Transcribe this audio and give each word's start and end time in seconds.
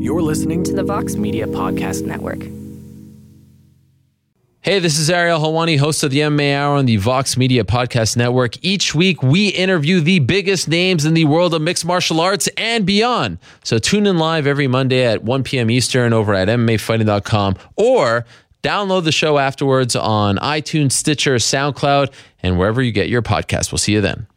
You're 0.00 0.22
listening 0.22 0.62
to 0.62 0.72
the 0.72 0.84
Vox 0.84 1.16
Media 1.16 1.44
Podcast 1.48 2.06
Network. 2.06 2.38
Hey, 4.60 4.78
this 4.78 4.96
is 4.96 5.10
Ariel 5.10 5.40
Helwani, 5.40 5.76
host 5.76 6.04
of 6.04 6.12
the 6.12 6.20
MMA 6.20 6.54
Hour 6.54 6.76
on 6.76 6.86
the 6.86 6.98
Vox 6.98 7.36
Media 7.36 7.64
Podcast 7.64 8.16
Network. 8.16 8.64
Each 8.64 8.94
week, 8.94 9.24
we 9.24 9.48
interview 9.48 10.00
the 10.00 10.20
biggest 10.20 10.68
names 10.68 11.04
in 11.04 11.14
the 11.14 11.24
world 11.24 11.52
of 11.52 11.62
mixed 11.62 11.84
martial 11.84 12.20
arts 12.20 12.48
and 12.56 12.86
beyond. 12.86 13.38
So 13.64 13.78
tune 13.78 14.06
in 14.06 14.18
live 14.18 14.46
every 14.46 14.68
Monday 14.68 15.04
at 15.04 15.24
1 15.24 15.42
p.m. 15.42 15.68
Eastern 15.68 16.12
over 16.12 16.32
at 16.32 16.46
MMAfighting.com 16.46 17.56
or 17.74 18.24
download 18.62 19.02
the 19.02 19.10
show 19.10 19.38
afterwards 19.38 19.96
on 19.96 20.36
iTunes, 20.36 20.92
Stitcher, 20.92 21.34
SoundCloud, 21.36 22.12
and 22.40 22.56
wherever 22.56 22.80
you 22.80 22.92
get 22.92 23.08
your 23.08 23.22
podcast. 23.22 23.72
We'll 23.72 23.78
see 23.78 23.94
you 23.94 24.00
then. 24.00 24.28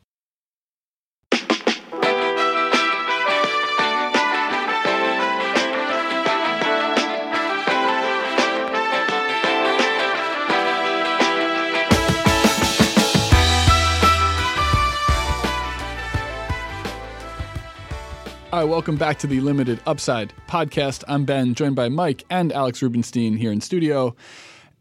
Right, 18.61 18.69
welcome 18.69 18.95
back 18.95 19.17
to 19.17 19.25
the 19.25 19.39
Limited 19.39 19.79
Upside 19.87 20.33
podcast. 20.47 21.03
I'm 21.07 21.25
Ben, 21.25 21.55
joined 21.55 21.75
by 21.75 21.89
Mike 21.89 22.25
and 22.29 22.53
Alex 22.53 22.83
Rubenstein 22.83 23.35
here 23.35 23.51
in 23.51 23.59
studio. 23.59 24.15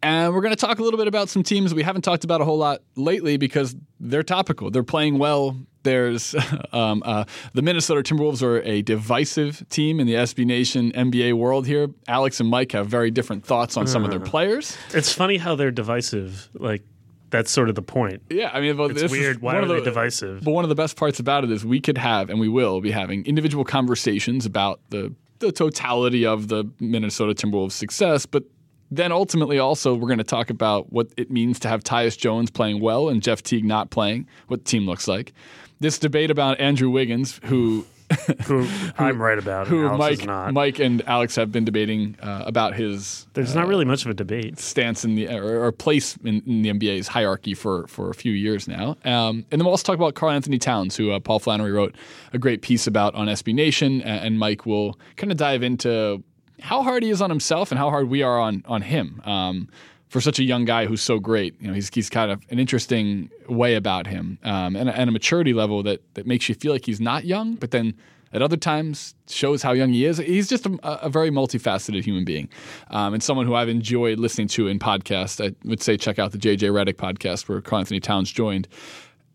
And 0.02 0.34
we're 0.34 0.42
going 0.42 0.54
to 0.54 0.60
talk 0.60 0.80
a 0.80 0.82
little 0.82 0.98
bit 0.98 1.08
about 1.08 1.30
some 1.30 1.42
teams 1.42 1.72
we 1.72 1.82
haven't 1.82 2.02
talked 2.02 2.22
about 2.22 2.42
a 2.42 2.44
whole 2.44 2.58
lot 2.58 2.82
lately 2.94 3.38
because 3.38 3.74
they're 3.98 4.22
topical. 4.22 4.70
They're 4.70 4.82
playing 4.82 5.16
well. 5.16 5.56
There's 5.82 6.34
um, 6.74 7.02
uh, 7.06 7.24
the 7.54 7.62
Minnesota 7.62 8.02
Timberwolves 8.02 8.42
are 8.42 8.60
a 8.64 8.82
divisive 8.82 9.66
team 9.70 9.98
in 9.98 10.06
the 10.06 10.12
SB 10.12 10.44
Nation 10.44 10.92
NBA 10.92 11.32
world 11.32 11.66
here. 11.66 11.88
Alex 12.06 12.38
and 12.38 12.50
Mike 12.50 12.72
have 12.72 12.86
very 12.86 13.10
different 13.10 13.46
thoughts 13.46 13.78
on 13.78 13.86
some 13.86 14.04
of 14.04 14.10
their 14.10 14.20
players. 14.20 14.76
It's 14.92 15.10
funny 15.10 15.38
how 15.38 15.54
they're 15.54 15.70
divisive. 15.70 16.50
Like 16.52 16.82
that's 17.30 17.50
sort 17.50 17.68
of 17.68 17.74
the 17.74 17.82
point. 17.82 18.22
Yeah, 18.30 18.50
I 18.52 18.60
mean, 18.60 18.76
well, 18.76 18.90
It's 18.90 19.00
this 19.00 19.12
is 19.12 19.18
weird. 19.18 19.40
Why 19.40 19.54
one 19.54 19.64
are 19.64 19.66
the- 19.68 19.74
they 19.74 19.84
divisive? 19.84 20.42
But 20.44 20.50
one 20.52 20.64
of 20.64 20.68
the 20.68 20.74
best 20.74 20.96
parts 20.96 21.18
about 21.20 21.44
it 21.44 21.50
is 21.50 21.64
we 21.64 21.80
could 21.80 21.98
have, 21.98 22.28
and 22.30 22.38
we 22.40 22.48
will 22.48 22.80
be 22.80 22.90
having, 22.90 23.24
individual 23.26 23.64
conversations 23.64 24.46
about 24.46 24.80
the 24.90 25.14
the 25.38 25.50
totality 25.52 26.26
of 26.26 26.48
the 26.48 26.64
Minnesota 26.80 27.32
Timberwolves' 27.32 27.72
success. 27.72 28.26
But 28.26 28.44
then 28.90 29.10
ultimately, 29.10 29.58
also, 29.58 29.94
we're 29.94 30.08
going 30.08 30.18
to 30.18 30.24
talk 30.24 30.50
about 30.50 30.92
what 30.92 31.08
it 31.16 31.30
means 31.30 31.58
to 31.60 31.68
have 31.68 31.82
Tyus 31.82 32.18
Jones 32.18 32.50
playing 32.50 32.80
well 32.80 33.08
and 33.08 33.22
Jeff 33.22 33.42
Teague 33.42 33.64
not 33.64 33.88
playing. 33.90 34.26
What 34.48 34.64
the 34.64 34.70
team 34.70 34.84
looks 34.84 35.08
like. 35.08 35.32
This 35.78 35.98
debate 35.98 36.30
about 36.30 36.60
Andrew 36.60 36.90
Wiggins, 36.90 37.40
who 37.44 37.86
Who 38.44 38.66
I'm 38.98 39.20
right 39.20 39.38
about. 39.38 39.68
who 39.68 39.88
Mike. 39.96 40.26
Mike 40.26 40.78
and 40.78 41.02
Alex 41.06 41.36
have 41.36 41.52
been 41.52 41.64
debating 41.64 42.16
uh, 42.20 42.42
about 42.46 42.74
his 42.74 43.26
There's 43.34 43.54
not 43.54 43.68
really 43.68 43.84
much 43.84 44.04
of 44.04 44.10
a 44.10 44.14
debate. 44.14 44.58
stance 44.58 45.04
in 45.04 45.14
the 45.14 45.28
or, 45.28 45.64
or 45.64 45.72
place 45.72 46.16
in, 46.24 46.42
in 46.46 46.62
the 46.62 46.70
NBA's 46.70 47.08
hierarchy 47.08 47.54
for 47.54 47.86
for 47.86 48.10
a 48.10 48.14
few 48.14 48.32
years 48.32 48.66
now. 48.66 48.96
Um, 49.04 49.44
and 49.50 49.60
then 49.60 49.60
we'll 49.60 49.70
also 49.70 49.84
talk 49.84 49.96
about 49.96 50.14
Karl-Anthony 50.14 50.58
Towns, 50.58 50.96
who 50.96 51.12
uh, 51.12 51.20
Paul 51.20 51.38
Flannery 51.38 51.72
wrote 51.72 51.94
a 52.32 52.38
great 52.38 52.62
piece 52.62 52.86
about 52.86 53.14
on 53.14 53.28
SB 53.28 53.54
Nation, 53.54 54.02
and, 54.02 54.24
and 54.26 54.38
Mike 54.38 54.66
will 54.66 54.98
kind 55.16 55.30
of 55.30 55.38
dive 55.38 55.62
into 55.62 56.22
how 56.60 56.82
hard 56.82 57.02
he 57.02 57.10
is 57.10 57.22
on 57.22 57.30
himself 57.30 57.70
and 57.70 57.78
how 57.78 57.90
hard 57.90 58.08
we 58.08 58.22
are 58.22 58.38
on 58.40 58.64
on 58.66 58.82
him. 58.82 59.20
Um, 59.24 59.68
for 60.10 60.20
such 60.20 60.38
a 60.38 60.44
young 60.44 60.66
guy 60.66 60.84
who's 60.86 61.00
so 61.00 61.18
great, 61.18 61.54
you 61.60 61.68
know, 61.68 61.72
he's 61.74 61.88
he's 61.94 62.10
kind 62.10 62.30
of 62.30 62.42
an 62.50 62.58
interesting 62.58 63.30
way 63.48 63.74
about 63.76 64.06
him, 64.06 64.38
um, 64.44 64.76
and, 64.76 64.88
a- 64.90 64.94
and 64.94 65.08
a 65.08 65.12
maturity 65.12 65.54
level 65.54 65.82
that 65.84 66.02
that 66.14 66.26
makes 66.26 66.48
you 66.48 66.54
feel 66.54 66.72
like 66.72 66.84
he's 66.84 67.00
not 67.00 67.24
young, 67.24 67.54
but 67.54 67.70
then 67.70 67.94
at 68.32 68.42
other 68.42 68.56
times 68.56 69.14
shows 69.28 69.60
how 69.62 69.72
young 69.72 69.92
he 69.92 70.04
is. 70.04 70.18
He's 70.18 70.48
just 70.48 70.64
a, 70.66 70.78
a 71.04 71.08
very 71.08 71.30
multifaceted 71.30 72.02
human 72.04 72.24
being, 72.24 72.48
um, 72.90 73.14
and 73.14 73.22
someone 73.22 73.46
who 73.46 73.54
I've 73.54 73.68
enjoyed 73.70 74.18
listening 74.18 74.48
to 74.48 74.68
in 74.68 74.78
podcasts. 74.78 75.44
I 75.44 75.54
would 75.64 75.80
say 75.82 75.96
check 75.96 76.18
out 76.18 76.32
the 76.32 76.38
JJ 76.38 76.70
Redick 76.70 76.94
podcast 76.94 77.48
where 77.48 77.60
Karl-Anthony 77.62 78.00
Towns 78.00 78.30
joined. 78.30 78.68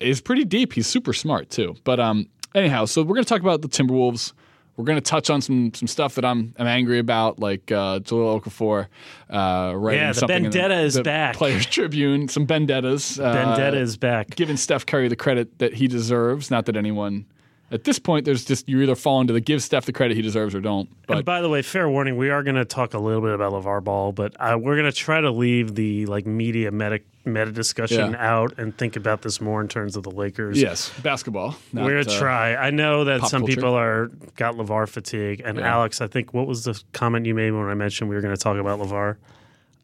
Is 0.01 0.19
pretty 0.21 0.43
deep. 0.43 0.73
He's 0.73 0.87
super 0.87 1.13
smart 1.13 1.49
too. 1.49 1.75
But 1.85 2.01
um, 2.01 2.27
anyhow, 2.53 2.83
so 2.83 3.01
we're 3.01 3.15
going 3.15 3.23
to 3.23 3.29
talk 3.29 3.39
about 3.41 3.61
the 3.61 3.69
Timberwolves. 3.69 4.33
We're 4.77 4.85
going 4.85 4.97
to 4.97 5.01
touch 5.01 5.29
on 5.29 5.41
some 5.41 5.73
some 5.73 5.87
stuff 5.87 6.15
that 6.15 6.25
I'm 6.25 6.53
I'm 6.57 6.67
angry 6.67 6.99
about, 6.99 7.39
like 7.39 7.71
uh, 7.71 7.99
Jahlil 7.99 8.41
Okafor 8.41 8.87
uh, 9.29 9.75
writing 9.75 10.01
Yeah, 10.01 10.11
the 10.11 10.19
something 10.19 10.45
in 10.45 10.71
is 10.71 10.95
the 10.95 11.03
back. 11.03 11.35
Players 11.35 11.65
Tribune, 11.67 12.27
some 12.27 12.45
vendettas. 12.45 13.19
Uh, 13.19 13.31
Vendetta 13.31 13.77
is 13.77 13.97
back. 13.97 14.31
giving 14.35 14.57
Steph 14.57 14.85
Curry 14.85 15.07
the 15.07 15.15
credit 15.15 15.59
that 15.59 15.73
he 15.73 15.87
deserves. 15.87 16.51
Not 16.51 16.65
that 16.65 16.75
anyone 16.75 17.25
at 17.71 17.83
this 17.83 17.97
point, 17.97 18.25
there's 18.25 18.45
just 18.45 18.69
you 18.69 18.81
either 18.81 18.95
fall 18.95 19.21
into 19.21 19.33
the 19.33 19.41
give 19.41 19.61
Steph 19.63 19.85
the 19.85 19.93
credit 19.93 20.15
he 20.15 20.21
deserves 20.21 20.53
or 20.53 20.61
don't. 20.61 20.89
But 21.07 21.17
and 21.17 21.25
by 21.25 21.41
the 21.41 21.49
way, 21.49 21.61
fair 21.61 21.89
warning: 21.89 22.15
we 22.15 22.29
are 22.29 22.43
going 22.43 22.55
to 22.55 22.65
talk 22.65 22.93
a 22.93 22.99
little 22.99 23.21
bit 23.21 23.33
about 23.33 23.53
LaVar 23.53 23.83
Ball, 23.83 24.11
but 24.11 24.35
uh, 24.39 24.57
we're 24.59 24.75
going 24.75 24.91
to 24.91 24.97
try 24.97 25.19
to 25.19 25.31
leave 25.31 25.73
the 25.75 26.05
like 26.05 26.25
media 26.25 26.71
meta 26.71 27.01
meta 27.25 27.51
discussion 27.51 28.11
Yeah. 28.11 28.33
out 28.35 28.57
and 28.57 28.77
think 28.77 28.95
about 28.95 29.21
this 29.23 29.41
more 29.41 29.61
in 29.61 29.67
terms 29.67 29.95
of 29.95 30.03
the 30.03 30.11
Lakers. 30.11 30.61
yes, 30.61 30.91
basketball. 31.01 31.55
not, 31.73 31.85
We're 31.85 32.03
gonna 32.03 32.15
uh, 32.15 32.19
try. 32.19 32.55
I 32.55 32.69
know 32.69 33.03
that 33.05 33.27
some 33.27 33.41
culture. 33.41 33.55
people 33.55 33.73
are 33.73 34.07
got 34.35 34.55
LaVar 34.55 34.87
fatigue, 34.87 35.41
and 35.43 35.57
Yeah. 35.57 35.73
Alex, 35.75 36.01
I 36.01 36.07
think 36.07 36.33
what 36.33 36.47
was 36.47 36.63
the 36.65 36.81
comment 36.93 37.25
you 37.25 37.33
made 37.35 37.51
when 37.51 37.67
I 37.67 37.73
mentioned 37.73 38.09
we 38.09 38.15
were 38.15 38.21
going 38.21 38.35
to 38.35 38.41
talk 38.41 38.57
about 38.57 38.79
LaVar? 38.79 39.15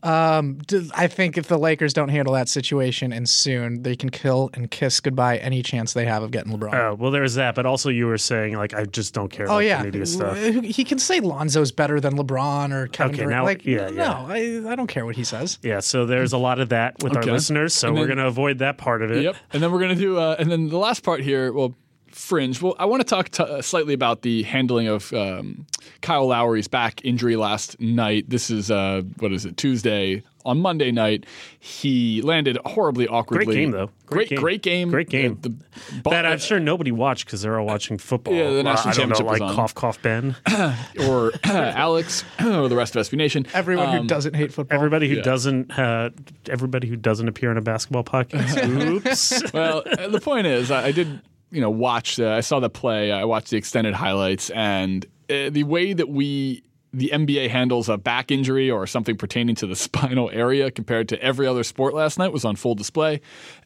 D- 0.04 0.90
I 0.96 1.08
think 1.08 1.38
if 1.38 1.48
the 1.48 1.58
Lakers 1.60 1.94
don't 1.94 2.10
handle 2.10 2.34
that 2.34 2.50
situation 2.50 3.14
and 3.14 3.30
soon, 3.30 3.84
they 3.84 3.96
can 3.96 4.10
kill 4.10 4.50
and 4.54 4.70
kiss 4.70 5.00
goodbye 5.00 5.38
any 5.38 5.62
chance 5.62 5.94
they 5.94 6.06
have 6.06 6.24
of 6.24 6.32
getting 6.32 6.52
LeBron. 6.58 6.74
Oh, 6.74 6.96
well, 6.96 7.12
there's 7.12 7.36
that, 7.36 7.56
but 7.56 7.66
also 7.66 7.90
you 7.90 8.08
were 8.08 8.18
saying 8.18 8.56
like 8.56 8.74
I 8.74 8.86
just 8.86 9.14
don't 9.14 9.30
care. 9.30 9.46
oh 9.48 9.56
about 9.56 9.58
yeah, 9.60 9.78
the 9.80 9.86
media 9.86 10.06
stuff. 10.06 10.38
he 10.38 10.84
can 10.84 10.98
say 11.00 11.20
Lonzo's 11.20 11.72
better 11.72 12.00
than 12.00 12.16
LeBron 12.18 12.72
or 12.74 12.88
Kevin 12.88 13.14
Okay, 13.16 13.24
Durant. 13.24 13.38
now- 13.40 13.44
like, 13.44 13.66
yeah, 13.66 13.90
no, 13.90 14.26
I, 14.28 14.64
I 14.72 14.76
don't 14.76 14.88
care 14.88 15.06
what 15.06 15.16
he 15.16 15.24
says. 15.24 15.60
Yeah, 15.62 15.80
so 15.80 16.06
there's 16.06 16.34
a 16.34 16.38
lot 16.38 16.60
of 16.60 16.70
that 16.70 16.96
with 17.04 17.16
Okay. 17.16 17.28
our 17.30 17.34
listeners, 17.34 17.74
so 17.74 17.90
And 17.90 17.98
we're 17.98 18.08
going 18.08 18.18
to 18.18 18.28
avoid 18.28 18.60
that 18.60 18.78
part 18.78 19.02
of 19.02 19.12
it. 19.12 19.24
Yep. 19.24 19.36
And 19.54 19.62
then 19.62 19.72
we're 19.72 19.80
gonna 19.82 19.96
do, 19.96 20.18
uh, 20.18 20.36
and 20.40 20.52
then 20.52 20.70
the 20.70 20.78
last 20.78 21.04
part 21.04 21.22
here, 21.22 21.52
well, 21.54 21.76
fringe. 22.22 22.62
Well, 22.62 22.76
I 22.80 22.86
want 22.86 23.02
to 23.02 23.08
talk 23.08 23.30
t- 23.30 23.44
uh, 23.44 23.62
slightly 23.62 23.94
about 23.94 24.22
the 24.22 24.44
handling 24.44 24.88
of 24.88 25.12
um, 25.14 25.66
Kyle 26.02 26.28
Lowry's 26.28 26.68
back 26.68 27.04
injury 27.04 27.36
last 27.36 27.80
night. 27.80 28.30
This 28.30 28.50
is 28.50 28.70
uh, 28.72 29.02
what 29.20 29.32
is 29.34 29.46
it? 29.46 29.58
Tuesday. 29.58 30.24
On 30.44 30.60
Monday 30.60 30.92
night, 30.92 31.28
he 31.60 32.20
landed 32.24 32.58
horribly 32.66 33.08
awkwardly. 33.08 33.46
Great 33.46 33.56
game 33.58 33.70
though. 33.72 33.92
Great, 34.08 34.36
great 34.36 34.64
game. 34.64 34.90
Great 34.90 35.08
game. 35.08 35.34
Uh, 35.34 35.50
the 35.50 36.02
ball- 36.02 36.12
that 36.14 36.26
I'm 36.26 36.40
sure 36.40 36.60
nobody 36.60 36.92
watched 36.92 37.26
because 37.26 37.44
they're 37.44 37.60
all 37.60 37.66
watching 37.68 38.00
football. 38.00 38.34
Yeah, 38.34 38.50
the 38.50 38.60
Uh, 38.62 38.64
national 38.64 38.90
I 38.92 38.98
don't 38.98 39.10
know, 39.10 39.16
championship 39.16 39.26
was 39.28 39.40
like 39.40 39.50
on. 39.50 39.56
cough, 39.56 39.76
cough, 39.76 40.02
Ben. 40.02 40.36
or 41.08 41.32
Alex 41.44 42.24
or 42.44 42.68
the 42.70 42.76
rest 42.76 42.96
of 42.96 43.06
SB 43.08 43.18
Nation. 43.18 43.46
Everyone 43.54 43.90
Um, 43.90 43.98
who 44.02 44.08
doesn't 44.08 44.36
hate 44.36 44.52
football. 44.52 44.76
Everybody 44.76 45.10
who 45.10 45.18
Yeah. 45.18 45.22
doesn't, 45.22 45.78
uh, 45.78 46.10
everybody 46.50 46.88
who 46.88 46.96
doesn't 46.96 47.28
appear 47.28 47.52
in 47.52 47.58
a 47.58 47.62
basketball 47.62 48.04
podcast. 48.04 48.68
Oops. 48.90 49.54
well, 49.54 49.84
uh, 50.00 50.08
the 50.08 50.20
point 50.22 50.48
is, 50.48 50.72
I, 50.72 50.88
I 50.88 50.92
did, 50.92 51.22
you 51.52 51.62
know, 51.62 51.70
watch. 51.70 52.20
Uh, 52.20 52.30
I 52.30 52.40
saw 52.42 52.60
the 52.60 52.70
play. 52.70 53.12
I 53.12 53.26
watched 53.26 53.50
the 53.50 53.58
extended 53.58 53.94
highlights, 53.94 54.50
and 54.52 55.06
uh, 55.30 55.50
the 55.50 55.64
way 55.64 55.94
that 55.94 56.10
we, 56.10 56.64
the 56.94 57.12
NBA 57.14 57.50
handles 57.50 57.90
a 57.90 57.98
back 57.98 58.32
injury 58.32 58.72
or 58.72 58.88
something 58.88 59.18
pertaining 59.18 59.56
to 59.56 59.68
the 59.68 59.76
spinal 59.88 60.30
area 60.32 60.72
compared 60.72 61.10
to 61.10 61.22
every 61.22 61.48
other 61.48 61.64
sport 61.64 61.94
last 61.94 62.18
night 62.18 62.32
was 62.32 62.46
on 62.46 62.56
full 62.56 62.76
display. 62.76 63.22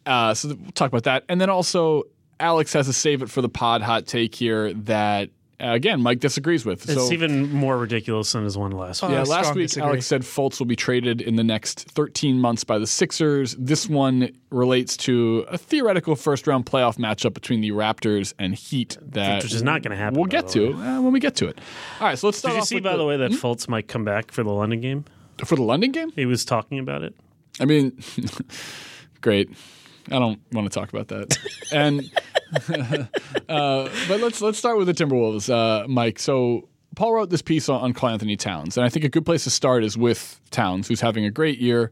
Uh, 0.06 0.34
so 0.34 0.50
we'll 0.50 0.72
talk 0.72 0.90
about 0.90 1.04
that, 1.04 1.24
and 1.30 1.40
then 1.40 1.50
also 1.50 2.04
Alex 2.40 2.74
has 2.74 2.88
a 2.88 2.94
save 2.94 3.22
it 3.22 3.30
for 3.30 3.42
the 3.42 3.50
pod 3.50 3.82
hot 3.82 4.08
take 4.08 4.36
here 4.36 4.74
that. 4.74 5.30
Uh, 5.62 5.70
again, 5.72 6.02
Mike 6.02 6.20
disagrees 6.20 6.66
with. 6.66 6.84
It's 6.90 6.94
so, 7.08 7.14
even 7.14 7.50
more 7.54 7.78
ridiculous 7.78 8.32
than 8.34 8.44
his 8.44 8.58
one 8.58 8.72
last 8.72 9.02
week. 9.02 9.12
yeah, 9.12 9.22
Uh, 9.22 9.26
last 9.26 9.56
week 9.56 9.68
disagree. 9.68 9.88
Alex 9.88 10.06
said 10.06 10.24
Fultz 10.24 10.60
will 10.60 10.66
be 10.66 10.76
traded 10.76 11.22
in 11.22 11.38
the 11.38 11.46
next 11.46 11.90
13 11.92 12.40
months 12.40 12.66
by 12.66 12.78
the 12.78 12.86
Sixers. 12.88 13.56
This 13.58 13.88
one 13.88 14.32
relates 14.50 14.98
to 14.98 15.46
a 15.50 15.58
theoretical 15.58 16.16
first 16.18 16.46
round 16.46 16.66
playoff 16.66 16.98
matchup 16.98 17.34
between 17.34 17.62
the 17.62 17.72
Raptors 17.72 18.34
and 18.38 18.54
Heat 18.54 18.98
that 19.02 19.44
Which 19.44 19.54
is 19.54 19.64
not 19.64 19.82
gonna 19.82 19.96
happen, 19.96 20.18
We'll 20.20 20.28
get 20.28 20.50
to 20.50 20.74
uh, 20.74 21.02
when 21.02 21.14
we 21.14 21.22
get 21.22 21.36
to 21.38 21.48
it. 21.48 21.60
All 22.02 22.08
right, 22.08 22.20
so 22.20 22.28
let's 22.28 22.38
start 22.40 22.52
Did 22.52 22.58
you 22.58 22.62
off 22.62 22.68
see, 22.68 22.76
with 22.76 22.84
by 22.84 22.98
the, 22.98 23.06
way, 23.06 23.16
that 23.16 23.32
Hmm? 23.32 23.38
Fultz 23.38 23.70
might 23.70 23.88
come 23.88 24.04
back 24.04 24.32
for 24.32 24.44
the 24.44 24.52
London 24.52 24.82
game? 24.82 25.06
for 25.46 25.56
the 25.56 25.64
London 25.64 25.92
game. 25.92 26.12
He 26.16 26.26
was 26.26 26.44
talking 26.46 26.80
about 26.80 27.02
it. 27.02 27.14
I 27.60 27.66
mean, 27.66 27.98
great. 29.22 29.50
I 30.12 30.20
don't 30.20 30.40
want 30.52 30.72
to 30.72 30.80
talk 30.80 30.94
about 30.94 31.08
that. 31.10 31.38
and 31.72 32.10
uh, 33.50 33.90
but 34.08 34.20
let's 34.22 34.42
let's 34.42 34.58
start 34.58 34.78
with 34.78 34.88
the 34.88 34.94
Timberwolves, 34.94 35.50
uh, 35.50 35.88
Mike. 35.88 36.20
So 36.20 36.70
Paul 36.96 37.14
wrote 37.14 37.30
this 37.30 37.42
piece 37.42 37.70
on, 37.70 37.82
on 37.82 37.94
Karl-Anthony 37.94 38.38
Towns, 38.38 38.78
and 38.78 38.86
I 38.86 38.90
think 38.90 39.06
a 39.06 39.10
good 39.10 39.26
place 39.26 39.44
to 39.46 39.50
start 39.50 39.84
is 39.84 39.98
with 39.98 40.40
Towns, 40.52 40.88
who's 40.88 41.02
having 41.02 41.26
a 41.26 41.32
great 41.32 41.60
year, 41.60 41.92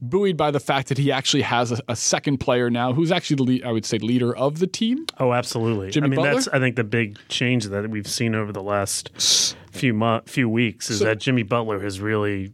buoyed 0.00 0.36
by 0.36 0.50
the 0.50 0.60
fact 0.60 0.88
that 0.88 0.98
he 0.98 1.10
actually 1.10 1.42
has 1.42 1.72
a, 1.72 1.78
a 1.88 1.96
second 1.96 2.38
player 2.38 2.70
now, 2.70 2.92
who's 2.92 3.10
actually 3.10 3.58
the 3.58 3.64
I 3.64 3.72
would 3.72 3.84
say 3.84 3.98
leader 3.98 4.36
of 4.36 4.58
the 4.58 4.66
team. 4.66 5.06
Oh, 5.18 5.32
absolutely. 5.32 5.90
Jimmy 5.90 6.06
I 6.06 6.08
mean, 6.10 6.16
Butler? 6.16 6.34
that's 6.34 6.48
I 6.48 6.58
think 6.58 6.76
the 6.76 6.84
big 6.84 7.18
change 7.28 7.64
that 7.66 7.88
we've 7.90 8.06
seen 8.06 8.34
over 8.34 8.52
the 8.52 8.62
last 8.62 9.56
few 9.72 9.94
mo- 9.94 10.22
few 10.26 10.48
weeks 10.48 10.90
is 10.90 11.00
that 11.00 11.18
Jimmy 11.18 11.42
Butler 11.42 11.80
has 11.80 12.00
really 12.00 12.52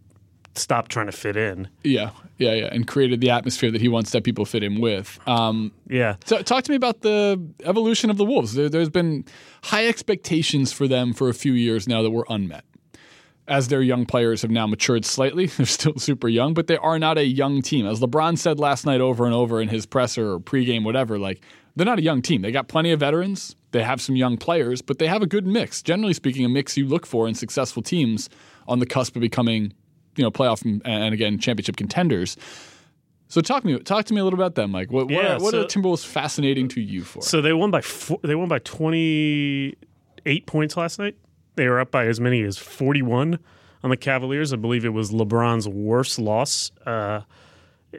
stopped 0.57 0.91
trying 0.91 1.07
to 1.07 1.13
fit 1.13 1.37
in. 1.37 1.69
Yeah, 1.83 2.11
yeah, 2.39 2.53
yeah, 2.55 2.69
and 2.73 2.87
created 2.87 3.21
the 3.21 3.31
atmosphere 3.31 3.71
that 3.71 3.81
he 3.81 3.89
wants 3.89 4.11
that 4.13 4.25
people 4.25 4.45
fit 4.45 4.63
in 4.63 4.81
with. 4.81 5.19
Um, 5.27 5.73
Yeah. 5.89 6.17
So 6.25 6.43
talk 6.43 6.65
to 6.65 6.71
me 6.71 6.77
about 6.77 7.01
the 7.03 7.41
evolution 7.65 8.11
of 8.11 8.17
the 8.17 8.25
Wolves. 8.25 8.55
There, 8.55 8.69
there's 8.69 8.91
been 8.91 9.25
high 9.65 9.87
expectations 9.87 10.73
for 10.73 10.87
them 10.89 11.13
for 11.13 11.29
a 11.29 11.35
few 11.35 11.53
years 11.53 11.87
now 11.89 12.03
that 12.03 12.11
were 12.11 12.27
unmet. 12.29 12.65
as 13.47 13.69
their 13.69 13.83
young 13.83 14.07
players 14.07 14.41
have 14.43 14.51
now 14.51 14.67
matured 14.67 15.05
slightly. 15.05 15.47
They're 15.57 15.67
still 15.67 15.99
super 15.99 16.29
young, 16.29 16.55
but 16.55 16.67
they 16.67 16.79
are 16.79 16.99
not 16.99 17.19
a 17.19 17.27
young 17.27 17.61
team. 17.61 17.87
As 17.87 18.01
LeBron 18.01 18.39
said 18.39 18.59
last 18.59 18.87
night 18.87 19.03
over 19.03 19.27
and 19.27 19.35
over 19.35 19.61
in 19.61 19.69
his 19.69 19.85
presser 19.85 20.33
or 20.33 20.41
pregame, 20.41 20.83
whatever, 20.83 21.19
like 21.19 21.43
they're 21.77 21.85
not 21.85 21.99
a 21.99 22.03
young 22.03 22.23
team. 22.23 22.41
They 22.41 22.53
got 22.53 22.69
plenty 22.69 22.91
of 22.93 23.01
veterans. 23.01 23.55
They 23.73 23.83
have 23.83 24.01
some 24.01 24.17
young 24.17 24.37
players, 24.39 24.81
but 24.81 24.99
they 24.99 25.09
have 25.09 25.21
a 25.21 25.27
good 25.27 25.47
mix. 25.47 25.83
Generally 25.83 26.15
speaking, 26.15 26.45
a 26.45 26.49
mix 26.49 26.77
you 26.79 26.87
look 26.87 27.05
for 27.05 27.27
in 27.29 27.35
successful 27.35 27.83
teams 27.83 28.31
on 28.69 28.79
the 28.79 28.87
cusp 28.87 29.15
of 29.17 29.21
becoming, 29.21 29.75
you 30.17 30.23
know, 30.25 30.31
playoff 30.31 30.65
and, 30.65 30.83
and 30.85 31.13
again 31.15 31.39
championship 31.39 31.77
contenders. 31.77 32.37
So 33.29 33.41
talk 33.41 33.63
to 33.63 33.67
me, 33.67 33.79
talk 33.81 34.05
to 34.07 34.15
me 34.15 34.21
a 34.21 34.25
little 34.25 34.39
about 34.39 34.55
them. 34.55 34.73
What 34.73 34.89
what, 34.91 35.11
Yeah, 35.11 35.35
are, 35.37 35.41
what 35.41 35.53
so- 35.53 35.59
are 35.61 35.63
the 35.63 35.69
Timberwolves 35.69 36.05
fascinating 36.05 36.69
to 36.69 36.81
you 36.81 37.03
for? 37.03 37.23
So 37.23 37.41
they 37.41 37.53
won 37.53 37.71
by 37.71 37.81
four, 37.81 38.19
they 38.23 38.35
won 38.35 38.49
by 38.49 38.59
twenty 38.61 39.75
eight 40.27 40.47
points 40.47 40.77
last 40.77 40.99
night. 40.99 41.17
They 41.57 41.69
were 41.69 41.81
up 41.81 41.91
by 41.91 42.07
as 42.07 42.21
many 42.21 42.43
as 42.43 42.59
forty 42.59 43.03
one 43.03 43.39
on 43.83 43.91
the 43.91 43.97
Cavaliers. 43.97 44.53
I 44.53 44.57
believe 44.57 44.85
it 44.85 44.93
was 44.93 45.11
LeBron's 45.11 45.69
worst 45.69 46.19
loss, 46.19 46.71
uh, 46.87 47.23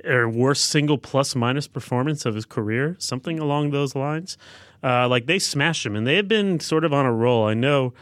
or 0.03 0.29
worst 0.29 0.65
single 0.65 0.97
plus 0.97 1.35
minus 1.35 1.67
performance 1.67 2.25
of 2.25 2.35
his 2.35 2.45
career, 2.45 2.95
something 3.00 3.39
along 3.39 3.71
those 3.71 3.95
lines. 3.95 4.38
Uh, 4.83 5.07
like 5.07 5.25
they 5.25 5.39
smashed 5.39 5.85
him, 5.85 5.95
and 5.95 6.06
they 6.06 6.15
have 6.15 6.27
been 6.27 6.59
sort 6.59 6.83
of 6.85 6.94
on 6.94 7.06
a 7.06 7.12
roll. 7.13 7.45
I 7.47 7.53
know. 7.56 7.94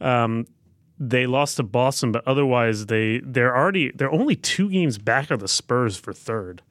Um, 0.00 0.46
they 1.04 1.26
lost 1.26 1.56
to 1.56 1.64
Boston, 1.64 2.12
but 2.12 2.22
otherwise 2.28 2.86
they 2.86 3.18
they're 3.24 3.56
already 3.56 3.90
they're 3.90 4.12
only 4.12 4.36
two 4.36 4.70
games 4.70 4.98
back 4.98 5.30
of 5.32 5.40
the 5.40 5.48
Spurs 5.48 5.96
for 5.96 6.12
third, 6.12 6.62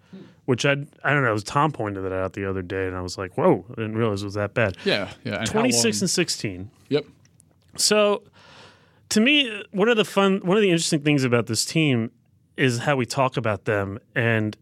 which 0.46 0.66
I 0.66 0.72
I 1.04 1.12
don't 1.12 1.24
know. 1.24 1.38
Tom 1.40 1.72
pointed 1.74 2.02
that 2.06 2.14
out 2.14 2.32
the 2.34 2.50
other 2.50 2.62
day, 2.62 2.88
and 2.88 2.96
I 2.96 3.02
was 3.02 3.18
like, 3.18 3.38
whoa, 3.38 3.66
I 3.70 3.74
didn't 3.76 3.98
realize 3.98 4.22
it 4.22 4.26
was 4.26 4.36
that 4.36 4.54
bad. 4.54 4.78
yeah, 4.86 5.12
yeah. 5.26 5.44
Twenty 5.44 5.72
six 5.74 6.00
and 6.00 6.10
sixteen. 6.10 6.72
Yep. 6.88 7.06
So, 7.76 8.24
to 9.10 9.20
me, 9.20 9.64
one 9.72 9.90
of 9.90 9.98
the 9.98 10.06
fun, 10.06 10.40
one 10.44 10.56
of 10.56 10.62
the 10.62 10.70
interesting 10.70 11.02
things 11.02 11.26
about 11.26 11.48
this 11.48 11.66
team 11.66 12.12
is 12.56 12.80
how 12.80 12.96
we 12.96 13.06
talk 13.06 13.36
about 13.36 13.66
them, 13.66 14.00
and 14.16 14.56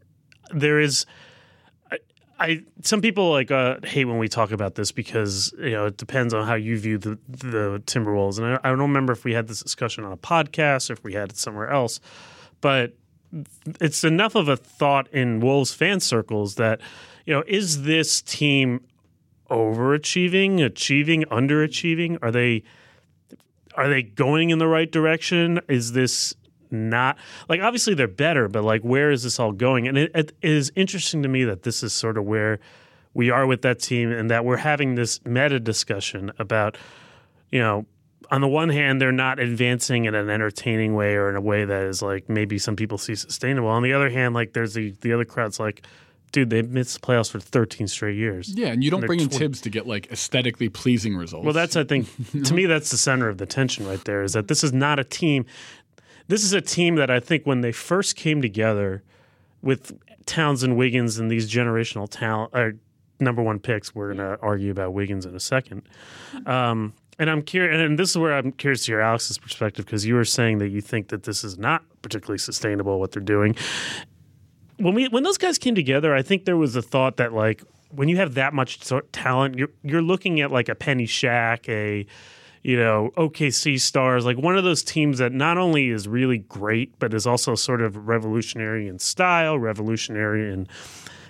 there 0.51 0.79
is, 0.79 1.05
I, 2.39 2.63
some 2.83 3.01
people 3.01 3.31
like 3.31 3.51
uh, 3.51 3.77
hate 3.83 4.05
when 4.05 4.17
we 4.17 4.29
talk 4.29 4.51
about 4.51 4.75
this 4.75 4.91
because 4.91 5.53
you 5.57 5.71
know 5.71 5.87
it 5.87 5.97
depends 5.97 6.33
on 6.33 6.47
how 6.47 6.55
you 6.55 6.79
view 6.79 6.97
the 6.97 7.19
the 7.27 7.83
Timberwolves, 7.85 8.37
and 8.37 8.47
I, 8.47 8.59
I 8.63 8.69
don't 8.69 8.79
remember 8.79 9.11
if 9.11 9.25
we 9.25 9.33
had 9.33 9.47
this 9.47 9.61
discussion 9.61 10.05
on 10.05 10.11
a 10.13 10.17
podcast 10.17 10.89
or 10.89 10.93
if 10.93 11.03
we 11.03 11.13
had 11.13 11.31
it 11.31 11.37
somewhere 11.37 11.69
else, 11.69 11.99
but 12.61 12.95
it's 13.79 14.03
enough 14.03 14.35
of 14.35 14.47
a 14.47 14.55
thought 14.55 15.07
in 15.09 15.39
Wolves 15.41 15.73
fan 15.73 15.99
circles 15.99 16.55
that 16.55 16.79
you 17.25 17.33
know 17.33 17.43
is 17.45 17.83
this 17.83 18.21
team 18.21 18.81
overachieving, 19.49 20.63
achieving, 20.63 21.23
underachieving? 21.23 22.17
Are 22.21 22.31
they 22.31 22.63
are 23.75 23.89
they 23.89 24.01
going 24.01 24.49
in 24.49 24.59
the 24.59 24.67
right 24.67 24.91
direction? 24.91 25.59
Is 25.67 25.91
this 25.91 26.35
not 26.71 27.17
like 27.47 27.61
obviously 27.61 27.93
they're 27.93 28.07
better, 28.07 28.47
but 28.47 28.63
like 28.63 28.81
where 28.81 29.11
is 29.11 29.23
this 29.23 29.39
all 29.39 29.51
going? 29.51 29.87
And 29.87 29.97
it, 29.97 30.11
it 30.13 30.33
is 30.41 30.71
interesting 30.75 31.23
to 31.23 31.29
me 31.29 31.43
that 31.45 31.63
this 31.63 31.83
is 31.83 31.93
sort 31.93 32.17
of 32.17 32.25
where 32.25 32.59
we 33.13 33.29
are 33.29 33.45
with 33.45 33.63
that 33.63 33.79
team, 33.79 34.11
and 34.11 34.29
that 34.29 34.45
we're 34.45 34.57
having 34.57 34.95
this 34.95 35.23
meta 35.25 35.59
discussion 35.59 36.31
about 36.39 36.77
you 37.51 37.59
know. 37.59 37.85
On 38.31 38.41
the 38.41 38.47
one 38.47 38.69
hand, 38.69 39.01
they're 39.01 39.11
not 39.11 39.39
advancing 39.39 40.05
in 40.05 40.13
an 40.13 40.29
entertaining 40.29 40.93
way 40.93 41.15
or 41.15 41.31
in 41.31 41.35
a 41.35 41.41
way 41.41 41.65
that 41.65 41.83
is 41.85 42.03
like 42.03 42.29
maybe 42.29 42.59
some 42.59 42.75
people 42.75 42.99
see 42.99 43.15
sustainable. 43.15 43.69
On 43.69 43.81
the 43.81 43.93
other 43.93 44.11
hand, 44.11 44.35
like 44.35 44.53
there's 44.53 44.75
the 44.75 44.91
the 45.01 45.13
other 45.13 45.25
crowd's 45.25 45.59
like, 45.59 45.83
dude, 46.31 46.49
they've 46.49 46.69
missed 46.69 47.01
the 47.01 47.05
playoffs 47.05 47.31
for 47.31 47.39
13 47.39 47.87
straight 47.87 48.17
years. 48.17 48.49
Yeah, 48.49 48.67
and 48.67 48.83
you 48.83 48.91
don't 48.91 49.01
they're 49.01 49.07
bring 49.07 49.21
in 49.21 49.29
tw- 49.29 49.35
Thibs 49.35 49.61
to 49.61 49.69
get 49.69 49.87
like 49.87 50.11
aesthetically 50.11 50.69
pleasing 50.69 51.15
results. 51.15 51.43
Well, 51.43 51.53
that's 51.53 51.75
I 51.75 51.83
think 51.83 52.07
to 52.45 52.53
me 52.53 52.65
that's 52.65 52.91
the 52.91 52.97
center 52.97 53.29
of 53.29 53.37
the 53.37 53.45
tension 53.45 53.87
right 53.87 54.03
there. 54.05 54.23
Is 54.23 54.33
that 54.33 54.47
this 54.47 54.63
is 54.63 54.73
not 54.73 54.99
a 54.99 55.03
team. 55.03 55.45
This 56.29 56.43
is 56.43 56.53
a 56.53 56.61
team 56.61 56.95
that 56.95 57.09
I 57.09 57.19
think 57.19 57.45
when 57.45 57.61
they 57.61 57.71
first 57.71 58.15
came 58.15 58.41
together 58.41 59.03
with 59.61 59.99
Towns 60.25 60.61
and 60.61 60.77
Wiggins 60.77 61.17
and 61.17 61.29
these 61.29 61.51
generational 61.51 62.07
talent, 62.09 62.51
or 62.53 62.75
number 63.19 63.41
one 63.41 63.59
picks. 63.59 63.93
We're 63.93 64.13
going 64.13 64.19
to 64.19 64.39
argue 64.41 64.71
about 64.71 64.93
Wiggins 64.93 65.25
in 65.25 65.35
a 65.35 65.39
second. 65.39 65.81
Um, 66.45 66.93
and 67.17 67.29
I'm 67.29 67.41
curious, 67.41 67.81
and 67.81 67.99
this 67.99 68.11
is 68.11 68.17
where 68.17 68.33
I'm 68.33 68.51
curious 68.53 68.85
to 68.85 68.91
hear 68.91 69.01
Alex's 69.01 69.37
perspective 69.39 69.85
because 69.85 70.05
you 70.05 70.13
were 70.15 70.23
saying 70.23 70.59
that 70.59 70.69
you 70.69 70.81
think 70.81 71.09
that 71.09 71.23
this 71.23 71.43
is 71.43 71.57
not 71.57 71.83
particularly 72.01 72.37
sustainable 72.37 72.99
what 72.99 73.11
they're 73.11 73.21
doing. 73.21 73.55
When 74.77 74.93
we 74.93 75.07
when 75.09 75.23
those 75.23 75.37
guys 75.37 75.57
came 75.57 75.75
together, 75.75 76.15
I 76.15 76.21
think 76.21 76.45
there 76.45 76.55
was 76.55 76.75
a 76.75 76.81
thought 76.81 77.17
that 77.17 77.33
like 77.33 77.61
when 77.91 78.07
you 78.07 78.17
have 78.17 78.35
that 78.35 78.53
much 78.53 78.79
talent, 79.11 79.57
you're 79.57 79.71
you're 79.83 80.01
looking 80.01 80.39
at 80.39 80.51
like 80.51 80.69
a 80.69 80.75
Penny 80.75 81.07
Shaq, 81.07 81.67
a 81.67 82.05
you 82.63 82.77
know 82.77 83.11
OKC 83.17 83.79
Stars, 83.79 84.25
like 84.25 84.37
one 84.37 84.57
of 84.57 84.63
those 84.63 84.83
teams 84.83 85.17
that 85.19 85.31
not 85.31 85.57
only 85.57 85.89
is 85.89 86.07
really 86.07 86.39
great 86.39 86.97
but 86.99 87.13
is 87.13 87.25
also 87.25 87.55
sort 87.55 87.81
of 87.81 88.07
revolutionary 88.07 88.87
in 88.87 88.99
style, 88.99 89.57
revolutionary 89.57 90.51
in 90.51 90.67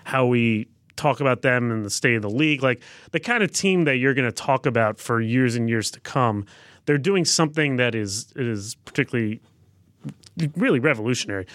how 0.05 0.25
we 0.25 0.67
talk 0.95 1.21
about 1.21 1.41
them 1.41 1.71
and 1.71 1.85
the 1.85 1.89
state 1.89 2.15
of 2.15 2.21
the 2.21 2.29
league, 2.29 2.61
like 2.61 2.81
the 3.11 3.19
kind 3.19 3.41
of 3.41 3.51
team 3.51 3.85
that 3.85 3.97
you're 3.97 4.13
going 4.13 4.27
to 4.27 4.31
talk 4.31 4.65
about 4.65 4.99
for 4.99 5.21
years 5.21 5.55
and 5.55 5.69
years 5.69 5.89
to 5.91 5.99
come. 6.01 6.45
They're 6.85 6.97
doing 6.97 7.25
something 7.25 7.77
that 7.77 7.95
is 7.95 8.33
is 8.35 8.75
particularly 8.85 9.41
really 10.55 10.79
revolutionary. 10.79 11.45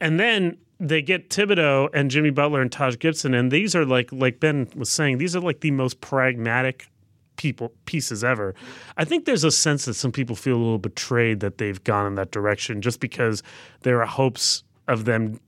And 0.00 0.18
then 0.18 0.58
they 0.80 1.02
get 1.02 1.28
Thibodeau 1.30 1.88
and 1.92 2.10
Jimmy 2.10 2.30
Butler 2.30 2.60
and 2.60 2.70
Taj 2.70 2.96
Gibson, 2.98 3.34
and 3.34 3.50
these 3.50 3.74
are 3.74 3.84
like 3.84 4.10
like 4.12 4.40
Ben 4.40 4.68
was 4.76 4.90
saying, 4.90 5.18
these 5.18 5.36
are 5.36 5.40
like 5.40 5.60
the 5.60 5.70
most 5.70 6.00
pragmatic 6.00 6.88
people 7.38 7.72
pieces 7.86 8.22
ever. 8.22 8.54
I 8.98 9.04
think 9.04 9.24
there's 9.24 9.44
a 9.44 9.50
sense 9.50 9.86
that 9.86 9.94
some 9.94 10.12
people 10.12 10.36
feel 10.36 10.56
a 10.56 10.58
little 10.58 10.78
betrayed 10.78 11.40
that 11.40 11.56
they've 11.56 11.82
gone 11.82 12.06
in 12.06 12.14
that 12.16 12.30
direction 12.30 12.82
just 12.82 13.00
because 13.00 13.42
there 13.80 14.02
are 14.02 14.06
hopes 14.06 14.64
of 14.86 15.06
them 15.06 15.40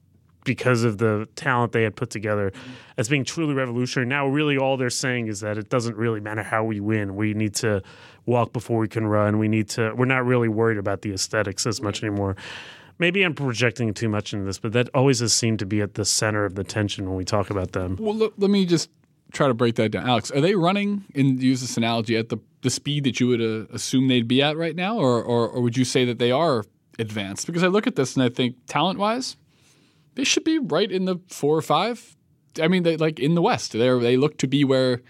because 0.44 0.84
of 0.84 0.96
the 0.98 1.28
talent 1.37 1.72
they 1.72 1.82
had 1.82 1.94
put 1.94 2.08
together 2.08 2.50
as 2.96 3.08
being 3.08 3.25
truly 3.25 3.52
revolutionary. 3.52 4.08
Now, 4.08 4.26
really, 4.26 4.56
all 4.56 4.78
they're 4.78 4.88
saying 4.88 5.26
is 5.26 5.40
that 5.40 5.58
it 5.58 5.69
doesn't 5.69 5.96
really 5.96 6.20
matter 6.20 6.42
how 6.42 6.64
we 6.64 6.81
win. 6.81 7.14
We 7.14 7.34
need 7.34 7.54
to 7.56 7.82
walk 8.25 8.54
before 8.54 8.78
we 8.78 8.88
can 8.88 9.06
run. 9.06 9.38
We 9.38 9.48
need 9.48 9.69
to. 9.70 9.93
We're 9.94 10.06
not 10.06 10.25
really 10.25 10.48
worried 10.48 10.78
about 10.78 11.02
the 11.02 11.12
aesthetics 11.12 11.66
as 11.66 11.82
much 11.82 12.02
anymore. 12.02 12.36
Maybe 12.98 13.22
I'm 13.22 13.34
projecting 13.34 13.94
too 13.94 14.08
much 14.08 14.32
into 14.32 14.44
this, 14.44 14.58
but 14.58 14.72
that 14.72 14.88
always 14.94 15.20
has 15.20 15.32
seemed 15.32 15.58
to 15.60 15.66
be 15.66 15.81
at 15.81 15.94
the 15.94 16.04
center 16.04 16.44
of 16.44 16.54
the 16.54 16.64
tension 16.64 17.06
when 17.06 17.16
we 17.16 17.25
talk 17.25 17.48
about 17.48 17.72
them. 17.72 17.96
Well, 17.98 18.14
let, 18.14 18.38
let 18.38 18.50
me 18.50 18.66
just 18.66 18.90
try 19.32 19.49
to 19.49 19.55
break 19.55 19.77
that 19.77 19.91
down. 19.91 20.09
Alex, 20.09 20.31
are 20.31 20.41
they 20.41 20.55
running, 20.55 21.05
and 21.15 21.43
use 21.43 21.61
this 21.61 21.77
analogy, 21.77 22.17
at 22.17 22.29
the, 22.29 22.38
the 22.62 22.71
speed 22.71 23.05
that 23.05 23.21
you 23.21 23.29
would 23.29 23.41
uh, 23.41 23.73
assume 23.73 24.09
they'd 24.09 24.29
be 24.29 24.43
at 24.43 24.56
right 24.56 24.77
now? 24.77 24.99
Or, 24.99 25.23
or, 25.23 25.49
or 25.49 25.61
would 25.62 25.77
you 25.77 25.85
say 25.85 26.05
that 26.05 26.19
they 26.19 26.31
are 26.31 26.65
advanced? 26.99 27.46
Because 27.46 27.63
I 27.63 27.69
look 27.69 27.87
at 27.87 27.96
this 27.96 28.17
and 28.17 28.25
I 28.25 28.29
think 28.29 28.56
talent 28.67 28.99
wise, 28.99 29.37
they 30.15 30.25
should 30.25 30.44
be 30.44 30.58
right 30.58 30.91
in 30.91 31.05
the 31.05 31.17
four 31.29 31.56
or 31.56 31.63
five. 31.63 32.17
I 32.60 32.69
mean, 32.69 32.82
they, 32.82 32.96
like 32.96 33.20
in 33.20 33.34
the 33.34 33.43
West, 33.43 33.72
they 33.72 33.99
they 33.99 34.17
look 34.17 34.37
to 34.39 34.49
be 34.49 34.65
where 34.65 35.01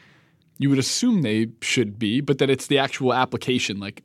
you 0.59 0.69
would 0.69 0.79
assume 0.79 1.23
they 1.23 1.49
should 1.63 1.99
be, 1.99 2.21
but 2.21 2.39
that 2.39 2.51
it's 2.51 2.67
the 2.67 2.79
actual 2.79 3.15
application, 3.15 3.81
like 3.81 4.03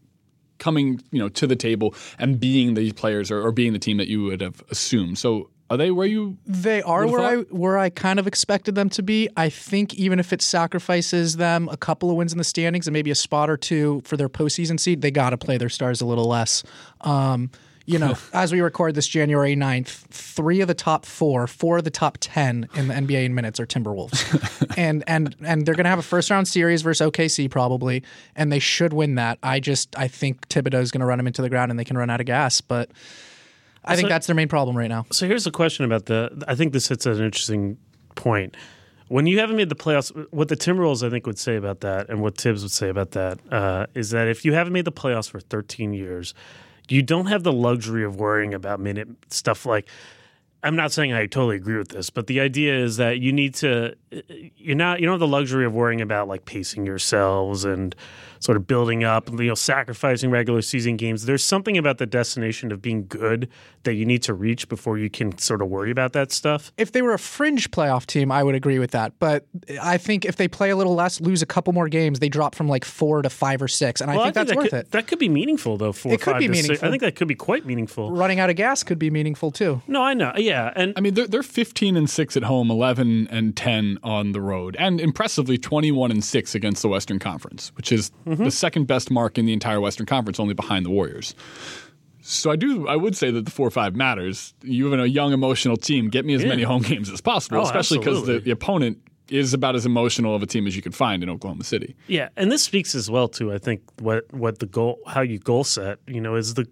coming 0.58 1.02
you 1.12 1.20
know 1.20 1.28
to 1.28 1.46
the 1.46 1.56
table 1.56 1.94
and 2.18 2.40
being 2.40 2.76
these 2.76 2.94
players 2.94 3.30
or, 3.30 3.46
or 3.46 3.52
being 3.52 3.74
the 3.74 3.80
team 3.80 3.98
that 3.98 4.08
you 4.08 4.24
would 4.24 4.40
have 4.42 4.64
assumed. 4.72 5.18
So 5.18 5.50
are 5.70 5.78
they 5.78 5.90
where 5.90 6.06
you? 6.06 6.38
They 6.46 6.82
are 6.84 7.08
where 7.08 7.22
I 7.22 7.38
where 7.38 7.78
I 7.78 7.90
kind 7.90 8.20
of 8.20 8.28
expected 8.28 8.76
them 8.76 8.90
to 8.92 9.02
be. 9.02 9.30
I 9.36 9.50
think 9.50 9.96
even 9.96 10.20
if 10.20 10.32
it 10.32 10.42
sacrifices 10.42 11.38
them 11.38 11.68
a 11.72 11.78
couple 11.78 12.12
of 12.12 12.18
wins 12.18 12.32
in 12.32 12.38
the 12.38 12.44
standings 12.44 12.86
and 12.88 12.94
maybe 12.94 13.10
a 13.10 13.16
spot 13.16 13.50
or 13.50 13.58
two 13.58 14.02
for 14.06 14.16
their 14.16 14.30
postseason 14.30 14.80
seed, 14.80 15.02
they 15.02 15.10
got 15.12 15.32
to 15.32 15.38
play 15.38 15.58
their 15.58 15.70
stars 15.70 16.02
a 16.02 16.06
little 16.06 16.28
less. 16.28 16.64
Um, 17.02 17.50
you 17.88 17.98
know, 17.98 18.16
as 18.34 18.52
we 18.52 18.62
record 18.62 18.94
this 18.94 19.08
January 19.08 19.56
9th, 19.56 19.88
three 19.88 20.62
of 20.62 20.68
the 20.68 20.76
top 20.76 21.04
four, 21.04 21.48
four 21.48 21.80
of 21.80 21.84
the 21.84 21.92
top 21.92 22.18
10 22.20 22.70
in 22.76 22.88
the 22.88 22.94
NBA 22.94 23.26
in 23.26 23.34
minutes 23.34 23.60
are 23.60 23.66
Timberwolves. 23.66 24.74
and 24.78 25.04
and 25.08 25.36
and 25.44 25.66
they're 25.66 25.76
going 25.76 25.86
to 25.86 25.90
have 25.90 26.00
a 26.00 26.04
first 26.04 26.30
round 26.30 26.48
series 26.48 26.84
versus 26.84 27.08
OKC 27.08 27.50
probably, 27.50 28.04
and 28.36 28.52
they 28.52 28.60
should 28.60 28.94
win 28.94 29.16
that. 29.16 29.40
I 29.42 29.60
just 29.60 29.98
I 29.98 30.10
think 30.10 30.48
Thibodeau 30.48 30.82
is 30.82 30.92
going 30.92 31.02
to 31.02 31.08
run 31.08 31.18
them 31.18 31.26
into 31.26 31.42
the 31.42 31.50
ground 31.50 31.72
and 31.72 31.80
they 31.80 31.86
can 31.86 31.98
run 31.98 32.12
out 32.12 32.20
of 32.20 32.28
gas, 32.28 32.62
but 32.62 32.92
I 33.86 33.96
think 33.96 34.06
So- 34.08 34.10
that's 34.10 34.28
their 34.28 34.36
main 34.36 34.48
problem 34.48 34.78
right 34.78 34.90
now. 34.90 35.06
So 35.12 35.28
here's 35.28 35.44
the 35.44 35.52
question 35.52 35.86
about 35.86 36.06
the. 36.06 36.44
I 36.48 36.56
think 36.56 36.74
this 36.74 36.88
hits 36.88 37.06
an 37.06 37.24
interesting 37.24 37.78
point. 38.16 38.56
When 39.08 39.28
you 39.28 39.40
haven't 39.40 39.56
made 39.56 39.70
the 39.70 39.76
playoffs, 39.76 40.12
what 40.32 40.48
the 40.48 40.56
Timberwolves 40.56 41.06
I 41.06 41.12
think 41.12 41.28
would 41.28 41.38
say 41.38 41.56
about 41.58 41.82
that, 41.82 42.10
and 42.10 42.22
what 42.22 42.38
Thibs 42.38 42.64
would 42.64 42.72
say 42.72 42.90
about 42.90 43.12
that, 43.12 43.40
uh, 43.52 43.86
is 43.94 44.10
that 44.10 44.28
if 44.28 44.44
you 44.44 44.54
haven't 44.54 44.74
made 44.74 44.86
the 44.86 44.92
playoffs 44.92 45.30
for 45.30 45.40
13 45.40 45.94
years, 45.94 46.34
you 46.90 47.04
don't 47.04 47.28
have 47.28 47.44
the 47.44 47.54
luxury 47.54 48.04
of 48.04 48.16
worrying 48.16 48.54
about 48.54 48.80
minute 48.80 49.08
stuff 49.30 49.66
like. 49.66 49.88
I'm 50.64 50.76
not 50.76 50.92
saying 50.92 51.14
I 51.14 51.28
totally 51.28 51.58
agree 51.58 51.78
with 51.78 51.90
this, 51.90 52.10
but 52.10 52.26
the 52.26 52.40
idea 52.40 52.76
is 52.76 52.98
that 52.98 53.20
you 53.20 53.32
need 53.32 53.54
to 53.56 53.94
you're 54.58 54.76
not 54.76 55.00
you 55.00 55.06
don't 55.06 55.14
have 55.14 55.20
the 55.20 55.28
luxury 55.28 55.64
of 55.64 55.76
worrying 55.76 56.02
about 56.02 56.28
like 56.28 56.46
pacing 56.46 56.88
yourselves 56.88 57.66
and 57.66 57.96
sort 58.40 58.58
of 58.58 58.68
building 58.68 59.04
up, 59.04 59.30
you 59.30 59.48
know, 59.48 59.54
sacrificing 59.56 60.30
regular 60.32 60.62
season 60.62 60.98
games. 60.98 61.26
There's 61.26 61.44
something 61.44 61.78
about 61.78 61.98
the 61.98 62.06
destination 62.06 62.72
of 62.72 62.82
being 62.82 63.08
good 63.08 63.50
that 63.84 63.94
you 63.96 64.06
need 64.06 64.24
to 64.24 64.34
reach 64.34 64.68
before 64.70 64.98
you 64.98 65.10
can 65.10 65.38
sort 65.38 65.62
of 65.62 65.70
worry 65.70 65.92
about 65.92 66.14
that 66.14 66.32
stuff. 66.32 66.72
If 66.78 66.92
they 66.92 67.02
were 67.02 67.14
a 67.14 67.20
fringe 67.20 67.72
playoff 67.72 68.06
team, 68.06 68.32
I 68.32 68.44
would 68.44 68.56
agree 68.56 68.80
with 68.80 68.92
that. 68.92 69.14
But 69.20 69.46
I 69.82 69.98
think 69.98 70.26
if 70.26 70.36
they 70.38 70.48
play 70.48 70.70
a 70.72 70.76
little 70.76 70.96
less, 70.96 71.22
lose 71.22 71.42
a 71.42 71.46
couple 71.46 71.74
more 71.74 71.88
games, 71.90 72.20
they 72.20 72.30
drop 72.30 72.56
from 72.56 72.68
like 72.68 72.86
four 72.86 73.22
to 73.22 73.30
five 73.30 73.62
or 73.62 73.68
six, 73.68 74.02
and 74.02 74.10
I 74.10 74.16
Well, 74.16 74.26
think 74.26 74.36
that's 74.36 74.50
that 74.50 74.58
worth 74.58 74.70
could, 74.72 74.80
it. 74.80 74.92
That 74.92 75.08
could 75.08 75.20
be 75.20 75.30
meaningful 75.30 75.78
though. 75.78 75.92
Four, 75.92 76.14
It 76.14 76.22
could 76.22 76.34
five 76.34 76.40
be 76.40 76.48
to 76.48 76.54
six. 76.56 76.64
meaningful. 76.68 76.88
I 76.88 76.92
think 76.92 77.02
that 77.02 77.16
could 77.16 77.28
be 77.28 77.36
quite 77.36 77.66
meaningful. 77.66 78.12
Running 78.12 78.40
out 78.40 78.50
of 78.50 78.56
gas 78.56 78.84
could 78.84 79.00
be 79.00 79.10
meaningful 79.10 79.52
too. 79.52 79.82
No, 79.88 80.02
I 80.02 80.14
know. 80.14 80.34
Yeah, 80.36 80.72
and 80.76 80.94
I 80.98 81.02
mean, 81.02 81.14
they're, 81.14 81.28
they're 81.28 81.44
15 81.44 81.96
and 81.96 82.10
6 82.10 82.38
at 82.38 82.44
home, 82.44 82.72
11 82.72 83.28
and 83.30 83.56
10 83.56 84.00
on 84.04 84.32
the 84.32 84.42
road, 84.42 84.76
and 84.80 85.00
impressively 85.00 85.58
21 85.58 86.12
and 86.12 86.24
6 86.24 86.56
against 86.56 86.82
the 86.82 86.88
Western 86.88 87.20
Conference, 87.20 87.72
which 87.76 87.92
is 87.92 88.12
the 88.26 88.52
second 88.52 88.86
best 88.88 89.10
mark 89.12 89.38
in 89.38 89.46
the 89.46 89.54
entire 89.54 89.80
Western 89.80 90.06
Conference, 90.06 90.40
only 90.40 90.54
behind 90.54 90.86
the 90.86 90.90
Warriors. 90.90 91.36
So 92.22 92.50
I 92.50 92.56
do, 92.56 92.88
I 92.88 92.96
would 92.96 93.16
say 93.16 93.30
that 93.30 93.46
the 93.46 93.52
4 93.52 93.70
5 93.70 93.96
matters. 93.96 94.54
You 94.64 94.90
have 94.92 95.00
a 95.00 95.08
young, 95.08 95.32
emotional 95.32 95.78
team. 95.78 96.10
Get 96.10 96.26
me 96.26 96.34
as 96.34 96.44
many 96.44 96.64
home 96.64 96.82
games 96.92 97.10
as 97.12 97.22
possible, 97.22 97.60
Oh, 97.60 97.64
especially 97.64 98.00
because 98.00 98.26
the, 98.26 98.40
the 98.40 98.50
opponent 98.52 98.98
is 99.30 99.54
about 99.54 99.76
as 99.76 99.86
emotional 99.86 100.36
of 100.36 100.42
a 100.44 100.46
team 100.48 100.66
as 100.68 100.76
you 100.76 100.82
could 100.82 100.96
find 100.96 101.22
in 101.24 101.30
Oklahoma 101.30 101.64
City. 101.64 101.96
Yeah, 102.08 102.30
and 102.36 102.52
this 102.52 102.64
speaks 102.64 102.96
as 102.96 103.10
well 103.12 103.28
to 103.30 103.54
I 103.54 103.58
think 103.60 103.82
what 104.00 104.32
what 104.34 104.60
the 104.60 104.66
goal 104.66 105.00
how 105.08 105.22
you 105.22 105.38
goal 105.40 105.64
set 105.64 106.00
you 106.08 106.22
know 106.22 106.36
is 106.36 106.56
the 106.56 106.68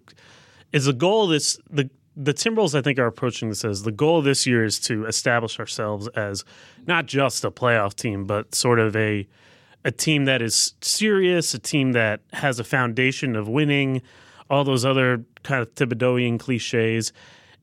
is 0.71 0.85
the 0.85 0.93
goal 0.93 1.27
this 1.27 1.59
the 1.69 1.89
the 2.15 2.33
Timberwolves 2.33 2.75
I 2.77 2.81
think 2.81 2.99
are 2.99 3.07
approaching 3.07 3.49
this 3.49 3.65
as 3.65 3.81
the 3.83 3.91
goal 3.91 4.21
this 4.21 4.45
year 4.45 4.63
is 4.63 4.79
to 4.81 5.05
establish 5.05 5.59
ourselves 5.59 6.07
as 6.09 6.43
not 6.85 7.07
just 7.07 7.43
a 7.43 7.49
playoff 7.51 7.95
team 7.95 8.25
but 8.25 8.53
sort 8.53 8.79
of 8.79 8.95
a 8.95 9.27
a 9.85 9.91
team 9.91 10.25
that 10.25 10.41
is 10.41 10.73
serious, 10.81 11.53
a 11.53 11.59
team 11.59 11.91
that 11.91 12.21
has 12.33 12.59
a 12.59 12.63
foundation 12.63 13.35
of 13.35 13.47
winning, 13.47 14.01
all 14.49 14.63
those 14.63 14.85
other 14.85 15.23
kind 15.43 15.61
of 15.61 15.73
Thibodeauian 15.75 16.39
cliches. 16.39 17.11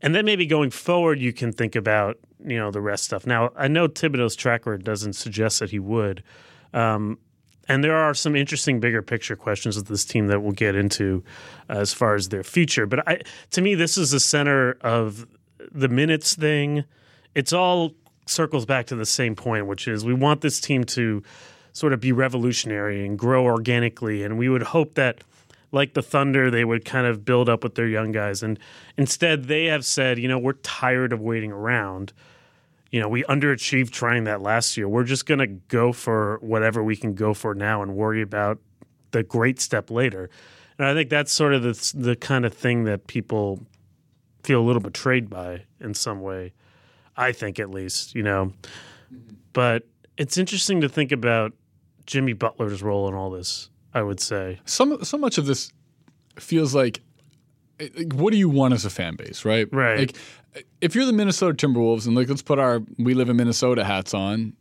And 0.03 0.15
then 0.15 0.25
maybe 0.25 0.47
going 0.47 0.71
forward, 0.71 1.21
you 1.21 1.33
can 1.33 1.53
think 1.53 1.77
about 1.77 2.19
you 2.45 2.57
know 2.57 2.71
the 2.71 2.81
rest 2.81 3.05
stuff. 3.05 3.27
Now 3.27 3.51
I 3.57 3.69
know 3.69 3.89
Thibodeau's 3.89 4.37
track 4.37 4.67
record 4.67 4.85
doesn't 4.85 5.15
suggest 5.15 5.61
that 5.61 5.71
he 5.71 5.79
would, 5.79 6.23
um, 6.73 7.19
and 7.69 7.85
there 7.85 7.97
are 7.97 8.15
some 8.15 8.35
interesting 8.35 8.81
bigger 8.81 9.03
picture 9.03 9.37
questions 9.37 9.77
with 9.77 9.89
this 9.89 10.05
team 10.05 10.27
that 10.29 10.41
we'll 10.41 10.53
get 10.53 10.75
into 10.75 11.23
uh, 11.69 11.75
as 11.75 11.93
far 11.93 12.15
as 12.15 12.29
their 12.31 12.43
future. 12.43 12.87
But 12.87 13.07
I, 13.07 13.21
to 13.51 13.61
me, 13.61 13.75
this 13.75 13.97
is 13.99 14.11
the 14.11 14.21
center 14.21 14.73
of 14.81 15.27
the 15.71 15.89
minutes 15.89 16.35
thing. 16.35 16.85
It's 17.35 17.53
all 17.53 17.93
circles 18.27 18.65
back 18.65 18.87
to 18.87 18.97
the 18.97 19.07
same 19.07 19.37
point, 19.37 19.67
which 19.67 19.87
is 19.87 20.05
we 20.05 20.15
want 20.15 20.41
this 20.41 20.61
team 20.61 20.85
to 20.85 21.23
sort 21.73 21.93
of 21.93 22.01
be 22.01 22.13
revolutionary 22.13 23.05
and 23.07 23.19
grow 23.19 23.45
organically, 23.45 24.23
and 24.23 24.39
we 24.39 24.49
would 24.49 24.63
hope 24.63 24.95
that 24.95 25.23
like 25.73 25.95
the 25.95 26.03
Thunder, 26.03 26.51
they 26.51 26.65
would 26.65 26.85
kind 26.85 27.07
of 27.07 27.25
build 27.25 27.49
up 27.49 27.63
with 27.63 27.75
their 27.75 27.87
young 27.87 28.13
guys. 28.13 28.43
And 28.43 28.59
instead, 28.97 29.45
they 29.45 29.67
have 29.67 29.85
said, 29.85 30.19
you 30.19 30.29
know, 30.29 30.39
we're 30.39 30.55
tired 30.55 31.13
of 31.13 31.21
waiting 31.21 31.53
around. 31.53 32.13
You 32.91 33.01
know, 33.01 33.09
we 33.09 33.23
underachieved 33.25 33.91
trying 33.91 34.25
that 34.25 34.43
last 34.43 34.77
year. 34.77 34.89
We're 34.89 35.05
just 35.05 35.27
going 35.27 35.39
to 35.39 35.47
go 35.47 35.93
for 35.93 36.39
whatever 36.41 36.83
we 36.83 36.97
can 36.97 37.15
go 37.15 37.35
for 37.35 37.55
now 37.55 37.83
and 37.83 37.95
worry 37.95 38.21
about 38.21 38.59
the 39.13 39.23
great 39.23 39.61
step 39.61 39.91
later. 39.91 40.29
And 40.79 40.89
I 40.89 40.95
think 40.95 41.11
that's 41.11 41.33
sort 41.33 41.55
of 41.55 41.63
the, 41.63 41.93
the 41.97 42.17
kind 42.17 42.45
of 42.45 42.53
thing 42.53 42.85
that 42.85 43.07
people 43.07 43.61
feel 44.43 44.61
a 44.61 44.65
little 44.65 44.83
betrayed 44.83 45.31
by 45.31 45.65
in 45.79 45.95
some 45.95 46.21
way. 46.21 46.53
I 47.17 47.33
think, 47.33 47.59
at 47.59 47.71
least, 47.71 48.15
you 48.15 48.23
know. 48.23 48.53
Mm-hmm. 49.13 49.35
But 49.53 49.87
it's 50.17 50.39
interesting 50.39 50.81
to 50.81 50.89
think 50.89 51.13
about 51.13 51.53
Jimmy 52.11 52.33
Butler's 52.33 52.83
role 52.83 53.07
in 53.07 53.15
all 53.15 53.31
this, 53.31 53.71
I 53.95 54.03
would 54.03 54.19
say. 54.19 54.59
some 54.65 55.05
so 55.05 55.17
much 55.17 55.39
of 55.39 55.47
this 55.47 55.73
feels 56.41 56.75
like, 56.75 57.01
like, 57.79 58.13
what 58.15 58.33
do 58.33 58.37
you 58.37 58.49
want 58.49 58.75
as 58.75 58.85
a 58.85 58.91
fan 58.91 59.15
base, 59.15 59.45
right? 59.45 59.73
Right. 59.73 60.01
Like 60.01 60.17
if 60.81 60.97
you're 60.97 61.05
the 61.05 61.13
Minnesota 61.13 61.55
Timberwolves 61.55 62.09
and 62.09 62.17
like 62.17 62.29
let's 62.29 62.43
put 62.43 62.59
our 62.59 62.83
we 62.99 63.15
live 63.15 63.29
in 63.29 63.37
Minnesota 63.37 63.85
hats 63.85 64.13
on, 64.13 64.55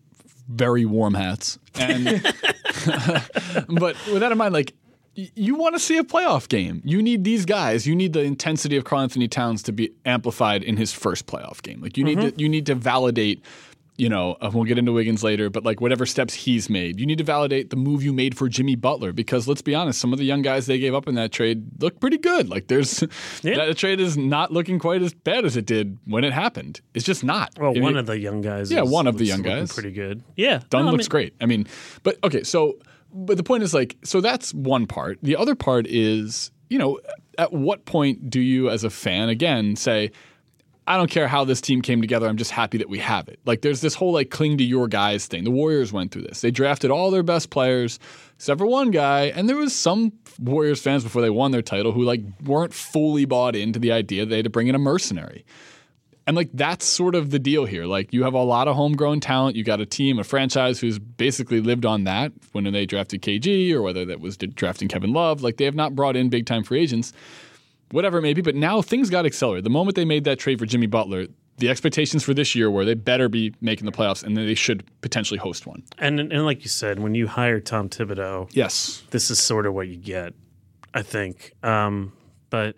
very 0.48 0.86
warm 0.86 1.16
hats, 1.16 1.58
and 1.74 2.22
but 3.68 3.96
with 4.06 4.20
that 4.20 4.32
in 4.32 4.38
mind, 4.38 4.54
like. 4.54 4.76
You 5.16 5.56
want 5.56 5.76
to 5.76 5.80
see 5.80 5.98
a 5.98 6.04
playoff 6.04 6.48
game. 6.48 6.82
You 6.86 7.02
need 7.02 7.26
these 7.26 7.44
guys. 7.44 7.86
You 7.86 7.94
need 7.94 8.14
the 8.14 8.22
intensity 8.22 8.78
of 8.78 8.86
Karl-Anthony 8.86 9.28
Towns 9.28 9.62
to 9.64 9.74
be 9.74 9.92
amplified 10.06 10.64
in 10.64 10.78
his 10.78 10.94
first 10.94 11.26
playoff 11.26 11.62
game. 11.62 11.82
Like 11.82 11.98
you 11.98 12.06
need 12.06 12.20
mm-hmm. 12.20 12.38
to 12.38 12.42
you 12.42 12.48
need 12.48 12.66
to 12.68 12.76
validate 12.76 13.44
you 14.00 14.10
know, 14.10 14.38
uh, 14.42 14.50
we'll 14.54 14.64
get 14.64 14.78
into 14.78 14.92
Wiggins 14.92 15.24
later, 15.24 15.50
but 15.50 15.64
like 15.66 15.82
whatever 15.82 16.06
steps 16.06 16.34
he's 16.34 16.70
made, 16.70 17.00
you 17.00 17.06
need 17.06 17.18
to 17.18 17.24
validate 17.24 17.70
the 17.70 17.76
move 17.76 18.02
you 18.04 18.14
made 18.14 18.38
for 18.38 18.48
Jimmy 18.48 18.76
Butler 18.76 19.12
because 19.12 19.48
let's 19.48 19.62
be 19.62 19.76
honest, 19.76 20.00
some 20.00 20.14
of 20.14 20.20
the 20.20 20.26
young 20.26 20.42
guys 20.42 20.66
they 20.68 20.80
gave 20.80 20.96
up 20.96 21.08
in 21.08 21.16
that 21.16 21.32
trade 21.32 21.64
look 21.82 22.00
pretty 22.00 22.18
good. 22.18 22.50
Like 22.50 22.68
there's 22.68 23.00
that 23.44 23.76
trade 23.78 24.00
is 24.00 24.18
not 24.18 24.52
looking 24.52 24.80
quite 24.80 25.02
as 25.02 25.14
bad 25.14 25.46
as 25.46 25.58
it 25.58 25.66
did 25.66 25.98
when 26.06 26.24
it 26.24 26.34
happened. 26.34 26.82
It's 26.94 27.06
just 27.06 27.24
not. 27.24 27.52
Well, 27.60 27.74
I 27.78 27.82
one 27.82 27.98
of 27.98 28.06
the 28.06 28.18
young 28.18 28.42
guys. 28.42 28.72
Yeah, 28.72 28.84
is- 28.84 28.90
one 28.90 29.08
of 29.08 29.18
the 29.18 29.26
young 29.26 29.42
guys. 29.42 29.74
pretty 29.74 29.92
good. 29.92 30.24
Yeah, 30.36 30.62
Dunn 30.70 30.84
No, 30.86 30.90
I 30.90 30.92
looks 30.92 31.04
mean- 31.06 31.10
great. 31.10 31.34
I 31.42 31.46
mean, 31.46 31.68
but 32.04 32.18
okay, 32.24 32.44
so 32.44 32.78
but 33.14 33.38
the 33.38 33.44
point 33.44 33.64
is 33.64 33.74
like 33.74 33.98
so 34.04 34.22
that's 34.22 34.54
one 34.54 34.88
part. 34.88 35.20
The 35.24 35.36
other 35.36 35.56
part 35.56 35.88
is, 35.88 36.52
you 36.70 36.78
know, 36.78 37.00
at 37.38 37.52
what 37.54 37.86
point 37.86 38.30
do 38.30 38.40
you 38.40 38.70
as 38.70 38.84
a 38.84 38.90
fan 38.90 39.30
again 39.30 39.76
say 39.76 40.12
I 40.90 40.98
don't 40.98 41.10
care 41.10 41.28
how 41.28 41.46
this 41.46 41.62
team 41.62 41.84
came 41.84 42.02
together. 42.02 42.28
I'm 42.28 42.36
just 42.36 42.50
happy 42.50 42.80
that 42.80 42.90
we 42.90 42.98
have 42.98 43.30
it. 43.30 43.40
Like 43.46 43.62
there's 43.62 43.80
this 43.80 43.94
whole 43.94 44.12
like 44.12 44.32
cling 44.32 44.58
to 44.58 44.64
your 44.64 44.88
guys 44.88 45.28
thing. 45.28 45.44
The 45.44 45.52
Warriors 45.52 45.94
went 45.94 46.12
through 46.12 46.24
this. 46.24 46.42
They 46.42 46.50
drafted 46.50 46.90
all 46.90 47.12
their 47.12 47.22
best 47.22 47.52
players, 47.52 48.00
except 48.36 48.58
for 48.58 48.66
one 48.66 48.90
guy, 48.90 49.26
and 49.26 49.48
there 49.48 49.56
was 49.56 49.76
some 49.76 50.12
Warriors 50.40 50.82
fans 50.82 51.04
before 51.04 51.22
they 51.22 51.30
won 51.30 51.52
their 51.52 51.62
title 51.62 51.92
who 51.92 52.02
like 52.02 52.22
weren't 52.44 52.74
fully 52.74 53.26
bought 53.26 53.56
into 53.56 53.78
the 53.78 53.92
idea 53.92 54.26
they 54.26 54.38
had 54.38 54.46
to 54.46 54.50
bring 54.50 54.68
in 54.68 54.74
a 54.74 54.80
mercenary. 54.80 55.46
And 56.26 56.36
like 56.36 56.50
that's 56.56 56.86
sort 56.86 57.14
of 57.14 57.30
the 57.30 57.40
deal 57.40 57.66
here. 57.66 57.86
Like 57.86 58.12
you 58.12 58.24
have 58.24 58.34
a 58.34 58.42
lot 58.44 58.68
of 58.68 58.76
homegrown 58.76 59.20
talent. 59.20 59.56
You 59.56 59.64
got 59.64 59.82
a 59.82 59.86
team, 59.86 60.18
a 60.18 60.24
franchise 60.24 60.80
who's 60.80 60.98
basically 60.98 61.62
lived 61.62 61.86
on 61.86 62.06
that 62.06 62.32
when 62.52 62.64
they 62.64 62.88
drafted 62.88 63.22
KG 63.22 63.72
or 63.74 63.84
whether 63.84 64.06
that 64.06 64.22
was 64.22 64.38
drafting 64.38 64.88
Kevin 64.88 65.14
Love. 65.14 65.44
Like 65.44 65.58
they 65.58 65.66
have 65.66 65.76
not 65.76 65.96
brought 65.96 66.16
in 66.16 66.30
big 66.30 66.48
time 66.48 66.64
free 66.64 66.82
agents, 66.82 67.14
whatever 67.92 68.18
it 68.20 68.22
may 68.22 68.34
be. 68.34 68.42
But 68.42 68.56
now 68.56 68.82
things 68.82 69.10
got 69.10 69.26
accelerated. 69.26 69.66
The 69.66 69.70
moment 69.70 69.96
they 69.96 70.06
made 70.06 70.24
that 70.26 70.40
trade 70.40 70.60
for 70.60 70.66
Jimmy 70.66 70.88
Butler, 70.88 71.28
the 71.58 71.70
expectations 71.70 72.24
for 72.24 72.34
this 72.34 72.56
year 72.56 72.72
were 72.72 72.86
they 72.86 72.94
better 72.94 73.28
be 73.30 73.54
making 73.62 73.86
the 73.86 73.92
playoffs 73.92 74.24
and 74.24 74.38
then 74.38 74.46
they 74.46 74.56
should 74.56 74.84
potentially 75.02 75.38
host 75.38 75.68
one. 75.68 75.84
And 75.98 76.20
and 76.20 76.46
like 76.46 76.62
you 76.64 76.70
said, 76.70 77.00
when 77.00 77.16
you 77.16 77.28
hire 77.28 77.60
Tom 77.60 77.90
Thibodeau, 77.90 78.50
Yes. 78.54 79.04
this 79.12 79.30
is 79.30 79.40
sort 79.40 79.66
of 79.66 79.74
what 79.74 79.88
you 79.88 79.98
get, 79.98 80.34
I 80.94 81.02
think. 81.02 81.52
Um, 81.64 82.14
but 82.50 82.76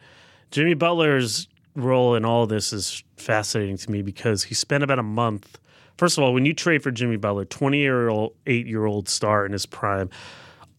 Jimmy 0.49 0.73
Butler's 0.73 1.47
role 1.75 2.15
in 2.15 2.25
all 2.25 2.47
this 2.47 2.73
is 2.73 3.03
fascinating 3.17 3.77
to 3.77 3.91
me 3.91 4.01
because 4.01 4.43
he 4.43 4.53
spent 4.55 4.83
about 4.83 4.99
a 4.99 5.03
month. 5.03 5.59
First 5.97 6.17
of 6.17 6.23
all, 6.23 6.33
when 6.33 6.45
you 6.45 6.53
trade 6.53 6.81
for 6.81 6.89
Jimmy 6.91 7.17
Butler, 7.17 7.45
twenty 7.45 7.77
year 7.77 8.09
old, 8.09 8.33
eight 8.47 8.65
year 8.65 8.85
old 8.85 9.07
star 9.07 9.45
in 9.45 9.51
his 9.51 9.67
prime, 9.67 10.09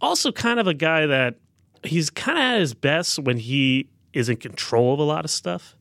also 0.00 0.32
kind 0.32 0.58
of 0.58 0.66
a 0.66 0.74
guy 0.74 1.06
that 1.06 1.36
he's 1.84 2.10
kind 2.10 2.36
of 2.36 2.42
at 2.44 2.58
his 2.60 2.74
best 2.74 3.20
when 3.20 3.36
he 3.38 3.88
is 4.12 4.28
in 4.28 4.36
control 4.36 4.94
of 4.94 4.98
a 5.00 5.04
lot 5.04 5.24
of 5.24 5.30
stuff. 5.30 5.76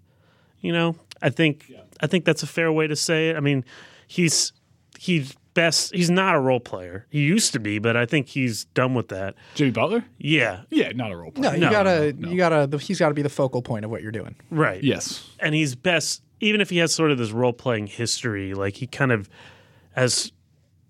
You 0.62 0.72
know, 0.74 0.96
I 1.22 1.30
think 1.30 1.72
I 2.02 2.08
think 2.08 2.26
that's 2.26 2.44
a 2.44 2.48
fair 2.48 2.72
way 2.72 2.88
to 2.88 2.96
say 2.96 3.30
it. 3.30 3.36
I 3.36 3.40
mean, 3.40 3.66
he's 4.08 4.54
he's 5.00 5.36
best. 5.54 5.94
He's 5.94 6.10
not 6.10 6.36
a 6.36 6.40
role 6.40 6.60
player. 6.60 7.06
He 7.10 7.20
used 7.22 7.52
to 7.54 7.60
be, 7.60 7.80
but 7.80 7.98
I 7.98 8.06
think 8.06 8.28
he's 8.28 8.66
done 8.66 8.94
with 8.94 9.10
that. 9.10 9.36
Jimmy 9.56 9.72
Butler? 9.72 10.06
Yeah, 10.18 10.62
Yeah, 10.70 10.92
not 10.96 11.12
a 11.12 11.18
role 11.18 11.32
player. 11.32 11.44
No, 11.44 11.58
player. 11.58 11.64
you 11.66 11.72
gotta, 11.72 12.30
you 12.32 12.38
gotta. 12.38 12.68
the- 12.68 12.78
He's 12.78 13.00
got 13.00 13.10
to 13.10 13.14
be 13.16 13.22
the 13.22 13.30
focal 13.30 13.62
point 13.62 13.84
of 13.84 13.92
what 13.92 14.02
you're 14.02 14.12
doing. 14.14 14.36
right. 14.50 14.82
Yes. 14.84 15.30
and 15.40 15.54
he's 15.56 15.76
best 15.76 16.22
even 16.40 16.60
if 16.62 16.70
he 16.72 16.78
has 16.78 16.94
sort 16.94 17.12
of 17.12 17.18
this 17.20 17.32
role 17.32 17.54
playing 17.54 17.86
history. 17.88 18.54
Like 18.54 18.76
he 18.78 18.88
kind 18.88 19.12
of 19.12 19.30
has, 19.96 20.32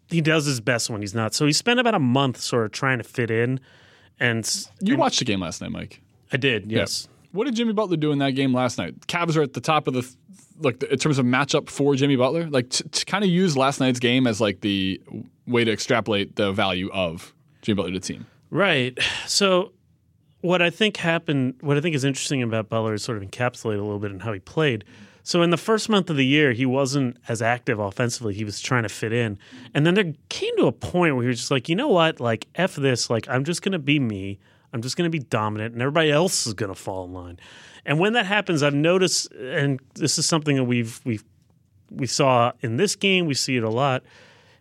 he 0.10 0.22
does 0.22 0.46
his 0.46 0.62
best 0.62 0.90
when 0.90 1.02
he's 1.02 1.14
not. 1.16 1.34
So 1.34 1.46
he 1.46 1.52
spent 1.54 1.80
about 1.80 1.96
a 1.96 2.00
month 2.00 2.40
sort 2.40 2.66
of 2.66 2.72
trying 2.72 3.00
to 3.00 3.04
fit 3.04 3.30
in, 3.32 3.60
and 4.20 4.40
s- 4.46 4.70
You 4.80 4.96
watched 4.96 5.20
the 5.20 5.26
game 5.26 5.40
last 5.42 5.60
night, 5.62 5.72
Mike. 5.72 6.02
I 6.32 6.38
did. 6.38 6.72
Yes. 6.72 7.08
What 7.32 7.46
did 7.46 7.56
Jimmy 7.56 7.74
Butler 7.74 7.98
do 7.98 8.12
in 8.12 8.20
that 8.20 8.32
game 8.32 8.54
last 8.54 8.78
night? 8.78 9.08
Cavs 9.08 9.38
are 9.38 9.42
at 9.42 9.54
the 9.54 9.62
top 9.62 9.88
of 9.88 9.94
the 9.94 10.16
like 10.60 10.84
in 10.84 10.98
terms 10.98 11.18
of 11.18 11.26
matchup 11.26 11.70
for 11.70 11.96
Jimmy 11.96 12.16
Butler. 12.16 12.50
Like 12.50 12.70
to, 12.72 12.88
to 12.88 13.06
kind 13.06 13.24
of 13.24 13.30
use 13.30 13.58
last 13.58 13.80
night's 13.80 14.00
game 14.00 14.28
as 14.28 14.42
like 14.42 14.62
the 14.62 15.02
way 15.48 15.64
to 15.64 15.72
extrapolate 15.72 16.36
the 16.36 16.52
value 16.52 16.90
of 16.92 17.34
Jimmy 17.62 17.78
Butler 17.78 17.94
to 17.94 18.00
the 18.00 18.06
team. 18.06 18.26
Right. 18.50 18.98
So 19.28 19.72
what 20.42 20.62
I 20.62 20.70
think 20.70 20.98
happened, 20.98 21.56
what 21.62 21.78
I 21.78 21.82
think 21.82 21.96
is 21.96 22.04
interesting 22.04 22.44
about 22.44 22.70
Butler 22.70 22.94
is 22.94 23.04
sort 23.04 23.18
of 23.18 23.24
encapsulated 23.24 23.80
a 23.80 23.84
little 23.84 24.00
bit 24.00 24.12
in 24.12 24.20
how 24.20 24.34
he 24.34 24.40
played. 24.40 24.84
So 25.24 25.44
in 25.44 25.52
the 25.52 25.58
first 25.58 25.88
month 25.88 26.10
of 26.10 26.18
the 26.18 26.26
year, 26.26 26.52
he 26.52 26.66
wasn't 26.66 27.18
as 27.28 27.42
active 27.44 27.80
offensively. 27.80 28.34
He 28.34 28.44
was 28.44 28.60
trying 28.60 28.84
to 28.84 28.90
fit 28.90 29.14
in. 29.14 29.38
And 29.74 29.86
then 29.86 29.94
there 29.94 30.14
came 30.30 30.58
to 30.58 30.66
a 30.66 30.72
point 30.72 31.16
where 31.16 31.24
he 31.24 31.28
was 31.28 31.38
just 31.38 31.52
like, 31.52 31.70
you 31.70 31.76
know 31.76 31.88
what? 31.88 32.20
Like, 32.20 32.48
F 32.56 32.76
this. 32.76 33.10
Like, 33.10 33.30
I'm 33.30 33.44
just 33.44 33.62
going 33.62 33.74
to 33.74 33.80
be 33.80 34.00
me. 34.00 34.40
I'm 34.74 34.82
just 34.82 34.98
going 34.98 35.10
to 35.10 35.18
be 35.18 35.24
dominant, 35.24 35.74
and 35.74 35.82
everybody 35.82 36.12
else 36.12 36.48
is 36.48 36.54
going 36.54 36.74
to 36.74 36.80
fall 36.80 37.06
in 37.06 37.14
line. 37.14 37.40
And 37.86 38.00
when 38.00 38.14
that 38.14 38.26
happens, 38.26 38.64
I've 38.64 38.74
noticed, 38.74 39.32
and 39.34 39.80
this 39.96 40.18
is 40.18 40.26
something 40.26 40.56
that 40.56 40.64
we've 40.64 41.02
we've 41.04 41.24
we 41.90 42.08
saw 42.08 42.54
in 42.62 42.78
this 42.78 42.96
game, 42.96 43.26
we 43.26 43.34
see 43.34 43.58
it 43.58 43.64
a 43.64 43.70
lot. 43.70 44.04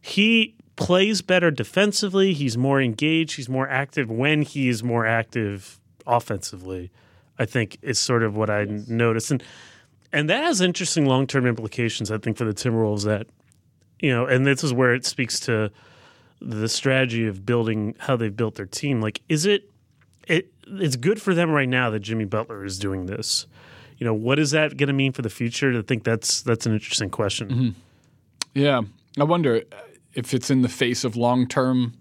He 0.00 0.56
plays 0.76 1.22
better 1.22 1.50
defensively. 1.50 2.32
He's 2.32 2.56
more 2.56 2.80
engaged. 2.80 3.36
He's 3.36 3.48
more 3.48 3.68
active 3.68 4.10
when 4.10 4.42
he 4.42 4.68
is 4.68 4.82
more 4.82 5.06
active 5.06 5.78
offensively. 6.06 6.90
I 7.38 7.46
think 7.46 7.78
is 7.82 7.98
sort 7.98 8.22
of 8.22 8.36
what 8.36 8.50
I 8.50 8.64
noticed, 8.64 9.30
and 9.30 9.42
and 10.12 10.28
that 10.28 10.42
has 10.44 10.60
interesting 10.60 11.06
long 11.06 11.26
term 11.26 11.46
implications. 11.46 12.10
I 12.10 12.18
think 12.18 12.36
for 12.36 12.44
the 12.44 12.54
Timberwolves 12.54 13.04
that 13.04 13.26
you 14.00 14.10
know, 14.10 14.26
and 14.26 14.46
this 14.46 14.64
is 14.64 14.72
where 14.72 14.94
it 14.94 15.04
speaks 15.04 15.38
to 15.40 15.70
the 16.40 16.68
strategy 16.68 17.26
of 17.26 17.44
building 17.44 17.94
how 17.98 18.16
they've 18.16 18.36
built 18.36 18.54
their 18.54 18.66
team. 18.66 19.00
Like, 19.00 19.20
is 19.28 19.44
it 19.44 19.69
it 20.26 20.52
it's 20.66 20.96
good 20.96 21.20
for 21.20 21.34
them 21.34 21.50
right 21.50 21.68
now 21.68 21.90
that 21.90 22.00
Jimmy 22.00 22.24
Butler 22.24 22.64
is 22.64 22.78
doing 22.78 23.06
this. 23.06 23.46
You 23.98 24.06
know, 24.06 24.14
what 24.14 24.38
is 24.38 24.52
that 24.52 24.76
going 24.76 24.86
to 24.86 24.92
mean 24.92 25.12
for 25.12 25.22
the 25.22 25.30
future? 25.30 25.76
I 25.78 25.82
think 25.82 26.04
that's 26.04 26.42
that's 26.42 26.66
an 26.66 26.72
interesting 26.72 27.10
question. 27.10 27.74
Yeah, 28.54 28.82
I 29.18 29.24
wonder 29.24 29.62
if 30.14 30.32
it's 30.34 30.50
in 30.50 30.62
the 30.62 30.68
face 30.68 31.04
of 31.04 31.16
long 31.16 31.46
term. 31.46 31.94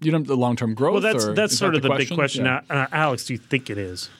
You 0.00 0.12
know, 0.12 0.18
the 0.18 0.36
long 0.36 0.56
term 0.56 0.74
growth. 0.74 1.02
Well, 1.02 1.12
that's 1.12 1.26
that's 1.34 1.56
sort 1.56 1.72
that 1.72 1.84
of 1.84 1.90
the, 1.90 1.96
big 1.96 2.14
question. 2.14 2.44
Yeah. 2.44 2.60
Uh, 2.68 2.86
Alex, 2.92 3.24
do 3.24 3.32
you 3.32 3.38
think 3.38 3.70
it 3.70 3.78
is? 3.78 4.10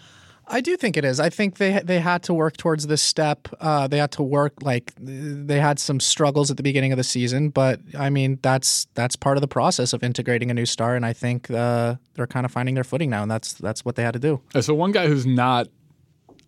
I 0.48 0.60
do 0.60 0.76
think 0.76 0.96
it 0.96 1.04
is. 1.04 1.18
I 1.18 1.28
think 1.28 1.56
they 1.56 1.80
they 1.82 1.98
had 1.98 2.22
to 2.24 2.34
work 2.34 2.56
towards 2.56 2.86
this 2.86 3.02
step. 3.02 3.48
Uh, 3.60 3.88
they 3.88 3.98
had 3.98 4.12
to 4.12 4.22
work 4.22 4.54
like 4.62 4.92
they 4.98 5.60
had 5.60 5.78
some 5.78 5.98
struggles 5.98 6.50
at 6.50 6.56
the 6.56 6.62
beginning 6.62 6.92
of 6.92 6.98
the 6.98 7.04
season, 7.04 7.48
but 7.48 7.80
I 7.98 8.10
mean 8.10 8.38
that's 8.42 8.86
that's 8.94 9.16
part 9.16 9.36
of 9.36 9.40
the 9.40 9.48
process 9.48 9.92
of 9.92 10.02
integrating 10.04 10.50
a 10.50 10.54
new 10.54 10.66
star, 10.66 10.94
and 10.94 11.04
I 11.04 11.12
think 11.12 11.50
uh, 11.50 11.96
they're 12.14 12.26
kind 12.28 12.46
of 12.46 12.52
finding 12.52 12.76
their 12.76 12.84
footing 12.84 13.10
now, 13.10 13.22
and 13.22 13.30
that's 13.30 13.54
that's 13.54 13.84
what 13.84 13.96
they 13.96 14.04
had 14.04 14.12
to 14.12 14.20
do. 14.20 14.40
So 14.60 14.72
one 14.74 14.92
guy 14.92 15.08
who's 15.08 15.26
not 15.26 15.68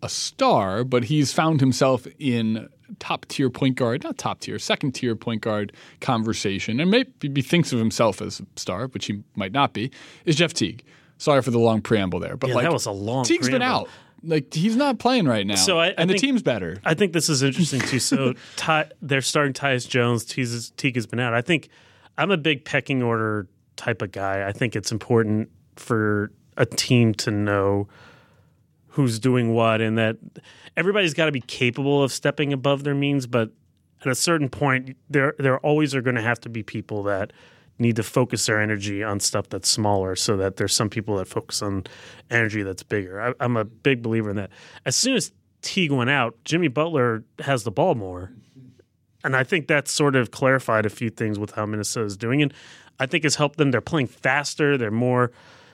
a 0.01 0.09
star, 0.09 0.85
but 0.85 1.03
he's 1.05 1.33
found 1.33 1.59
himself 1.59 2.07
in 2.19 2.69
top 2.99 3.25
tier 3.27 3.49
point 3.49 3.75
guard, 3.75 4.03
not 4.03 4.17
top 4.17 4.39
tier, 4.39 4.57
second 4.59 4.93
tier 4.93 5.15
point 5.15 5.41
guard 5.41 5.73
conversation, 5.99 6.79
and 6.79 6.89
maybe 6.89 7.11
he 7.35 7.41
thinks 7.41 7.73
of 7.73 7.79
himself 7.79 8.21
as 8.21 8.39
a 8.39 8.45
star, 8.55 8.87
which 8.87 9.07
he 9.07 9.23
might 9.35 9.51
not 9.51 9.73
be, 9.73 9.91
is 10.25 10.37
Jeff 10.37 10.53
Teague. 10.53 10.83
Sorry 11.19 11.41
for 11.43 11.51
the 11.51 11.59
long 11.59 11.81
preamble 11.81 12.19
there, 12.19 12.35
but 12.35 12.49
Yeah, 12.49 12.55
like 12.55 12.63
that 12.63 12.73
was 12.73 12.87
a 12.87 12.91
long 12.91 13.25
Teague's 13.25 13.49
been 13.49 13.61
out. 13.61 13.87
Like 14.23 14.53
he's 14.53 14.75
not 14.75 14.97
playing 14.99 15.27
right 15.27 15.45
now, 15.45 15.55
So 15.55 15.77
I- 15.79 15.87
I 15.89 15.93
and 15.97 16.09
the 16.09 16.15
team's 16.15 16.41
better. 16.41 16.77
I 16.83 16.93
think 16.95 17.13
this 17.13 17.29
is 17.29 17.43
interesting 17.43 17.79
too. 17.81 17.99
So 17.99 18.33
Ty, 18.55 18.89
they're 19.01 19.21
starting 19.21 19.53
Tyus 19.53 19.87
Jones. 19.87 20.25
Teague 20.25 20.47
Teague 20.75 20.95
has 20.95 21.05
been 21.05 21.19
out. 21.19 21.33
I 21.33 21.41
think 21.41 21.69
I'm 22.17 22.31
a 22.31 22.37
big 22.37 22.65
pecking 22.65 23.03
order 23.03 23.47
type 23.75 24.01
of 24.01 24.11
guy. 24.11 24.45
I 24.47 24.51
think 24.51 24.75
it's 24.75 24.91
important 24.91 25.49
for 25.75 26.31
a 26.57 26.65
team 26.65 27.13
to 27.13 27.31
know 27.31 27.87
who's 28.87 29.19
doing 29.19 29.53
what 29.53 29.79
and 29.81 29.97
that 29.97 30.17
everybody's 30.75 31.13
got 31.13 31.27
to 31.27 31.31
be 31.31 31.41
capable 31.41 32.03
of 32.03 32.11
stepping 32.11 32.51
above 32.51 32.83
their 32.83 32.95
means. 32.95 33.27
But 33.27 33.51
at 34.01 34.07
a 34.07 34.15
certain 34.15 34.49
point, 34.49 34.97
there 35.09 35.35
there 35.39 35.59
always 35.59 35.93
are 35.95 36.01
going 36.01 36.15
to 36.17 36.21
have 36.21 36.39
to 36.41 36.49
be 36.49 36.63
people 36.63 37.03
that 37.03 37.31
need 37.79 37.95
to 37.95 38.03
focus 38.03 38.45
their 38.45 38.61
energy 38.61 39.03
on 39.03 39.19
stuff 39.19 39.49
that's 39.49 39.69
smaller 39.69 40.15
so 40.15 40.37
that 40.37 40.57
there's 40.57 40.73
some 40.73 40.89
people 40.89 41.17
that 41.17 41.27
focus 41.27 41.61
on 41.61 41.85
energy 42.29 42.61
that's 42.61 42.83
bigger. 42.83 43.21
I, 43.21 43.33
I'm 43.39 43.57
a 43.57 43.65
big 43.65 44.03
believer 44.03 44.29
in 44.29 44.35
that. 44.35 44.51
As 44.85 44.95
soon 44.95 45.15
as 45.15 45.31
Teague 45.61 45.91
went 45.91 46.09
out, 46.09 46.35
Jimmy 46.45 46.67
Butler 46.67 47.23
has 47.39 47.63
the 47.63 47.71
ball 47.71 47.95
more. 47.95 48.31
And 49.23 49.35
I 49.35 49.43
think 49.43 49.67
that 49.67 49.87
sort 49.87 50.15
of 50.15 50.31
clarified 50.31 50.85
a 50.85 50.89
few 50.89 51.09
things 51.09 51.37
with 51.37 51.51
how 51.51 51.65
Minnesota's 51.65 52.15
doing. 52.15 52.41
And 52.41 52.53
I 52.99 53.05
think 53.05 53.25
it's 53.25 53.35
helped 53.35 53.57
them. 53.57 53.71
They're 53.71 53.81
playing 53.81 54.07
faster. 54.07 54.77
They're 54.77 54.91
more 54.91 55.31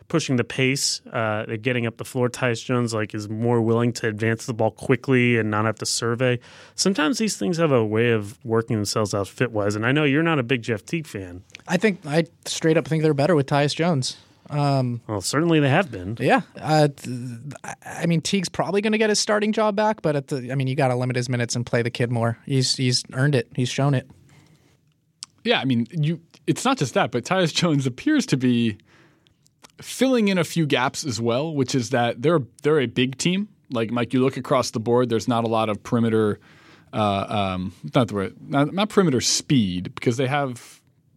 pushing 0.08 0.36
the 0.36 0.44
pace. 0.44 1.02
Uh, 1.12 1.46
they're 1.46 1.58
getting 1.58 1.86
up 1.88 1.98
the 1.98 2.06
floor. 2.06 2.30
Tyus 2.30 2.64
Jones 2.64 2.94
like 2.94 3.16
is 3.16 3.28
more 3.30 3.62
willing 3.62 3.92
to 3.94 4.08
advance 4.08 4.46
the 4.46 4.54
ball 4.54 4.72
quickly 4.72 5.38
and 5.38 5.50
not 5.50 5.66
have 5.66 5.76
to 5.80 5.86
survey. 5.86 6.40
Sometimes 6.76 7.18
these 7.18 7.38
things 7.38 7.58
have 7.58 7.72
a 7.72 7.84
way 7.84 8.12
of 8.12 8.38
working 8.46 8.76
themselves 8.76 9.14
out 9.14 9.28
fit 9.28 9.52
wise. 9.52 9.76
And 9.76 9.86
I 9.86 9.92
know 9.92 10.04
you're 10.04 10.24
not 10.24 10.38
a 10.40 10.44
big 10.44 10.62
Jeff 10.62 10.86
Teague 10.86 11.08
fan. 11.08 11.44
I 11.68 11.78
think 11.78 12.00
I 12.06 12.26
straight 12.46 12.78
up 12.78 12.88
think 12.88 13.02
they're 13.04 13.14
better 13.14 13.36
with 13.36 13.48
Tyus 13.48 13.76
Jones. 13.76 14.18
Well, 14.48 15.22
certainly 15.22 15.60
they 15.60 15.70
have 15.70 15.90
been. 15.92 16.18
Yeah, 16.20 16.42
uh, 16.62 16.88
th- 16.96 17.18
I- 17.64 17.74
I 17.84 18.06
mean 18.06 18.22
Teague's 18.22 18.48
probably 18.48 18.80
going 18.82 18.92
to 18.92 19.00
get 19.00 19.10
his 19.10 19.20
starting 19.20 19.52
job 19.52 19.76
back, 19.76 20.04
but 20.04 20.16
at 20.16 20.28
the, 20.28 20.52
I 20.52 20.56
mean 20.56 20.68
you 20.68 20.76
got 20.76 20.90
to 20.90 20.96
limit 20.96 21.16
his 21.16 21.30
minutes 21.30 21.56
and 21.56 21.66
play 21.66 21.82
the 21.82 21.90
kid 21.90 22.12
more. 22.12 22.38
He's 22.46 22.76
he's 22.76 23.04
earned 23.14 23.34
it. 23.34 23.48
He's 23.56 23.70
shown 23.70 23.96
it. 23.96 24.08
Yeah, 25.44 25.60
I 25.60 25.66
mean, 25.66 25.88
you. 25.92 26.22
It's 26.48 26.64
not 26.64 26.78
just 26.78 26.94
that, 26.94 27.10
but 27.12 27.24
Tyus 27.26 27.52
Jones 27.54 27.88
appears 27.88 28.28
to 28.28 28.38
be 28.38 28.78
filling 29.82 30.28
in 30.28 30.38
a 30.38 30.44
few 30.44 30.66
gaps 30.66 31.06
as 31.06 31.20
well, 31.20 31.54
which 31.54 31.76
is 31.76 31.90
that 31.92 32.22
they're 32.22 32.42
they're 32.64 32.80
a 32.80 32.88
big 32.88 33.18
team. 33.18 33.50
Like 33.72 33.92
Mike, 33.92 34.14
you 34.14 34.22
look 34.22 34.38
across 34.38 34.72
the 34.72 34.80
board. 34.80 35.10
There's 35.10 35.28
not 35.28 35.44
a 35.44 35.48
lot 35.48 35.70
of 35.70 35.82
perimeter, 35.84 36.40
uh, 36.94 37.26
um, 37.56 37.74
not 37.94 38.08
the 38.08 38.14
word, 38.14 38.36
not, 38.48 38.74
not 38.74 38.90
perimeter 38.90 39.22
speed 39.22 39.96
because 39.96 40.18
they 40.18 40.28
have. 40.28 40.75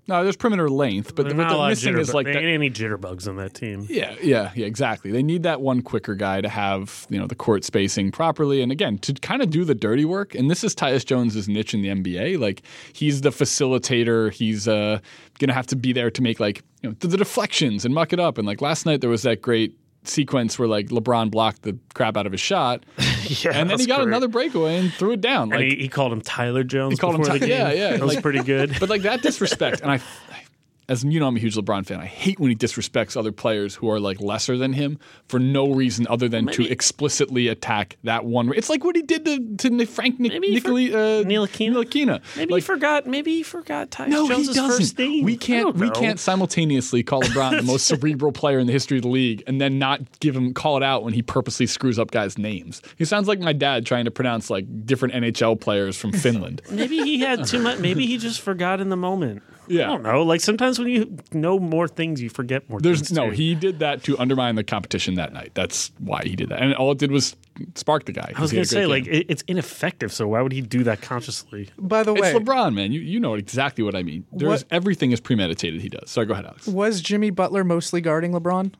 No, 0.08 0.24
there's 0.24 0.36
perimeter 0.36 0.70
length, 0.70 1.14
but 1.14 1.26
They're 1.28 1.36
what 1.36 1.42
not 1.44 1.46
a 1.46 1.50
they're 1.50 1.58
lot 1.58 1.64
of 1.66 1.70
missing 1.70 1.98
is 1.98 2.14
like 2.14 2.24
they 2.24 2.32
that, 2.32 2.38
ain't 2.42 2.48
any 2.54 2.70
jitterbugs 2.70 3.28
on 3.28 3.36
that 3.36 3.52
team. 3.52 3.86
yeah, 3.90 4.14
yeah, 4.22 4.50
yeah, 4.56 4.64
exactly. 4.64 5.12
They 5.12 5.22
need 5.22 5.42
that 5.42 5.60
one 5.60 5.82
quicker 5.82 6.14
guy 6.14 6.40
to 6.40 6.48
have 6.48 7.06
you 7.10 7.18
know 7.18 7.26
the 7.26 7.34
court 7.34 7.62
spacing 7.62 8.10
properly, 8.10 8.62
and 8.62 8.72
again 8.72 8.96
to 8.98 9.12
kind 9.12 9.42
of 9.42 9.50
do 9.50 9.64
the 9.64 9.74
dirty 9.74 10.06
work. 10.06 10.34
And 10.34 10.50
this 10.50 10.64
is 10.64 10.74
Tyus 10.74 11.04
Jones's 11.04 11.46
niche 11.48 11.74
in 11.74 11.82
the 11.82 11.88
NBA. 11.88 12.38
Like 12.40 12.62
he's 12.94 13.20
the 13.20 13.30
facilitator. 13.30 14.32
He's 14.32 14.66
uh, 14.66 15.00
gonna 15.38 15.52
have 15.52 15.66
to 15.68 15.76
be 15.76 15.92
there 15.92 16.10
to 16.10 16.22
make 16.22 16.40
like 16.40 16.62
you 16.82 16.88
know 16.88 16.96
the, 17.00 17.08
the 17.08 17.16
deflections 17.18 17.84
and 17.84 17.94
muck 17.94 18.12
it 18.14 18.18
up. 18.18 18.38
And 18.38 18.46
like 18.46 18.62
last 18.62 18.86
night, 18.86 19.02
there 19.02 19.10
was 19.10 19.22
that 19.22 19.42
great 19.42 19.76
sequence 20.04 20.58
where 20.58 20.68
like 20.68 20.86
LeBron 20.86 21.30
blocked 21.30 21.62
the 21.62 21.76
crap 21.92 22.16
out 22.16 22.24
of 22.24 22.32
his 22.32 22.40
shot, 22.40 22.84
Yeah, 23.44 23.52
and 23.54 23.68
then 23.70 23.78
he 23.78 23.86
got 23.86 23.96
great. 23.98 24.08
another 24.08 24.28
breakaway 24.28 24.76
and 24.78 24.92
threw 24.92 25.12
it 25.12 25.20
down. 25.20 25.52
And 25.52 25.60
Like, 25.62 25.70
he, 25.72 25.76
he 25.76 25.88
called 25.88 26.12
him 26.12 26.20
Tyler 26.20 26.64
Jones. 26.64 26.92
He 26.94 26.96
called 26.98 27.14
him 27.14 27.20
before 27.22 27.34
Ty- 27.38 27.46
the 27.46 27.48
yeah, 27.48 27.72
yeah, 27.72 27.96
That 27.96 28.04
was 28.06 28.16
pretty 28.20 28.42
good. 28.42 28.76
but 28.80 28.88
like 28.88 29.02
that 29.02 29.22
disrespect, 29.22 29.80
and 29.82 29.90
I, 29.90 30.00
as 30.88 31.04
you 31.04 31.20
know, 31.20 31.26
I'm 31.26 31.36
a 31.36 31.40
huge 31.40 31.54
LeBron 31.54 31.84
fan. 31.84 32.00
I 32.00 32.06
hate 32.06 32.40
when 32.40 32.50
he 32.50 32.56
disrespects 32.56 33.16
other 33.16 33.32
players 33.32 33.74
who 33.74 33.90
are 33.90 34.00
like 34.00 34.20
lesser 34.20 34.56
than 34.56 34.72
him 34.72 34.98
for 35.28 35.38
no 35.38 35.70
reason 35.72 36.06
other 36.08 36.28
than 36.28 36.46
to 36.48 36.66
explicitly 36.70 37.48
attack 37.48 37.96
that 38.04 38.24
one. 38.24 38.52
It's 38.54 38.70
like 38.70 38.84
what 38.84 38.96
he 38.96 39.02
did 39.02 39.24
to, 39.26 39.68
to 39.70 39.86
Frank 39.86 40.18
Nic- 40.18 40.32
Maybe 40.32 40.48
he 40.48 40.60
for- 40.60 40.70
Nicoli, 40.70 40.94
uh. 40.94 41.24
Maybe 42.36 42.52
like, 42.52 42.62
he 42.62 42.66
forgot. 42.66 43.06
Maybe 43.06 43.32
he 43.36 43.42
forgot 43.42 43.90
Tyus 43.90 44.08
no, 44.08 44.28
Jones' 44.28 44.48
he 44.48 44.54
doesn't. 44.54 44.78
first 44.78 44.98
name. 44.98 45.24
We 45.24 45.36
can't. 45.36 45.74
We 45.76 45.90
can't 45.90 46.18
simultaneously 46.18 47.02
call 47.02 47.22
LeBron 47.22 47.58
the 47.58 47.62
most 47.62 47.86
cerebral 47.86 48.32
player 48.32 48.58
in 48.58 48.66
the 48.66 48.72
history 48.72 48.98
of 48.98 49.02
the 49.02 49.08
league, 49.08 49.42
and 49.46 49.60
then 49.60 49.78
not 49.78 50.20
give 50.20 50.34
him 50.34 50.54
call 50.54 50.76
it 50.76 50.82
out 50.82 51.04
when 51.04 51.12
he 51.12 51.22
purposely 51.22 51.66
screws 51.66 51.98
up 51.98 52.10
guys' 52.10 52.38
names. 52.38 52.80
He 52.96 53.04
sounds 53.04 53.28
like 53.28 53.40
my 53.40 53.52
dad 53.52 53.84
trying 53.86 54.06
to 54.06 54.10
pronounce 54.10 54.50
like 54.50 54.86
different 54.86 55.14
NHL 55.14 55.60
players 55.60 55.96
from 55.96 56.12
Finland. 56.24 56.62
Maybe 56.70 56.98
he 56.98 57.18
had 57.20 57.44
too 57.46 57.58
much. 57.58 57.78
Maybe 57.78 58.06
he 58.06 58.16
just 58.18 58.40
forgot 58.40 58.80
in 58.80 58.88
the 58.88 58.96
moment. 58.96 59.42
Yeah. 59.68 59.84
I 59.84 59.86
don't 59.88 60.02
know. 60.02 60.22
Like 60.22 60.40
sometimes 60.40 60.78
when 60.78 60.88
you 60.88 61.18
know 61.32 61.58
more 61.58 61.88
things, 61.88 62.20
you 62.20 62.28
forget 62.30 62.68
more. 62.68 62.80
There's 62.80 63.00
things 63.00 63.12
no. 63.12 63.26
too. 63.26 63.32
He 63.32 63.54
did 63.54 63.78
that 63.80 64.02
to 64.04 64.18
undermine 64.18 64.54
the 64.54 64.64
competition 64.64 65.14
that 65.14 65.32
night. 65.32 65.52
That's 65.54 65.92
why 65.98 66.22
he 66.24 66.36
did 66.36 66.48
that, 66.50 66.60
and 66.60 66.74
all 66.74 66.92
it 66.92 66.98
did 66.98 67.10
was 67.10 67.36
spark 67.74 68.04
the 68.04 68.12
guy. 68.12 68.32
I 68.36 68.40
was 68.40 68.52
going 68.52 68.62
to 68.64 68.68
say 68.68 68.86
like 68.86 69.06
it, 69.06 69.26
it's 69.28 69.42
ineffective. 69.48 70.12
So 70.12 70.28
why 70.28 70.42
would 70.42 70.52
he 70.52 70.60
do 70.60 70.84
that 70.84 71.00
consciously? 71.02 71.68
By 71.78 72.02
the 72.02 72.12
way, 72.14 72.20
it's 72.30 72.38
way, 72.38 72.40
LeBron, 72.44 72.74
man. 72.74 72.92
You 72.92 73.00
you 73.00 73.20
know 73.20 73.34
exactly 73.34 73.84
what 73.84 73.94
I 73.94 74.02
mean. 74.02 74.24
There's 74.32 74.64
What- 74.64 74.72
everything 74.72 75.12
is 75.12 75.20
premeditated. 75.20 75.80
He 75.80 75.88
does. 75.88 76.10
Sorry, 76.10 76.26
go 76.26 76.32
ahead, 76.34 76.46
Alex. 76.46 76.66
was 76.66 77.00
Jimmy 77.00 77.30
Butler 77.30 77.64
mostly 77.64 78.00
guarding 78.00 78.32
LeBron? 78.32 78.72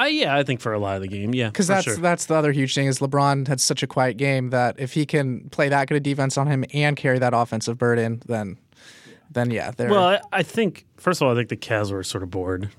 Uh, 0.00 0.04
yeah, 0.04 0.34
I 0.34 0.44
think 0.44 0.60
for 0.62 0.72
a 0.72 0.78
lot 0.78 0.96
of 0.96 1.02
the 1.02 1.08
game, 1.08 1.34
yeah, 1.34 1.48
Because 1.48 1.66
that's 1.66 1.84
sure. 1.84 1.96
that's 1.96 2.24
the 2.24 2.34
other 2.34 2.52
huge 2.52 2.74
thing 2.74 2.86
is 2.86 3.00
LeBron 3.00 3.46
had 3.48 3.60
such 3.60 3.82
a 3.82 3.86
quiet 3.86 4.16
game 4.16 4.48
that 4.48 4.76
if 4.78 4.94
he 4.94 5.04
can 5.04 5.50
play 5.50 5.68
that 5.68 5.88
good 5.88 5.96
a 5.96 6.00
defense 6.00 6.38
on 6.38 6.46
him 6.46 6.64
and 6.72 6.96
carry 6.96 7.18
that 7.18 7.34
offensive 7.34 7.76
burden, 7.76 8.22
then 8.24 8.56
then 9.30 9.50
yeah, 9.50 9.70
they're 9.70 9.88
Well, 9.88 10.04
I, 10.04 10.20
I 10.32 10.42
think 10.42 10.86
first 10.96 11.20
of 11.20 11.26
all, 11.26 11.32
I 11.32 11.36
think 11.36 11.48
the 11.48 11.56
Cavs 11.56 11.92
were 11.92 12.02
sort 12.02 12.22
of 12.22 12.30
bored. 12.30 12.70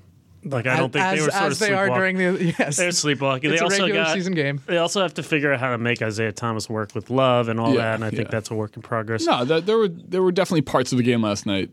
Like 0.44 0.66
I 0.66 0.76
don't 0.76 0.92
think 0.92 1.04
as, 1.04 1.18
they 1.18 1.24
were 1.24 1.30
sort 1.30 1.42
as 1.44 1.52
of 1.52 1.68
they 1.68 1.72
are 1.72 1.86
sleepwalking. 1.86 2.16
during 2.18 2.36
the 2.36 2.44
yes. 2.58 2.76
They're 2.76 2.90
sleepwalking. 2.90 3.50
It's 3.52 3.60
they 3.60 3.64
a 3.64 3.68
also 3.68 3.82
regular 3.84 4.04
got, 4.04 4.14
season 4.14 4.34
game. 4.34 4.60
They 4.66 4.78
also 4.78 5.00
have 5.00 5.14
to 5.14 5.22
figure 5.22 5.52
out 5.52 5.60
how 5.60 5.70
to 5.70 5.78
make 5.78 6.02
Isaiah 6.02 6.32
Thomas 6.32 6.68
work 6.68 6.94
with 6.94 7.10
Love 7.10 7.48
and 7.48 7.60
all 7.60 7.70
Yeah, 7.70 7.82
that, 7.82 7.94
and 7.96 8.04
I 8.04 8.10
think 8.10 8.30
that's 8.30 8.50
a 8.50 8.54
work 8.54 8.74
in 8.74 8.82
progress. 8.82 9.24
No, 9.24 9.44
th- 9.44 9.64
there 9.64 9.78
were 9.78 9.88
there 9.88 10.22
were 10.22 10.32
definitely 10.32 10.62
parts 10.62 10.90
of 10.90 10.98
the 10.98 11.04
game 11.04 11.22
last 11.22 11.46
night, 11.46 11.70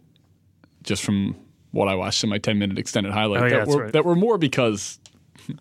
just 0.84 1.04
from 1.04 1.36
what 1.72 1.88
I 1.88 1.96
watched 1.96 2.24
in 2.24 2.30
my 2.30 2.38
10 2.38 2.58
minute 2.58 2.78
extended 2.80 3.12
highlight, 3.12 3.42
Oh, 3.42 3.46
yeah, 3.46 3.50
that, 3.50 3.58
that's 3.66 3.76
were, 3.76 3.84
right. 3.84 3.94
that 3.94 4.06
were 4.06 4.16
more 4.16 4.38
because 4.38 5.00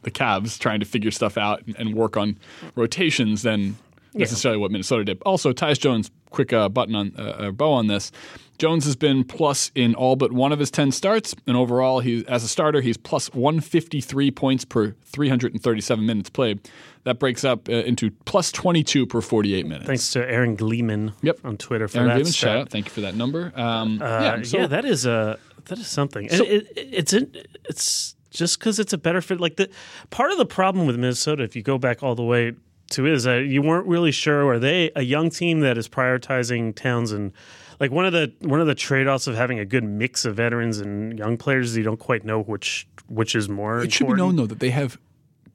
the 0.03 0.11
Cavs 0.11 0.59
trying 0.59 0.81
to 0.81 0.87
figure 0.87 1.11
stuff 1.11 1.37
out 1.39 1.63
and, 1.67 1.77
and 1.79 1.95
work 1.95 2.17
on 2.17 2.39
rotations 2.75 3.43
than 3.43 3.77
necessarily 4.15 4.59
what 4.61 4.71
Minnesota 4.71 5.05
did. 5.05 5.23
Also, 5.23 5.53
Tyus 5.53 5.79
Jones, 5.79 6.11
quick 6.31 6.53
uh, 6.53 6.69
button 6.69 6.95
on 6.95 7.13
uh, 7.19 7.23
uh, 7.23 7.51
bow 7.51 7.73
on 7.73 7.87
this. 7.87 8.11
Jones 8.59 8.85
has 8.87 8.97
been 8.97 9.23
plus 9.23 9.71
in 9.77 9.95
all 9.95 10.17
but 10.17 10.33
one 10.33 10.51
of 10.53 10.59
his 10.59 10.71
10 10.71 10.91
starts, 10.91 11.33
and 11.47 11.57
overall, 11.57 12.01
he 12.01 12.25
as 12.27 12.43
a 12.43 12.49
starter, 12.49 12.81
he's 12.81 12.97
plus 12.97 13.33
153 13.33 14.31
points 14.33 14.65
per 14.65 14.93
337 15.05 16.05
minutes 16.05 16.29
played. 16.31 16.61
That 17.05 17.21
breaks 17.21 17.45
up 17.45 17.69
uh, 17.69 17.73
into 17.73 18.11
plus 18.25 18.51
22 18.51 19.07
per 19.07 19.21
48 19.21 19.67
minutes. 19.67 19.87
Thanks 19.87 20.11
to 20.11 20.29
Aaron 20.29 20.57
Gleeman 20.57 21.13
Yep. 21.23 21.39
on 21.45 21.57
Twitter 21.57 21.87
for 21.89 21.99
Aaron 21.99 22.09
that. 22.09 22.15
Gleeman, 22.17 22.33
shout 22.33 22.57
out. 22.57 22.69
Thank 22.71 22.87
you 22.87 22.91
for 22.91 23.01
that 23.03 23.15
number. 23.15 23.53
Um, 23.55 24.03
Uh, 24.03 24.07
yeah, 24.07 24.43
so- 24.43 24.59
yeah, 24.59 24.67
that 24.67 24.85
is 24.85 25.07
a 25.07 25.39
that 25.67 25.79
is 25.79 25.87
something. 25.87 26.29
So- 26.29 26.43
it, 26.45 26.67
it, 26.77 26.89
it's 26.93 27.13
in, 27.13 27.33
it's 27.69 28.17
just 28.31 28.59
because 28.59 28.79
it's 28.81 28.93
a 28.93 28.99
better 28.99 29.21
fit. 29.21 29.41
Like 29.41 29.57
the 29.57 29.71
part 30.11 30.33
of 30.33 30.39
the 30.39 30.47
problem 30.47 30.87
with 30.87 30.97
Minnesota, 30.97 31.45
if 31.45 31.55
you 31.55 31.63
go 31.63 31.79
back 31.79 32.03
all 32.03 32.15
the 32.17 32.25
way 32.25 32.55
to 32.91 33.07
is 33.07 33.25
that 33.25 33.47
you 33.47 33.63
weren't 33.63 33.87
really 33.87 34.11
sure 34.13 34.47
are 34.47 34.59
they 34.59 34.91
a 34.97 35.03
young 35.03 35.31
team 35.31 35.61
that 35.61 35.77
is 35.79 35.89
prioritizing 35.89 36.75
Towns 36.75 37.13
and 37.13 37.33
like 37.81 37.91
one 37.91 38.05
of 38.07 38.13
the 38.13 38.33
one 38.41 38.61
of 38.61 38.67
the 38.67 38.75
trade 38.75 39.07
offs 39.07 39.27
of 39.27 39.35
having 39.37 39.59
a 39.59 39.65
good 39.65 39.85
mix 39.85 40.25
of 40.25 40.37
veterans 40.37 40.79
and 40.79 41.19
young 41.19 41.37
players 41.37 41.71
is 41.71 41.77
you 41.77 41.83
don't 41.85 41.99
quite 42.01 42.25
know 42.25 42.43
which 42.43 42.87
which 43.09 43.35
is 43.35 43.49
more. 43.49 43.81
It 43.83 43.93
should 43.93 44.07
be 44.09 44.15
known 44.15 44.37
though 44.37 44.47
that 44.47 44.59
they 44.61 44.71
have 44.71 44.99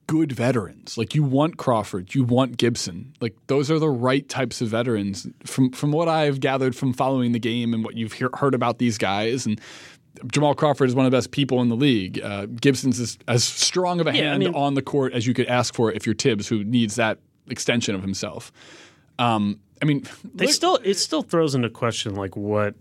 good 0.06 0.32
veterans. 0.32 0.98
Like 0.98 1.14
you 1.14 1.22
want 1.22 1.56
Crawford, 1.56 2.14
you 2.14 2.24
want 2.24 2.56
Gibson. 2.56 3.14
Like 3.20 3.34
those 3.46 3.70
are 3.70 3.78
the 3.78 3.88
right 3.90 4.28
types 4.28 4.60
of 4.60 4.68
veterans. 4.68 5.26
From 5.44 5.70
from 5.72 5.92
what 5.92 6.08
I've 6.08 6.40
gathered 6.40 6.74
from 6.76 6.92
following 6.92 7.32
the 7.32 7.38
game 7.38 7.74
and 7.74 7.84
what 7.84 7.96
you've 7.96 8.12
hear, 8.14 8.30
heard 8.34 8.54
about 8.54 8.78
these 8.78 8.98
guys 8.98 9.46
and. 9.46 9.60
Jamal 10.30 10.54
Crawford 10.54 10.88
is 10.88 10.94
one 10.94 11.04
of 11.04 11.10
the 11.10 11.16
best 11.16 11.32
people 11.32 11.60
in 11.60 11.68
the 11.68 11.74
league. 11.74 12.20
Uh, 12.22 12.46
Gibson's 12.46 13.00
is 13.00 13.18
as 13.26 13.42
strong 13.42 13.98
of 13.98 14.06
a 14.06 14.14
Yeah, 14.14 14.22
I 14.22 14.24
hand 14.26 14.38
mean- 14.44 14.54
on 14.54 14.74
the 14.74 14.80
court 14.80 15.12
as 15.12 15.26
you 15.26 15.34
could 15.34 15.48
ask 15.48 15.74
for 15.74 15.90
if 15.90 16.06
you're 16.06 16.14
Thibs, 16.14 16.46
who 16.46 16.62
needs 16.62 16.94
that 16.94 17.18
extension 17.48 17.94
of 17.94 18.02
himself. 18.02 18.52
Um, 19.18 19.60
I 19.82 19.84
mean, 19.84 20.04
They 20.34 20.46
look- 20.46 20.54
still 20.54 20.76
it 20.82 20.94
still 20.94 21.22
throws 21.22 21.54
into 21.54 21.68
question 21.70 22.14
like 22.14 22.36
what 22.36 22.74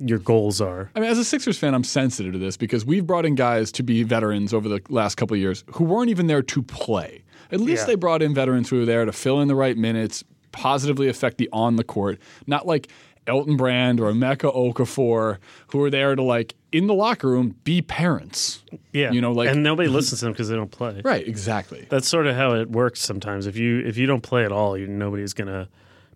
your 0.00 0.18
goals 0.18 0.60
are. 0.60 0.90
I 0.96 1.00
mean, 1.00 1.08
as 1.08 1.18
a 1.18 1.24
Sixers 1.24 1.56
fan, 1.56 1.72
I'm 1.72 1.84
sensitive 1.84 2.32
to 2.32 2.38
this 2.38 2.56
because 2.56 2.84
we've 2.84 3.06
brought 3.06 3.24
in 3.24 3.36
guys 3.36 3.70
to 3.72 3.82
be 3.84 4.02
veterans 4.02 4.52
over 4.52 4.68
the 4.68 4.80
last 4.88 5.14
couple 5.14 5.34
of 5.34 5.40
years 5.40 5.62
who 5.74 5.84
weren't 5.84 6.10
even 6.10 6.26
there 6.26 6.42
to 6.42 6.62
play. 6.62 7.22
At 7.52 7.60
least 7.60 7.82
Yeah. 7.82 7.86
they 7.86 7.94
brought 7.94 8.20
in 8.22 8.34
veterans 8.34 8.70
who 8.70 8.78
were 8.80 8.84
there 8.86 9.04
to 9.04 9.12
fill 9.12 9.40
in 9.40 9.46
the 9.46 9.54
right 9.54 9.76
minutes, 9.76 10.24
positively 10.50 11.08
affect 11.08 11.38
the 11.38 11.48
on 11.52 11.76
the 11.76 11.84
court, 11.84 12.18
not 12.46 12.66
like 12.66 12.88
Elton 13.26 13.56
Brand 13.56 14.00
or 14.00 14.12
Emeka 14.12 14.54
Okafor, 14.54 15.38
who 15.68 15.82
are 15.82 15.90
there 15.90 16.14
to 16.14 16.22
like 16.22 16.54
in 16.72 16.86
the 16.86 16.94
locker 16.94 17.28
room 17.28 17.56
be 17.64 17.80
parents. 17.82 18.62
Yeah, 18.92 19.12
You 19.12 19.20
know, 19.20 19.32
like- 19.32 19.48
and 19.48 19.62
nobody 19.62 19.88
listens 19.98 20.20
to 20.20 20.26
them 20.26 20.32
because 20.32 20.48
they 20.48 20.56
don't 20.56 20.70
play. 20.70 21.00
Right, 21.04 21.26
exactly. 21.26 21.86
That's 21.88 22.08
sort 22.08 22.26
of 22.26 22.36
how 22.36 22.54
it 22.54 22.70
works 22.70 23.00
sometimes. 23.00 23.46
If 23.46 23.56
you 23.56 23.78
if 23.80 23.96
you 23.96 24.06
don't 24.06 24.22
play 24.22 24.44
at 24.44 24.52
all, 24.52 24.76
you, 24.76 24.86
nobody's 24.86 25.32
gonna 25.32 25.68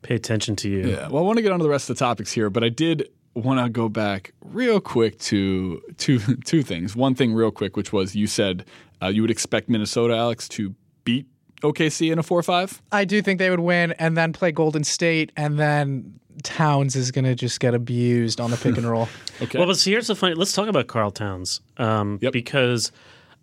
pay 0.02 0.14
attention 0.14 0.54
to 0.56 0.68
you. 0.68 0.88
Yeah. 0.88 1.08
Well, 1.08 1.22
I 1.22 1.26
want 1.26 1.38
to 1.38 1.42
get 1.42 1.50
on 1.52 1.58
to 1.58 1.62
the 1.62 1.68
rest 1.70 1.88
of 1.90 1.96
the 1.96 2.04
topics 2.04 2.30
here, 2.32 2.50
but 2.50 2.62
I 2.62 2.68
did 2.68 3.08
want 3.34 3.64
to 3.64 3.68
go 3.70 3.88
back 3.88 4.32
real 4.42 4.80
quick 4.80 5.18
to 5.18 5.80
two 5.96 6.18
two 6.44 6.62
things. 6.62 6.94
One 6.94 7.14
thing, 7.14 7.32
real 7.34 7.50
quick, 7.50 7.76
which 7.76 7.92
was 7.92 8.14
you 8.14 8.26
said 8.26 8.64
uh, 9.02 9.06
you 9.08 9.22
would 9.22 9.30
expect 9.30 9.68
Minnesota, 9.68 10.14
Alex, 10.16 10.48
to 10.50 10.74
beat 11.04 11.26
OKC 11.62 12.12
in 12.12 12.18
a 12.18 12.22
four-five. 12.22 12.80
I 12.92 13.04
do 13.04 13.20
think 13.22 13.38
they 13.38 13.50
would 13.50 13.60
win 13.60 13.92
and 13.92 14.16
then 14.16 14.32
play 14.32 14.52
Golden 14.52 14.84
State, 14.84 15.32
and 15.36 15.58
then 15.58 16.18
Towns 16.42 16.96
is 16.96 17.10
going 17.10 17.24
to 17.24 17.34
just 17.34 17.60
get 17.60 17.74
abused 17.74 18.40
on 18.40 18.50
the 18.50 18.56
pick 18.56 18.76
and 18.76 18.88
roll. 18.88 19.08
Okay. 19.40 19.56
Well, 19.56 19.68
but 19.68 19.76
see, 19.76 19.92
here's 19.92 20.08
the 20.08 20.16
funny. 20.16 20.34
Let's 20.34 20.52
talk 20.52 20.66
about 20.66 20.88
Karl 20.88 21.12
Towns, 21.12 21.60
um, 21.76 22.18
Yep. 22.20 22.32
because 22.32 22.90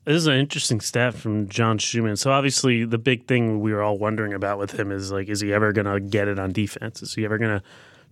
this 0.03 0.17
is 0.17 0.27
an 0.27 0.33
interesting 0.33 0.81
stat 0.81 1.13
from 1.13 1.47
John 1.47 1.77
Schumann. 1.77 2.17
So 2.17 2.31
obviously, 2.33 2.83
the 2.83 2.97
big 2.97 3.27
thing 3.27 3.61
we 3.61 3.71
were 3.71 3.81
all 3.81 3.97
wondering 3.97 4.33
about 4.33 4.59
with 4.59 4.77
him 4.77 4.91
is 4.91 5.13
like, 5.13 5.29
is 5.29 5.39
he 5.39 5.53
ever 5.53 5.71
going 5.71 5.85
to 5.85 6.01
get 6.01 6.27
it 6.27 6.37
on 6.37 6.51
defense? 6.51 7.01
Is 7.01 7.13
he 7.13 7.23
ever 7.23 7.37
going 7.37 7.59
to 7.59 7.65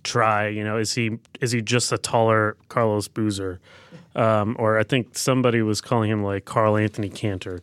try? 0.06 0.48
You 0.48 0.64
know, 0.64 0.78
is 0.78 0.94
he 0.94 1.18
is 1.42 1.52
he 1.52 1.62
just 1.62 1.92
a 1.92 1.98
taller 1.98 2.56
Carlos 2.70 3.10
Boozer? 3.10 3.60
Um, 4.16 4.56
or 4.58 4.80
I 4.80 4.84
think 4.84 5.18
somebody 5.18 5.62
was 5.62 5.82
calling 5.82 6.10
him 6.10 6.24
like 6.24 6.46
Karl-Anthony 6.46 7.10
Kanter. 7.10 7.60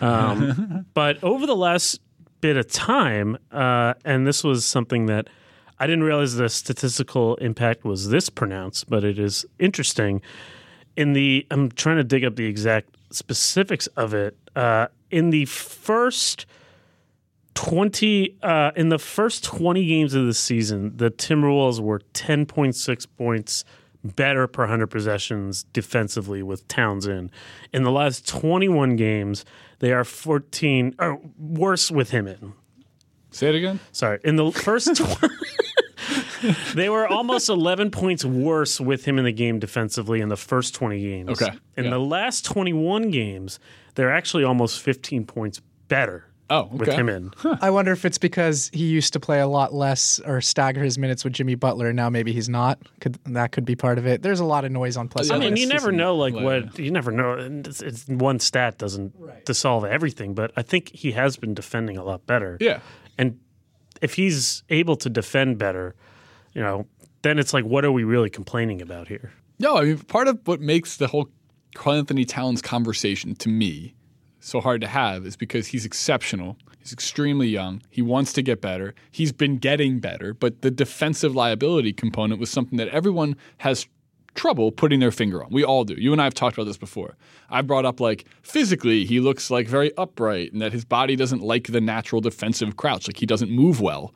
Um, 0.00 0.86
but 0.94 1.22
over 1.24 1.44
the 1.46 1.56
last 1.56 2.00
bit 2.40 2.56
of 2.56 2.70
time, 2.70 3.36
uh, 3.50 3.94
and 4.04 4.26
this 4.26 4.44
was 4.44 4.64
something 4.64 5.06
that 5.06 5.26
I 5.78 5.86
didn't 5.86 6.04
realize 6.04 6.34
the 6.36 6.48
statistical 6.48 7.36
impact 7.36 7.84
was 7.84 8.08
this 8.08 8.28
pronounced, 8.30 8.88
but 8.88 9.04
it 9.04 9.18
is 9.18 9.44
interesting. 9.58 10.22
In 10.96 11.12
the, 11.12 11.46
I'm 11.50 11.70
trying 11.70 11.96
to 11.98 12.04
dig 12.04 12.24
up 12.24 12.36
the 12.36 12.46
exact 12.46 12.96
specifics 13.10 13.86
of 13.88 14.14
it. 14.14 14.36
Uh, 14.54 14.86
in 15.10 15.30
the 15.30 15.44
first 15.44 16.46
20 17.54 18.36
uh, 18.42 18.70
in 18.76 18.90
the 18.90 18.98
first 18.98 19.42
20 19.44 19.86
games 19.86 20.14
of 20.14 20.26
the 20.26 20.34
season 20.34 20.94
the 20.96 21.10
timberwolves 21.10 21.80
were 21.80 22.00
10.6 22.12 23.06
points 23.16 23.64
better 24.04 24.46
per 24.46 24.62
100 24.64 24.88
possessions 24.88 25.64
defensively 25.72 26.42
with 26.42 26.68
towns 26.68 27.06
in 27.06 27.30
in 27.72 27.82
the 27.82 27.90
last 27.90 28.28
21 28.28 28.96
games 28.96 29.44
they 29.78 29.90
are 29.92 30.04
14 30.04 30.94
or 30.98 31.18
worse 31.38 31.90
with 31.90 32.10
him 32.10 32.26
in 32.28 32.52
Say 33.30 33.48
it 33.48 33.54
again. 33.54 33.80
sorry 33.90 34.18
in 34.22 34.36
the 34.36 34.50
first 34.52 34.94
tw- 34.96 35.24
they 36.74 36.88
were 36.88 37.06
almost 37.08 37.48
11 37.48 37.90
points 37.90 38.24
worse 38.24 38.80
with 38.80 39.04
him 39.04 39.18
in 39.18 39.24
the 39.24 39.32
game 39.32 39.58
defensively 39.58 40.20
in 40.20 40.28
the 40.28 40.36
first 40.36 40.74
20 40.74 41.00
games 41.00 41.30
Okay, 41.42 41.56
in 41.76 41.84
yeah. 41.84 41.90
the 41.90 41.98
last 41.98 42.44
21 42.44 43.10
games 43.10 43.58
they're 43.94 44.12
actually 44.12 44.44
almost 44.44 44.80
15 44.82 45.24
points 45.26 45.60
better 45.88 46.24
Oh, 46.48 46.66
with 46.72 46.88
him 46.90 47.08
in 47.08 47.32
I 47.60 47.70
wonder 47.70 47.90
if 47.90 48.04
it's 48.04 48.18
because 48.18 48.70
he 48.72 48.84
used 48.84 49.12
to 49.14 49.18
play 49.20 49.40
a 49.40 49.48
lot 49.48 49.74
less 49.74 50.20
or 50.24 50.40
stagger 50.40 50.80
his 50.84 50.96
minutes 50.96 51.24
with 51.24 51.32
Jimmy 51.32 51.56
Butler, 51.56 51.88
and 51.88 51.96
now 51.96 52.08
maybe 52.08 52.32
he's 52.32 52.48
not. 52.48 52.78
Could 53.00 53.18
that 53.24 53.50
could 53.50 53.64
be 53.64 53.74
part 53.74 53.98
of 53.98 54.06
it? 54.06 54.22
There's 54.22 54.38
a 54.38 54.44
lot 54.44 54.64
of 54.64 54.70
noise 54.70 54.96
on 54.96 55.08
plus. 55.08 55.28
I 55.32 55.38
mean, 55.40 55.56
you 55.56 55.66
never 55.66 55.90
know, 55.90 56.14
like 56.14 56.34
what 56.34 56.78
you 56.78 56.92
never 56.92 57.10
know. 57.10 57.32
It's, 57.64 57.82
it's 57.82 58.06
one 58.06 58.38
stat 58.38 58.78
doesn't 58.78 59.44
to 59.46 59.54
solve 59.54 59.84
everything, 59.86 60.34
but 60.34 60.52
I 60.56 60.62
think 60.62 60.90
he 60.90 61.10
has 61.12 61.36
been 61.36 61.52
defending 61.52 61.96
a 61.96 62.04
lot 62.04 62.24
better. 62.26 62.58
Yeah. 62.60 62.78
and 63.18 63.40
if 64.00 64.14
he's 64.14 64.62
able 64.70 64.94
to 64.98 65.08
defend 65.10 65.58
better, 65.58 65.96
you 66.56 66.62
know, 66.62 66.86
then 67.20 67.38
it's 67.38 67.52
like, 67.52 67.66
what 67.66 67.84
are 67.84 67.92
we 67.92 68.02
really 68.02 68.30
complaining 68.30 68.80
about 68.80 69.08
here? 69.08 69.30
No, 69.58 69.76
I 69.76 69.84
mean, 69.84 69.98
part 69.98 70.26
of 70.26 70.40
what 70.46 70.58
makes 70.58 70.96
the 70.96 71.06
whole 71.06 71.28
Karl-Anthony 71.74 72.24
Towns 72.24 72.62
conversation 72.62 73.34
to 73.36 73.50
me 73.50 73.94
so 74.40 74.62
hard 74.62 74.80
to 74.80 74.86
have 74.86 75.26
is 75.26 75.36
because 75.36 75.66
he's 75.66 75.84
exceptional. 75.84 76.56
He's 76.78 76.94
extremely 76.94 77.46
young. 77.46 77.82
He 77.90 78.00
wants 78.00 78.32
to 78.34 78.42
get 78.42 78.62
better. 78.62 78.94
He's 79.10 79.32
been 79.32 79.58
getting 79.58 79.98
better, 79.98 80.32
but 80.32 80.62
the 80.62 80.70
defensive 80.70 81.36
liability 81.36 81.92
component 81.92 82.40
was 82.40 82.48
something 82.48 82.78
that 82.78 82.88
everyone 82.88 83.36
has 83.58 83.86
trouble 84.34 84.72
putting 84.72 85.00
their 85.00 85.10
finger 85.10 85.44
on. 85.44 85.50
We 85.50 85.64
all 85.64 85.84
do. 85.84 85.94
You 85.94 86.12
and 86.12 86.22
I 86.22 86.24
have 86.24 86.34
talked 86.34 86.56
about 86.56 86.66
this 86.66 86.76
before. 86.78 87.16
I 87.50 87.60
brought 87.62 87.84
up 87.84 88.00
like 88.00 88.26
physically 88.42 89.04
he 89.04 89.20
looks 89.20 89.50
like 89.50 89.66
very 89.66 89.94
upright 89.96 90.52
and 90.52 90.62
that 90.62 90.72
his 90.72 90.84
body 90.84 91.16
doesn't 91.16 91.42
like 91.42 91.68
the 91.68 91.80
natural 91.80 92.20
defensive 92.20 92.76
crouch, 92.76 93.08
like 93.08 93.18
he 93.18 93.26
doesn't 93.26 93.50
move 93.50 93.80
well 93.80 94.14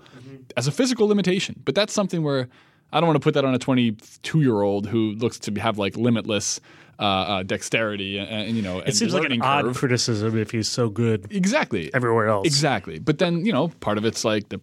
as 0.57 0.67
a 0.67 0.73
physical 0.73 1.07
limitation. 1.09 1.61
But 1.65 1.75
that's 1.75 1.93
something 1.93 2.23
where 2.23 2.49
I 2.93 3.01
don't 3.01 3.07
want 3.07 3.17
to 3.17 3.25
put 3.25 3.35
that 3.35 3.45
on 3.45 3.55
a 3.55 3.59
22 3.59 4.41
year 4.41 4.63
old 4.63 4.87
who 4.87 5.13
looks 5.13 5.39
to 5.41 5.53
have 5.61 5.79
like 5.79 5.97
limitless 5.97 6.61
uh, 6.99 7.03
uh, 7.03 7.43
dexterity 7.43 8.19
and, 8.19 8.29
and, 8.29 8.57
you 8.57 8.63
know 8.63 8.81
It 8.81 8.95
seems 8.95 9.15
like 9.15 9.25
an 9.25 9.31
learning 9.31 9.43
odd 9.43 9.75
criticism 9.75 10.37
if 10.37 10.51
he's 10.51 10.69
so 10.69 10.91
good 10.91 11.27
exactly 11.31 11.93
everywhere 11.95 12.29
else. 12.29 12.47
exactly. 12.47 12.99
But 12.99 13.19
then 13.19 13.47
you 13.47 13.53
know 13.53 13.69
part 13.81 13.97
of 13.97 14.05
it's 14.05 14.25
like 14.25 14.51
the 14.51 14.61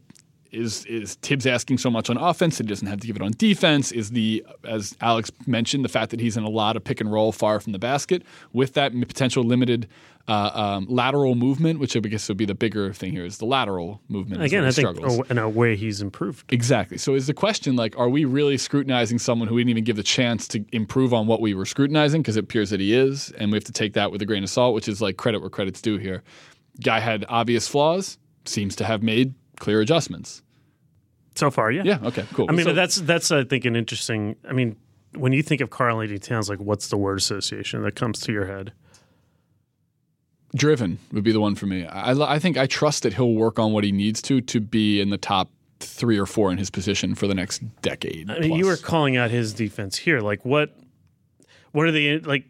is 0.52 0.86
is 0.86 1.16
Thibs 1.16 1.46
asking 1.46 1.78
so 1.80 1.90
much 1.90 2.10
on 2.10 2.18
offense 2.18 2.58
that 2.58 2.66
he 2.66 2.70
doesn't 2.70 2.88
have 2.88 3.00
to 3.02 3.08
give 3.08 3.16
it 3.16 3.22
on 3.22 3.32
defense? 3.38 3.92
Is 3.92 4.12
the 4.12 4.46
as 4.64 4.96
Alex 5.02 5.32
mentioned 5.46 5.84
the 5.84 5.90
fact 5.90 6.12
that 6.12 6.20
he's 6.20 6.38
in 6.38 6.44
a 6.44 6.50
lot 6.50 6.76
of 6.76 6.84
pick 6.84 7.02
and 7.02 7.12
roll 7.12 7.32
far 7.32 7.60
from 7.60 7.74
the 7.74 7.80
basket 7.80 8.24
with 8.54 8.74
that 8.74 8.92
potential 9.08 9.44
limited 9.44 9.88
uh, 10.28 10.52
um, 10.54 10.86
lateral 10.90 11.36
movement, 11.36 11.80
which 11.80 11.96
I 11.96 12.00
guess 12.02 12.28
would 12.28 12.38
be 12.38 12.46
the 12.46 12.54
bigger 12.56 12.92
thing 12.92 13.12
here 13.14 13.24
is 13.26 13.38
the 13.38 13.46
lateral 13.46 14.02
movement. 14.10 14.42
Again, 14.44 14.64
I 14.66 14.72
think 14.72 14.90
struggles. 14.90 15.20
oh, 15.20 15.24
in 15.30 15.38
a 15.38 15.48
way 15.48 15.76
he's 15.78 16.02
improved. 16.02 16.52
Exactly. 16.52 16.98
So 16.98 17.14
is 17.16 17.28
the 17.28 17.34
question 17.34 17.76
like, 17.78 17.98
are 17.98 18.10
we 18.10 18.26
really 18.26 18.58
scrutinizing 18.58 19.20
someone 19.20 19.48
who 19.48 19.56
we 19.56 19.62
didn't 19.62 19.70
even 19.72 19.84
give 19.86 19.96
the 19.96 20.04
chance 20.04 20.48
to 20.50 20.66
improve 20.74 21.14
on 21.14 21.28
what 21.28 21.40
we 21.40 21.54
were 21.54 21.66
scrutinizing? 21.66 22.22
Because 22.22 22.36
it 22.36 22.44
appears 22.44 22.72
that 22.72 22.80
he 22.82 22.94
is, 22.94 23.32
and 23.38 23.52
we 23.52 23.56
have 23.56 23.64
to 23.66 23.72
take 23.72 23.94
that 23.94 24.12
with 24.12 24.22
a 24.22 24.26
grain 24.26 24.44
of 24.44 24.50
salt, 24.50 24.76
which 24.76 24.88
is 24.90 25.02
like 25.02 25.16
credit 25.16 25.40
where 25.40 25.50
credit's 25.50 25.82
due 25.82 25.98
here. 25.98 26.24
Guy 26.84 27.00
had 27.00 27.26
obvious 27.30 27.68
flaws, 27.68 28.18
seems 28.46 28.76
to 28.76 28.84
have 28.84 29.02
made 29.02 29.34
clear 29.60 29.80
adjustments. 29.82 30.44
So 31.36 31.52
far, 31.52 31.72
yeah. 31.72 31.84
Yeah. 31.86 32.00
Okay. 32.04 32.26
Cool. 32.34 32.48
I 32.50 32.54
mean, 32.54 32.66
So- 32.66 32.74
that's 32.74 32.98
that's 32.98 33.32
I 33.32 33.44
think 33.44 33.64
an 33.66 33.76
interesting. 33.76 34.36
I 34.48 34.54
mean, 34.54 34.76
when 35.16 35.32
you 35.34 35.42
think 35.42 35.62
of 35.62 35.70
Karl-Anthony 35.70 36.20
Towns, 36.20 36.50
like 36.50 36.60
what's 36.60 36.90
the 36.90 36.98
word 36.98 37.18
association 37.18 37.82
that 37.84 37.96
comes 37.96 38.20
to 38.22 38.32
your 38.34 38.46
head? 38.46 38.74
Driven 40.56 41.00
would 41.12 41.24
be 41.24 41.32
the 41.32 41.40
one 41.40 41.56
for 41.56 41.66
me. 41.66 41.86
I, 41.86 42.14
I 42.14 42.40
think 42.40 42.58
I 42.58 42.68
trust 42.68 43.04
that 43.04 43.14
he'll 43.14 43.34
work 43.34 43.60
on 43.60 43.74
what 43.74 43.84
he 43.84 43.92
needs 43.92 44.22
to 44.24 44.42
to 44.42 44.60
be 44.60 45.02
in 45.02 45.10
the 45.10 45.18
top 45.18 45.50
three 45.80 46.18
or 46.18 46.26
four 46.26 46.52
in 46.52 46.58
his 46.58 46.70
position 46.70 47.16
for 47.16 47.28
the 47.28 47.36
next 47.36 47.60
decade. 47.82 48.30
I 48.30 48.40
mean, 48.40 48.54
you 48.54 48.66
were 48.66 48.78
calling 48.78 49.18
out 49.18 49.30
his 49.30 49.54
defense 49.54 49.98
here. 49.98 50.22
Like 50.22 50.46
what? 50.46 50.76
What 51.74 51.86
are 51.86 51.92
the 51.92 52.20
like? 52.20 52.46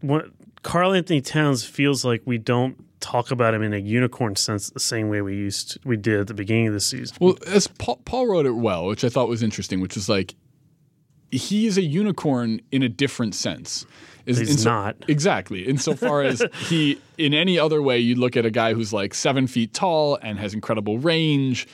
What 0.00 0.26
Karl-Anthony 0.62 1.20
Towns 1.20 1.64
feels 1.64 2.04
like 2.04 2.22
we 2.24 2.38
don't 2.38 2.84
talk 3.00 3.30
about 3.30 3.54
him 3.54 3.62
in 3.62 3.72
a 3.72 3.78
unicorn 3.78 4.36
sense 4.36 4.70
the 4.70 4.80
same 4.80 5.08
way 5.08 5.22
we 5.22 5.34
used 5.34 5.78
we 5.84 5.96
did 5.96 6.20
at 6.20 6.26
the 6.26 6.34
beginning 6.34 6.68
of 6.68 6.74
the 6.74 6.80
season. 6.80 7.16
Well, 7.20 7.36
as 7.46 7.66
Paul, 7.66 8.00
Paul 8.04 8.28
wrote 8.28 8.46
it 8.46 8.52
well, 8.52 8.86
which 8.86 9.04
I 9.04 9.08
thought 9.08 9.28
was 9.28 9.42
interesting, 9.42 9.80
which 9.80 9.94
was 9.94 10.08
like 10.08 10.34
he 11.30 11.66
is 11.66 11.78
a 11.78 11.82
unicorn 11.82 12.60
in 12.72 12.82
a 12.82 12.88
different 12.88 13.34
sense. 13.34 13.86
Is 14.26 14.38
He's 14.38 14.56
inso- 14.58 14.64
not. 14.66 14.96
exactly 15.08 15.66
insofar 15.66 16.22
as 16.22 16.42
he, 16.68 17.00
in 17.18 17.32
any 17.34 17.58
other 17.58 17.80
way, 17.80 17.98
you 17.98 18.14
look 18.14 18.36
at 18.36 18.44
a 18.44 18.50
guy 18.50 18.74
who's 18.74 18.92
like 18.92 19.14
seven 19.14 19.46
feet 19.46 19.72
tall 19.72 20.18
and 20.22 20.38
has 20.38 20.52
incredible 20.54 20.98
range, 20.98 21.66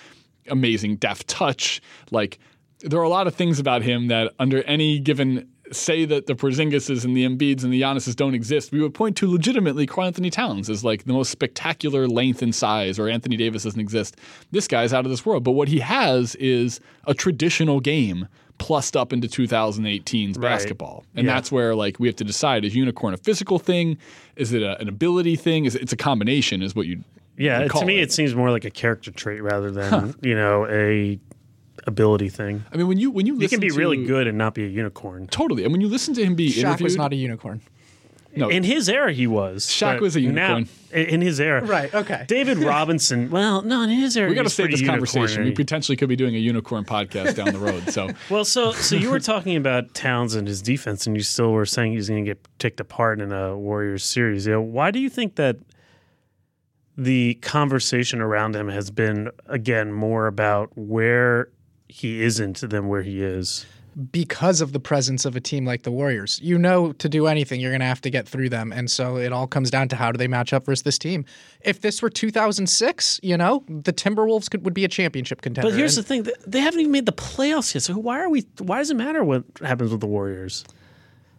amazing 0.49 0.97
deft 0.97 1.27
touch. 1.29 1.81
Like 2.11 2.39
there 2.81 2.99
are 3.01 3.05
a 3.05 3.09
lot 3.09 3.27
of 3.27 3.35
things 3.35 3.59
about 3.59 3.83
him 3.83 4.09
that, 4.09 4.33
under 4.39 4.63
any 4.63 4.99
given 4.99 5.49
say 5.73 6.05
that 6.05 6.27
the 6.27 6.35
Porzingises 6.35 7.05
and 7.05 7.17
the 7.17 7.27
Embiids 7.27 7.65
and 7.65 7.73
the 7.73 7.81
Giannis's 7.83 8.15
don't 8.15 8.35
exist, 8.35 8.71
we 8.71 8.81
would 8.81 8.95
point 8.95 9.17
to 9.17 9.29
legitimately 9.31 9.85
Karl-Anthony 9.85 10.31
Towns 10.31 10.71
as 10.71 10.85
like 10.85 11.05
the 11.05 11.13
most 11.13 11.31
spectacular 11.31 12.07
length 12.07 12.41
and 12.41 12.55
size, 12.55 13.01
or 13.01 13.09
Anthony 13.09 13.37
Davis 13.37 13.65
doesn't 13.65 13.81
exist. 13.81 14.17
This 14.53 14.69
guy's 14.69 14.93
out 14.93 15.05
of 15.05 15.11
this 15.11 15.27
world. 15.27 15.43
But 15.43 15.53
what 15.53 15.67
he 15.67 15.81
has 15.81 16.37
is 16.37 16.79
a 17.09 17.15
traditional 17.15 17.81
game 17.81 18.29
plussed 18.59 18.97
up 18.97 19.13
into 19.13 19.29
2018's 19.29 20.39
basketball. 20.39 21.05
And 21.15 21.27
Yeah. 21.27 21.35
that's 21.35 21.53
where 21.53 21.75
like 21.75 21.99
we 22.01 22.09
have 22.09 22.17
to 22.17 22.25
decide 22.25 22.65
is 22.65 22.75
unicorn 22.75 23.15
a 23.15 23.17
physical 23.19 23.59
thing? 23.59 23.99
Is 24.37 24.53
it 24.53 24.63
a, 24.63 24.81
an 24.81 24.89
ability 24.89 25.37
thing? 25.37 25.65
Is 25.67 25.75
it, 25.75 25.83
it's 25.83 25.93
a 25.93 25.97
combination 25.97 26.63
is 26.63 26.75
what 26.75 26.87
you 26.87 27.05
Yeah, 27.37 27.63
would 27.63 27.71
to 27.73 27.85
me, 27.85 27.99
it. 27.99 28.05
it 28.05 28.13
seems 28.13 28.35
more 28.35 28.51
like 28.51 28.65
a 28.65 28.71
character 28.71 29.11
trait 29.11 29.43
rather 29.43 29.71
than 29.71 30.15
you 30.23 30.35
know 30.35 30.67
a 30.69 31.19
ability 31.87 32.29
thing. 32.29 32.65
I 32.73 32.77
mean 32.77 32.89
when 32.89 32.99
you 32.99 33.11
when 33.11 33.27
you 33.27 33.39
You 33.39 33.49
can 33.49 33.61
be 33.61 33.69
to, 33.71 33.77
really 33.77 34.05
good 34.05 34.27
and 34.27 34.37
not 34.39 34.55
be 34.55 34.65
a 34.65 34.69
unicorn. 34.69 35.27
Totally. 35.29 35.63
And 35.65 35.73
when 35.73 35.81
you 35.81 35.89
listen 35.89 36.15
to 36.15 36.25
him 36.25 36.35
be 36.35 36.51
Shaq 36.51 36.59
interviewed, 36.59 36.81
was 36.83 36.97
not 36.97 37.13
a 37.13 37.17
unicorn. 37.17 37.61
No, 38.37 38.49
In 38.51 38.63
his 38.63 38.89
era, 38.89 39.13
he 39.13 39.27
was. 39.27 39.67
Shaq 39.67 39.95
but 39.95 40.03
was 40.03 40.17
a 40.17 40.21
now- 40.21 40.57
unicorn. 40.59 40.69
in 40.93 41.21
his 41.21 41.41
era, 41.41 41.65
Right, 41.65 41.93
okay. 41.95 42.25
David 42.29 42.59
Robinson. 42.73 43.31
Well, 43.31 43.63
no, 43.63 43.83
in 43.83 43.91
his 43.91 44.17
era, 44.17 44.29
we 44.29 44.35
got 44.35 44.45
to 44.45 44.51
save 44.51 44.71
this 44.71 44.85
conversation. 44.87 45.45
We 45.45 45.53
potentially 45.53 45.97
could 45.97 46.09
be 46.09 46.17
doing 46.17 46.35
a 46.35 46.39
unicorn 46.39 46.85
podcast 46.85 47.35
down 47.35 47.53
the 47.53 47.59
road. 47.59 47.91
So 47.91 48.09
Well, 48.31 48.45
so 48.45 48.73
so 48.73 48.97
you 48.97 49.11
were 49.11 49.21
talking 49.21 49.57
about 49.57 49.95
Towns 49.95 50.35
and 50.35 50.47
his 50.47 50.63
defense, 50.63 51.07
and 51.07 51.17
you 51.17 51.23
still 51.23 51.53
were 51.53 51.67
saying 51.67 51.93
he's 51.93 52.09
going 52.09 52.25
to 52.25 52.31
get 52.31 52.47
picked 52.59 52.81
apart 52.81 53.21
in 53.21 53.33
a 53.33 53.57
Warriors 53.57 54.05
series. 54.05 54.47
You 54.47 54.53
know, 54.53 54.61
why 54.63 54.91
do 54.91 54.99
you 55.01 55.11
think 55.11 55.37
that 55.37 55.57
the 56.97 57.35
conversation 57.43 58.21
around 58.21 58.57
him 58.57 58.69
has 58.69 58.91
been 58.91 59.31
again 59.47 59.93
more 59.93 60.27
about 60.27 60.71
where 60.77 61.49
he 61.89 62.23
isn't 62.23 62.61
than 62.69 62.89
where 62.89 63.03
he 63.03 63.23
is? 63.23 63.67
Because 64.11 64.61
of 64.61 64.73
the 64.73 64.81
presence 64.81 65.25
of 65.25 65.37
a 65.37 65.41
team 65.41 65.65
like 65.65 65.83
the 65.83 65.91
Warriors. 65.91 66.39
You 66.43 66.59
know, 66.59 66.93
to 66.93 67.09
do 67.09 67.27
anything, 67.27 67.61
you're 67.61 67.71
going 67.71 67.81
to 67.81 67.87
have 67.87 68.01
to 68.03 68.11
get 68.11 68.29
through 68.29 68.51
them. 68.51 68.73
And 68.73 68.91
so 68.91 69.17
it 69.17 69.33
all 69.33 69.47
comes 69.47 69.71
down 69.71 69.89
to 69.89 69.97
how 69.97 70.13
do 70.13 70.19
they 70.19 70.29
match 70.29 70.53
up 70.53 70.67
versus 70.67 70.83
this 70.83 70.99
team. 70.99 71.25
If 71.63 71.81
this 71.81 72.03
were 72.03 72.11
2006, 72.11 73.21
you 73.23 73.37
know, 73.37 73.65
the 73.69 73.93
Timberwolves 73.93 74.51
could, 74.51 74.65
would 74.65 74.75
be 74.75 74.85
a 74.85 74.89
championship 74.89 75.41
contender. 75.41 75.71
But 75.71 75.77
here's 75.77 75.97
And 75.97 76.05
the 76.05 76.09
thing: 76.09 76.27
they 76.47 76.61
haven't 76.61 76.81
even 76.81 76.93
made 76.93 77.07
the 77.07 77.13
playoffs 77.13 77.75
yet. 77.75 77.83
So 77.83 77.95
why 77.95 78.21
are 78.21 78.29
we? 78.29 78.45
Why 78.59 78.79
does 78.79 78.91
it 78.91 78.97
matter 78.97 79.25
what 79.25 79.45
happens 79.63 79.91
with 79.91 80.01
the 80.01 80.07
Warriors? 80.07 80.65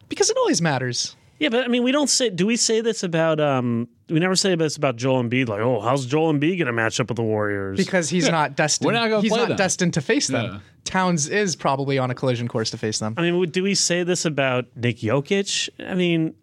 because 0.08 0.30
it 0.30 0.36
always 0.36 0.60
matters. 0.62 1.16
Yeah, 1.38 1.50
but 1.50 1.64
I 1.64 1.68
mean, 1.68 1.82
we 1.82 1.92
don't 1.92 2.10
say. 2.10 2.30
Do 2.30 2.46
we 2.46 2.56
say 2.56 2.80
this 2.80 3.02
about? 3.02 3.38
um 3.40 3.88
We 4.08 4.18
never 4.18 4.34
say 4.34 4.54
this 4.56 4.76
about 4.76 4.96
Joel 4.96 5.22
Embiid. 5.22 5.48
Like, 5.48 5.60
oh, 5.60 5.80
how's 5.80 6.04
Joel 6.06 6.32
Embiid 6.32 6.58
going 6.58 6.66
to 6.66 6.72
match 6.72 6.98
up 6.98 7.08
with 7.08 7.16
the 7.16 7.22
Warriors? 7.22 7.76
Because 7.76 8.08
he's 8.08 8.28
not 8.28 8.56
destined. 8.56 8.86
We're 8.86 8.92
not 8.94 9.08
gonna 9.08 9.22
he's 9.22 9.30
play 9.30 9.40
not 9.40 9.48
them. 9.48 9.56
destined 9.56 9.94
to 9.94 10.00
face 10.00 10.26
them. 10.26 10.44
Yeah. 10.44 10.60
Towns 10.84 11.28
is 11.28 11.54
probably 11.54 11.98
on 11.98 12.10
a 12.10 12.14
collision 12.14 12.48
course 12.48 12.70
to 12.70 12.78
face 12.78 12.98
them. 12.98 13.14
I 13.16 13.22
mean, 13.22 13.50
do 13.50 13.62
we 13.62 13.74
say 13.74 14.02
this 14.04 14.24
about 14.24 14.64
Nick 14.74 14.98
Jokic? 14.98 15.68
I 15.86 15.94
mean, 15.94 16.34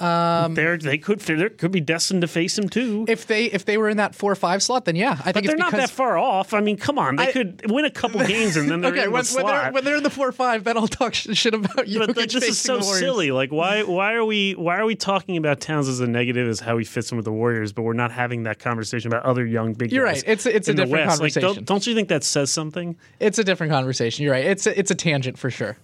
um, 0.00 0.54
they 0.54 0.76
they 0.76 0.98
could 0.98 1.18
they 1.20 1.48
could 1.48 1.72
be 1.72 1.80
destined 1.80 2.20
to 2.22 2.28
face 2.28 2.56
him 2.56 2.68
too. 2.68 3.04
If 3.08 3.26
they 3.26 3.46
if 3.46 3.64
they 3.64 3.76
were 3.78 3.88
in 3.88 3.96
that 3.96 4.14
four 4.14 4.30
or 4.30 4.36
five 4.36 4.62
slot, 4.62 4.84
then 4.84 4.94
yeah, 4.96 5.12
I 5.24 5.32
think 5.32 5.34
but 5.34 5.44
they're 5.46 5.56
not 5.56 5.72
that 5.72 5.90
far 5.90 6.16
off. 6.16 6.54
I 6.54 6.60
mean, 6.60 6.76
come 6.76 6.98
on, 6.98 7.16
they 7.16 7.28
I- 7.28 7.32
could 7.32 7.70
win 7.70 7.84
a 7.84 7.90
couple 7.90 8.20
games 8.26 8.56
and 8.56 8.70
then 8.70 8.80
they're 8.80 8.92
okay 8.92 9.04
in 9.04 9.12
when, 9.12 9.24
the 9.24 9.34
when 9.34 9.46
they're 9.46 9.54
slot. 9.62 9.72
when 9.72 9.84
they're 9.84 9.96
in 9.96 10.02
the 10.02 10.10
four 10.10 10.28
or 10.28 10.32
five, 10.32 10.64
then 10.64 10.76
I'll 10.76 10.86
talk 10.88 11.14
shit 11.14 11.54
about 11.54 11.88
you. 11.88 11.98
but 11.98 12.14
that, 12.14 12.30
this 12.30 12.44
is 12.48 12.58
so 12.58 12.80
silly. 12.80 13.30
Like, 13.32 13.50
why 13.50 13.82
why 13.82 14.14
are 14.14 14.24
we 14.24 14.52
why 14.52 14.78
are 14.78 14.86
we 14.86 14.94
talking 14.94 15.36
about 15.36 15.60
Towns 15.60 15.88
as 15.88 16.00
a 16.00 16.06
negative 16.06 16.48
as 16.48 16.60
how 16.60 16.78
he 16.78 16.84
fits 16.84 17.10
in 17.10 17.16
with 17.16 17.24
the 17.24 17.32
Warriors, 17.32 17.72
but 17.72 17.82
we're 17.82 17.92
not 17.92 18.12
having 18.12 18.44
that 18.44 18.58
conversation 18.58 19.10
about 19.12 19.24
other 19.24 19.44
young 19.44 19.74
big 19.74 19.90
You're 19.92 20.04
right. 20.04 20.18
It's- 20.18 20.46
it's 20.46 20.68
a 20.68 20.74
different 20.74 20.92
West. 20.92 21.20
Like, 21.20 21.32
conversation. 21.34 21.54
don't, 21.54 21.64
don't 21.66 21.86
you 21.86 21.94
think 21.94 22.08
that 22.08 22.24
says 22.24 22.50
something? 22.50 22.96
It's 23.20 23.38
a 23.38 23.44
different 23.44 23.72
conversation. 23.72 24.22
You're 24.24 24.32
right. 24.32 24.44
It's 24.44 24.66
a, 24.66 24.78
it's 24.78 24.90
a 24.90 24.94
tangent 24.94 25.38
for 25.38 25.50
sure. 25.50 25.76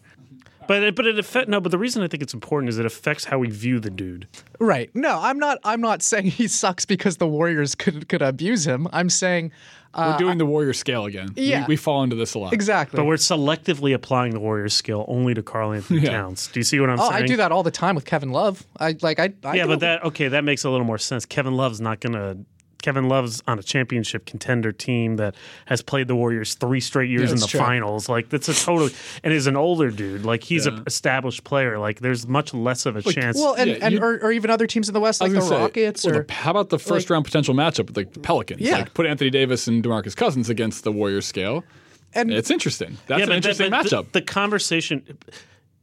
But 0.67 0.83
it, 0.83 0.95
but 0.97 1.07
it 1.07 1.19
affect 1.19 1.49
no. 1.49 1.61
But 1.61 1.71
the 1.71 1.79
reason 1.79 2.03
I 2.03 2.09
think 2.09 2.23
it's 2.23 2.35
important 2.35 2.69
is 2.71 2.79
it 2.79 2.87
affects 2.87 3.25
how 3.25 3.39
we 3.39 3.49
view 3.51 3.81
the 3.81 3.91
dude. 3.91 4.27
Right. 4.59 4.91
No, 4.95 5.21
I'm 5.21 5.39
not. 5.39 5.59
I'm 5.65 5.81
not 5.81 6.03
saying 6.03 6.27
he 6.27 6.49
sucks 6.49 6.85
because 6.85 7.19
the 7.19 7.27
Warriors 7.27 7.75
could 7.75 8.09
could 8.09 8.23
abuse 8.23 8.67
him. 8.67 8.89
I'm 8.93 9.11
saying 9.11 9.53
uh, 9.95 10.13
we're 10.13 10.19
doing 10.27 10.39
the 10.39 10.47
warrior 10.47 10.73
scale 10.73 11.05
again. 11.05 11.33
We- 11.37 11.51
yeah. 11.51 11.67
we, 11.67 11.77
fall 11.77 12.03
into 12.03 12.17
this 12.17 12.35
a 12.35 12.39
lot. 12.39 12.53
exactly. 12.53 12.97
But 12.97 13.05
we're 13.05 13.15
selectively 13.15 13.95
applying 13.95 14.33
the 14.33 14.41
Warrior 14.41 14.69
scale 14.69 15.05
only 15.09 15.35
to 15.35 15.43
Karl-Anthony 15.43 16.01
Yeah. 16.05 16.11
Towns. 16.11 16.49
Do 16.49 16.61
you 16.61 16.65
see 16.65 16.81
what 16.81 16.91
I'm 16.91 16.99
oh, 16.99 17.11
saying? 17.11 17.25
I 17.25 17.27
do 17.27 17.37
that 17.37 17.53
all 17.53 17.63
the 17.63 17.71
time 17.71 17.95
with 17.95 18.05
Kevin 18.05 18.33
Love. 18.33 18.67
I 18.79 18.97
like. 19.03 19.19
I, 19.19 19.33
I 19.45 19.55
Yeah, 19.55 19.67
but 19.67 19.81
that 19.81 20.05
okay, 20.05 20.29
that 20.29 20.45
makes 20.45 20.65
a 20.65 20.71
little 20.71 20.87
more 20.87 20.99
sense. 20.99 21.25
Kevin 21.25 21.57
Love's 21.57 21.81
not 21.81 22.01
gonna. 22.01 22.39
Kevin 22.85 23.09
Love's 23.09 23.43
on 23.49 23.59
a 23.59 23.63
championship 23.63 24.27
contender 24.27 24.71
team 24.71 25.17
that 25.17 25.35
has 25.65 25.81
played 25.81 26.07
the 26.07 26.15
Warriors 26.15 26.53
three 26.55 26.81
straight 26.81 27.09
years 27.09 27.33
in 27.33 27.39
the 27.39 27.47
true. 27.47 27.59
finals. 27.59 28.11
Like 28.11 28.29
that's 28.29 28.47
a 28.51 28.55
total, 28.55 28.91
and 29.23 29.33
is 29.33 29.47
an 29.47 29.57
older 29.57 29.91
dude. 29.91 30.27
Like 30.27 30.43
he's 30.45 30.67
an 30.67 30.83
established 30.87 31.45
player. 31.45 31.79
Like 31.79 32.01
there's 32.01 32.27
much 32.29 32.53
less 32.53 32.85
of 32.85 32.97
a 32.97 33.03
chance. 33.03 33.39
Well, 33.39 33.55
and, 33.55 33.71
Yeah, 33.71 33.77
and 33.81 33.95
you- 33.95 34.01
or, 34.03 34.19
or 34.23 34.33
even 34.33 34.51
other 34.51 34.67
teams 34.67 34.87
in 34.89 34.93
the 34.93 35.01
West, 35.01 35.23
like 35.23 35.33
the 35.33 35.41
say, 35.41 35.57
Rockets, 35.59 36.05
well, 36.05 36.17
or 36.19 36.23
the- 36.25 36.33
how 36.35 36.51
about 36.51 36.69
the 36.69 36.79
first 36.79 37.09
round 37.09 37.25
potential 37.25 37.55
matchup 37.55 37.87
with 37.87 37.97
like 37.97 38.13
the 38.13 38.21
Pelicans? 38.21 38.61
Yeah. 38.61 38.77
Like 38.81 38.93
put 38.93 39.07
Anthony 39.07 39.31
Davis 39.31 39.67
and 39.67 39.83
DeMarcus 39.83 40.15
Cousins 40.15 40.51
against 40.51 40.85
the 40.85 40.93
Warriors 40.93 41.25
scale. 41.25 41.65
and 42.13 42.31
It's 42.31 42.51
interesting. 42.51 42.99
That's 43.07 43.23
an 43.23 43.29
but 43.31 43.37
interesting 43.37 43.71
but 43.71 43.87
matchup. 43.87 44.13
The, 44.13 44.21
the 44.21 44.23
conversation. 44.23 45.17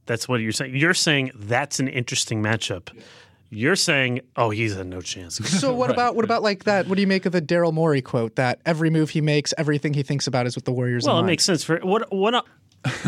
That's 0.05 0.27
what 0.27 0.39
you're 0.41 0.51
saying. 0.51 0.75
You're 0.75 0.93
saying 0.93 1.31
that's 1.35 1.79
an 1.79 1.87
interesting 1.87 2.43
matchup. 2.43 2.89
You're 3.53 3.75
saying, 3.75 4.21
oh, 4.37 4.49
he's 4.49 4.73
had 4.75 4.87
no 4.87 5.01
chance. 5.01 5.37
So 5.59 5.73
what 5.75 5.91
about 5.91 6.15
what 6.15 6.23
about 6.25 6.41
like 6.41 6.63
that? 6.63 6.87
What 6.87 6.95
do 6.95 7.01
you 7.01 7.07
make 7.07 7.25
of 7.25 7.33
the 7.33 7.41
Daryl 7.41 7.73
Morey 7.73 8.01
quote 8.01 8.35
that 8.37 8.59
every 8.65 8.89
move 8.89 9.09
he 9.09 9.19
makes, 9.21 9.53
everything 9.57 9.93
he 9.93 10.03
thinks 10.03 10.25
about 10.25 10.47
is 10.47 10.55
with 10.55 10.63
the 10.65 10.71
Warriors? 10.71 11.05
Well, 11.05 11.15
in 11.15 11.19
it 11.19 11.21
mind? 11.23 11.27
makes 11.27 11.43
sense 11.43 11.63
for 11.63 11.77
what 11.79 12.11
what. 12.13 12.33
I- 12.33 12.41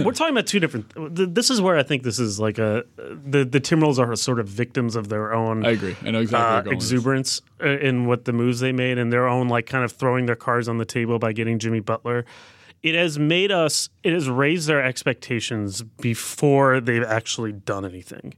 we're 0.06 0.12
talking 0.12 0.36
about 0.36 0.46
two 0.46 0.60
different. 0.60 0.92
th- 1.16 1.30
This 1.32 1.50
is 1.50 1.60
where 1.60 1.76
I 1.78 1.82
think 1.82 2.04
this 2.04 2.20
is 2.20 2.40
like 2.40 2.60
a 2.60 2.84
the 2.98 3.44
the 3.44 3.60
Timberwolves 3.60 3.98
are 3.98 4.16
sort 4.16 4.40
of 4.40 4.48
victims 4.48 4.96
of 4.96 5.10
their 5.10 5.34
own. 5.34 5.66
I 5.66 5.72
agree. 5.72 5.96
I 6.04 6.12
know 6.12 6.20
exactly 6.20 6.46
uh, 6.48 6.54
you're 6.56 6.64
with 6.66 6.74
exuberance 6.74 7.42
uh, 7.64 7.70
in 7.80 8.06
what 8.06 8.26
the 8.26 8.34
moves 8.34 8.60
they 8.60 8.72
made 8.72 9.00
and 9.00 9.12
their 9.12 9.28
own 9.28 9.48
like 9.48 9.66
kind 9.66 9.84
of 9.84 9.92
throwing 9.92 10.28
their 10.28 10.36
cards 10.36 10.68
on 10.68 10.78
the 10.78 10.86
table 10.86 11.18
by 11.18 11.34
getting 11.34 11.58
Jimmy 11.58 11.80
Butler. 11.80 12.24
It 12.84 12.94
has 12.94 13.18
made 13.18 13.50
us. 13.52 13.90
It 14.04 14.14
has 14.14 14.30
raised 14.30 14.68
their 14.68 14.84
expectations 14.84 15.82
before 15.82 16.80
they've 16.80 17.02
actually 17.04 17.54
done 17.54 17.84
anything. 17.86 18.34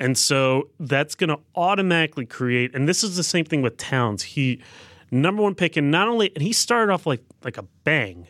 And 0.00 0.16
so 0.16 0.70
that's 0.80 1.14
going 1.14 1.28
to 1.28 1.38
automatically 1.54 2.24
create. 2.24 2.74
And 2.74 2.88
this 2.88 3.04
is 3.04 3.16
the 3.16 3.22
same 3.22 3.44
thing 3.44 3.60
with 3.60 3.76
Towns. 3.76 4.22
He 4.22 4.62
number 5.10 5.42
one 5.42 5.54
pick, 5.54 5.76
and 5.76 5.90
not 5.90 6.08
only 6.08 6.32
and 6.34 6.42
he 6.42 6.52
started 6.52 6.92
off 6.92 7.06
like 7.06 7.22
like 7.44 7.58
a 7.58 7.64
bang. 7.84 8.26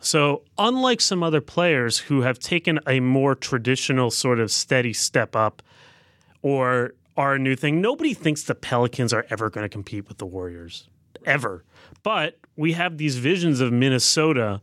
So 0.00 0.42
unlike 0.58 1.00
some 1.00 1.22
other 1.22 1.40
players 1.40 1.98
who 1.98 2.22
have 2.22 2.38
taken 2.38 2.78
a 2.86 3.00
more 3.00 3.34
traditional 3.34 4.10
sort 4.10 4.38
of 4.38 4.50
steady 4.50 4.92
step 4.92 5.34
up, 5.34 5.62
or 6.42 6.94
are 7.16 7.34
a 7.34 7.38
new 7.38 7.56
thing, 7.56 7.80
nobody 7.80 8.12
thinks 8.12 8.42
the 8.42 8.54
Pelicans 8.54 9.12
are 9.12 9.24
ever 9.30 9.48
going 9.48 9.64
to 9.64 9.68
compete 9.68 10.08
with 10.08 10.18
the 10.18 10.26
Warriors 10.26 10.88
ever. 11.24 11.64
But 12.02 12.38
we 12.56 12.72
have 12.72 12.98
these 12.98 13.16
visions 13.16 13.60
of 13.60 13.72
Minnesota 13.72 14.60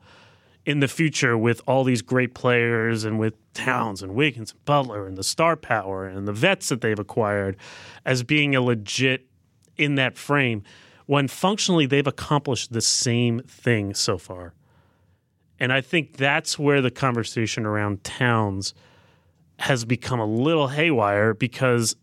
in 0.65 0.79
the 0.79 0.87
future 0.87 1.37
with 1.37 1.61
all 1.67 1.83
these 1.83 2.01
great 2.01 2.33
players 2.33 3.03
and 3.03 3.17
with 3.17 3.33
Towns 3.53 4.01
and 4.01 4.13
Wiggins 4.13 4.51
and 4.51 4.65
Butler 4.65 5.07
and 5.07 5.17
the 5.17 5.23
star 5.23 5.55
power 5.55 6.05
and 6.05 6.27
the 6.27 6.33
vets 6.33 6.69
that 6.69 6.81
they've 6.81 6.99
acquired 6.99 7.57
as 8.05 8.23
being 8.23 8.55
a 8.55 8.61
legit 8.61 9.27
in 9.77 9.95
that 9.95 10.17
frame 10.17 10.63
when 11.07 11.27
functionally 11.27 11.85
they've 11.85 12.07
accomplished 12.07 12.71
the 12.71 12.81
same 12.81 13.39
thing 13.41 13.93
so 13.93 14.17
far. 14.17 14.53
And 15.59 15.73
I 15.73 15.81
think 15.81 16.17
that's 16.17 16.57
where 16.57 16.81
the 16.81 16.91
conversation 16.91 17.65
around 17.65 18.03
Towns 18.03 18.73
has 19.59 19.85
become 19.85 20.19
a 20.19 20.25
little 20.25 20.69
haywire 20.69 21.33
because 21.33 21.95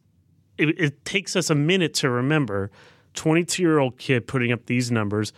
it, 0.57 0.79
it 0.81 1.05
takes 1.05 1.37
us 1.37 1.51
a 1.51 1.55
minute 1.55 1.95
to 1.95 2.11
remember 2.11 2.71
22 3.15 3.63
year 3.63 3.79
old 3.79 3.99
kid 3.99 4.27
putting 4.27 4.53
up 4.53 4.67
these 4.67 4.91
numbers 4.91 5.33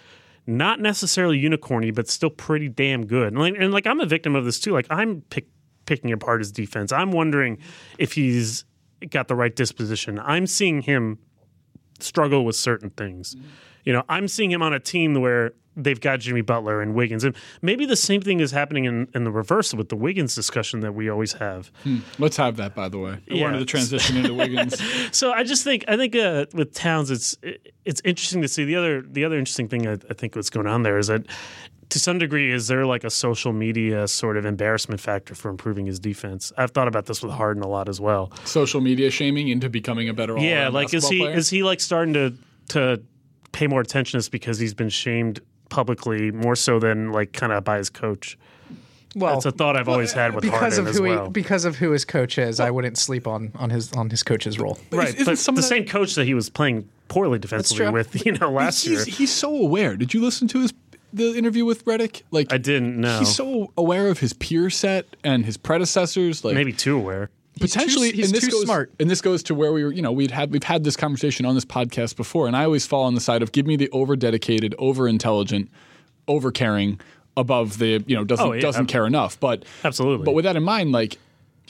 not 0.46 0.80
necessarily 0.80 1.40
unicorny 1.40 1.94
but 1.94 2.08
still 2.08 2.30
pretty 2.30 2.68
damn 2.68 3.06
good. 3.06 3.28
And 3.28 3.38
like, 3.38 3.54
and 3.58 3.72
like 3.72 3.86
i'm 3.86 4.00
a 4.00 4.06
victim 4.06 4.34
of 4.34 4.44
this 4.44 4.60
too. 4.60 4.72
Like 4.72 4.86
i'm 4.90 5.22
pick, 5.30 5.46
picking 5.86 6.12
apart 6.12 6.40
his 6.40 6.52
defense. 6.52 6.92
I'm 6.92 7.12
wondering 7.12 7.58
if 7.98 8.12
he's 8.12 8.64
got 9.10 9.28
the 9.28 9.34
right 9.34 9.54
disposition. 9.54 10.18
I'm 10.18 10.46
seeing 10.46 10.82
him 10.82 11.18
struggle 11.98 12.44
with 12.44 12.56
certain 12.56 12.90
things 12.90 13.36
you 13.90 13.96
know 13.96 14.04
i'm 14.08 14.28
seeing 14.28 14.52
him 14.52 14.62
on 14.62 14.72
a 14.72 14.78
team 14.78 15.14
where 15.20 15.52
they've 15.76 16.00
got 16.00 16.20
jimmy 16.20 16.42
butler 16.42 16.80
and 16.80 16.94
wiggins 16.94 17.24
and 17.24 17.34
maybe 17.60 17.84
the 17.86 17.96
same 17.96 18.20
thing 18.20 18.38
is 18.38 18.52
happening 18.52 18.84
in, 18.84 19.08
in 19.16 19.24
the 19.24 19.32
reverse 19.32 19.74
with 19.74 19.88
the 19.88 19.96
wiggins 19.96 20.32
discussion 20.36 20.78
that 20.78 20.94
we 20.94 21.08
always 21.10 21.32
have 21.34 21.72
Let's 22.20 22.36
have 22.36 22.56
that, 22.58 22.76
by 22.76 22.88
the 22.88 22.98
way. 22.98 23.12
I 23.14 23.20
Yeah. 23.26 23.42
wanted 23.42 23.58
to 23.58 23.64
transition 23.64 24.16
into 24.18 24.32
Wiggins. 24.34 24.80
So 25.10 25.32
I 25.32 25.42
just 25.42 25.64
think 25.64 25.84
I 25.88 25.96
think 25.96 26.14
uh, 26.14 26.46
with 26.54 26.72
Towns, 26.72 27.10
it's 27.10 27.36
it's 27.84 28.00
interesting 28.04 28.42
to 28.42 28.48
see 28.48 28.64
the 28.64 28.76
other 28.76 29.02
the 29.02 29.24
other 29.24 29.38
interesting 29.38 29.68
thing 29.68 29.88
I, 29.88 29.94
I 29.94 30.14
think 30.14 30.36
what's 30.36 30.50
going 30.50 30.68
on 30.68 30.82
there 30.84 30.98
is 30.98 31.08
that 31.08 31.26
to 31.88 31.98
some 31.98 32.18
degree 32.18 32.52
is 32.52 32.68
there 32.68 32.86
like 32.86 33.02
a 33.02 33.10
social 33.10 33.52
media 33.52 34.06
sort 34.06 34.36
of 34.36 34.44
embarrassment 34.44 35.00
factor 35.00 35.34
for 35.34 35.48
improving 35.48 35.86
his 35.86 35.98
defense. 35.98 36.52
I've 36.56 36.70
thought 36.70 36.86
about 36.88 37.06
this 37.06 37.22
with 37.22 37.32
Harden 37.32 37.62
a 37.64 37.68
lot 37.68 37.88
as 37.88 38.00
well. 38.00 38.30
Social 38.44 38.80
media 38.80 39.10
shaming 39.10 39.48
into 39.48 39.68
becoming 39.68 40.08
a 40.08 40.14
better 40.14 40.36
yeah, 40.38 40.68
like 40.68 40.94
is 40.94 41.08
he 41.08 41.18
player? 41.20 41.34
is 41.36 41.50
he 41.50 41.62
like 41.64 41.80
starting 41.80 42.14
to 42.14 42.34
to 42.68 43.02
pay 43.52 43.66
more 43.66 43.80
attention 43.80 44.12
to 44.12 44.18
this 44.18 44.28
because 44.28 44.58
he's 44.58 44.74
been 44.74 44.88
shamed 44.88 45.40
publicly 45.68 46.30
more 46.32 46.56
so 46.56 46.78
than 46.78 47.12
like 47.12 47.32
kind 47.32 47.52
of 47.52 47.64
by 47.64 47.78
his 47.78 47.90
coach. 47.90 48.36
Well, 49.16 49.34
That's 49.34 49.46
a 49.46 49.50
thought 49.52 49.76
I've 49.76 49.88
always 49.88 50.12
had 50.12 50.34
with 50.34 50.42
because 50.42 50.60
Harden 50.60 50.80
of 50.80 50.86
as 50.88 51.00
well. 51.00 51.24
he 51.26 51.30
because 51.30 51.64
of 51.64 51.76
who 51.76 51.90
his 51.90 52.04
coach 52.04 52.38
is, 52.38 52.60
I 52.60 52.70
wouldn't 52.70 52.96
sleep 52.96 53.26
on 53.26 53.50
on 53.56 53.70
his 53.70 53.92
on 53.92 54.08
his 54.10 54.22
coach's 54.22 54.58
role. 54.58 54.78
right, 54.92 55.08
isn't 55.08 55.24
but 55.24 55.36
some 55.38 55.56
the 55.56 55.62
that- 55.62 55.66
same 55.68 55.84
coach 55.84 56.14
that 56.14 56.26
he 56.26 56.34
was 56.34 56.48
playing 56.48 56.88
poorly 57.08 57.40
defensively 57.40 57.90
with, 57.90 58.24
you 58.24 58.32
know, 58.32 58.50
last 58.52 58.84
he's, 58.84 58.92
year. 58.92 59.04
he's 59.16 59.32
so 59.32 59.52
aware. 59.56 59.96
Did 59.96 60.14
you 60.14 60.22
listen 60.22 60.46
to 60.48 60.60
his 60.60 60.72
the 61.12 61.36
interview 61.36 61.64
with 61.64 61.84
Redick? 61.86 62.22
Like 62.30 62.52
I 62.52 62.58
didn't 62.58 63.00
know. 63.00 63.18
He's 63.18 63.34
so 63.34 63.72
aware 63.76 64.06
of 64.08 64.20
his 64.20 64.32
peer 64.32 64.70
set 64.70 65.06
and 65.24 65.44
his 65.44 65.56
predecessors. 65.56 66.44
Like 66.44 66.54
Maybe 66.54 66.72
too 66.72 66.96
aware. 66.96 67.30
Potentially, 67.60 68.10
too- 68.10 68.16
he's 68.18 68.26
and 68.26 68.34
this 68.34 68.44
too 68.44 68.50
goes, 68.50 68.64
smart. 68.64 68.92
And 68.98 69.08
this 69.10 69.20
goes 69.20 69.42
to 69.44 69.54
where 69.54 69.72
we 69.72 69.84
were. 69.84 69.92
You 69.92 70.02
know, 70.02 70.12
we'd 70.12 70.30
had 70.30 70.50
we've 70.52 70.62
had 70.62 70.84
this 70.84 70.96
conversation 70.96 71.46
on 71.46 71.54
this 71.54 71.64
podcast 71.64 72.16
before, 72.16 72.46
and 72.46 72.56
I 72.56 72.64
always 72.64 72.86
fall 72.86 73.04
on 73.04 73.14
the 73.14 73.20
side 73.20 73.42
of 73.42 73.52
give 73.52 73.66
me 73.66 73.76
the 73.76 73.88
over 73.90 74.16
dedicated, 74.16 74.74
over 74.78 75.06
intelligent, 75.08 75.70
over 76.28 76.50
caring 76.50 77.00
above 77.36 77.78
the 77.78 78.02
you 78.06 78.16
know 78.16 78.24
doesn't 78.24 78.46
Oh, 78.46 78.52
yeah. 78.52 78.60
doesn't 78.60 78.86
care 78.86 79.06
enough. 79.06 79.38
But 79.38 79.64
Absolutely. 79.84 80.24
But 80.24 80.32
with 80.32 80.44
that 80.44 80.56
in 80.56 80.62
mind, 80.64 80.92
like 80.92 81.18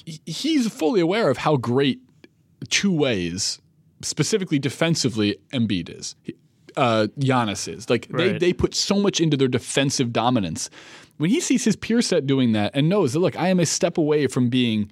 he's 0.05 0.69
fully 0.73 1.01
aware 1.01 1.31
of 1.31 1.37
how 1.39 1.57
great 1.57 2.01
two 2.69 2.93
ways, 2.93 3.61
specifically 4.03 4.59
defensively, 4.59 5.37
Embiid 5.53 5.97
is. 5.99 6.17
Uh, 6.77 7.09
Giannis 7.19 7.67
is 7.73 7.91
like 7.91 8.07
they, 8.09 8.39
they 8.39 8.53
put 8.53 8.75
so 8.75 8.95
much 9.01 9.21
into 9.21 9.37
their 9.37 9.49
defensive 9.49 10.13
dominance. 10.13 10.71
When 11.19 11.29
he 11.29 11.41
sees 11.41 11.65
his 11.65 11.75
peer 11.77 12.01
set 12.01 12.27
doing 12.27 12.53
that 12.53 12.71
and 12.75 12.89
knows 12.89 13.13
that 13.13 13.19
look, 13.19 13.37
I 13.39 13.49
am 13.49 13.59
a 13.61 13.67
step 13.67 13.99
away 13.99 14.27
from 14.29 14.49
being 14.49 14.91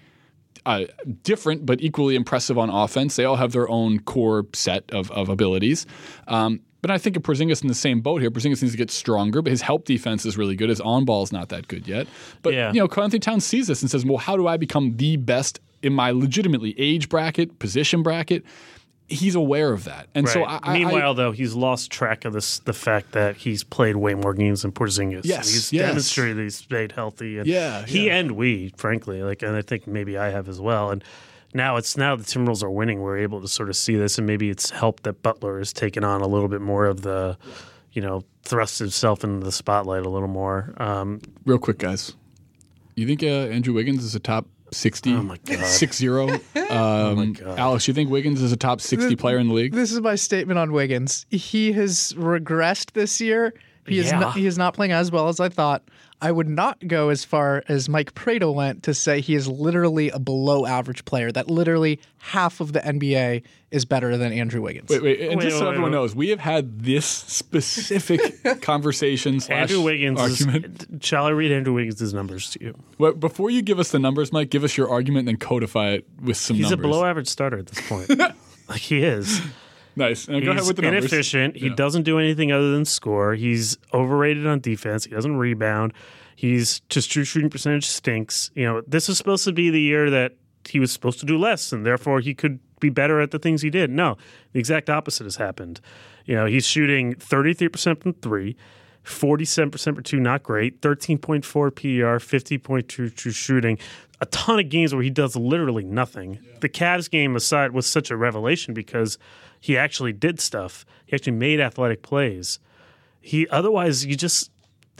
uh, 0.66 0.84
different 1.22 1.66
but 1.66 1.80
equally 1.80 2.14
impressive 2.16 2.58
on 2.58 2.70
offense. 2.70 3.16
They 3.16 3.24
all 3.24 3.36
have 3.36 3.52
their 3.52 3.68
own 3.68 4.00
core 4.00 4.46
set 4.52 4.90
of, 4.90 5.10
of 5.12 5.28
abilities. 5.28 5.86
Um, 6.26 6.60
but 6.80 6.90
I 6.92 6.98
think 6.98 7.16
of 7.16 7.22
Porzingis 7.24 7.62
in 7.62 7.68
the 7.68 7.74
same 7.74 8.00
boat 8.00 8.20
here. 8.20 8.30
Porzingis 8.30 8.62
needs 8.62 8.70
to 8.72 8.78
get 8.78 8.90
stronger, 8.90 9.42
but 9.42 9.50
his 9.50 9.62
help 9.62 9.84
defense 9.84 10.24
is 10.24 10.36
really 10.38 10.54
good. 10.54 10.68
His 10.68 10.80
on 10.80 11.04
ball 11.04 11.22
is 11.24 11.32
not 11.32 11.48
that 11.48 11.66
good 11.68 11.88
yet. 11.88 12.06
But 12.42 12.54
Yeah. 12.54 12.72
you 12.72 12.80
know, 12.80 12.86
Anthony 13.02 13.18
Towns 13.18 13.44
sees 13.44 13.66
this 13.66 13.82
and 13.82 13.90
says, 13.90 14.04
"Well, 14.06 14.18
how 14.18 14.36
do 14.36 14.46
I 14.46 14.56
become 14.56 14.96
the 14.96 15.16
best 15.16 15.58
in 15.82 15.92
my 15.92 16.10
legitimately 16.12 16.74
age 16.78 17.08
bracket, 17.08 17.58
position 17.58 18.02
bracket?" 18.04 18.44
He's 19.10 19.34
aware 19.34 19.72
of 19.72 19.84
that, 19.84 20.08
and 20.14 20.28
so 20.28 20.42
I, 20.42 20.52
Right. 20.52 20.60
I- 20.64 20.72
Meanwhile, 20.74 21.14
though, 21.14 21.32
he's 21.32 21.54
lost 21.54 21.90
track 21.90 22.26
of 22.26 22.34
this 22.34 22.58
the 22.58 22.74
fact 22.74 23.12
that 23.12 23.36
he's 23.36 23.64
played 23.64 23.96
way 23.96 24.12
more 24.14 24.34
games 24.34 24.62
than 24.62 24.72
Porzingis. 24.72 25.22
Yes, 25.24 25.48
he's 25.50 25.72
yes. 25.72 25.86
demonstrated 25.88 26.36
he's 26.42 26.56
stayed 26.56 26.92
healthy. 26.92 27.38
And 27.38 27.46
Yeah, 27.46 27.86
he 27.86 28.06
yeah. 28.08 28.16
and 28.16 28.32
we, 28.32 28.72
frankly, 28.76 29.22
like, 29.22 29.40
and 29.42 29.56
I 29.56 29.62
think 29.62 29.86
maybe 29.86 30.18
I 30.18 30.28
have 30.28 30.46
as 30.46 30.60
well. 30.60 30.90
And 30.90 31.02
now 31.54 31.76
it's 31.76 31.96
now 31.96 32.16
the 32.16 32.22
Timberwolves 32.24 32.62
are 32.62 32.70
winning. 32.70 33.00
We're 33.00 33.16
able 33.16 33.40
to 33.40 33.48
sort 33.48 33.70
of 33.70 33.76
see 33.76 33.96
this, 33.96 34.18
and 34.18 34.26
maybe 34.26 34.50
it's 34.50 34.68
helped 34.68 35.04
that 35.04 35.22
Butler 35.22 35.56
has 35.58 35.72
taken 35.72 36.04
on 36.04 36.20
a 36.20 36.26
little 36.26 36.48
bit 36.48 36.60
more 36.60 36.84
of 36.84 37.00
the, 37.00 37.38
you 37.92 38.02
know, 38.02 38.24
thrust 38.42 38.78
himself 38.78 39.24
into 39.24 39.42
the 39.42 39.52
spotlight 39.52 40.04
a 40.04 40.10
little 40.10 40.28
more. 40.28 40.74
Um, 40.76 41.22
real 41.46 41.58
quick, 41.58 41.78
guys. 41.78 42.14
You 42.94 43.06
think 43.06 43.22
uh, 43.22 43.26
Andrew 43.26 43.72
Wiggins 43.72 44.04
is 44.04 44.14
a 44.14 44.20
top 44.20 44.46
sixty? 44.72 45.12
Oh 45.14 45.22
my 45.22 45.38
God. 45.44 45.64
six 45.64 45.96
zero. 45.96 46.28
Um, 46.68 47.32
God. 47.32 47.58
Alex, 47.58 47.88
you 47.88 47.94
think 47.94 48.10
Wiggins 48.10 48.42
is 48.42 48.52
a 48.52 48.56
top 48.56 48.82
sixty 48.82 49.16
player 49.16 49.38
in 49.38 49.48
the 49.48 49.54
league? 49.54 49.72
This 49.72 49.90
is 49.90 50.00
my 50.02 50.16
statement 50.16 50.58
on 50.58 50.72
Wiggins. 50.72 51.24
He 51.30 51.72
has 51.72 52.12
regressed 52.14 52.92
this 52.92 53.20
year. 53.22 53.54
He 53.88 53.98
is 53.98 54.06
Yeah. 54.06 54.18
not, 54.20 54.36
he 54.36 54.46
is 54.46 54.56
not 54.58 54.74
playing 54.74 54.92
as 54.92 55.10
well 55.10 55.28
as 55.28 55.40
I 55.40 55.48
thought. 55.48 55.82
I 56.20 56.32
would 56.32 56.48
not 56.48 56.84
go 56.88 57.10
as 57.10 57.24
far 57.24 57.62
as 57.68 57.88
Mike 57.88 58.12
Prada 58.14 58.50
went 58.50 58.82
to 58.82 58.92
say 58.94 59.20
he 59.20 59.36
is 59.36 59.46
literally 59.46 60.10
a 60.10 60.18
below 60.18 60.66
average 60.66 61.04
player. 61.04 61.30
That 61.30 61.48
literally 61.48 62.00
half 62.18 62.60
of 62.60 62.72
the 62.72 62.80
NBA 62.80 63.42
is 63.70 63.84
better 63.84 64.16
than 64.16 64.32
Andrew 64.32 64.60
Wiggins. 64.62 64.90
Wait, 64.90 65.00
wait, 65.00 65.20
and 65.20 65.36
Wait, 65.38 65.44
just 65.44 65.58
so 65.58 65.66
wait, 65.66 65.68
everyone 65.74 65.92
wait. 65.92 65.96
knows, 65.98 66.16
we 66.16 66.30
have 66.30 66.40
had 66.40 66.80
this 66.80 67.06
specific 67.06 68.42
conversation 68.62 69.38
slash 69.40 69.70
Andrew 69.70 69.82
Wiggins. 69.82 70.18
argument. 70.20 70.86
Is, 70.90 71.06
shall 71.06 71.24
I 71.26 71.30
read 71.30 71.52
Andrew 71.52 71.74
Wiggins' 71.74 72.12
numbers 72.12 72.50
to 72.50 72.64
you? 72.64 72.74
Well, 72.98 73.12
before 73.12 73.50
you 73.50 73.62
give 73.62 73.78
us 73.78 73.90
the 73.92 73.98
numbers, 74.00 74.32
Mike, 74.32 74.50
give 74.50 74.64
us 74.64 74.76
your 74.76 74.90
argument 74.90 75.28
and 75.28 75.28
then 75.28 75.36
codify 75.36 75.90
it 75.90 76.06
with 76.20 76.36
some 76.36 76.56
numbers. 76.56 76.64
He's 76.66 76.70
numbers. 76.72 76.84
a 76.84 76.88
below 76.88 77.04
average 77.04 77.28
starter 77.28 77.58
at 77.58 77.66
this 77.66 77.88
point. 77.88 78.08
like 78.68 78.80
he 78.80 79.02
is. 79.04 79.40
Nice. 79.98 80.28
And 80.28 80.42
go 80.44 80.50
ahead 80.52 80.60
He's 80.60 80.68
with 80.68 80.76
the 80.76 80.82
numbers. 80.82 81.04
inefficient. 81.04 81.56
He 81.56 81.66
Yeah. 81.68 81.74
doesn't 81.74 82.04
do 82.04 82.18
anything 82.18 82.52
other 82.52 82.70
than 82.72 82.84
score. 82.84 83.34
He's 83.34 83.76
overrated 83.92 84.46
on 84.46 84.60
defense. 84.60 85.04
He 85.04 85.10
doesn't 85.10 85.36
rebound. 85.36 85.92
He's 86.36 86.80
just 86.88 87.10
true 87.10 87.24
shooting 87.24 87.50
percentage 87.50 87.84
stinks. 87.86 88.50
You 88.54 88.64
know, 88.64 88.82
this 88.86 89.08
is 89.08 89.18
supposed 89.18 89.44
to 89.44 89.52
be 89.52 89.70
the 89.70 89.80
year 89.80 90.08
that 90.08 90.36
he 90.68 90.78
was 90.78 90.92
supposed 90.92 91.18
to 91.20 91.26
do 91.26 91.36
less, 91.36 91.72
and 91.72 91.84
therefore 91.84 92.20
he 92.20 92.32
could 92.32 92.60
be 92.80 92.90
better 92.90 93.20
at 93.20 93.32
the 93.32 93.38
things 93.40 93.62
he 93.62 93.70
did. 93.70 93.90
No, 93.90 94.16
the 94.52 94.60
exact 94.60 94.88
opposite 94.88 95.24
has 95.24 95.36
happened. 95.36 95.80
You 96.26 96.36
know, 96.36 96.46
he's 96.46 96.64
shooting 96.66 97.14
33% 97.14 98.00
from 98.02 98.12
three, 98.14 98.56
47% 99.08 99.94
for 99.94 100.02
two, 100.02 100.20
not 100.20 100.42
great, 100.42 100.80
13.4 100.80 101.42
PER, 101.44 102.18
50.2 102.18 103.14
true 103.14 103.30
shooting. 103.32 103.78
A 104.20 104.26
ton 104.26 104.58
of 104.58 104.68
games 104.68 104.92
where 104.92 105.02
he 105.02 105.10
does 105.10 105.36
literally 105.36 105.84
nothing. 105.84 106.38
The 106.60 106.68
Cavs 106.68 107.08
game 107.08 107.36
aside 107.36 107.72
was 107.72 107.86
such 107.86 108.10
a 108.10 108.16
revelation 108.16 108.74
because 108.74 109.16
he 109.60 109.76
actually 109.76 110.12
did 110.12 110.40
stuff. 110.40 110.84
He 111.06 111.14
actually 111.14 111.32
made 111.32 111.60
athletic 111.60 112.02
plays. 112.02 112.58
He 113.20 113.48
otherwise 113.48 114.04
you 114.04 114.16
just 114.16 114.50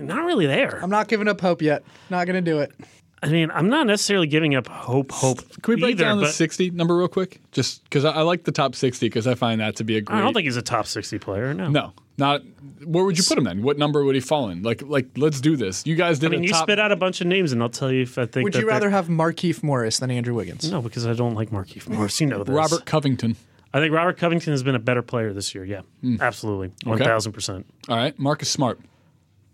not 0.01 0.25
really 0.25 0.47
there. 0.47 0.79
I'm 0.83 0.91
not 0.91 1.09
giving 1.09 1.29
up 1.29 1.41
hope 1.41 1.63
yet. 1.63 1.83
Not 2.11 2.27
going 2.27 2.43
to 2.43 2.51
do 2.51 2.61
it. 2.61 2.73
I 3.23 3.29
mean, 3.29 3.51
I'm 3.53 3.69
not 3.69 3.87
necessarily 3.87 4.27
giving 4.27 4.55
up 4.55 4.69
hope. 4.69 5.11
Hope. 5.13 5.39
Can 5.63 5.75
we 5.75 5.81
break 5.81 5.93
either, 5.93 6.05
down 6.05 6.21
the 6.21 6.29
60 6.29 6.71
number 6.71 6.97
real 6.97 7.09
quick? 7.09 7.41
Just 7.53 7.83
because 7.85 8.05
I, 8.05 8.13
I 8.13 8.23
like 8.23 8.45
the 8.45 8.53
top 8.53 8.75
60 8.75 9.07
because 9.07 9.27
I 9.27 9.35
find 9.35 9.61
that 9.61 9.77
to 9.77 9.85
be 9.85 9.97
a 9.97 10.01
great. 10.01 10.17
I 10.19 10.21
don't 10.23 10.33
think 10.35 10.45
he's 10.45 10.57
a 10.57 10.63
top 10.63 10.87
60 10.87 11.19
player. 11.19 11.53
No. 11.53 11.69
No, 11.69 11.93
not. 12.17 12.43
Where 12.85 13.05
would 13.05 13.19
you 13.19 13.25
put 13.25 13.37
him 13.39 13.45
then? 13.45 13.63
What 13.63 13.77
number 13.77 14.05
would 14.05 14.15
he 14.15 14.21
fall 14.21 14.49
in? 14.51 14.63
Like, 14.63 14.83
like, 14.83 15.07
let's 15.17 15.41
do 15.41 15.57
this. 15.57 15.85
You 15.85 15.97
guys 15.97 16.21
did 16.21 16.29
I 16.29 16.31
mean, 16.31 16.41
a 16.45 16.47
you 16.47 16.53
top. 16.53 16.63
spit 16.63 16.79
out 16.79 16.93
a 16.93 16.97
bunch 16.97 17.21
of 17.21 17.27
names, 17.27 17.51
and 17.53 17.61
I'll 17.61 17.69
tell 17.69 17.91
you 17.91 18.03
if 18.03 18.19
I 18.19 18.27
think. 18.27 18.45
Would 18.45 18.53
that 18.53 18.61
you 18.61 18.67
they're- 18.67 18.73
rather 18.73 18.91
have 18.91 19.09
Markieff 19.09 19.63
Morris 19.65 19.99
than 19.99 20.11
Andrew 20.13 20.35
Wiggins? 20.35 20.71
No, 20.71 20.81
because 20.81 21.05
I 21.07 21.13
don't 21.15 21.35
like 21.35 21.51
Markieff 21.51 21.89
Morris. 21.89 22.21
You 22.21 22.29
know 22.29 22.45
this. 22.45 22.55
Robert 22.55 22.85
Covington. 22.87 23.37
I 23.75 23.81
think 23.81 23.93
Robert 23.93 24.17
Covington 24.17 24.53
has 24.53 24.63
been 24.63 24.75
a 24.77 24.79
better 24.81 25.03
player 25.03 25.33
this 25.35 25.55
year. 25.55 25.65
Yeah, 25.65 25.81
Hmm. 26.01 26.17
absolutely, 26.21 26.71
one 26.85 26.99
thousand 26.99 27.33
percent. 27.33 27.67
All 27.89 27.97
right, 27.97 28.17
Marcus 28.19 28.49
Smart. 28.49 28.81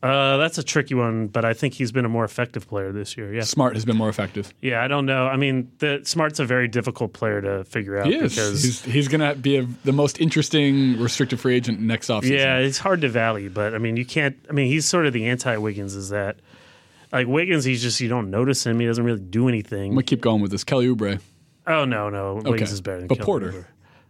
Uh, 0.05 0.37
that's 0.37 0.59
a 0.59 0.63
tricky 0.63 0.95
one, 0.95 1.29
but 1.29 1.47
I 1.47 1.55
think 1.55 1.73
he's 1.73 1.91
been 1.91 2.05
a 2.05 2.11
more 2.11 2.25
effective 2.25 2.69
player 2.69 2.93
this 2.93 3.17
year. 3.17 3.33
Yeah, 3.33 3.41
Smart 3.41 3.73
has 3.73 3.87
been 3.87 3.97
more 3.97 4.11
effective. 4.11 4.53
yeah. 4.61 4.85
I 4.85 4.87
don't 4.87 5.07
know. 5.07 5.27
I 5.27 5.37
mean, 5.37 5.73
the 5.79 6.03
Smart's 6.05 6.39
a 6.39 6.45
very 6.45 6.69
difficult 6.69 7.15
player 7.15 7.41
to 7.41 7.65
figure 7.65 7.99
out 7.99 8.07
He 8.07 8.17
is. 8.17 8.35
because 8.35 8.63
He's, 8.63 8.85
he's 8.85 9.09
going 9.09 9.23
to 9.23 9.35
be 9.35 9.57
a, 9.57 9.67
the 9.85 9.93
most 9.93 10.21
interesting 10.21 11.01
restricted 11.01 11.41
free 11.41 11.55
agent 11.57 11.81
next 11.81 12.09
offseason. 12.09 12.37
Yeah, 12.37 12.59
it's 12.59 12.77
hard 12.77 13.01
to 13.01 13.09
value, 13.09 13.49
but 13.49 13.75
I 13.75 13.79
mean, 13.79 13.97
you 13.97 14.05
can't. 14.05 14.37
I 14.51 14.53
mean, 14.53 14.67
he's 14.67 14.85
sort 14.85 15.07
of 15.07 15.15
the 15.15 15.25
anti 15.25 15.57
Wiggins. 15.57 15.95
Is 15.95 16.11
that 16.11 16.37
like 17.11 17.27
Wiggins? 17.27 17.65
He's 17.65 17.81
just 17.81 17.99
you 18.01 18.09
don't 18.09 18.29
notice 18.29 18.67
him. 18.67 18.79
He 18.81 18.85
doesn't 18.87 19.05
really 19.05 19.21
do 19.21 19.49
anything. 19.49 19.85
I'm 19.85 19.93
going 19.93 20.05
to 20.05 20.11
keep 20.11 20.21
going 20.21 20.43
with 20.43 20.51
this. 20.51 20.65
Kelly 20.65 20.87
Oubre. 20.87 21.19
oh 21.67 21.87
no, 21.87 22.11
no, 22.11 22.43
Wiggins 22.45 22.73
is 22.73 22.83
better 22.83 22.99
than 22.99 23.09
But 23.09 23.15
Kelly 23.17 23.25
Porter. 23.25 23.53
Oubre. 23.53 23.65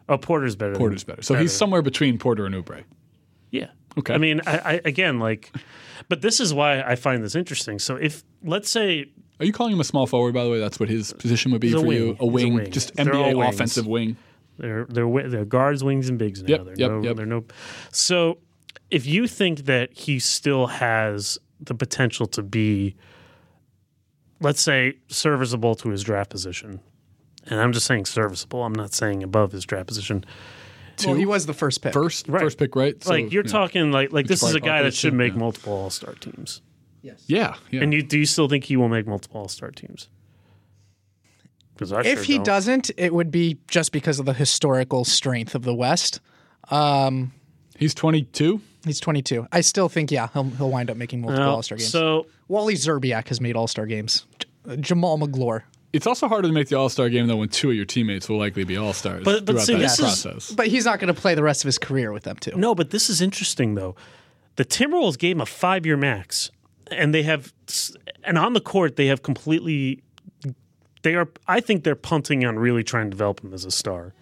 Oh, 0.08 0.18
Porter's 0.18 0.56
better. 0.56 0.74
Porter's 0.74 1.04
than, 1.04 1.12
better. 1.14 1.22
So 1.22 1.36
he's 1.36 1.52
somewhere 1.52 1.82
between 1.82 2.18
Porter 2.18 2.46
and 2.46 2.54
Oubre. 2.56 2.82
Yeah. 3.54 3.68
Okay. 3.98 4.12
I 4.14 4.18
mean, 4.18 4.40
I, 4.46 4.58
I 4.58 4.80
again 4.84 5.18
like, 5.20 5.52
but 6.08 6.20
this 6.20 6.40
is 6.40 6.52
why 6.52 6.82
I 6.82 6.96
find 6.96 7.22
this 7.22 7.34
interesting. 7.36 7.78
So 7.78 7.96
if 7.96 8.24
let's 8.42 8.68
say 8.68 9.06
Are 9.40 9.46
you 9.46 9.52
calling 9.52 9.72
him 9.72 9.80
a 9.80 9.84
small 9.84 10.06
forward, 10.06 10.34
by 10.34 10.42
the 10.44 10.50
way? 10.50 10.58
That's 10.58 10.80
what 10.80 10.88
his 10.88 11.12
position 11.12 11.52
would 11.52 11.60
be 11.60 11.68
He's 11.68 11.76
a 11.76 11.80
for 11.80 11.86
wing. 11.86 11.98
you? 11.98 12.06
He's 12.14 12.20
A 12.20 12.22
a 12.24 12.26
wing, 12.26 12.54
wing. 12.54 12.70
just 12.72 12.94
They're 12.96 13.14
all 13.14 13.32
NBA 13.32 13.38
wings. 13.38 13.54
offensive 13.54 13.86
wing. 13.86 14.16
they're 14.58 14.84
they're 14.86 15.04
wi- 15.04 15.28
they're 15.28 15.44
guards, 15.44 15.84
wings, 15.84 16.08
and 16.08 16.18
bigs 16.18 16.42
now. 16.42 16.48
Yep, 16.48 16.64
they're 16.64 16.74
yep, 16.76 16.90
no, 16.90 17.02
yep. 17.02 17.16
they're 17.16 17.26
no. 17.26 17.44
So 17.92 18.38
if 18.90 19.06
you 19.06 19.28
think 19.28 19.66
that 19.66 19.92
he 19.96 20.18
still 20.18 20.66
has 20.66 21.38
the 21.60 21.74
potential 21.74 22.26
to 22.26 22.42
be, 22.42 22.96
let's 24.40 24.60
say, 24.60 24.94
serviceable 25.08 25.74
to 25.76 25.90
his 25.90 26.02
draft 26.02 26.30
position, 26.30 26.80
and 27.46 27.60
I'm 27.60 27.72
just 27.72 27.86
saying 27.86 28.06
serviceable. 28.06 28.64
I'm 28.64 28.74
not 28.74 28.92
saying 28.92 29.22
above 29.22 29.52
his 29.52 29.64
draft 29.64 29.86
position. 29.86 30.24
Well, 31.04 31.14
he 31.14 31.26
was 31.26 31.46
the 31.46 31.54
first 31.54 31.82
pick. 31.82 31.92
First, 31.92 32.28
Right. 32.28 32.40
first 32.42 32.58
pick, 32.58 32.74
right? 32.76 33.02
So, 33.02 33.10
like 33.10 33.32
you're 33.32 33.44
yeah. 33.44 33.50
talking 33.52 33.92
like 33.92 34.12
like 34.12 34.26
this 34.26 34.42
is 34.42 34.54
a 34.54 34.60
guy 34.60 34.82
that 34.82 34.94
should 34.94 35.14
make 35.14 35.32
yeah. 35.32 35.38
multiple 35.38 35.72
All 35.72 35.90
Star 35.90 36.14
teams. 36.14 36.60
Yeah, 37.02 37.14
yeah. 37.26 37.54
And 37.82 37.92
you 37.92 38.02
do 38.02 38.18
you 38.18 38.26
still 38.26 38.48
think 38.48 38.64
he 38.64 38.76
will 38.76 38.88
make 38.88 39.06
multiple 39.06 39.42
All 39.42 39.48
Star 39.48 39.70
teams? 39.70 40.08
Because 41.74 41.92
I 41.92 42.00
If 42.02 42.18
sure 42.18 42.24
he 42.24 42.34
don't. 42.36 42.44
doesn't, 42.46 42.90
it 42.96 43.12
would 43.12 43.30
be 43.30 43.58
just 43.68 43.90
because 43.92 44.20
of 44.20 44.26
the 44.26 44.32
historical 44.32 45.04
strength 45.04 45.54
of 45.56 45.62
the 45.62 45.74
West. 45.74 46.20
Um, 46.70 47.32
he's 47.76 47.94
22. 47.94 48.60
He's 48.84 49.00
22. 49.00 49.48
I 49.50 49.60
still 49.60 49.88
think, 49.88 50.12
yeah, 50.12 50.28
he'll, 50.32 50.44
he'll 50.50 50.70
wind 50.70 50.88
up 50.90 50.96
making 50.96 51.20
multiple 51.22 51.44
Well, 51.44 51.56
All 51.56 51.62
Star 51.62 51.76
games. 51.78 51.90
So 51.90 52.26
Wally 52.48 52.74
Szczerbiak 52.74 53.26
has 53.28 53.40
made 53.40 53.56
All 53.56 53.66
Star 53.66 53.86
games. 53.86 54.24
Jamaal 54.66 55.18
Magloire. 55.18 55.64
It's 55.94 56.06
also 56.08 56.26
harder 56.28 56.48
to 56.48 56.52
make 56.54 56.68
the 56.68 56.76
All 56.76 56.88
Star 56.88 57.08
game 57.08 57.26
though 57.28 57.36
when 57.36 57.48
two 57.48 57.70
of 57.70 57.76
your 57.76 57.84
teammates 57.84 58.28
will 58.28 58.38
likely 58.38 58.64
be 58.64 58.76
All 58.76 58.92
Stars 58.92 59.22
But- 59.24 59.44
but 59.44 59.52
throughout 59.52 59.66
see, 59.66 59.72
that 59.74 59.78
this 59.80 59.92
is- 59.92 60.00
process. 60.00 60.50
But 60.50 60.66
he's 60.66 60.84
not 60.84 60.98
going 60.98 61.14
to 61.14 61.18
play 61.20 61.34
the 61.34 61.42
rest 61.42 61.62
of 61.62 61.66
his 61.66 61.78
career 61.78 62.12
with 62.12 62.24
them, 62.24 62.36
too. 62.36 62.52
no, 62.56 62.74
but 62.74 62.90
this 62.90 63.08
is 63.08 63.20
interesting 63.20 63.74
though. 63.76 63.94
The 64.56 64.64
Timberwolves 64.64 65.18
gave 65.18 65.36
him 65.36 65.40
a 65.40 65.46
five 65.46 65.86
year 65.86 65.96
max, 65.96 66.50
and 66.90 67.14
they 67.14 67.22
have 67.22 67.52
and 68.24 68.36
on 68.38 68.52
the 68.54 68.60
court 68.60 68.96
they 68.96 69.06
have 69.06 69.22
completely. 69.22 70.02
They 71.02 71.14
are. 71.14 71.28
I 71.46 71.60
think 71.60 71.84
they're 71.84 71.94
punting 71.94 72.44
on 72.44 72.58
really 72.58 72.82
trying 72.82 73.06
to 73.06 73.10
develop 73.10 73.42
him 73.44 73.52
as 73.52 73.64
a 73.64 73.70
star. 73.70 74.14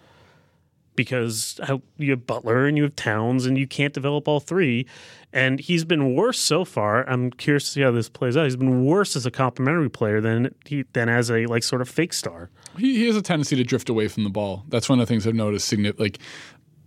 Because 0.95 1.59
you 1.97 2.11
have 2.11 2.25
Butler 2.25 2.65
and 2.65 2.77
you 2.77 2.83
have 2.83 2.95
Towns 2.95 3.45
and 3.45 3.57
you 3.57 3.67
can't 3.67 3.93
develop 3.93 4.27
all 4.27 4.39
three. 4.39 4.85
And 5.31 5.59
he's 5.59 5.83
been 5.83 6.13
worse 6.13 6.39
so 6.39 6.63
far. 6.63 7.09
I'm 7.09 7.31
curious 7.31 7.65
to 7.65 7.71
see 7.71 7.81
how 7.81 7.91
this 7.91 8.07
plays 8.07 8.37
out. 8.37 8.43
He's 8.43 8.55
been 8.55 8.85
worse 8.85 9.15
as 9.15 9.25
a 9.25 9.31
complimentary 9.31 9.89
player 9.89 10.21
than 10.21 10.53
he 10.65 10.85
than 10.93 11.09
as 11.09 11.31
a 11.31 11.45
like 11.47 11.63
sort 11.63 11.81
of 11.81 11.89
fake 11.89 12.13
star. 12.13 12.49
He, 12.77 12.97
he 12.97 13.07
has 13.07 13.15
a 13.15 13.21
tendency 13.21 13.55
to 13.55 13.63
drift 13.63 13.89
away 13.89 14.07
from 14.07 14.23
the 14.23 14.29
ball. 14.29 14.63
That's 14.69 14.89
one 14.89 14.99
of 14.99 15.07
the 15.07 15.11
things 15.11 15.25
I've 15.25 15.33
noticed. 15.33 15.73
Like 15.97 16.19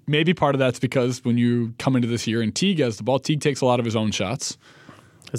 maybe 0.07 0.35
part 0.35 0.55
of 0.55 0.59
that's 0.61 0.79
because 0.79 1.25
when 1.25 1.39
you 1.39 1.75
come 1.79 1.97
into 1.97 2.09
this 2.09 2.27
year 2.27 2.41
and 2.43 2.55
Teague 2.55 2.79
has 2.79 2.97
the 2.97 3.03
ball, 3.03 3.19
Teague 3.19 3.41
takes 3.41 3.61
a 3.61 3.67
lot 3.67 3.79
of 3.81 3.85
his 3.85 3.97
own 3.97 4.11
shots. 4.11 4.57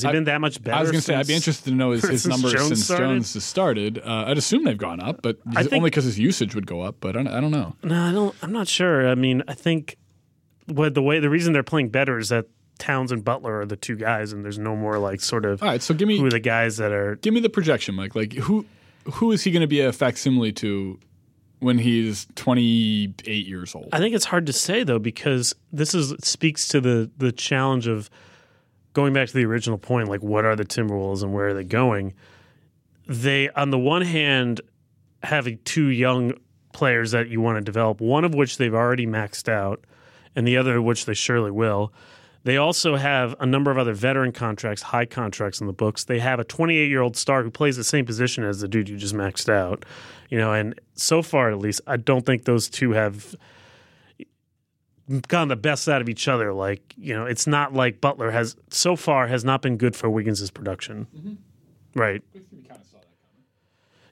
Has 0.03 0.11
he 0.11 0.11
been 0.11 0.25
that 0.25 0.41
much 0.41 0.61
better? 0.63 0.77
I 0.77 0.81
was 0.81 0.91
going 0.91 0.99
to 1.01 1.05
say 1.05 1.15
I'd 1.15 1.27
be 1.27 1.33
interested 1.35 1.69
to 1.69 1.75
know 1.75 1.91
his, 1.91 2.01
his 2.03 2.23
since 2.23 2.27
numbers 2.33 2.53
Jones 2.53 2.67
since 2.67 2.83
started? 2.85 3.03
Jones 3.05 3.33
has 3.33 3.43
started. 3.43 3.99
Uh, 3.99 4.25
I'd 4.27 4.37
assume 4.37 4.63
they've 4.63 4.77
gone 4.77 4.99
up, 4.99 5.21
but 5.21 5.37
I 5.55 5.63
think- 5.63 5.73
only 5.73 5.89
because 5.89 6.05
his 6.05 6.17
usage 6.19 6.55
would 6.55 6.67
go 6.67 6.81
up. 6.81 6.97
But 6.99 7.17
I 7.17 7.23
don't, 7.23 7.33
I 7.33 7.41
don't 7.41 7.51
know. 7.51 7.75
No, 7.83 8.03
I 8.03 8.11
don't. 8.11 8.35
I'm 8.41 8.51
not 8.51 8.67
sure. 8.67 9.07
I 9.09 9.15
mean, 9.15 9.43
I 9.47 9.53
think 9.53 9.97
what 10.67 10.93
the 10.93 11.01
way 11.01 11.19
the 11.19 11.29
reason 11.29 11.53
they're 11.53 11.63
playing 11.63 11.89
better 11.89 12.17
is 12.19 12.29
that 12.29 12.45
Towns 12.79 13.11
and 13.11 13.23
Butler 13.25 13.61
are 13.61 13.65
the 13.65 13.75
two 13.77 13.95
guys, 13.95 14.33
and 14.33 14.43
there's 14.45 14.59
no 14.59 14.75
more 14.75 14.99
like 14.99 15.19
sort 15.21 15.45
of 15.45 15.63
All 15.63 15.69
right, 15.69 15.81
so 15.81 15.93
give 15.93 16.07
me 16.07 16.19
who 16.19 16.25
are 16.27 16.29
the 16.29 16.39
guys 16.39 16.77
that 16.77 16.91
are. 16.91 17.15
give 17.15 17.33
me 17.33 17.39
the 17.39 17.49
projection, 17.49 17.95
Mike. 17.95 18.15
Like 18.15 18.33
who 18.33 18.65
who 19.13 19.31
is 19.31 19.43
he 19.43 19.51
going 19.51 19.61
to 19.61 19.67
be 19.67 19.79
a 19.81 19.91
facsimile 19.93 20.51
to 20.53 20.99
when 21.59 21.79
he's 21.79 22.27
28 22.35 23.47
years 23.47 23.73
old? 23.73 23.89
I 23.91 23.97
think 23.99 24.13
it's 24.13 24.25
hard 24.25 24.45
to 24.45 24.53
say 24.53 24.83
though 24.83 24.99
because 24.99 25.55
this 25.71 25.95
is 25.95 26.13
speaks 26.23 26.67
to 26.69 26.81
the 26.81 27.09
the 27.17 27.31
challenge 27.31 27.87
of 27.87 28.09
going 28.93 29.13
back 29.13 29.27
to 29.27 29.33
the 29.33 29.45
original 29.45 29.77
point. 29.77 30.09
Like, 30.09 30.21
what 30.21 30.45
are 30.45 30.55
the 30.55 30.65
Timberwolves 30.65 31.23
and 31.23 31.33
where 31.33 31.49
are 31.49 31.53
they 31.53 31.63
going? 31.63 32.13
They, 33.07 33.49
on 33.49 33.69
the 33.69 33.79
one 33.79 34.01
hand, 34.01 34.61
have 35.23 35.47
two 35.63 35.87
young 35.87 36.33
players 36.73 37.11
that 37.11 37.29
you 37.29 37.41
want 37.41 37.57
to 37.57 37.61
develop. 37.61 38.01
One 38.01 38.23
of 38.23 38.35
which 38.35 38.57
they've 38.57 38.73
already 38.73 39.07
maxed 39.07 39.49
out, 39.49 39.83
and 40.35 40.47
the 40.47 40.57
other 40.57 40.77
of 40.77 40.83
which 40.83 41.05
they 41.05 41.13
surely 41.13 41.51
will. 41.51 41.91
They 42.43 42.55
also 42.55 42.95
have 42.95 43.35
a 43.39 43.45
number 43.45 43.71
of 43.71 43.77
other 43.77 43.93
veteran 43.93 44.31
contracts, 44.31 44.81
high 44.81 45.05
contracts 45.05 45.59
in 45.59 45.67
the 45.67 45.73
books. 45.73 46.05
They 46.05 46.19
have 46.19 46.39
a 46.39 46.45
28 46.45 46.87
year 46.87 47.01
old 47.01 47.17
star 47.17 47.43
who 47.43 47.51
plays 47.51 47.75
the 47.75 47.83
same 47.83 48.05
position 48.05 48.45
as 48.45 48.61
the 48.61 48.67
dude 48.67 48.87
you 48.87 48.95
just 48.95 49.15
maxed 49.15 49.49
out. 49.49 49.83
You 50.29 50.37
know, 50.37 50.53
and 50.53 50.79
so 50.93 51.21
far 51.21 51.49
at 51.49 51.59
least, 51.59 51.81
I 51.87 51.97
don't 51.97 52.25
think 52.25 52.45
those 52.45 52.69
two 52.69 52.91
have 52.91 53.35
gotten 55.27 55.47
the 55.47 55.55
best 55.55 55.87
out 55.87 56.01
of 56.01 56.09
each 56.09 56.27
other. 56.27 56.53
Like, 56.53 56.93
you 56.97 57.13
know, 57.13 57.25
it's 57.25 57.47
not 57.47 57.73
like 57.73 58.01
Butler 58.01 58.31
has 58.31 58.55
so 58.69 58.95
far 58.95 59.27
has 59.27 59.43
not 59.43 59.61
been 59.61 59.77
good 59.77 59.95
for 59.95 60.09
Wiggins' 60.09 60.49
production. 60.51 61.07
Right. 61.95 62.21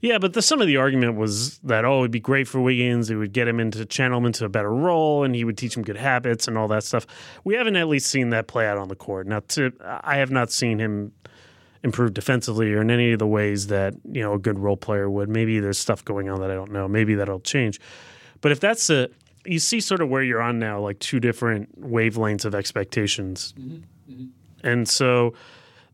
Yeah, 0.01 0.19
but 0.19 0.33
the, 0.33 0.41
some 0.43 0.61
of 0.61 0.67
the 0.67 0.77
argument 0.77 1.15
was 1.15 1.57
that 1.59 1.83
oh, 1.83 2.01
it'd 2.01 2.11
be 2.11 2.19
great 2.19 2.47
for 2.47 2.61
Wiggins. 2.61 3.09
It 3.09 3.15
would 3.15 3.33
get 3.33 3.47
him 3.47 3.59
into 3.59 3.83
channel 3.85 4.19
him 4.19 4.25
into 4.27 4.45
a 4.45 4.49
better 4.49 4.71
role, 4.71 5.23
and 5.23 5.33
he 5.33 5.43
would 5.43 5.57
teach 5.57 5.75
him 5.75 5.81
good 5.81 5.97
habits 5.97 6.47
and 6.47 6.57
all 6.57 6.67
that 6.67 6.83
stuff. 6.83 7.07
We 7.43 7.55
haven't 7.55 7.75
at 7.75 7.87
least 7.87 8.07
seen 8.07 8.29
that 8.29 8.45
play 8.45 8.67
out 8.67 8.77
on 8.77 8.87
the 8.87 8.95
court. 8.95 9.25
Now, 9.25 9.39
to, 9.39 9.71
I 9.81 10.17
have 10.17 10.29
not 10.29 10.51
seen 10.51 10.77
him 10.77 11.11
improve 11.83 12.13
defensively 12.13 12.73
or 12.73 12.81
in 12.81 12.89
any 12.91 13.13
of 13.13 13.19
the 13.19 13.27
ways 13.27 13.67
that 13.67 13.93
you 14.11 14.21
know 14.21 14.33
a 14.33 14.39
good 14.39 14.59
role 14.59 14.77
player 14.77 15.09
would. 15.09 15.29
Maybe 15.29 15.59
there's 15.59 15.77
stuff 15.77 16.05
going 16.05 16.29
on 16.29 16.39
that 16.41 16.51
I 16.51 16.55
don't 16.55 16.71
know. 16.71 16.87
Maybe 16.87 17.15
that'll 17.15 17.39
change. 17.39 17.79
But 18.41 18.51
if 18.51 18.59
that's 18.59 18.89
a 18.89 19.09
you 19.45 19.59
see 19.59 19.79
sort 19.79 20.01
of 20.01 20.09
where 20.09 20.23
you're 20.23 20.41
on 20.41 20.59
now, 20.59 20.79
like 20.79 20.99
two 20.99 21.19
different 21.19 21.81
wavelengths 21.81 22.45
of 22.45 22.55
expectations, 22.55 23.53
mm-hmm, 23.57 24.11
mm-hmm. 24.11 24.67
and 24.67 24.87
so 24.87 25.33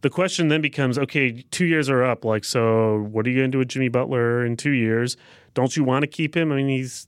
the 0.02 0.10
question 0.10 0.47
then 0.47 0.62
becomes 0.62 0.97
okay 0.97 1.43
two 1.52 1.66
years 1.66 1.89
are 1.89 2.04
up. 2.04 2.26
Like 2.26 2.43
so 2.43 3.08
what 3.12 3.26
are 3.26 3.30
you 3.30 3.38
going 3.38 3.52
to 3.52 3.56
do 3.56 3.60
with 3.60 3.68
jimmy 3.68 3.89
butler 3.89 4.45
in 4.45 4.58
two 4.58 4.72
years? 4.72 5.18
Don't 5.54 5.76
you 5.76 5.84
want 5.84 6.04
to 6.04 6.08
keep 6.08 6.36
him? 6.36 6.52
I 6.52 6.56
mean 6.56 6.70
he's 6.70 7.08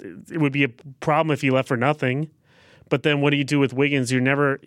it 0.00 0.38
would 0.38 0.52
be 0.52 0.64
a 0.64 0.68
problem 1.00 1.32
if 1.32 1.40
he 1.40 1.50
left 1.50 1.68
for 1.68 1.76
nothing. 1.76 2.30
But 2.88 3.02
then 3.02 3.20
what 3.20 3.30
do 3.30 3.36
you 3.36 3.44
do 3.44 3.58
with 3.58 3.72
wiggins? 3.72 4.12
You're 4.12 4.20
never 4.20 4.60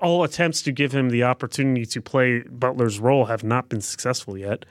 all 0.00 0.24
attempts 0.24 0.62
to 0.62 0.72
give 0.72 0.92
him 0.92 1.10
the 1.10 1.22
opportunity 1.22 1.86
to 1.86 2.02
play 2.02 2.40
butler's 2.40 2.98
role 2.98 3.26
have 3.26 3.44
not 3.44 3.68
been 3.68 3.80
successful 3.80 4.36
yet. 4.36 4.64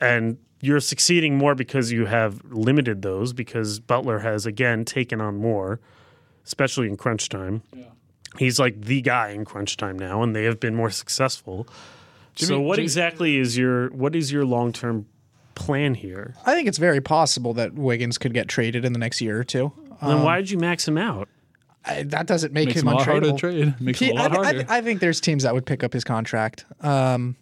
And 0.00 0.38
you're 0.64 0.80
succeeding 0.80 1.36
more 1.36 1.54
because 1.54 1.92
you 1.92 2.06
have 2.06 2.40
limited 2.50 3.02
those 3.02 3.32
because 3.32 3.80
butler 3.80 4.20
has 4.20 4.46
again 4.46 4.84
taken 4.84 5.20
on 5.20 5.36
more 5.36 5.80
especially 6.46 6.86
in 6.88 6.96
crunch 6.96 7.28
time 7.28 7.62
he's 8.38 8.58
like 8.58 8.80
the 8.80 9.00
guy 9.00 9.30
in 9.30 9.44
crunch 9.44 9.76
time 9.76 9.98
now 9.98 10.22
and 10.22 10.34
they 10.34 10.44
have 10.44 10.58
been 10.60 10.74
more 10.74 10.90
successful 10.90 11.66
so 12.36 12.58
what 12.60 12.76
Jimmy- 12.76 12.84
exactly 12.84 13.36
is 13.36 13.56
your 13.56 13.88
what 13.90 14.16
is 14.16 14.32
your 14.32 14.44
long-term 14.44 15.06
plan 15.54 15.94
here 15.94 16.34
I 16.44 16.54
think 16.54 16.66
it's 16.66 16.78
very 16.78 17.00
possible 17.00 17.54
that 17.54 17.74
Wiggins 17.74 18.18
could 18.18 18.34
get 18.34 18.48
traded 18.48 18.84
in 18.84 18.92
the 18.92 18.98
next 18.98 19.20
year 19.20 19.38
or 19.38 19.44
two. 19.44 19.72
then 20.02 20.22
why 20.22 20.38
did 20.38 20.50
you 20.50 20.58
max 20.58 20.86
him 20.88 20.98
out 20.98 21.28
I, 21.86 22.02
that 22.04 22.26
doesn't 22.26 22.52
make 22.54 22.68
Makes 22.68 22.80
him 22.80 22.88
him 22.88 22.94
a 22.94 23.04
harder 23.04 23.20
to 23.26 23.32
untradeable. 23.34 23.38
trade. 23.38 23.80
Makes 23.80 23.98
him 24.00 24.16
a 24.16 24.20
lot 24.22 24.32
I, 24.32 24.34
I- 24.40 24.44
harder. 24.44 24.64
I 24.70 24.80
think 24.80 25.00
there's 25.00 25.20
teams 25.20 25.42
that 25.42 25.52
would 25.52 25.66
pick 25.66 25.84
up 25.84 25.92
his 25.92 26.02
contract. 26.02 26.64
Um, 26.80 27.36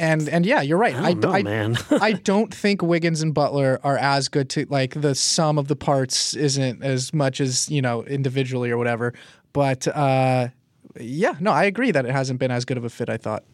and 0.00 0.28
and 0.28 0.44
yeah, 0.46 0.62
you're 0.62 0.78
right. 0.78 0.94
I 0.96 1.12
don't 1.12 1.20
know, 1.20 1.32
I, 1.32 1.42
man. 1.42 1.76
I 1.90 2.12
don't 2.30 2.52
think 2.52 2.82
Wiggins 2.82 3.22
and 3.22 3.32
Butler 3.34 3.78
are 3.84 3.98
as 3.98 4.28
good 4.28 4.48
to 4.50 4.66
like 4.68 5.00
the 5.00 5.14
sum 5.14 5.58
of 5.58 5.68
the 5.68 5.76
parts 5.76 6.34
isn't 6.34 6.82
as 6.82 7.12
much 7.14 7.40
as 7.40 7.70
you 7.70 7.82
know 7.82 8.02
individually 8.04 8.70
or 8.70 8.78
whatever. 8.78 9.12
But 9.52 9.86
uh, 9.88 10.48
yeah, 10.98 11.34
no, 11.38 11.50
I 11.52 11.64
agree 11.64 11.90
that 11.90 12.04
it 12.06 12.12
hasn't 12.12 12.40
been 12.40 12.50
as 12.50 12.64
good 12.64 12.78
of 12.78 12.84
a 12.84 12.90
fit. 12.90 13.08
I 13.08 13.16
thought. 13.16 13.44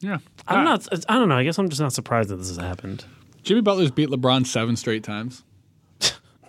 yeah. 0.00 0.18
i'm 0.48 0.58
All 0.58 0.64
right. 0.64 0.86
not 0.90 1.04
i 1.10 1.14
don't 1.18 1.28
know 1.28 1.36
i 1.36 1.44
guess 1.44 1.58
i'm 1.58 1.68
just 1.68 1.80
not 1.80 1.92
surprised 1.92 2.30
that 2.30 2.36
this 2.36 2.48
has 2.48 2.56
happened 2.56 3.04
Jimmy 3.42 3.60
Butler's 3.62 3.90
beat 3.90 4.08
LeBron 4.10 4.46
seven 4.46 4.76
straight 4.76 5.02
times. 5.02 5.44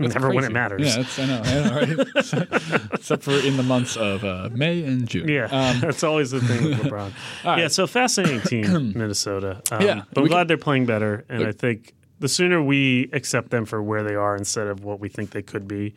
That's 0.01 0.15
Never 0.15 0.33
when 0.33 0.43
it 0.43 0.51
matters. 0.51 0.81
Yeah, 0.95 1.01
that's, 1.03 1.19
I 1.19 1.25
know. 1.25 1.41
I 1.43 1.53
know, 1.95 1.95
right? 1.97 2.91
Except 2.93 3.23
for 3.23 3.33
in 3.33 3.57
the 3.57 3.63
months 3.63 3.97
of 3.97 4.23
uh, 4.23 4.49
May 4.51 4.83
and 4.83 5.07
June. 5.07 5.27
yeah 5.27 5.45
Um, 5.45 5.79
that's 5.81 6.03
always 6.03 6.31
the 6.31 6.39
thing 6.41 6.63
with 6.65 6.79
lebron 6.79 7.11
yeah 7.43 7.67
so 7.67 7.87
fascinating 7.87 8.41
team 8.41 8.93
minnesota 8.95 9.61
um, 9.71 9.81
Yeah, 9.81 10.03
but 10.13 10.21
i'm 10.21 10.27
glad 10.27 10.41
can- 10.41 10.47
they're 10.47 10.57
playing 10.57 10.85
better 10.85 11.25
and 11.29 11.39
Look- 11.39 11.49
i 11.49 11.51
think 11.51 11.93
the 12.19 12.27
sooner 12.29 12.61
we 12.61 13.09
accept 13.13 13.49
them 13.49 13.65
for 13.65 13.81
where 13.81 14.03
they 14.03 14.13
are 14.15 14.35
instead 14.35 14.67
of 14.67 14.83
what 14.83 14.99
we 14.99 15.09
think 15.09 15.31
they 15.31 15.41
could 15.41 15.67
be 15.67 15.95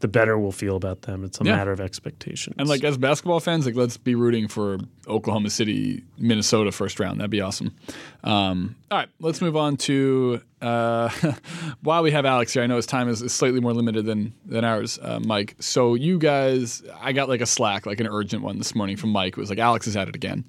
the 0.00 0.08
better 0.08 0.38
we'll 0.38 0.52
feel 0.52 0.76
about 0.76 1.02
them 1.02 1.24
it's 1.24 1.40
a 1.40 1.44
Yeah. 1.44 1.56
matter 1.56 1.72
of 1.72 1.80
expectations 1.80 2.54
and 2.58 2.68
like 2.68 2.84
as 2.84 2.96
basketball 2.96 3.40
fans, 3.40 3.66
like 3.66 3.74
let's 3.74 3.96
be 3.96 4.14
rooting 4.14 4.46
for 4.48 4.78
Oklahoma 5.08 5.50
City, 5.50 6.04
Minnesota 6.18 6.70
first 6.70 7.00
round. 7.00 7.18
That'd 7.18 7.30
be 7.30 7.40
awesome. 7.40 7.74
Um, 8.22 8.76
all 8.90 8.98
right, 8.98 9.08
let's 9.20 9.40
move 9.40 9.56
on 9.56 9.76
to 9.78 10.40
uh, 10.62 11.08
while 11.82 12.02
we 12.02 12.10
have 12.12 12.24
Alex 12.26 12.52
here. 12.52 12.62
I 12.62 12.66
know 12.66 12.76
his 12.76 12.86
time 12.86 13.08
is, 13.08 13.22
is 13.22 13.32
slightly 13.32 13.60
more 13.60 13.72
limited 13.72 14.06
than 14.06 14.32
than 14.46 14.64
ours, 14.64 14.98
uh, 15.02 15.20
Mike. 15.20 15.56
So 15.60 15.94
you 15.94 16.18
guys, 16.18 16.82
I 17.00 17.12
got 17.12 17.28
like 17.28 17.40
a 17.40 17.46
Slack, 17.46 17.84
like 17.86 18.00
an 18.00 18.06
urgent 18.08 18.42
one 18.42 18.58
this 18.58 18.74
morning 18.74 18.96
from 18.96 19.10
Mike. 19.10 19.32
It 19.36 19.40
was 19.40 19.50
like 19.50 19.58
Alex 19.58 19.86
is 19.86 19.96
at 19.96 20.08
it 20.08 20.14
again, 20.16 20.44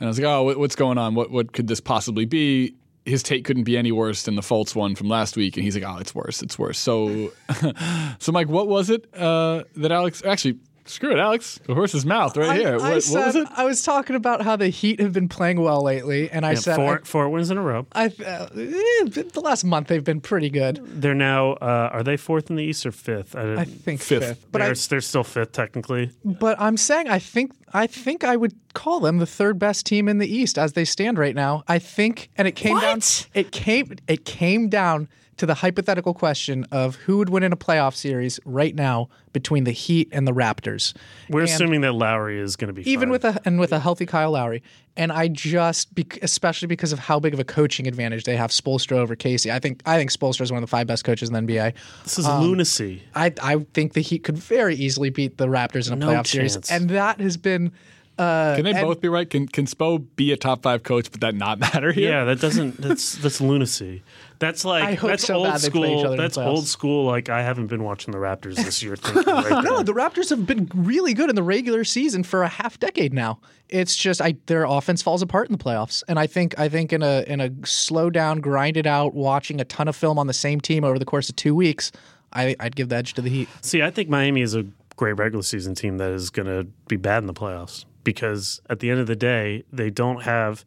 and 0.00 0.02
I 0.02 0.06
was 0.06 0.18
like, 0.18 0.26
oh, 0.26 0.42
what, 0.42 0.58
what's 0.58 0.76
going 0.76 0.98
on? 0.98 1.14
What 1.14 1.30
what 1.30 1.52
could 1.52 1.68
this 1.68 1.80
possibly 1.80 2.24
be? 2.24 2.74
His 3.04 3.22
take 3.22 3.44
couldn't 3.44 3.64
be 3.64 3.76
any 3.76 3.92
worse 3.92 4.22
than 4.22 4.34
the 4.34 4.42
Fultz 4.42 4.74
one 4.74 4.94
from 4.94 5.08
last 5.08 5.36
week, 5.36 5.56
and 5.56 5.64
he's 5.64 5.76
like, 5.76 5.84
"Oh, 5.84 5.98
it's 5.98 6.14
worse, 6.14 6.42
it's 6.42 6.58
worse." 6.58 6.78
So, 6.78 7.32
so 8.18 8.32
Mike, 8.32 8.48
what 8.48 8.68
was 8.68 8.88
it 8.90 9.06
uh, 9.14 9.64
that 9.76 9.92
Alex 9.92 10.22
actually? 10.24 10.58
Screw 10.86 11.12
it, 11.12 11.18
Alex. 11.18 11.58
The 11.66 11.74
horse's 11.74 12.04
mouth 12.04 12.36
right 12.36 12.50
I, 12.50 12.56
here. 12.56 12.74
I 12.74 12.76
what, 12.76 12.90
what 12.90 13.02
said 13.02 13.26
was 13.26 13.36
it? 13.36 13.48
I 13.56 13.64
was 13.64 13.82
talking 13.82 14.16
about 14.16 14.42
how 14.42 14.56
the 14.56 14.68
Heat 14.68 15.00
have 15.00 15.12
been 15.14 15.28
playing 15.28 15.60
well 15.60 15.82
lately, 15.82 16.30
and 16.30 16.44
I 16.44 16.52
Yeah, 16.52 16.58
said 16.58 16.76
four, 16.76 17.00
four 17.04 17.28
wins 17.30 17.50
in 17.50 17.56
a 17.56 17.62
row 17.62 17.86
I, 17.92 18.04
I 18.04 18.06
uh, 18.06 18.48
eh, 18.54 19.22
the 19.32 19.40
last 19.42 19.64
month 19.64 19.88
they've 19.88 20.04
been 20.04 20.20
pretty 20.20 20.50
good. 20.50 20.80
They're 20.84 21.14
now 21.14 21.52
uh, 21.54 21.90
are 21.92 22.02
they 22.02 22.16
fourth 22.18 22.50
in 22.50 22.56
the 22.56 22.62
East 22.64 22.84
or 22.84 22.92
fifth? 22.92 23.34
I, 23.34 23.54
I 23.60 23.64
think 23.64 24.00
Fifth. 24.00 24.24
fifth, 24.24 24.46
but 24.52 24.58
they're, 24.58 24.72
I 24.72 24.74
they're 24.88 25.00
still 25.00 25.24
fifth 25.24 25.52
technically. 25.52 26.10
But 26.24 26.60
I'm 26.60 26.76
saying 26.76 27.08
I 27.08 27.18
think 27.18 27.52
I 27.72 27.86
think 27.86 28.22
I 28.22 28.36
would 28.36 28.52
call 28.74 29.00
them 29.00 29.18
the 29.18 29.26
third 29.26 29.58
best 29.58 29.86
team 29.86 30.08
in 30.08 30.18
the 30.18 30.28
East 30.32 30.58
as 30.58 30.74
they 30.74 30.84
stand 30.84 31.16
right 31.18 31.34
now. 31.34 31.64
I 31.66 31.78
think, 31.78 32.28
and 32.36 32.46
it 32.46 32.56
came 32.56 32.78
down. 32.78 33.00
It 33.32 33.52
came. 33.52 33.96
It 34.06 34.24
came 34.26 34.68
down 34.68 35.08
to 35.36 35.46
the 35.46 35.54
hypothetical 35.54 36.14
question 36.14 36.64
of 36.70 36.96
who 36.96 37.18
would 37.18 37.28
win 37.28 37.42
in 37.42 37.52
a 37.52 37.56
playoff 37.56 37.94
series 37.94 38.38
right 38.44 38.74
now 38.74 39.08
between 39.32 39.64
the 39.64 39.72
Heat 39.72 40.08
and 40.12 40.26
the 40.28 40.32
Raptors. 40.32 40.94
We're 41.28 41.40
And 41.40 41.50
assuming 41.50 41.80
that 41.80 41.92
Lowry 41.92 42.38
is 42.38 42.56
going 42.56 42.68
to 42.68 42.72
be 42.72 42.88
even 42.88 43.08
fine. 43.08 43.10
with 43.10 43.24
a 43.24 43.40
and 43.44 43.58
with 43.58 43.72
a 43.72 43.80
healthy 43.80 44.06
Kyle 44.06 44.30
Lowry. 44.32 44.62
And 44.96 45.10
I 45.10 45.26
just, 45.26 45.88
especially 46.22 46.68
because 46.68 46.92
of 46.92 47.00
how 47.00 47.18
big 47.18 47.34
of 47.34 47.40
a 47.40 47.44
coaching 47.44 47.88
advantage 47.88 48.22
they 48.24 48.36
have, 48.36 48.50
Spoelstra 48.52 48.92
over 48.92 49.16
Casey. 49.16 49.50
I 49.50 49.58
think 49.58 49.82
I 49.84 49.96
think 49.98 50.12
Spoelstra 50.12 50.42
is 50.42 50.52
one 50.52 50.62
of 50.62 50.68
the 50.68 50.70
five 50.70 50.86
best 50.86 51.04
coaches 51.04 51.28
in 51.28 51.32
the 51.34 51.40
NBA. 51.40 51.74
this 52.04 52.16
is 52.18 52.26
um, 52.26 52.42
lunacy. 52.42 53.02
I 53.14 53.32
I 53.42 53.66
think 53.74 53.94
the 53.94 54.02
Heat 54.02 54.22
could 54.22 54.38
very 54.38 54.76
easily 54.76 55.10
beat 55.10 55.36
the 55.36 55.46
Raptors 55.48 55.88
in 55.88 55.94
a 55.94 55.96
No 55.96 56.08
playoff 56.08 56.26
series, 56.28 56.56
and 56.70 56.90
that 56.90 57.20
has 57.20 57.36
been. 57.36 57.72
Uh, 58.16 58.54
Can 58.54 58.64
they 58.64 58.70
and- 58.70 58.80
both 58.82 59.00
be 59.00 59.08
right? 59.08 59.28
Can 59.28 59.48
can 59.48 59.66
Spo 59.66 60.04
be 60.14 60.30
a 60.30 60.36
top 60.36 60.62
five 60.62 60.84
coach, 60.84 61.10
but 61.10 61.20
that 61.22 61.34
not 61.34 61.58
matter 61.74 61.90
here? 61.90 62.10
Yeah, 62.12 62.24
that 62.26 62.38
doesn't. 62.40 62.80
That's 62.80 63.16
that's 63.16 63.40
lunacy. 63.40 64.04
That's 64.38 64.64
like 64.64 65.00
that's 65.00 65.26
so 65.26 65.36
old 65.36 65.46
bad 65.46 65.60
they 65.60 65.70
play 65.70 65.94
each 65.94 66.00
school. 66.00 66.16
That's 66.16 66.36
old 66.36 66.66
school. 66.66 67.04
Like 67.04 67.28
I 67.28 67.42
haven't 67.42 67.68
been 67.68 67.82
watching 67.84 68.12
the 68.12 68.18
Raptors 68.18 68.56
this 68.56 68.82
year. 68.82 68.96
Right 69.14 69.64
No, 69.64 69.82
the 69.82 69.92
Raptors 69.92 70.30
have 70.30 70.46
been 70.46 70.70
really 70.74 71.14
good 71.14 71.30
in 71.30 71.36
the 71.36 71.42
regular 71.42 71.84
season 71.84 72.22
for 72.24 72.42
a 72.42 72.48
half 72.48 72.78
decade 72.78 73.12
now. 73.12 73.38
It's 73.68 73.96
just 73.96 74.20
I, 74.20 74.36
their 74.46 74.64
offense 74.64 75.02
falls 75.02 75.22
apart 75.22 75.48
in 75.48 75.56
the 75.56 75.62
playoffs, 75.62 76.02
and 76.08 76.18
I 76.18 76.26
think 76.26 76.58
I 76.58 76.68
think 76.68 76.92
in 76.92 77.02
a 77.02 77.24
in 77.26 77.40
a 77.40 77.50
slow 77.64 78.10
down, 78.10 78.40
grind 78.40 78.76
it 78.76 78.86
out, 78.86 79.14
watching 79.14 79.60
a 79.60 79.64
ton 79.64 79.88
of 79.88 79.96
film 79.96 80.18
on 80.18 80.26
the 80.26 80.32
same 80.34 80.60
team 80.60 80.84
over 80.84 80.98
the 80.98 81.04
course 81.04 81.28
of 81.28 81.36
two 81.36 81.54
weeks, 81.54 81.92
I, 82.32 82.56
I'd 82.60 82.76
give 82.76 82.88
the 82.88 82.96
edge 82.96 83.14
to 83.14 83.22
the 83.22 83.30
Heat. 83.30 83.48
See, 83.62 83.82
I 83.82 83.90
think 83.90 84.08
Miami 84.08 84.42
is 84.42 84.54
a 84.54 84.66
great 84.96 85.14
regular 85.14 85.42
season 85.42 85.74
team 85.74 85.98
that 85.98 86.10
is 86.10 86.30
going 86.30 86.46
to 86.46 86.68
be 86.88 86.96
bad 86.96 87.22
in 87.22 87.26
the 87.26 87.34
playoffs 87.34 87.84
because 88.04 88.60
at 88.68 88.80
the 88.80 88.90
end 88.90 89.00
of 89.00 89.06
the 89.06 89.16
day, 89.16 89.64
they 89.72 89.90
don't 89.90 90.22
have. 90.22 90.64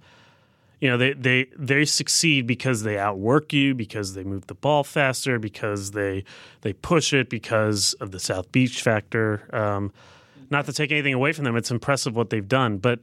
You 0.80 0.90
know, 0.90 0.98
they, 0.98 1.14
they 1.14 1.48
they 1.58 1.86
succeed 1.86 2.46
because 2.46 2.84
they 2.84 3.00
outwork 3.00 3.52
you, 3.52 3.74
because 3.74 4.14
they 4.14 4.24
move 4.24 4.46
the 4.48 4.54
ball 4.54 4.84
faster, 4.84 5.40
because 5.40 5.92
they 5.92 6.24
they 6.62 6.74
push 6.74 7.14
it, 7.14 7.30
because 7.30 7.94
of 7.94 8.12
the 8.12 8.20
South 8.20 8.52
Beach 8.52 8.82
factor. 8.82 9.50
Um, 9.56 9.92
not 10.50 10.66
to 10.66 10.74
take 10.74 10.92
anything 10.92 11.14
away 11.14 11.34
from 11.34 11.46
them, 11.46 11.56
it's 11.56 11.72
impressive 11.72 12.16
what 12.16 12.30
they've 12.30 12.48
done. 12.48 12.78
But 12.78 13.00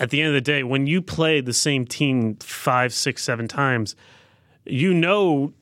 at 0.00 0.10
the 0.10 0.20
end 0.20 0.28
of 0.28 0.34
the 0.34 0.40
day, 0.40 0.64
when 0.64 0.86
you 0.86 1.00
play 1.00 1.40
the 1.40 1.52
same 1.52 1.86
team 1.86 2.36
five, 2.36 2.92
six, 2.92 3.22
seven 3.22 3.46
times, 3.48 3.94
you 4.64 4.92
know 4.92 5.52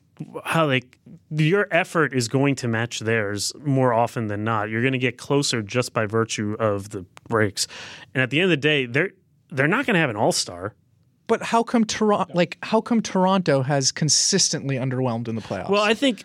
how 0.43 0.67
like 0.67 0.97
your 1.29 1.67
effort 1.71 2.13
is 2.13 2.27
going 2.27 2.55
to 2.55 2.67
match 2.67 2.99
theirs 2.99 3.53
more 3.63 3.93
often 3.93 4.27
than 4.27 4.43
not. 4.43 4.69
You're 4.69 4.81
going 4.81 4.93
to 4.93 4.99
get 4.99 5.17
closer 5.17 5.61
just 5.61 5.93
by 5.93 6.05
virtue 6.05 6.55
of 6.59 6.89
the 6.89 7.05
breaks. 7.27 7.67
And 8.13 8.21
at 8.21 8.29
the 8.29 8.39
end 8.39 8.45
of 8.45 8.49
the 8.51 8.57
day, 8.57 8.85
they're 8.85 9.11
they're 9.49 9.67
not 9.67 9.85
going 9.85 9.93
to 9.95 9.99
have 9.99 10.09
an 10.09 10.15
all 10.15 10.31
star. 10.31 10.73
But 11.27 11.41
how 11.43 11.63
come 11.63 11.85
Toronto? 11.85 12.33
Like, 12.33 12.57
how 12.63 12.81
come 12.81 13.01
Toronto 13.01 13.61
has 13.61 13.91
consistently 13.91 14.75
underwhelmed 14.75 15.27
in 15.27 15.35
the 15.35 15.41
playoffs? 15.41 15.69
Well, 15.69 15.81
I 15.83 15.93
think 15.93 16.23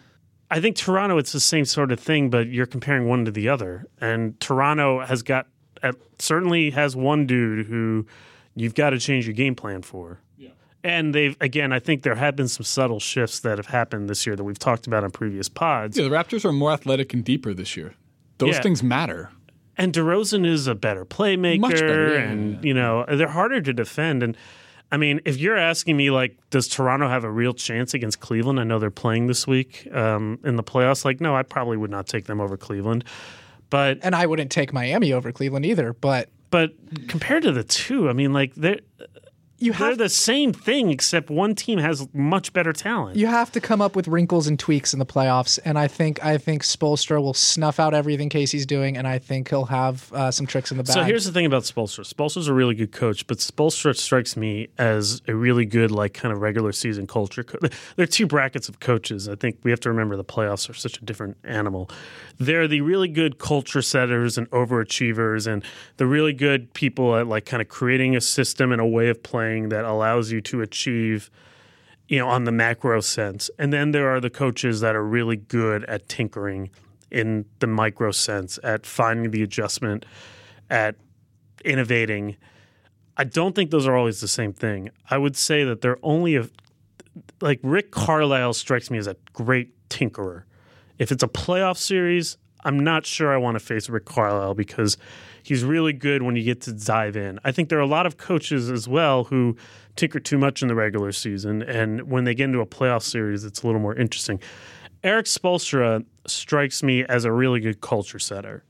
I 0.50 0.60
think 0.60 0.76
Toronto 0.76 1.18
it's 1.18 1.32
the 1.32 1.40
same 1.40 1.64
sort 1.64 1.92
of 1.92 2.00
thing, 2.00 2.30
but 2.30 2.48
you're 2.48 2.66
comparing 2.66 3.06
one 3.08 3.24
to 3.24 3.30
the 3.30 3.48
other. 3.48 3.86
And 4.00 4.38
Toronto 4.40 5.00
has 5.04 5.22
got 5.22 5.46
uh, 5.82 5.92
certainly 6.18 6.70
has 6.70 6.96
one 6.96 7.26
dude 7.26 7.66
who 7.66 8.06
you've 8.56 8.74
got 8.74 8.90
to 8.90 8.98
change 8.98 9.26
your 9.26 9.34
game 9.34 9.54
plan 9.54 9.82
for. 9.82 10.20
And 10.84 11.12
they've 11.12 11.36
again, 11.40 11.72
I 11.72 11.80
think 11.80 12.02
there 12.04 12.14
have 12.14 12.36
been 12.36 12.46
some 12.48 12.62
subtle 12.64 13.00
shifts 13.00 13.40
that 13.40 13.58
have 13.58 13.66
happened 13.66 14.08
this 14.08 14.24
year 14.26 14.36
that 14.36 14.44
we've 14.44 14.58
talked 14.60 14.86
about 14.86 15.02
on 15.02 15.10
previous 15.10 15.48
pods. 15.48 15.98
Yeah, 15.98 16.04
the 16.04 16.10
Raptors 16.10 16.44
are 16.44 16.52
more 16.52 16.70
athletic 16.70 17.12
and 17.12 17.24
deeper 17.24 17.52
this 17.52 17.76
year. 17.76 17.94
Those 18.38 18.54
Yeah. 18.54 18.62
things 18.62 18.82
matter. 18.82 19.30
And 19.76 19.92
DeRozan 19.92 20.46
is 20.46 20.68
a 20.68 20.76
better 20.76 21.04
playmaker, 21.04 21.60
Much 21.60 21.72
better, 21.74 22.14
yeah, 22.14 22.20
and 22.30 22.54
yeah. 22.54 22.60
you 22.62 22.74
know 22.74 23.04
they're 23.08 23.28
harder 23.28 23.60
to 23.60 23.72
defend. 23.72 24.22
And 24.22 24.36
I 24.90 24.96
mean, 24.96 25.20
if 25.24 25.36
you're 25.36 25.56
asking 25.56 25.96
me, 25.96 26.10
like, 26.10 26.38
does 26.50 26.66
Toronto 26.66 27.08
have 27.08 27.24
a 27.24 27.30
real 27.30 27.52
chance 27.52 27.92
against 27.92 28.20
Cleveland? 28.20 28.58
I 28.58 28.64
know 28.64 28.78
they're 28.78 28.90
playing 28.90 29.26
this 29.26 29.46
week 29.46 29.86
um, 29.92 30.38
in 30.44 30.56
the 30.56 30.62
playoffs. 30.62 31.04
Like, 31.04 31.20
no, 31.20 31.36
I 31.36 31.42
probably 31.42 31.76
would 31.76 31.90
not 31.90 32.06
take 32.06 32.24
them 32.24 32.40
over 32.40 32.56
Cleveland. 32.56 33.04
But 33.70 33.98
and 34.02 34.14
I 34.14 34.26
wouldn't 34.26 34.50
take 34.50 34.72
Miami 34.72 35.12
over 35.12 35.30
Cleveland 35.30 35.66
either. 35.66 35.92
But 35.92 36.30
but 36.50 36.72
compared 37.08 37.42
to 37.42 37.52
the 37.52 37.64
two, 37.64 38.08
I 38.08 38.14
mean, 38.14 38.32
like 38.32 38.54
they're 39.58 39.66
you 39.66 39.72
they're 39.72 39.96
the 39.96 40.08
same 40.08 40.52
thing, 40.52 40.90
except 40.90 41.30
one 41.30 41.54
team 41.54 41.78
has 41.78 42.08
much 42.12 42.52
better 42.52 42.72
talent. 42.72 43.16
you 43.16 43.26
have 43.26 43.50
to 43.52 43.60
come 43.60 43.80
up 43.80 43.96
with 43.96 44.06
wrinkles 44.08 44.46
and 44.46 44.58
tweaks 44.58 44.92
in 44.92 44.98
the 44.98 45.06
playoffs. 45.06 45.58
And 45.64 45.78
I 45.78 45.88
think 45.88 46.24
I 46.24 46.38
think 46.38 46.62
Spoelstra 46.62 47.20
will 47.20 47.34
snuff 47.34 47.80
out 47.80 47.94
everything 47.94 48.28
Casey's 48.28 48.66
doing, 48.66 48.96
and 48.96 49.06
I 49.06 49.18
think 49.18 49.48
he'll 49.48 49.64
have 49.66 50.12
uh, 50.12 50.30
some 50.30 50.46
tricks 50.46 50.70
in 50.70 50.76
the 50.76 50.84
bag. 50.84 50.94
So 50.94 51.02
here's 51.02 51.24
the 51.24 51.32
thing 51.32 51.46
about 51.46 51.64
Spoelstra. 51.64 52.06
Spoelstra's 52.10 52.48
a 52.48 52.54
really 52.54 52.74
good 52.74 52.92
coach, 52.92 53.26
but 53.26 53.38
Spoelstra 53.38 53.96
strikes 53.96 54.36
me 54.36 54.68
as 54.78 55.22
a 55.26 55.34
really 55.34 55.64
good, 55.64 55.90
like, 55.90 56.14
kind 56.14 56.32
of 56.32 56.40
regular 56.40 56.72
season 56.72 57.06
culture. 57.06 57.42
Co- 57.42 57.58
there 57.96 58.04
are 58.04 58.06
two 58.06 58.26
brackets 58.26 58.68
of 58.68 58.80
coaches. 58.80 59.28
I 59.28 59.34
think 59.34 59.58
we 59.64 59.70
have 59.70 59.80
to 59.80 59.88
remember 59.88 60.16
the 60.16 60.24
playoffs 60.24 60.70
are 60.70 60.74
such 60.74 60.98
a 60.98 61.04
different 61.04 61.36
animal. 61.44 61.90
They're 62.38 62.68
the 62.68 62.82
really 62.82 63.08
good 63.08 63.38
culture 63.38 63.82
setters 63.82 64.38
and 64.38 64.48
overachievers, 64.50 65.46
and 65.46 65.64
the 65.96 66.06
really 66.06 66.32
good 66.32 66.72
people 66.74 67.16
at 67.16 67.26
like 67.26 67.44
kind 67.44 67.60
of 67.60 67.68
creating 67.68 68.14
a 68.14 68.20
system 68.20 68.70
and 68.70 68.80
a 68.80 68.86
way 68.86 69.08
of 69.08 69.22
playing 69.22 69.47
that 69.70 69.84
allows 69.84 70.30
you 70.32 70.40
to 70.42 70.60
achieve 70.62 71.30
you 72.08 72.18
know, 72.18 72.28
on 72.28 72.44
the 72.44 72.52
macro 72.52 73.00
sense. 73.00 73.50
And 73.58 73.72
then 73.72 73.92
there 73.92 74.08
are 74.08 74.20
the 74.20 74.30
coaches 74.30 74.80
that 74.80 74.96
are 74.96 75.04
really 75.04 75.36
good 75.36 75.84
at 75.84 76.08
tinkering 76.08 76.70
in 77.10 77.44
the 77.60 77.66
micro 77.66 78.10
sense, 78.10 78.58
at 78.62 78.86
finding 78.86 79.30
the 79.30 79.42
adjustment, 79.42 80.06
at 80.70 80.96
innovating. 81.64 82.36
I 83.16 83.24
don't 83.24 83.54
think 83.54 83.70
those 83.70 83.86
are 83.86 83.96
always 83.96 84.20
the 84.20 84.28
same 84.28 84.52
thing. 84.52 84.90
I 85.10 85.18
would 85.18 85.36
say 85.36 85.64
that 85.64 85.80
they're 85.82 85.98
only 86.02 86.36
a 86.36 86.48
like 87.40 87.60
Rick 87.62 87.90
Carlisle 87.90 88.54
strikes 88.54 88.90
me 88.90 88.98
as 88.98 89.06
a 89.06 89.16
great 89.32 89.88
tinkerer. 89.88 90.44
If 90.98 91.12
it's 91.12 91.22
a 91.22 91.28
playoff 91.28 91.76
series, 91.76 92.36
I'm 92.64 92.78
not 92.78 93.06
sure 93.06 93.32
I 93.32 93.36
want 93.36 93.56
to 93.56 93.64
face 93.64 93.88
Rick 93.88 94.04
Carlisle 94.04 94.54
because 94.54 94.96
he's 95.48 95.64
really 95.64 95.94
good 95.94 96.22
when 96.22 96.36
you 96.36 96.42
get 96.42 96.60
to 96.60 96.74
dive 96.74 97.16
in. 97.16 97.40
I 97.42 97.52
think 97.52 97.70
there 97.70 97.78
are 97.78 97.82
a 97.82 97.86
lot 97.86 98.04
of 98.04 98.18
coaches 98.18 98.70
as 98.70 98.86
well 98.86 99.24
who 99.24 99.56
tinker 99.96 100.20
too 100.20 100.36
much 100.36 100.60
in 100.60 100.68
the 100.68 100.74
regular 100.74 101.10
season, 101.10 101.62
and 101.62 102.02
when 102.02 102.24
they 102.24 102.34
get 102.34 102.44
into 102.44 102.60
a 102.60 102.66
playoff 102.66 103.02
series, 103.02 103.44
it's 103.44 103.62
a 103.62 103.66
little 103.66 103.80
more 103.80 103.94
interesting. 103.94 104.40
Erik 105.02 105.24
Spoelstra 105.24 106.04
strikes 106.26 106.82
me 106.82 107.02
as 107.04 107.24
a 107.24 107.32
really 107.32 107.60
good 107.60 107.80
culture 107.80 108.18
setter. 108.18 108.62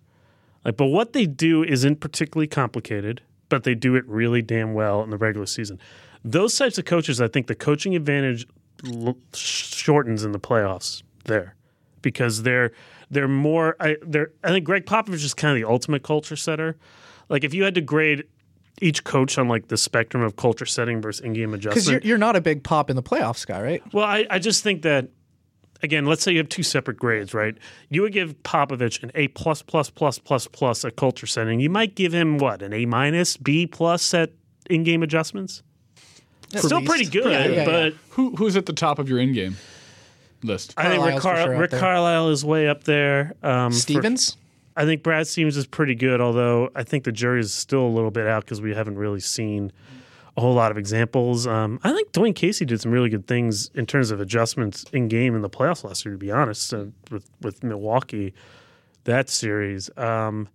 Like, 0.65 0.77
but 0.77 0.87
what 0.87 1.15
they 1.15 1.27
do 1.27 1.65
isn't 1.65 1.99
particularly 1.99 2.47
complicated, 2.47 3.23
but 3.49 3.65
they 3.65 3.75
do 3.75 3.97
it 3.97 4.07
really 4.07 4.41
damn 4.41 4.73
well 4.73 5.03
in 5.03 5.11
the 5.11 5.17
regular 5.17 5.47
season. 5.47 5.81
Those 6.25 6.57
types 6.57 6.79
of 6.79 6.85
coaches, 6.85 7.21
I 7.21 7.27
think 7.27 7.49
the 7.49 7.57
coaching 7.57 7.97
advantage 7.97 8.47
l- 8.87 9.17
shortens 9.35 10.23
in 10.23 10.31
the 10.31 10.39
playoffs 10.39 11.03
there 11.25 11.57
because 12.03 12.45
they're 12.45 12.71
they're 13.11 13.29
more. 13.29 13.77
I, 13.81 13.97
they're, 14.03 14.33
I 14.45 14.49
think 14.49 14.65
Gregg 14.65 14.87
Popovich 14.87 15.25
is 15.25 15.35
kind 15.35 15.57
of 15.57 15.63
the 15.63 15.69
ultimate 15.69 16.03
culture 16.03 16.37
setter. 16.37 16.77
Like, 17.29 17.45
if 17.45 17.55
you 17.55 17.65
had 17.65 17.75
to 17.75 17.81
grade 17.81 18.25
each 18.81 19.05
coach 19.05 19.39
on 19.39 19.49
like 19.49 19.69
the 19.69 19.77
spectrum 19.77 20.23
of 20.23 20.37
culture 20.37 20.67
setting 20.67 21.01
versus 21.01 21.25
in-game 21.25 21.53
adjustments. 21.55 21.87
because 21.87 22.05
you're, 22.05 22.11
you're 22.11 22.19
not 22.19 22.37
a 22.37 22.41
big 22.41 22.63
pop 22.63 22.91
in 22.91 22.97
the 22.97 23.03
playoffs 23.03 23.47
guy, 23.47 23.61
right? 23.61 23.83
well, 23.93 24.05
I, 24.05 24.27
I 24.31 24.39
just 24.39 24.63
think 24.63 24.83
that 24.83 25.09
again, 25.83 26.07
let's 26.07 26.23
say 26.23 26.33
you 26.33 26.39
have 26.39 26.49
two 26.49 26.63
separate 26.63 26.97
grades, 26.97 27.35
right? 27.35 27.57
You 27.89 28.03
would 28.03 28.13
give 28.13 28.41
Popovich 28.43 29.03
an 29.03 29.11
A 29.15 29.29
plus 29.29 29.63
plus 29.63 29.91
plus 29.91 30.19
plus 30.19 30.47
plus 30.47 30.85
at 30.85 30.97
culture 30.97 31.27
setting. 31.27 31.61
You 31.61 31.71
might 31.71 31.95
give 31.95 32.13
him 32.13 32.39
what 32.39 32.63
an 32.63 32.73
A 32.73 32.87
minus, 32.87 33.37
B 33.37 33.67
plus 33.67 34.15
at 34.15 34.33
in-game 34.71 35.03
adjustments. 35.03 35.63
Still 36.57 36.79
least. 36.79 36.91
pretty 36.91 37.05
good, 37.07 37.31
Yeah, 37.31 37.47
yeah, 37.47 37.65
but 37.65 37.95
Who 38.11 38.35
who's 38.37 38.57
at 38.57 38.67
the 38.67 38.73
top 38.73 38.99
of 38.99 39.09
your 39.09 39.19
in 39.19 39.33
game 39.33 39.57
list? 40.43 40.75
I 40.77 40.89
think 40.89 41.05
Rick, 41.05 41.21
Carlisle's 41.21 41.23
for 41.23 41.29
Car- 41.29 41.37
sure 41.45 41.55
up 41.55 41.61
Rick 41.61 41.71
there. 41.73 41.81
Carlisle 41.81 42.29
is 42.31 42.45
way 42.45 42.69
up 42.69 42.85
there. 42.85 43.35
Um, 43.43 43.73
for- 43.73 43.79
Stevens. 43.79 44.37
I 44.77 44.85
think 44.85 45.03
Brad 45.03 45.27
Stevens 45.27 45.57
is 45.57 45.67
pretty 45.67 45.97
good, 45.97 46.21
although 46.21 46.71
I 46.77 46.85
think 46.85 47.03
the 47.03 47.11
jury 47.11 47.41
is 47.41 47.53
still 47.53 47.83
a 47.85 47.89
little 47.89 48.13
bit 48.13 48.29
out 48.29 48.45
because 48.45 48.61
we 48.63 48.75
haven't 48.75 48.97
really 48.97 49.19
seen 49.19 49.73
a 50.37 50.41
whole 50.41 50.55
lot 50.55 50.71
of 50.71 50.79
examples. 50.79 51.49
Um, 51.49 51.81
I 51.83 51.93
think 51.93 52.13
Dwane 52.13 52.33
Casey 52.37 52.65
did 52.65 52.81
some 52.81 52.93
really 52.93 53.09
good 53.09 53.27
things 53.27 53.71
in 53.75 53.87
terms 53.87 54.13
of 54.13 54.21
adjustments 54.21 54.85
in 54.93 55.09
game 55.09 55.35
in 55.35 55.43
the 55.43 55.51
playoffs 55.51 55.83
last 55.83 56.05
year. 56.05 56.13
To 56.15 56.19
be 56.19 56.31
honest, 56.31 56.73
uh, 56.73 56.85
with 57.11 57.29
with 57.41 57.65
Milwaukee, 57.65 58.35
that 59.03 59.29
series. 59.29 59.91
Um, 59.97 60.49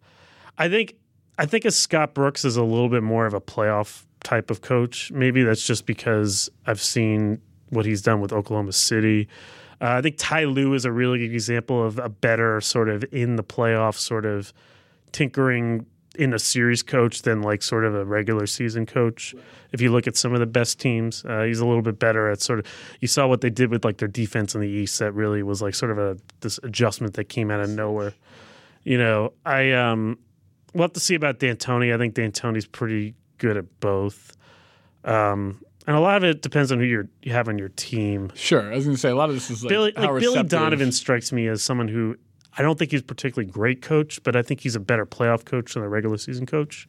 I 0.57 0.69
think 0.69 0.95
I 1.37 1.45
think 1.45 1.65
as 1.65 1.75
Scott 1.75 2.13
Brooks 2.13 2.45
is 2.45 2.55
a 2.55 2.63
little 2.63 2.87
bit 2.87 3.03
more 3.03 3.25
of 3.25 3.33
a 3.33 3.41
playoff 3.41 4.05
type 4.23 4.49
of 4.49 4.61
coach. 4.61 5.11
Maybe 5.11 5.43
that's 5.43 5.65
just 5.67 5.85
because 5.85 6.49
I've 6.65 6.79
seen 6.81 7.41
what 7.71 7.85
he's 7.85 8.01
done 8.01 8.21
with 8.21 8.31
Oklahoma 8.31 8.71
City. 8.71 9.27
Uh, 9.83 9.97
I 9.97 10.01
think 10.01 10.15
Ty 10.17 10.45
Lue 10.45 10.73
is 10.75 10.85
a 10.85 10.93
really 10.93 11.19
good 11.19 11.33
example 11.33 11.83
of 11.83 11.99
a 11.99 12.07
better 12.07 12.61
sort 12.61 12.87
of 12.87 13.03
in 13.11 13.35
the 13.35 13.43
playoff 13.43 13.95
sort 13.95 14.25
of 14.25 14.53
tinkering 15.11 15.85
in 16.15 16.33
a 16.33 16.39
series 16.39 16.81
coach 16.81 17.23
than 17.23 17.41
like 17.41 17.61
sort 17.61 17.83
of 17.83 17.93
a 17.93 18.05
regular 18.05 18.47
season 18.47 18.85
coach. 18.85 19.35
If 19.73 19.81
you 19.81 19.91
look 19.91 20.07
at 20.07 20.15
some 20.15 20.33
of 20.33 20.39
the 20.39 20.45
best 20.45 20.79
teams, 20.79 21.25
uh, 21.25 21.43
he's 21.43 21.59
a 21.59 21.65
little 21.65 21.81
bit 21.81 21.99
better 21.99 22.29
at 22.29 22.41
sort 22.41 22.59
of. 22.59 22.65
You 23.01 23.09
saw 23.09 23.27
what 23.27 23.41
they 23.41 23.49
did 23.49 23.71
with 23.71 23.83
like 23.83 23.97
their 23.97 24.07
defense 24.07 24.55
in 24.55 24.61
the 24.61 24.69
East. 24.69 24.99
That 24.99 25.11
really 25.11 25.43
was 25.43 25.61
like 25.61 25.75
sort 25.75 25.91
of 25.91 25.97
a 25.97 26.17
this 26.39 26.61
adjustment 26.63 27.15
that 27.15 27.25
came 27.25 27.51
out 27.51 27.59
of 27.59 27.69
nowhere. 27.69 28.13
You 28.83 28.97
know, 28.97 29.33
I 29.45 29.73
um, 29.73 30.17
we'll 30.73 30.83
have 30.83 30.93
to 30.93 31.01
see 31.01 31.15
about 31.15 31.39
D'Antoni. 31.39 31.93
I 31.93 31.97
think 31.97 32.13
D'Antoni's 32.13 32.67
pretty 32.67 33.15
good 33.37 33.57
at 33.57 33.81
both. 33.81 34.37
Um, 35.03 35.59
and 35.87 35.95
a 35.95 35.99
lot 35.99 36.17
of 36.17 36.23
it 36.23 36.41
depends 36.41 36.71
on 36.71 36.79
who 36.79 36.85
you're, 36.85 37.07
you 37.21 37.31
have 37.31 37.47
on 37.47 37.57
your 37.57 37.69
team. 37.69 38.31
Sure, 38.35 38.71
I 38.71 38.75
was 38.75 38.85
going 38.85 38.95
to 38.95 39.01
say 39.01 39.09
a 39.09 39.15
lot 39.15 39.29
of 39.29 39.35
this 39.35 39.49
is 39.49 39.63
like 39.63 39.69
Billy, 39.69 39.93
like 39.95 40.19
Billy 40.19 40.43
Donovan 40.43 40.91
strikes 40.91 41.31
me 41.31 41.47
as 41.47 41.61
someone 41.61 41.87
who 41.87 42.15
I 42.57 42.61
don't 42.61 42.77
think 42.77 42.91
he's 42.91 43.01
a 43.01 43.05
particularly 43.05 43.51
great 43.51 43.81
coach, 43.81 44.21
but 44.23 44.35
I 44.35 44.41
think 44.41 44.61
he's 44.61 44.75
a 44.75 44.79
better 44.79 45.05
playoff 45.05 45.43
coach 45.45 45.73
than 45.73 45.83
a 45.83 45.89
regular 45.89 46.17
season 46.17 46.45
coach. 46.45 46.87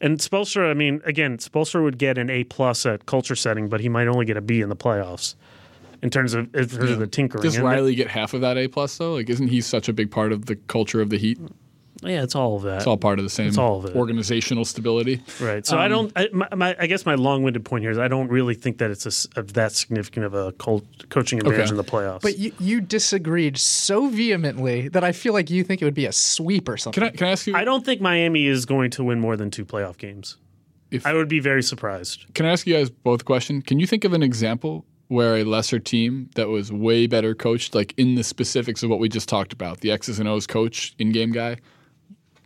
And 0.00 0.18
Spoelstra, 0.18 0.70
I 0.70 0.74
mean, 0.74 1.00
again, 1.04 1.38
Spoelstra 1.38 1.82
would 1.82 1.98
get 1.98 2.18
an 2.18 2.30
A 2.30 2.44
plus 2.44 2.84
at 2.84 3.06
culture 3.06 3.36
setting, 3.36 3.68
but 3.68 3.80
he 3.80 3.88
might 3.88 4.08
only 4.08 4.24
get 4.24 4.36
a 4.36 4.40
B 4.40 4.60
in 4.60 4.68
the 4.68 4.76
playoffs 4.76 5.34
in 6.02 6.10
terms 6.10 6.34
of 6.34 6.54
in 6.54 6.68
terms 6.68 6.90
of 6.90 6.98
the 6.98 7.06
tinkering. 7.06 7.42
Does 7.42 7.58
Riley 7.58 7.94
get 7.94 8.08
half 8.08 8.34
of 8.34 8.40
that 8.40 8.58
A 8.58 8.68
plus 8.68 8.96
though? 8.98 9.14
Like, 9.14 9.30
isn't 9.30 9.48
he 9.48 9.60
such 9.60 9.88
a 9.88 9.92
big 9.92 10.10
part 10.10 10.32
of 10.32 10.46
the 10.46 10.56
culture 10.56 11.00
of 11.00 11.10
the 11.10 11.18
Heat? 11.18 11.38
That- 12.04 12.12
yeah, 12.12 12.22
it's 12.22 12.34
all 12.34 12.56
of 12.56 12.62
that. 12.62 12.76
It's 12.78 12.86
all 12.86 12.96
part 12.96 13.18
of 13.18 13.24
the 13.24 13.30
same 13.30 13.48
It's 13.48 13.58
all 13.58 13.78
of 13.78 13.86
it. 13.86 13.96
organizational 13.96 14.64
stability. 14.64 15.22
Right. 15.40 15.66
So 15.66 15.76
I 15.78 15.86
um, 15.86 15.90
don't. 15.90 16.12
I, 16.16 16.28
my, 16.32 16.48
my, 16.54 16.76
I 16.78 16.86
guess 16.86 17.04
my 17.04 17.14
long-winded 17.14 17.64
point 17.64 17.82
here 17.82 17.90
is 17.90 17.98
I 17.98 18.08
don't 18.08 18.28
really 18.28 18.54
think 18.54 18.78
that 18.78 18.90
it's 18.90 19.06
a 19.06 19.08
s 19.08 19.26
of 19.36 19.54
that 19.54 19.72
significant 19.72 20.26
of 20.26 20.34
a 20.34 20.52
cult, 20.52 20.84
coaching 21.08 21.38
advantage 21.40 21.60
Okay. 21.60 21.70
in 21.70 21.76
the 21.76 21.84
playoffs. 21.84 22.22
But 22.22 22.38
you, 22.38 22.52
you 22.60 22.80
disagreed 22.80 23.56
so 23.58 24.08
vehemently 24.08 24.88
that 24.88 25.02
I 25.04 25.12
feel 25.12 25.32
like 25.32 25.50
you 25.50 25.64
think 25.64 25.82
it 25.82 25.84
would 25.84 25.94
be 25.94 26.06
a 26.06 26.12
sweep 26.12 26.68
or 26.68 26.76
something. 26.76 27.00
Can 27.00 27.12
I 27.12 27.16
can 27.16 27.26
I 27.26 27.30
ask 27.32 27.46
you? 27.46 27.54
I 27.56 27.64
don't 27.64 27.84
think 27.84 28.00
Miami 28.00 28.46
is 28.46 28.64
going 28.66 28.90
to 28.92 29.04
win 29.04 29.20
more 29.20 29.36
than 29.36 29.50
two 29.50 29.64
playoff 29.64 29.96
games. 29.98 30.36
If- 30.90 31.06
I 31.06 31.12
would 31.14 31.28
be 31.28 31.40
very 31.40 31.62
surprised. 31.62 32.26
Can 32.34 32.46
I 32.46 32.50
ask 32.50 32.66
you 32.66 32.74
guys 32.74 32.88
both 32.90 33.22
a 33.22 33.24
question? 33.24 33.62
Can 33.62 33.80
you 33.80 33.86
think 33.86 34.04
of 34.04 34.12
an 34.12 34.22
example 34.22 34.84
where 35.08 35.36
a 35.36 35.44
lesser 35.44 35.78
team 35.78 36.30
that 36.34 36.48
was 36.48 36.72
way 36.72 37.06
better 37.06 37.34
coached, 37.34 37.74
like 37.74 37.92
in 37.96 38.14
the 38.14 38.24
specifics 38.24 38.82
of 38.82 38.90
what 38.90 38.98
we 39.00 39.08
just 39.08 39.28
talked 39.28 39.52
about, 39.52 39.80
the 39.80 39.90
X's 39.90 40.18
and 40.18 40.28
O's 40.28 40.46
coach, 40.46 40.94
in-game 40.98 41.30
guy, 41.32 41.56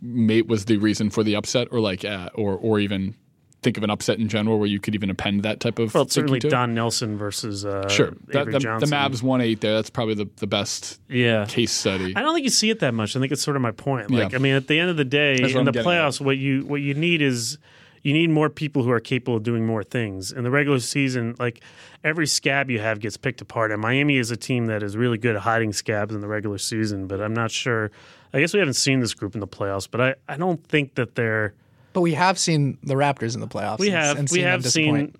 mate 0.01 0.47
was 0.47 0.65
the 0.65 0.77
reason 0.77 1.09
for 1.09 1.23
the 1.23 1.35
upset, 1.35 1.67
or 1.71 1.79
like, 1.79 2.05
uh, 2.05 2.29
or 2.35 2.55
or 2.55 2.79
even 2.79 3.15
think 3.61 3.75
of 3.75 3.83
an 3.83 3.89
upset 3.89 4.17
in 4.19 4.29
general 4.29 4.57
where 4.57 4.69
you 4.69 4.79
could 4.79 4.95
even 4.95 5.09
append 5.09 5.43
that 5.43 5.59
type 5.59 5.79
of. 5.79 5.93
Well, 5.93 6.07
certainly? 6.07 6.39
Don 6.39 6.73
Nelson 6.73 7.17
versus 7.17 7.65
uh, 7.65 7.89
Sure, 7.89 8.13
that, 8.27 8.45
the, 8.45 8.51
the 8.59 8.85
Mavs 8.85 9.21
one 9.21 9.41
eight 9.41 9.59
there. 9.59 9.73
That's 9.75 9.89
probably 9.89 10.13
the, 10.15 10.29
the 10.37 10.47
best 10.47 11.01
Yeah. 11.09 11.45
case 11.45 11.71
study. 11.73 12.13
I 12.15 12.21
don't 12.21 12.33
think 12.33 12.45
you 12.45 12.51
see 12.51 12.69
it 12.69 12.79
that 12.79 12.93
much. 12.93 13.17
I 13.17 13.19
think 13.19 13.33
it's 13.33 13.41
sort 13.41 13.57
of 13.57 13.61
my 13.61 13.71
point. 13.71 14.11
Like, 14.11 14.31
Yeah. 14.31 14.37
I 14.37 14.39
mean, 14.41 14.55
at 14.55 14.67
the 14.67 14.79
end 14.79 14.89
of 14.89 14.95
the 14.95 15.03
day, 15.03 15.41
That's 15.41 15.53
in 15.53 15.65
the 15.65 15.71
getting 15.73 15.91
at. 15.91 15.93
playoffs, 15.93 16.21
what 16.21 16.37
you 16.37 16.61
what 16.67 16.79
you 16.79 16.93
need 16.93 17.21
is 17.21 17.57
you 18.01 18.13
need 18.13 18.29
more 18.29 18.49
people 18.49 18.83
who 18.83 18.91
are 18.91 19.01
capable 19.01 19.35
of 19.35 19.43
doing 19.43 19.65
more 19.65 19.83
things. 19.83 20.31
In 20.31 20.45
the 20.45 20.51
regular 20.51 20.79
season, 20.79 21.35
like 21.37 21.61
every 22.01 22.27
scab 22.27 22.69
you 22.71 22.79
have 22.79 23.01
gets 23.01 23.17
picked 23.17 23.41
apart. 23.41 23.73
And 23.73 23.81
Miami 23.81 24.15
is 24.19 24.31
a 24.31 24.37
team 24.37 24.67
that 24.67 24.81
is 24.83 24.95
really 24.95 25.17
good 25.17 25.35
at 25.35 25.41
hiding 25.41 25.73
scabs 25.73 26.15
in 26.15 26.21
the 26.21 26.29
regular 26.29 26.59
season. 26.59 27.07
But 27.07 27.19
I'm 27.19 27.33
not 27.33 27.51
sure. 27.51 27.91
I 28.33 28.39
guess 28.39 28.53
we 28.53 28.59
haven't 28.59 28.75
seen 28.75 28.99
this 28.99 29.13
group 29.13 29.33
in 29.33 29.41
the 29.41 29.47
playoffs, 29.47 29.87
but 29.89 30.01
I, 30.01 30.15
I 30.27 30.37
don't 30.37 30.63
think 30.67 30.95
that 30.95 31.15
they're. 31.15 31.53
But 31.93 32.01
we 32.01 32.13
have 32.13 32.37
seen 32.37 32.77
the 32.83 32.93
Raptors 32.93 33.33
in 33.33 33.41
the 33.41 33.47
playoffs. 33.47 33.79
We 33.79 33.89
have 33.89 34.17
and 34.17 34.29
we 34.29 34.41
have 34.41 34.65
seen. 34.65 35.15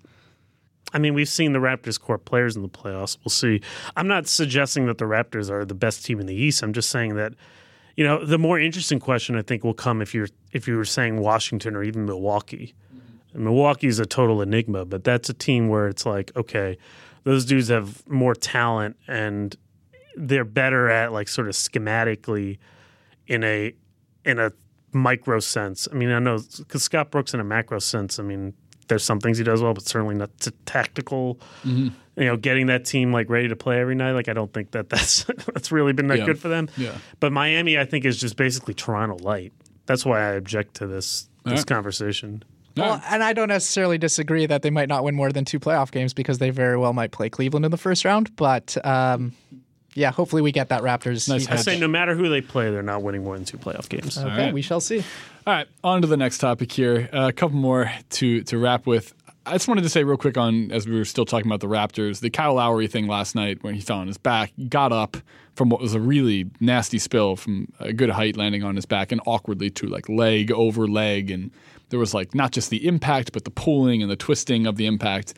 I 0.92 0.98
mean, 0.98 1.14
we've 1.14 1.28
seen 1.28 1.52
the 1.52 1.58
Raptors 1.58 2.00
core 2.00 2.18
players 2.18 2.56
in 2.56 2.62
the 2.62 2.68
playoffs. 2.68 3.16
We'll 3.24 3.30
see. 3.30 3.60
I'm 3.96 4.08
not 4.08 4.26
suggesting 4.26 4.86
that 4.86 4.98
the 4.98 5.04
Raptors 5.04 5.50
are 5.50 5.64
the 5.64 5.74
best 5.74 6.04
team 6.04 6.18
in 6.18 6.26
the 6.26 6.34
East. 6.34 6.62
I'm 6.62 6.72
just 6.72 6.90
saying 6.90 7.14
that, 7.14 7.34
you 7.96 8.04
know, 8.04 8.24
the 8.24 8.38
more 8.38 8.58
interesting 8.58 8.98
question 8.98 9.36
I 9.36 9.42
think 9.42 9.62
will 9.62 9.74
come 9.74 10.02
if 10.02 10.14
you're 10.14 10.28
if 10.52 10.66
you 10.66 10.76
were 10.76 10.84
saying 10.84 11.20
Washington 11.20 11.76
or 11.76 11.82
even 11.82 12.06
Milwaukee. 12.06 12.74
And 13.32 13.44
Milwaukee's 13.44 14.00
a 14.00 14.06
total 14.06 14.42
enigma, 14.42 14.84
but 14.84 15.04
that's 15.04 15.28
a 15.28 15.34
team 15.34 15.68
where 15.68 15.86
it's 15.86 16.04
like, 16.04 16.32
okay, 16.36 16.76
those 17.22 17.44
dudes 17.44 17.68
have 17.68 18.08
more 18.08 18.34
talent 18.34 18.96
and 19.06 19.56
they're 20.16 20.44
better 20.44 20.88
at 20.88 21.12
like 21.12 21.28
sort 21.28 21.48
of 21.48 21.54
schematically 21.54 22.58
in 23.26 23.44
a 23.44 23.74
in 24.24 24.38
a 24.38 24.52
micro 24.92 25.40
sense. 25.40 25.88
I 25.90 25.94
mean, 25.94 26.10
I 26.10 26.18
know 26.18 26.38
because 26.58 26.82
Scott 26.82 27.10
Brooks 27.10 27.34
in 27.34 27.40
a 27.40 27.44
macro 27.44 27.78
sense. 27.78 28.18
I 28.18 28.22
mean, 28.22 28.54
there's 28.88 29.04
some 29.04 29.20
things 29.20 29.38
he 29.38 29.44
does 29.44 29.62
well, 29.62 29.72
but 29.74 29.84
certainly 29.84 30.14
not 30.14 30.30
t- 30.40 30.50
tactical. 30.66 31.36
Mm-hmm. 31.64 31.88
You 32.16 32.26
know, 32.26 32.36
getting 32.36 32.66
that 32.66 32.84
team 32.84 33.12
like 33.12 33.30
ready 33.30 33.48
to 33.48 33.56
play 33.56 33.80
every 33.80 33.94
night. 33.94 34.12
Like, 34.12 34.28
I 34.28 34.32
don't 34.32 34.52
think 34.52 34.72
that 34.72 34.88
that's 34.90 35.24
that's 35.54 35.72
really 35.72 35.92
been 35.92 36.08
that 36.08 36.18
Yeah. 36.18 36.26
good 36.26 36.38
for 36.38 36.48
them. 36.48 36.68
Yeah. 36.76 36.96
But 37.20 37.32
Miami, 37.32 37.78
I 37.78 37.84
think, 37.84 38.04
is 38.04 38.20
just 38.20 38.36
basically 38.36 38.74
Toronto 38.74 39.16
light. 39.22 39.52
That's 39.86 40.04
why 40.04 40.20
I 40.20 40.32
object 40.32 40.74
to 40.76 40.86
this 40.86 41.28
this 41.44 41.60
right. 41.60 41.66
conversation. 41.66 42.42
Well, 42.76 43.02
and 43.10 43.22
I 43.22 43.32
don't 43.32 43.48
necessarily 43.48 43.98
disagree 43.98 44.46
that 44.46 44.62
they 44.62 44.70
might 44.70 44.88
not 44.88 45.02
win 45.02 45.14
more 45.14 45.32
than 45.32 45.44
two 45.44 45.58
playoff 45.58 45.90
games 45.90 46.14
because 46.14 46.38
they 46.38 46.50
very 46.50 46.76
well 46.76 46.92
might 46.92 47.10
play 47.10 47.28
Cleveland 47.28 47.64
in 47.64 47.70
the 47.70 47.76
first 47.76 48.04
round. 48.04 48.34
But 48.36 48.76
um, 48.86 49.32
yeah, 49.94 50.12
hopefully 50.12 50.42
we 50.42 50.52
get 50.52 50.68
that 50.68 50.82
Raptors. 50.82 51.28
Nice 51.28 51.46
I 51.48 51.52
hedge. 51.52 51.60
say 51.60 51.78
no 51.78 51.88
matter 51.88 52.14
who 52.14 52.28
they 52.28 52.40
play, 52.40 52.70
they're 52.70 52.82
not 52.82 53.02
winning 53.02 53.24
more 53.24 53.36
than 53.36 53.44
two 53.44 53.58
playoff 53.58 53.88
games. 53.88 54.18
Okay, 54.18 54.28
right. 54.28 54.54
we 54.54 54.62
shall 54.62 54.80
see. 54.80 55.04
All 55.46 55.54
right, 55.54 55.66
on 55.82 56.02
to 56.02 56.08
the 56.08 56.16
next 56.16 56.38
topic 56.38 56.70
here. 56.70 57.08
Uh, 57.12 57.28
a 57.28 57.32
couple 57.32 57.56
more 57.56 57.90
to 58.10 58.42
to 58.42 58.58
wrap 58.58 58.86
with. 58.86 59.14
I 59.46 59.52
just 59.52 59.68
wanted 59.68 59.82
to 59.82 59.88
say 59.88 60.04
real 60.04 60.18
quick 60.18 60.36
on 60.36 60.70
as 60.70 60.86
we 60.86 60.96
were 60.96 61.04
still 61.04 61.24
talking 61.24 61.50
about 61.50 61.60
the 61.60 61.66
Raptors, 61.66 62.20
the 62.20 62.30
Kyle 62.30 62.54
Lowry 62.54 62.86
thing 62.86 63.06
last 63.06 63.34
night 63.34 63.62
when 63.62 63.74
he 63.74 63.80
fell 63.80 63.98
on 63.98 64.06
his 64.06 64.18
back, 64.18 64.52
got 64.68 64.92
up 64.92 65.16
from 65.54 65.70
what 65.70 65.80
was 65.80 65.94
a 65.94 66.00
really 66.00 66.50
nasty 66.60 66.98
spill 66.98 67.36
from 67.36 67.72
a 67.80 67.92
good 67.92 68.10
height 68.10 68.36
landing 68.36 68.62
on 68.62 68.76
his 68.76 68.86
back 68.86 69.12
and 69.12 69.20
awkwardly 69.26 69.70
to 69.70 69.86
like 69.86 70.08
leg 70.08 70.52
over 70.52 70.86
leg. 70.86 71.30
And 71.30 71.50
there 71.88 71.98
was 71.98 72.12
like 72.12 72.34
not 72.34 72.52
just 72.52 72.70
the 72.70 72.86
impact 72.86 73.32
but 73.32 73.44
the 73.44 73.50
pulling 73.50 74.02
and 74.02 74.10
the 74.10 74.16
twisting 74.16 74.66
of 74.66 74.76
the 74.76 74.86
impact. 74.86 75.34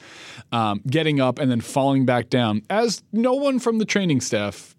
Um, 0.50 0.82
getting 0.86 1.20
up 1.20 1.38
and 1.38 1.50
then 1.50 1.60
falling 1.60 2.04
back 2.04 2.28
down. 2.28 2.62
As 2.68 3.02
no 3.12 3.34
one 3.34 3.60
from 3.60 3.78
the 3.78 3.84
training 3.84 4.20
staff 4.20 4.74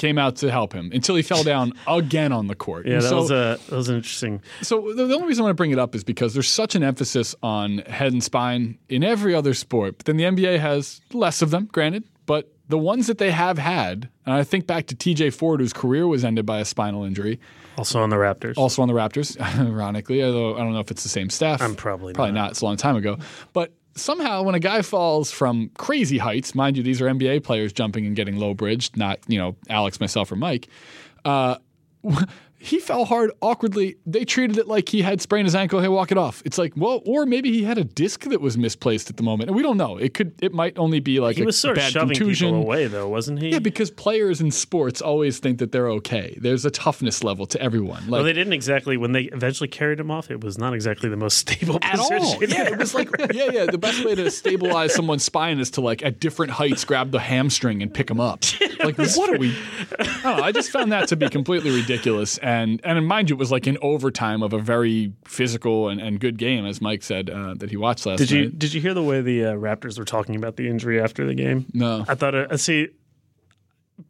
came 0.00 0.18
out 0.18 0.34
to 0.36 0.50
help 0.50 0.72
him 0.72 0.90
until 0.94 1.14
he 1.14 1.22
fell 1.22 1.44
down 1.44 1.72
again 1.86 2.32
on 2.32 2.46
the 2.46 2.54
court 2.54 2.86
Yeah, 2.86 2.94
And 2.94 3.02
that 3.02 3.08
so- 3.10 3.16
was 3.20 3.30
a 3.30 3.58
that 3.68 3.76
was 3.76 3.88
interesting. 3.90 4.40
so 4.62 4.92
the, 4.94 5.06
the 5.06 5.14
only 5.14 5.28
reason 5.28 5.42
I 5.42 5.44
want 5.44 5.50
to 5.56 5.60
bring 5.60 5.70
it 5.72 5.78
up 5.78 5.94
is 5.94 6.02
because 6.04 6.32
there's 6.34 6.48
such 6.48 6.74
an 6.74 6.82
emphasis 6.82 7.34
on 7.42 7.78
head 7.78 8.12
and 8.12 8.24
spine 8.24 8.78
in 8.88 9.04
every 9.04 9.34
other 9.34 9.54
sport, 9.54 9.98
but 9.98 10.06
then 10.06 10.16
the 10.16 10.24
NBA 10.24 10.58
has 10.58 11.00
less 11.12 11.42
of 11.42 11.50
them, 11.50 11.68
granted. 11.70 12.04
But 12.26 12.50
the 12.68 12.78
ones 12.78 13.08
that 13.08 13.18
they 13.18 13.30
have 13.32 13.58
had, 13.58 14.08
and 14.24 14.34
I 14.34 14.44
think 14.44 14.66
back 14.66 14.86
to 14.86 14.94
T.J. 14.94 15.30
Ford, 15.30 15.60
whose 15.60 15.72
career 15.72 16.06
was 16.06 16.24
ended 16.24 16.46
by 16.46 16.60
a 16.60 16.64
spinal 16.64 17.02
injury, 17.04 17.40
Also 17.76 18.00
on 18.00 18.08
the 18.10 18.16
Raptors. 18.16 18.56
also 18.56 18.82
on 18.82 18.88
the 18.88 18.94
Raptors, 18.94 19.38
ironically. 19.58 20.22
Although 20.22 20.54
I 20.54 20.58
don't 20.60 20.72
know 20.72 20.78
if 20.80 20.90
it's 20.90 21.02
the 21.02 21.08
same 21.08 21.28
staff. 21.30 21.60
I'm 21.60 21.74
probably 21.74 22.12
probably 22.14 22.32
not. 22.32 22.42
not. 22.42 22.50
It's 22.52 22.60
a 22.60 22.64
long 22.64 22.76
time 22.76 22.96
ago, 22.96 23.18
but. 23.52 23.72
Somehow, 23.96 24.42
when 24.42 24.54
a 24.54 24.60
guy 24.60 24.82
falls 24.82 25.30
from 25.30 25.70
crazy 25.76 26.18
heights, 26.18 26.54
mind 26.54 26.76
you, 26.76 26.82
these 26.82 27.00
are 27.00 27.06
NBA 27.06 27.42
players 27.42 27.72
jumping 27.72 28.06
and 28.06 28.14
getting 28.14 28.36
low 28.36 28.54
bridged, 28.54 28.96
not 28.96 29.18
you 29.26 29.38
know 29.38 29.56
Alex, 29.68 30.00
myself, 30.00 30.30
or 30.30 30.36
Mike. 30.36 30.68
Uh, 31.24 31.56
he 32.62 32.78
fell 32.78 33.06
hard 33.06 33.30
awkwardly. 33.40 33.96
They 34.04 34.24
treated 34.26 34.58
it 34.58 34.68
like 34.68 34.90
he 34.90 35.00
had 35.00 35.20
sprained 35.22 35.46
his 35.46 35.54
ankle. 35.54 35.80
Hey, 35.80 35.88
walk 35.88 36.12
it 36.12 36.18
off. 36.18 36.42
It's 36.44 36.58
like, 36.58 36.74
well, 36.76 37.00
or 37.06 37.24
maybe 37.24 37.50
he 37.50 37.64
had 37.64 37.78
a 37.78 37.84
disc 37.84 38.24
that 38.24 38.40
was 38.40 38.58
misplaced 38.58 39.08
at 39.08 39.16
the 39.16 39.22
moment, 39.22 39.48
and 39.48 39.56
we 39.56 39.62
don't 39.62 39.78
know. 39.78 39.96
It 39.96 40.12
could, 40.12 40.34
it 40.42 40.52
might 40.52 40.78
only 40.78 41.00
be 41.00 41.20
like 41.20 41.36
he 41.36 41.42
a 41.42 41.46
was 41.46 41.58
sort 41.58 41.78
of 41.78 41.82
bad 41.82 41.92
shoving 41.92 42.16
contusion. 42.16 42.48
people 42.50 42.62
away, 42.62 42.86
though, 42.86 43.08
wasn't 43.08 43.40
he? 43.40 43.48
Yeah, 43.48 43.60
because 43.60 43.90
players 43.90 44.42
in 44.42 44.50
sports 44.50 45.00
always 45.00 45.38
think 45.38 45.58
that 45.58 45.72
they're 45.72 45.88
okay. 45.90 46.36
There's 46.38 46.66
a 46.66 46.70
toughness 46.70 47.24
level 47.24 47.46
to 47.46 47.60
everyone. 47.62 48.02
Like 48.02 48.10
well, 48.10 48.24
they 48.24 48.34
didn't 48.34 48.52
exactly. 48.52 48.98
When 48.98 49.12
they 49.12 49.22
eventually 49.24 49.68
carried 49.68 49.98
him 49.98 50.10
off, 50.10 50.30
it 50.30 50.44
was 50.44 50.58
not 50.58 50.74
exactly 50.74 51.08
the 51.08 51.16
most 51.16 51.38
stable 51.48 51.78
at 51.82 51.96
position. 51.96 52.18
all. 52.18 52.44
Yeah, 52.44 52.68
it 52.72 52.78
was 52.78 52.94
like 52.94 53.08
yeah, 53.32 53.50
yeah. 53.50 53.64
The 53.66 53.78
best 53.78 54.04
way 54.04 54.14
to 54.14 54.30
stabilize 54.30 54.94
someone's 54.94 55.24
spine 55.24 55.58
is 55.60 55.70
to 55.72 55.80
like 55.80 56.04
at 56.04 56.20
different 56.20 56.52
heights 56.52 56.84
grab 56.84 57.10
the 57.10 57.20
hamstring 57.20 57.82
and 57.82 57.92
pick 57.92 58.08
them 58.08 58.20
up. 58.20 58.44
Like 58.80 58.96
what 58.96 59.28
are 59.28 59.36
we? 59.36 59.54
I 59.98 60.04
don't 60.04 60.24
know. 60.24 60.42
I 60.42 60.52
just 60.52 60.70
found 60.70 60.90
that 60.92 61.08
to 61.08 61.16
be 61.16 61.28
completely 61.28 61.70
ridiculous. 61.70 62.38
And 62.38 62.49
and 62.50 62.80
and 62.84 63.06
mind 63.06 63.30
you, 63.30 63.36
it 63.36 63.38
was 63.38 63.52
like 63.52 63.66
in 63.66 63.78
overtime 63.82 64.42
of 64.42 64.52
a 64.52 64.58
very 64.58 65.12
physical 65.24 65.88
and, 65.88 66.00
and 66.00 66.20
good 66.20 66.36
game, 66.38 66.66
as 66.66 66.80
Mike 66.80 67.02
said 67.02 67.30
uh, 67.30 67.54
that 67.54 67.70
he 67.70 67.76
watched 67.76 68.06
last 68.06 68.18
Did 68.18 68.30
you 68.30 68.42
night. 68.44 68.58
did 68.58 68.74
you 68.74 68.80
hear 68.80 68.94
the 68.94 69.02
way 69.02 69.20
the 69.20 69.44
uh, 69.44 69.52
Raptors 69.54 69.98
were 69.98 70.04
talking 70.04 70.36
about 70.36 70.56
the 70.56 70.68
injury 70.68 71.00
after 71.00 71.26
the 71.26 71.34
game? 71.34 71.66
No. 71.72 72.04
I 72.08 72.14
thought. 72.14 72.34
Uh, 72.34 72.56
see, 72.56 72.88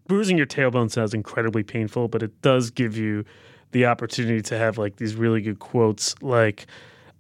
bruising 0.07 0.36
your 0.36 0.47
tailbone 0.47 0.91
sounds 0.91 1.14
incredibly 1.14 1.62
painful, 1.62 2.09
but 2.09 2.22
it 2.22 2.41
does 2.43 2.70
give 2.70 2.97
you 2.97 3.24
the 3.72 3.86
opportunity 3.86 4.43
to 4.43 4.59
have 4.59 4.78
like 4.78 4.97
these 4.97 5.14
really 5.14 5.41
good 5.41 5.59
quotes, 5.59 6.14
like 6.22 6.66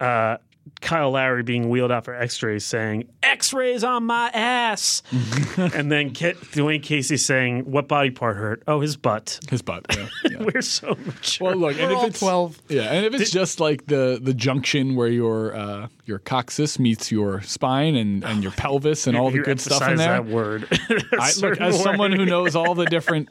uh, 0.00 0.36
Kyle 0.80 1.10
Lowry 1.10 1.42
being 1.42 1.68
wheeled 1.68 1.92
out 1.92 2.04
for 2.04 2.14
X-rays, 2.14 2.64
saying 2.64 3.08
"X-rays 3.22 3.84
on 3.84 4.04
my 4.04 4.28
ass," 4.30 5.02
and 5.56 5.90
then 5.92 6.10
Ke- 6.10 6.36
Dwane 6.52 6.82
Casey 6.82 7.16
saying, 7.16 7.70
"What 7.70 7.86
body 7.88 8.10
part 8.10 8.36
hurt? 8.36 8.62
Oh, 8.66 8.80
his 8.80 8.96
butt." 8.96 9.40
His 9.48 9.62
butt. 9.62 9.86
Yeah. 9.90 10.06
yeah. 10.30 10.42
We're 10.42 10.62
so 10.62 10.96
mature. 11.04 11.48
Well, 11.48 11.56
look, 11.56 11.78
and 11.78 11.92
We're 11.92 12.02
if 12.02 12.10
it's 12.10 12.20
12. 12.20 12.62
yeah, 12.68 12.82
and 12.92 13.06
if 13.06 13.20
it's 13.20 13.30
just 13.30 13.60
like 13.60 13.86
the 13.86 14.18
the 14.22 14.34
junction 14.34 14.94
where 14.96 15.08
your 15.08 15.54
uh, 15.54 15.88
your 16.06 16.18
coccyx 16.18 16.78
meets 16.78 17.12
your 17.12 17.40
spine 17.42 17.94
and, 17.94 18.24
and 18.24 18.42
your 18.42 18.52
pelvis 18.52 19.06
and 19.06 19.16
all 19.16 19.30
the 19.30 19.38
good 19.38 19.60
stuff 19.60 19.86
in 19.88 19.96
there, 19.96 20.22
That 20.22 20.26
word. 20.26 20.66
I, 21.12 21.32
look, 21.40 21.60
as 21.60 21.80
someone 21.82 22.12
who 22.12 22.24
knows 22.26 22.56
all 22.56 22.74
the 22.74 22.86
different 22.86 23.28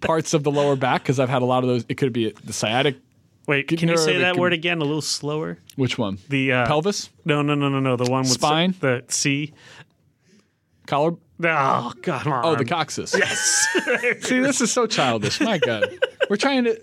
parts 0.00 0.34
of 0.34 0.42
the 0.42 0.50
lower 0.50 0.76
back, 0.76 1.02
because 1.02 1.18
I've 1.20 1.28
had 1.28 1.42
a 1.42 1.46
lot 1.46 1.62
of 1.64 1.68
those. 1.68 1.84
It 1.88 1.94
could 1.96 2.12
be 2.12 2.32
the 2.44 2.52
sciatic. 2.52 2.96
Wait, 3.46 3.66
can 3.68 3.88
you 3.88 3.96
say 3.96 4.18
that 4.18 4.36
word 4.36 4.52
again 4.52 4.78
a 4.78 4.84
little 4.84 5.02
slower? 5.02 5.58
Which 5.76 5.98
one? 5.98 6.18
The 6.28 6.52
uh, 6.52 6.66
pelvis, 6.66 7.10
No, 7.24 7.42
no, 7.42 7.54
no, 7.54 7.68
no, 7.68 7.80
no. 7.80 7.96
The 7.96 8.10
one 8.10 8.22
with 8.22 8.30
Spine? 8.30 8.74
The 8.80 9.04
C. 9.08 9.52
collar. 10.86 11.16
Oh, 11.44 11.92
come 12.02 12.32
on. 12.32 12.44
Oh, 12.44 12.54
the 12.54 12.64
coccyx. 12.64 13.14
Yes. 13.18 13.66
See, 14.20 14.38
this 14.38 14.60
is 14.60 14.70
so 14.72 14.86
childish. 14.86 15.40
My 15.40 15.58
God, 15.58 15.98
we're 16.30 16.36
trying 16.36 16.64
to. 16.64 16.80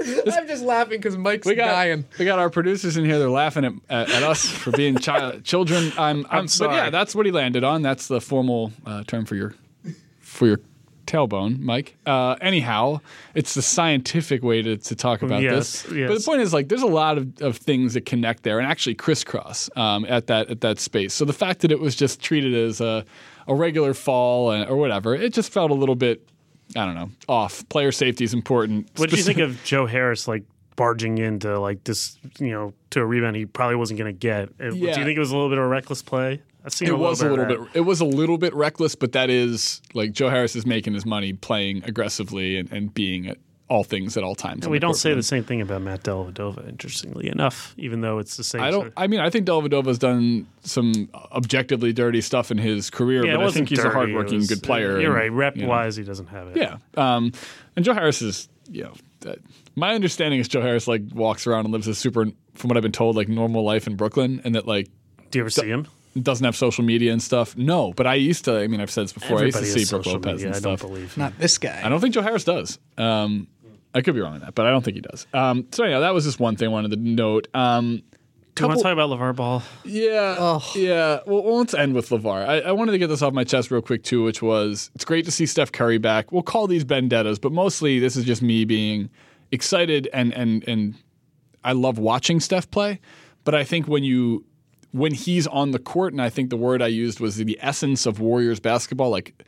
I'm 0.00 0.48
just 0.48 0.64
laughing 0.64 0.98
because 0.98 1.16
Mike's 1.16 1.46
We 1.46 1.54
got 1.54 1.66
dying. 1.66 2.04
we 2.18 2.24
got 2.24 2.40
our 2.40 2.50
producers 2.50 2.96
in 2.96 3.04
here. 3.04 3.20
They're 3.20 3.30
laughing 3.30 3.64
at, 3.64 3.72
at, 3.88 4.10
at 4.10 4.22
us 4.24 4.44
for 4.48 4.72
being 4.72 4.96
child 4.98 5.44
children. 5.44 5.92
I'm, 5.96 6.26
I'm, 6.30 6.44
But 6.44 6.50
sorry. 6.50 6.74
yeah, 6.76 6.90
that's 6.90 7.14
what 7.14 7.26
he 7.26 7.30
landed 7.32 7.62
on. 7.62 7.82
That's 7.82 8.08
the 8.08 8.20
formal 8.20 8.72
uh, 8.84 9.04
term 9.04 9.24
for 9.24 9.36
your 9.36 9.54
for 10.18 10.46
your 10.48 10.60
tailbone, 11.06 11.58
Mike. 11.60 11.96
Uh, 12.06 12.36
anyhow, 12.40 13.00
it's 13.34 13.54
the 13.54 13.62
scientific 13.62 14.42
way 14.42 14.62
to, 14.62 14.76
to 14.76 14.94
talk 14.94 15.22
about 15.22 15.42
Yes, 15.42 15.82
this. 15.82 15.92
yes. 15.92 16.08
But 16.08 16.18
the 16.18 16.24
point 16.24 16.40
is, 16.42 16.52
like, 16.52 16.68
there's 16.68 16.82
a 16.82 16.86
lot 16.86 17.18
of, 17.18 17.40
of 17.42 17.56
things 17.56 17.94
that 17.94 18.06
connect 18.06 18.42
there 18.42 18.58
and 18.58 18.66
actually 18.70 18.94
crisscross 18.94 19.68
um, 19.76 20.04
at 20.08 20.26
that 20.28 20.50
at 20.50 20.60
that 20.62 20.78
space. 20.78 21.12
So 21.14 21.24
the 21.24 21.32
fact 21.32 21.60
that 21.60 21.72
it 21.72 21.80
was 21.80 21.94
just 21.96 22.20
treated 22.20 22.54
as 22.54 22.80
a 22.80 23.04
a 23.48 23.54
regular 23.54 23.92
fall 23.94 24.50
uh, 24.50 24.64
or 24.66 24.76
whatever, 24.76 25.14
it 25.14 25.32
just 25.32 25.52
felt 25.52 25.70
a 25.70 25.74
little 25.74 25.96
bit. 25.96 26.26
I 26.76 26.86
don't 26.86 26.94
know. 26.94 27.10
Off. 27.28 27.68
Player 27.68 27.92
safety 27.92 28.24
is 28.24 28.32
important. 28.32 28.88
What 28.96 29.10
do 29.10 29.16
you 29.16 29.22
think 29.22 29.38
of 29.40 29.62
Joe 29.64 29.84
Harris 29.86 30.26
like 30.28 30.44
barging 30.76 31.18
into 31.18 31.58
like 31.60 31.84
this, 31.84 32.16
you 32.38 32.50
know, 32.50 32.72
to 32.90 33.00
a 33.00 33.04
rebound 33.04 33.36
he 33.36 33.44
probably 33.44 33.76
wasn't 33.76 33.98
going 33.98 34.14
to 34.14 34.18
get? 34.18 34.48
Uh, 34.60 34.70
Do 34.70 34.76
you 34.78 34.94
think 34.94 35.16
it 35.16 35.18
was 35.18 35.30
a 35.30 35.34
little 35.34 35.50
bit 35.50 35.58
of 35.58 35.64
a 35.64 35.68
reckless 35.68 36.00
play? 36.02 36.40
I've 36.64 36.72
seen 36.72 36.88
It 36.88 36.94
a 36.94 36.96
was 36.96 37.22
a 37.22 37.28
little 37.28 37.46
bit. 37.46 37.60
It 37.74 37.80
was 37.80 38.00
a 38.00 38.04
little 38.04 38.38
bit 38.38 38.54
reckless, 38.54 38.94
but 38.94 39.12
that 39.12 39.30
is 39.30 39.82
like 39.94 40.12
Joe 40.12 40.30
Harris 40.30 40.54
is 40.56 40.64
making 40.66 40.94
his 40.94 41.04
money 41.04 41.32
playing 41.32 41.82
aggressively 41.84 42.56
and, 42.58 42.70
and 42.72 42.94
being 42.94 43.26
at 43.28 43.38
all 43.68 43.84
things 43.84 44.18
at 44.18 44.22
all 44.22 44.34
times. 44.34 44.68
we 44.68 44.78
don't 44.78 44.94
say 44.94 45.14
the 45.14 45.22
same 45.22 45.42
thing 45.44 45.62
about 45.62 45.80
Matt 45.80 46.02
Dellavedova, 46.02 46.68
interestingly 46.68 47.28
enough, 47.28 47.74
even 47.78 48.02
though 48.02 48.18
it's 48.18 48.36
the 48.36 48.44
same. 48.44 48.60
I 48.60 48.70
don't. 48.70 48.88
of- 48.88 48.92
I 48.98 49.06
mean, 49.06 49.20
I 49.20 49.30
think 49.30 49.46
Dellavedova's 49.46 49.98
done 49.98 50.46
some 50.62 51.08
objectively 51.32 51.92
dirty 51.92 52.20
stuff 52.20 52.50
in 52.50 52.58
his 52.58 52.90
career, 52.90 53.24
yeah, 53.24 53.36
but 53.36 53.46
I 53.46 53.50
think 53.50 53.70
he's 53.70 53.78
dirty, 53.78 53.88
a 53.88 53.92
hardworking, 53.92 54.38
was- 54.38 54.48
good 54.48 54.62
player. 54.62 55.00
You're 55.00 55.06
and, 55.06 55.14
right. 55.14 55.32
Rep 55.32 55.56
you 55.56 55.62
know, 55.62 55.68
wise, 55.68 55.96
he 55.96 56.04
doesn't 56.04 56.26
have 56.26 56.48
it. 56.48 56.56
Yeah. 56.58 56.76
Um, 56.96 57.32
and 57.74 57.84
Joe 57.84 57.94
Harris 57.94 58.20
is, 58.20 58.48
you 58.70 58.84
know, 58.84 59.34
my 59.74 59.94
understanding 59.94 60.38
is 60.38 60.48
Joe 60.48 60.60
Harris 60.60 60.86
like 60.86 61.02
walks 61.14 61.46
around 61.46 61.64
and 61.64 61.72
lives 61.72 61.88
a 61.88 61.94
super, 61.94 62.26
from 62.54 62.68
what 62.68 62.76
I've 62.76 62.82
been 62.82 62.92
told, 62.92 63.16
like 63.16 63.28
normal 63.28 63.64
life 63.64 63.86
in 63.86 63.96
Brooklyn, 63.96 64.42
and 64.44 64.54
that 64.54 64.66
like 64.66 64.88
Do 65.30 65.38
you 65.38 65.42
ever 65.44 65.50
see 65.50 65.68
him? 65.68 65.86
Doesn't 66.20 66.44
have 66.44 66.54
social 66.56 66.84
media 66.84 67.10
and 67.12 67.22
stuff. 67.22 67.56
No, 67.56 67.92
but 67.94 68.06
I 68.06 68.14
used 68.16 68.44
to. 68.44 68.58
I 68.60 68.66
mean, 68.66 68.80
I've 68.82 68.90
said 68.90 69.04
this 69.04 69.12
before. 69.14 69.38
Everybody 69.38 69.64
I 69.64 69.68
used 69.68 69.72
to 69.74 69.78
has 69.80 69.88
see 69.88 69.94
Brook 69.94 70.04
social 70.04 70.18
Lopez 70.20 70.32
media. 70.32 70.46
and 70.48 70.56
I 70.56 70.60
don't 70.60 70.76
stuff. 70.78 70.90
believe. 70.90 71.16
Not 71.16 71.38
this 71.38 71.56
guy. 71.58 71.80
I 71.82 71.88
don't 71.88 72.00
think 72.00 72.12
Joe 72.14 72.20
Harris 72.22 72.44
does. 72.44 72.78
Um, 72.98 73.46
I 73.94 74.02
could 74.02 74.14
be 74.14 74.20
wrong 74.20 74.34
on 74.34 74.40
that, 74.40 74.54
but 74.54 74.66
I 74.66 74.70
don't 74.70 74.84
think 74.84 74.96
he 74.96 75.00
does. 75.00 75.26
Um, 75.32 75.66
so 75.72 75.84
anyhow, 75.84 76.00
that 76.00 76.12
was 76.12 76.24
just 76.24 76.38
one 76.38 76.56
thing 76.56 76.68
I 76.68 76.70
wanted 76.70 76.90
to 76.90 76.96
note. 76.98 77.48
Um, 77.54 78.02
Do 78.54 78.64
you 78.64 78.68
want 78.68 78.78
to 78.80 78.82
talk 78.82 78.92
about 78.92 79.08
LeVar 79.08 79.34
Ball? 79.36 79.62
yeah, 79.84 80.58
yeah. 80.74 81.20
Well, 81.26 81.42
well, 81.44 81.56
let's 81.58 81.72
end 81.72 81.94
with 81.94 82.10
LeVar. 82.10 82.46
I, 82.46 82.60
I 82.60 82.72
wanted 82.72 82.92
to 82.92 82.98
get 82.98 83.06
this 83.06 83.22
off 83.22 83.32
my 83.32 83.44
chest 83.44 83.70
real 83.70 83.80
quick 83.80 84.02
too, 84.02 84.22
which 84.22 84.42
was 84.42 84.90
it's 84.94 85.06
great 85.06 85.24
to 85.24 85.30
see 85.30 85.46
Steph 85.46 85.72
Curry 85.72 85.96
back. 85.98 86.30
We'll 86.30 86.42
call 86.42 86.66
these 86.66 86.82
vendettas, 86.82 87.38
but 87.38 87.52
mostly 87.52 87.98
this 88.00 88.16
is 88.16 88.24
just 88.26 88.42
me 88.42 88.64
being 88.66 89.08
excited 89.50 90.08
and 90.12 90.32
and 90.34 90.66
and 90.68 90.94
I 91.64 91.72
love 91.72 91.98
watching 91.98 92.38
Steph 92.40 92.70
play. 92.70 93.00
But 93.44 93.54
I 93.54 93.64
think 93.64 93.88
when 93.88 94.04
you 94.04 94.44
when 94.92 95.12
he's 95.14 95.46
on 95.46 95.72
the 95.72 95.78
court, 95.78 96.12
and 96.12 96.22
I 96.22 96.30
think 96.30 96.50
the 96.50 96.56
word 96.56 96.80
I 96.82 96.86
used 96.86 97.18
was 97.20 97.36
the 97.36 97.58
essence 97.60 98.06
of 98.06 98.20
Warriors 98.20 98.60
basketball, 98.60 99.10
like. 99.10 99.42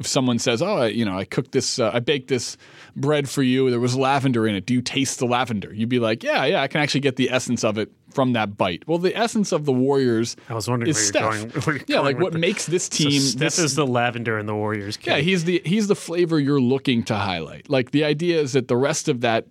If 0.00 0.06
someone 0.06 0.38
says, 0.38 0.62
"Oh, 0.62 0.76
I, 0.76 0.86
you 0.86 1.04
know, 1.04 1.18
I 1.18 1.24
cooked 1.24 1.50
this, 1.50 1.80
uh, 1.80 1.90
I 1.92 1.98
baked 1.98 2.28
this 2.28 2.56
bread 2.94 3.28
for 3.28 3.42
you. 3.42 3.68
There 3.68 3.80
was 3.80 3.96
lavender 3.96 4.46
in 4.46 4.54
it. 4.54 4.64
Do 4.64 4.72
you 4.72 4.80
taste 4.80 5.18
the 5.18 5.26
lavender?" 5.26 5.74
You'd 5.74 5.88
be 5.88 5.98
like, 5.98 6.22
"Yeah, 6.22 6.44
yeah, 6.44 6.62
I 6.62 6.68
can 6.68 6.80
actually 6.80 7.00
get 7.00 7.16
the 7.16 7.28
essence 7.32 7.64
of 7.64 7.78
it 7.78 7.90
from 8.12 8.32
that 8.34 8.56
bite." 8.56 8.84
Well, 8.86 8.98
the 8.98 9.16
essence 9.16 9.50
of 9.50 9.64
the 9.64 9.72
Warriors 9.72 10.36
I 10.48 10.54
was 10.54 10.68
wondering 10.68 10.88
is 10.90 10.94
where 10.96 11.04
Steph. 11.04 11.22
you're 11.42 11.48
going. 11.50 11.62
Where 11.64 11.80
yeah, 11.88 11.98
like 11.98 12.16
what 12.20 12.32
it. 12.32 12.38
makes 12.38 12.66
this 12.66 12.84
So 12.84 12.90
team. 13.08 13.20
Steph 13.20 13.40
this, 13.40 13.58
is 13.58 13.74
the 13.74 13.84
lavender 13.88 14.38
in 14.38 14.46
the 14.46 14.54
Warriors. 14.54 15.00
yeah, 15.02 15.16
he's 15.18 15.42
the 15.42 15.60
he's 15.64 15.88
the 15.88 15.96
flavor 15.96 16.38
you're 16.38 16.60
looking 16.60 17.02
to 17.02 17.16
highlight. 17.16 17.68
Like 17.68 17.90
the 17.90 18.04
idea 18.04 18.40
is 18.40 18.52
that 18.52 18.68
the 18.68 18.76
rest 18.76 19.08
of 19.08 19.22
that, 19.22 19.48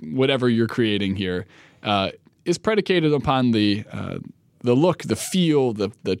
whatever 0.00 0.48
you're 0.48 0.66
creating 0.66 1.14
here, 1.14 1.46
uh, 1.84 2.10
is 2.44 2.58
predicated 2.58 3.12
upon 3.12 3.52
the 3.52 3.84
uh, 3.92 4.18
the 4.64 4.74
look, 4.74 5.04
the 5.04 5.16
feel, 5.16 5.72
the 5.72 5.90
the 6.02 6.18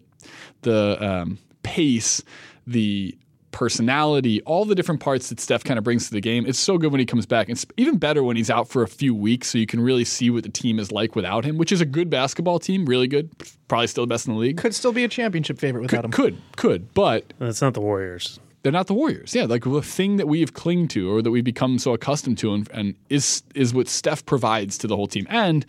the 0.62 1.04
um, 1.04 1.38
pace, 1.64 2.22
the 2.66 3.16
personality, 3.50 4.42
all 4.42 4.64
the 4.64 4.74
different 4.74 5.00
parts 5.00 5.28
that 5.28 5.38
Steph 5.38 5.62
kind 5.62 5.78
of 5.78 5.84
brings 5.84 6.08
to 6.08 6.12
the 6.12 6.20
game. 6.20 6.44
It's 6.44 6.58
so 6.58 6.76
good 6.76 6.90
when 6.90 6.98
he 6.98 7.06
comes 7.06 7.24
back. 7.24 7.48
It's 7.48 7.64
even 7.76 7.98
better 7.98 8.22
when 8.24 8.36
he's 8.36 8.50
out 8.50 8.68
for 8.68 8.82
a 8.82 8.88
few 8.88 9.14
weeks 9.14 9.48
so 9.48 9.58
you 9.58 9.66
can 9.66 9.80
really 9.80 10.04
see 10.04 10.28
what 10.28 10.42
the 10.42 10.48
team 10.48 10.78
is 10.80 10.90
like 10.90 11.14
without 11.14 11.44
him, 11.44 11.56
which 11.56 11.70
is 11.70 11.80
a 11.80 11.84
good 11.86 12.10
basketball 12.10 12.58
team, 12.58 12.84
really 12.84 13.06
good, 13.06 13.30
probably 13.68 13.86
still 13.86 14.02
the 14.04 14.08
best 14.08 14.26
in 14.26 14.34
the 14.34 14.40
league. 14.40 14.56
Could 14.56 14.74
still 14.74 14.92
be 14.92 15.04
a 15.04 15.08
championship 15.08 15.58
favorite 15.58 15.82
without 15.82 16.04
him. 16.04 16.10
Could, 16.10 16.36
could, 16.56 16.92
but 16.94 17.32
That's 17.38 17.62
not 17.62 17.74
the 17.74 17.80
Warriors. 17.80 18.40
they're 18.64 18.72
not 18.72 18.88
the 18.88 18.94
Warriors. 18.94 19.34
Yeah, 19.36 19.44
like 19.44 19.62
the 19.62 19.82
thing 19.82 20.16
that 20.16 20.26
we 20.26 20.40
have 20.40 20.54
clinged 20.54 20.90
to 20.90 21.08
or 21.12 21.22
that 21.22 21.30
we've 21.30 21.44
become 21.44 21.78
so 21.78 21.92
accustomed 21.94 22.38
to 22.38 22.54
and, 22.54 22.68
and 22.72 22.94
is 23.08 23.44
is 23.54 23.72
what 23.72 23.86
Steph 23.86 24.26
provides 24.26 24.76
to 24.78 24.88
the 24.88 24.96
whole 24.96 25.06
team 25.06 25.26
and 25.30 25.64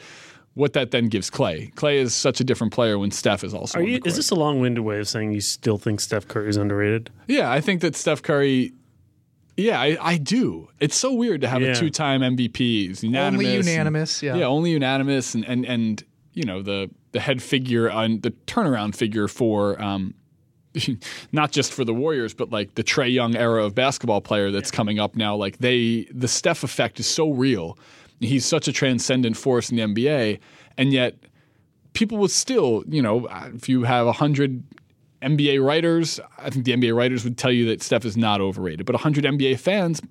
what 0.55 0.73
that 0.73 0.91
then 0.91 1.07
gives 1.09 1.29
Clay. 1.29 1.71
Clay 1.75 1.99
is 1.99 2.13
such 2.13 2.39
a 2.39 2.43
different 2.43 2.73
player 2.73 2.97
when 2.97 3.11
Steph 3.11 3.43
is 3.43 3.53
also 3.53 3.77
Are 3.77 3.81
on 3.81 3.87
you? 3.87 3.93
the 3.95 3.99
court. 4.01 4.07
Is 4.07 4.15
this 4.15 4.31
a 4.31 4.35
long-winded 4.35 4.83
way 4.83 4.99
of 4.99 5.07
saying 5.07 5.31
you 5.33 5.41
still 5.41 5.77
think 5.77 5.99
Steph 6.01 6.27
Curry 6.27 6.49
is 6.49 6.57
underrated? 6.57 7.09
Yeah, 7.27 7.51
I 7.51 7.61
think 7.61 7.81
that 7.81 7.95
Steph 7.95 8.21
Curry 8.23 8.73
yeah, 9.57 9.79
I, 9.79 9.97
I 10.01 10.17
do. 10.17 10.67
It's 10.81 10.97
so 10.97 11.13
weird 11.13 11.39
to 11.41 11.47
have 11.47 11.61
Yeah. 11.61 11.69
a 11.69 11.75
two-time 11.75 12.19
MVP. 12.21 12.57
He's 12.57 13.03
unanimous. 13.03 13.39
Only 13.45 13.55
and- 13.55 13.65
unanimous, 13.65 14.21
yeah. 14.23 14.35
Yeah, 14.35 14.45
only 14.47 14.71
unanimous 14.71 15.33
and 15.33 15.45
and 15.45 15.65
and 15.65 16.03
you 16.33 16.43
know, 16.43 16.61
the 16.61 16.89
the 17.13 17.21
head 17.21 17.41
figure 17.41 17.89
on 17.89 18.19
the 18.19 18.31
turnaround 18.47 18.95
figure 18.95 19.29
for 19.29 19.81
um 19.81 20.13
not 21.31 21.51
just 21.51 21.71
for 21.71 21.85
the 21.85 21.93
Warriors, 21.93 22.33
but 22.33 22.51
like 22.51 22.75
the 22.75 22.83
Trae 22.83 23.11
Young 23.13 23.35
era 23.35 23.63
of 23.63 23.73
basketball 23.75 24.19
player 24.21 24.51
that's 24.51 24.71
coming 24.71 24.99
up 24.99 25.15
now. 25.15 25.35
Like 25.35 25.59
they, 25.59 26.05
the 26.13 26.27
Steph 26.27 26.63
effect 26.63 26.99
is 26.99 27.07
so 27.07 27.31
real. 27.31 27.77
He's 28.19 28.45
such 28.45 28.67
a 28.67 28.71
transcendent 28.71 29.37
force 29.37 29.69
in 29.69 29.77
the 29.77 29.83
NBA, 29.83 30.39
and 30.77 30.93
yet 30.93 31.15
people 31.93 32.17
would 32.19 32.31
still, 32.31 32.83
you 32.87 33.01
know, 33.01 33.27
if 33.53 33.67
you 33.67 33.83
have 33.83 34.07
a 34.07 34.13
hundred 34.13 34.63
NBA 35.21 35.63
writers, 35.63 36.19
I 36.37 36.49
think 36.49 36.65
the 36.65 36.73
NBA 36.73 36.95
writers 36.95 37.23
would 37.23 37.37
tell 37.37 37.51
you 37.51 37.65
that 37.67 37.81
Steph 37.81 38.05
is 38.05 38.15
not 38.15 38.41
overrated. 38.41 38.85
But 38.85 38.95
hundred 38.97 39.25
NBA 39.25 39.59
fans, 39.59 40.01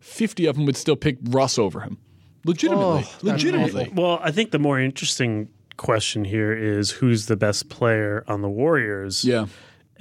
fifty 0.00 0.46
of 0.46 0.56
them 0.56 0.66
would 0.66 0.76
still 0.76 0.96
pick 0.96 1.18
Russ 1.24 1.58
over 1.58 1.80
him, 1.80 1.98
legitimately, 2.44 2.84
oh, 2.84 3.00
that's 3.00 3.22
legitimately. 3.22 3.90
Well, 3.94 4.18
I 4.22 4.30
think 4.30 4.50
the 4.50 4.58
more 4.58 4.80
interesting 4.80 5.48
question 5.76 6.24
here 6.24 6.52
is 6.52 6.90
who's 6.90 7.26
the 7.26 7.36
best 7.36 7.68
player 7.68 8.24
on 8.28 8.42
the 8.42 8.48
Warriors. 8.48 9.24
Yeah. 9.24 9.46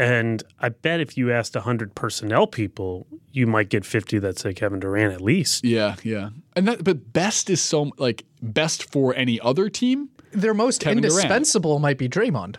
And 0.01 0.43
I 0.59 0.69
bet 0.69 0.99
if 0.99 1.15
you 1.15 1.31
asked 1.31 1.53
100 1.53 1.93
personnel 1.93 2.47
people, 2.47 3.05
you 3.31 3.45
might 3.45 3.69
get 3.69 3.85
50 3.85 4.17
that 4.19 4.39
say 4.39 4.51
Kevin 4.51 4.79
Durant 4.79 5.13
at 5.13 5.21
least. 5.21 5.63
Yeah, 5.63 5.95
yeah. 6.01 6.29
And 6.55 6.67
that 6.67 6.83
but 6.83 7.13
best 7.13 7.51
is 7.51 7.61
so 7.61 7.91
like 7.99 8.23
best 8.41 8.91
for 8.91 9.13
any 9.15 9.39
other 9.39 9.69
team. 9.69 10.09
Their 10.31 10.55
most 10.55 10.81
Kevin 10.81 11.03
Durant. 11.03 11.13
indispensable 11.25 11.77
might 11.77 11.99
be 11.99 12.09
Draymond. 12.09 12.55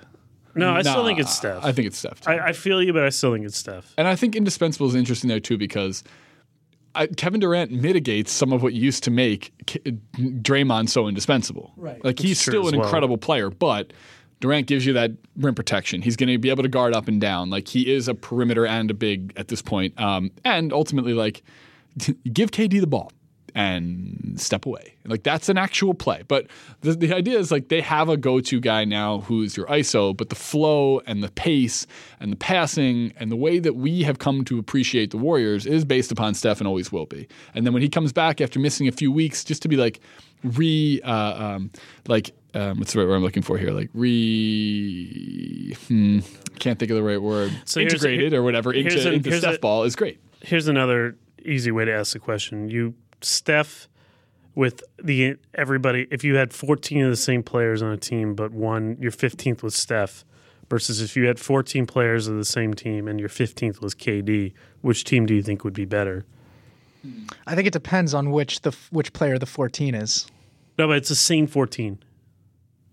No, 0.55 0.73
I 0.73 0.83
still 0.83 1.05
think 1.05 1.19
it's 1.19 1.35
Steph. 1.35 1.65
I 1.65 1.73
think 1.73 1.89
it's 1.89 1.99
Steph. 1.99 2.21
too. 2.21 2.31
I, 2.31 2.49
I 2.49 2.53
feel 2.53 2.81
you, 2.81 2.93
but 2.93 3.03
I 3.03 3.09
still 3.09 3.33
think 3.33 3.45
it's 3.45 3.57
Steph. 3.59 3.93
and 3.99 4.07
I 4.07 4.15
think 4.15 4.37
indispensable 4.37 4.87
is 4.87 4.95
interesting 4.95 5.29
there 5.29 5.41
too 5.41 5.59
because 5.59 6.05
I, 6.95 7.07
Kevin 7.09 7.41
Durant 7.41 7.73
mitigates 7.73 8.31
some 8.31 8.53
of 8.53 8.63
what 8.63 8.73
used 8.75 9.03
to 9.05 9.11
make 9.11 9.53
K- 9.67 9.81
Draymond 10.17 10.91
so 10.91 11.09
indispensable. 11.09 11.73
Right. 11.77 12.05
Like 12.05 12.19
he's 12.19 12.41
still 12.41 12.69
an 12.69 12.77
well. 12.77 12.85
incredible 12.85 13.17
player, 13.19 13.51
but 13.51 13.93
Durant 14.43 14.67
gives 14.67 14.85
you 14.85 14.93
that 14.95 15.13
rim 15.37 15.55
protection. 15.55 16.03
He's 16.03 16.17
going 16.17 16.29
to 16.29 16.37
be 16.37 16.51
able 16.51 16.65
to 16.65 16.69
guard 16.69 16.95
up 16.95 17.07
and 17.07 17.21
down. 17.21 17.49
Like 17.49 17.69
he 17.69 17.91
is 17.91 18.09
a 18.09 18.15
perimeter 18.15 18.67
and 18.67 18.91
a 18.91 18.95
big 18.95 19.33
at 19.37 19.47
this 19.47 19.63
point. 19.63 19.99
Um, 19.99 20.33
and 20.45 20.73
ultimately, 20.73 21.15
like 21.15 21.43
give 22.33 22.51
KD 22.51 22.81
the 22.81 22.89
ball 22.89 23.13
and 23.55 24.35
step 24.41 24.67
away. 24.67 24.97
Like 25.05 25.23
that's 25.23 25.49
an 25.49 25.59
actual 25.59 25.95
play. 25.95 26.23
But 26.27 26.49
the, 26.81 26.95
the 26.95 27.15
idea 27.15 27.39
is 27.39 27.53
like 27.53 27.69
they 27.69 27.81
have 27.83 28.09
a 28.09 28.17
go-to 28.17 28.59
guy 28.59 28.85
now 28.85 29.21
who's 29.21 29.57
your 29.57 29.67
ISO, 29.67 30.17
but 30.17 30.29
the 30.29 30.35
flow 30.35 31.01
and 31.07 31.23
the 31.23 31.31
pace 31.31 31.87
and 32.19 32.33
the 32.33 32.37
passing 32.37 33.13
and 33.19 33.31
the 33.31 33.37
way 33.37 33.61
that 33.61 33.77
we 33.77 34.03
have 34.03 34.19
come 34.19 34.45
to 34.47 34.59
appreciate 34.59 35.13
the 35.13 35.19
Warriors 35.19 35.67
is 35.67 35.85
based 35.85 36.11
upon 36.11 36.35
Steph 36.35 36.59
and 36.59 36.67
always 36.67 36.91
will 36.91 37.07
be. 37.07 37.29
And 37.55 37.65
then 37.65 37.73
when 37.73 37.83
he 37.83 37.89
comes 37.89 38.13
back 38.13 38.41
after 38.41 38.59
missing 38.59 38.89
a 38.89 38.93
few 38.93 39.13
weeks, 39.13 39.45
just 39.45 39.63
to 39.63 39.69
be 39.69 39.77
like 39.77 40.01
re 40.43 41.01
uh, 41.05 41.45
um, 41.45 41.71
like 42.09 42.35
um, 42.55 42.79
what's 42.79 42.93
the 42.93 42.99
right 43.01 43.09
word 43.09 43.17
I'm 43.17 43.23
looking 43.23 43.43
for 43.43 43.57
here? 43.59 43.71
Like 43.71 43.91
re 43.95 45.75
hmm, 45.89 46.21
can't 46.59 46.79
think 46.79 46.91
of 46.91 46.97
the 46.97 47.03
right 47.03 47.21
word. 47.21 47.53
So 47.65 47.81
here's 47.81 47.93
a- 47.93 47.97
Integrated 48.09 48.35
or 48.35 48.43
whatever 48.43 48.73
here's 48.73 48.95
into, 48.95 49.11
a- 49.11 49.13
into 49.15 49.39
Steph 49.39 49.57
a- 49.57 49.61
ball 49.61 49.85
is 49.85 49.97
great. 49.97 50.21
Here's 50.43 50.69
another 50.69 51.17
easy 51.45 51.71
way 51.71 51.85
to 51.85 51.93
ask 51.93 52.13
the 52.13 52.19
question. 52.19 52.69
You 52.69 52.95
Steph 53.21 53.89
with 54.55 54.83
the 55.03 55.37
everybody 55.55 56.07
if 56.11 56.25
you 56.25 56.35
had 56.35 56.53
14 56.53 57.05
of 57.05 57.11
the 57.11 57.17
same 57.17 57.43
players 57.43 57.81
on 57.81 57.91
a 57.91 57.97
team 57.97 58.35
but 58.35 58.53
one 58.53 58.99
your 59.01 59.11
15th 59.13 59.63
was 59.63 59.75
Steph 59.75 60.27
versus 60.69 61.01
if 61.01 61.17
you 61.17 61.25
had 61.27 61.39
14 61.41 61.87
players 61.87 62.29
of 62.29 62.37
the 62.37 62.45
same 62.45 62.75
team 62.75 63.07
and 63.09 63.19
your 63.21 63.29
15th 63.29 63.81
was 63.81 63.95
KD, 63.95 64.53
which 64.81 65.05
team 65.05 65.27
do 65.27 65.35
you 65.35 65.43
think 65.43 65.65
would 65.65 65.75
be 65.75 65.85
better? 65.85 66.25
I 67.47 67.55
think 67.55 67.67
it 67.67 67.73
depends 67.73 68.15
on 68.15 68.31
which 68.31 68.61
the 68.61 68.77
which 68.91 69.13
player 69.13 69.39
the 69.39 69.47
14 69.47 69.95
is. 69.95 70.27
No, 70.79 70.87
but 70.89 70.97
it's 70.99 71.09
the 71.09 71.15
same 71.15 71.47
14. 71.47 71.99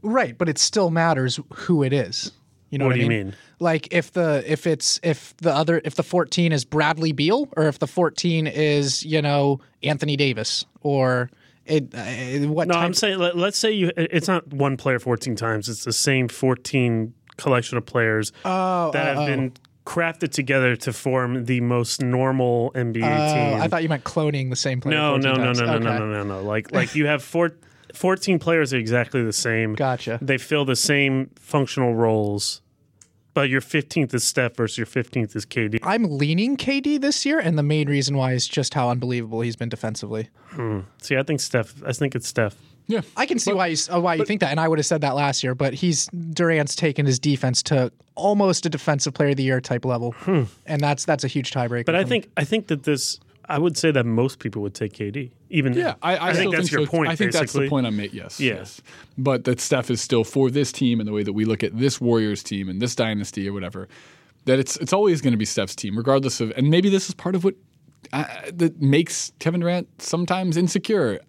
Right, 0.01 0.37
but 0.37 0.47
it 0.49 0.57
still 0.57 0.89
matters 0.89 1.39
who 1.53 1.83
it 1.83 1.93
is. 1.93 2.31
You 2.69 2.77
know 2.77 2.85
What 2.85 2.91
what, 2.91 2.95
do 2.95 3.01
I 3.01 3.03
you 3.03 3.09
mean? 3.09 3.25
mean? 3.27 3.35
Like 3.59 3.87
if 3.91 4.11
the 4.13 4.43
if 4.45 4.67
it's 4.67 4.99
if 5.03 5.35
the 5.37 5.53
other 5.53 5.81
if 5.83 5.95
the 5.95 6.03
14 6.03 6.51
is 6.51 6.65
Bradley 6.65 7.11
Beal 7.11 7.49
or 7.57 7.67
if 7.67 7.79
the 7.79 7.87
14 7.87 8.45
is, 8.47 9.03
you 9.03 9.21
know, 9.21 9.59
Anthony 9.83 10.15
Davis 10.15 10.65
or 10.81 11.31
it 11.65 11.93
uh, 11.95 12.47
what 12.47 12.67
No, 12.67 12.75
I'm 12.75 12.93
saying 12.93 13.17
let, 13.17 13.35
let's 13.35 13.57
say 13.57 13.71
you 13.71 13.91
it's 13.97 14.27
not 14.27 14.47
one 14.53 14.77
player 14.77 14.99
14 14.99 15.35
times, 15.35 15.67
it's 15.67 15.83
the 15.83 15.91
same 15.93 16.27
14 16.27 17.13
collection 17.37 17.77
of 17.77 17.85
players 17.85 18.31
Oh, 18.45 18.91
that 18.91 19.17
oh, 19.17 19.21
have 19.21 19.27
been 19.27 19.53
crafted 19.85 20.29
together 20.31 20.75
to 20.75 20.93
form 20.93 21.45
the 21.45 21.61
most 21.61 22.01
normal 22.03 22.71
NBA 22.75 22.97
oh, 23.03 23.33
team. 23.33 23.61
I 23.61 23.67
thought 23.67 23.81
you 23.81 23.89
meant 23.89 24.03
cloning 24.03 24.51
the 24.51 24.55
same 24.55 24.79
player. 24.79 24.95
No, 24.95 25.13
14 25.13 25.31
no, 25.31 25.37
no, 25.37 25.53
no, 25.53 25.65
no, 25.65 25.77
no, 25.79 25.97
no, 25.97 26.05
no, 26.11 26.23
no. 26.23 26.41
Like, 26.43 26.71
like 26.71 26.93
you 26.93 27.07
have 27.07 27.23
four, 27.23 27.53
14 27.93 28.39
players 28.39 28.73
are 28.73 28.77
exactly 28.77 29.23
the 29.23 29.33
same. 29.33 29.75
Gotcha. 29.75 30.19
They 30.21 30.37
fill 30.37 30.65
the 30.65 30.75
same 30.75 31.29
functional 31.35 31.95
roles, 31.95 32.61
but 33.33 33.49
your 33.49 33.61
15th 33.61 34.13
is 34.13 34.23
Steph 34.23 34.55
versus 34.55 34.77
your 34.77 34.87
15th 34.87 35.35
is 35.35 35.45
KD. 35.45 35.79
I'm 35.83 36.03
leaning 36.03 36.57
KD 36.57 36.99
this 36.99 37.25
year, 37.25 37.39
and 37.39 37.57
the 37.57 37.63
main 37.63 37.87
reason 37.89 38.17
why 38.17 38.33
is 38.33 38.47
just 38.47 38.73
how 38.73 38.89
unbelievable 38.89 39.41
he's 39.41 39.55
been 39.55 39.69
defensively. 39.69 40.29
See, 41.01 41.15
I 41.15 41.23
think 41.23 41.39
Steph. 41.39 41.81
I 41.85 41.93
think 41.93 42.15
it's 42.15 42.27
Steph. 42.27 42.55
Yeah. 42.87 43.01
I 43.15 43.27
can 43.27 43.37
see 43.37 43.53
why 43.53 43.67
you, 43.67 43.77
uh, 43.93 44.01
why 44.01 44.15
you 44.15 44.25
think 44.25 44.41
that, 44.41 44.49
and 44.49 44.59
I 44.59 44.67
would 44.67 44.79
have 44.79 44.85
said 44.85 45.01
that 45.01 45.15
last 45.15 45.43
year. 45.43 45.53
But 45.53 45.75
he's 45.75 46.07
Durant's 46.07 46.75
taken 46.75 47.05
his 47.05 47.19
defense 47.19 47.61
to 47.63 47.91
almost 48.15 48.65
a 48.65 48.69
defensive 48.69 49.13
player 49.13 49.29
of 49.29 49.37
the 49.37 49.43
year 49.43 49.61
type 49.61 49.85
level, 49.85 50.15
and 50.65 50.81
that's 50.81 51.05
that's 51.05 51.23
a 51.23 51.27
huge 51.27 51.51
tiebreaker. 51.51 51.85
But 51.85 51.95
I 51.95 51.99
for 51.99 52.05
me. 52.05 52.09
think 52.09 52.31
I 52.35 52.43
think 52.43 52.67
that 52.67 52.83
this. 52.83 53.19
I 53.49 53.57
would 53.57 53.77
say 53.77 53.91
that 53.91 54.05
most 54.05 54.39
people 54.39 54.61
would 54.61 54.75
take 54.75 54.93
KD. 54.93 55.31
Even 55.49 55.73
Yeah, 55.73 55.95
I, 56.01 56.15
I, 56.15 56.29
I 56.29 56.33
think 56.33 56.55
that's 56.55 56.71
your 56.71 56.85
so. 56.85 56.91
point. 56.91 57.09
I 57.09 57.15
think 57.15 57.31
that's 57.31 57.53
the 57.53 57.67
point 57.67 57.87
I 57.87 57.89
made. 57.89 58.13
Yes, 58.13 58.39
Yeah. 58.39 58.55
yes. 58.55 58.81
But 59.17 59.43
that 59.45 59.59
Steph 59.59 59.89
is 59.89 59.99
still 60.01 60.23
for 60.23 60.51
this 60.51 60.71
team 60.71 60.99
and 60.99 61.07
the 61.07 61.11
way 61.11 61.23
that 61.23 61.33
we 61.33 61.45
look 61.45 61.63
at 61.63 61.77
this 61.77 61.99
Warriors 61.99 62.43
team 62.43 62.69
and 62.69 62.81
this 62.81 62.95
dynasty 62.95 63.49
or 63.49 63.53
whatever. 63.53 63.87
That 64.45 64.59
it's 64.59 64.77
it's 64.77 64.93
always 64.93 65.21
going 65.21 65.33
to 65.33 65.37
be 65.37 65.45
Steph's 65.45 65.75
team, 65.75 65.97
regardless 65.97 66.39
of. 66.39 66.51
And 66.55 66.69
maybe 66.69 66.89
this 66.89 67.09
is 67.09 67.15
part 67.15 67.35
of 67.35 67.43
what 67.43 67.55
uh, 68.13 68.25
that 68.53 68.81
makes 68.81 69.31
Kevin 69.39 69.59
Durant 69.61 70.01
sometimes 70.01 70.55
insecure. 70.55 71.19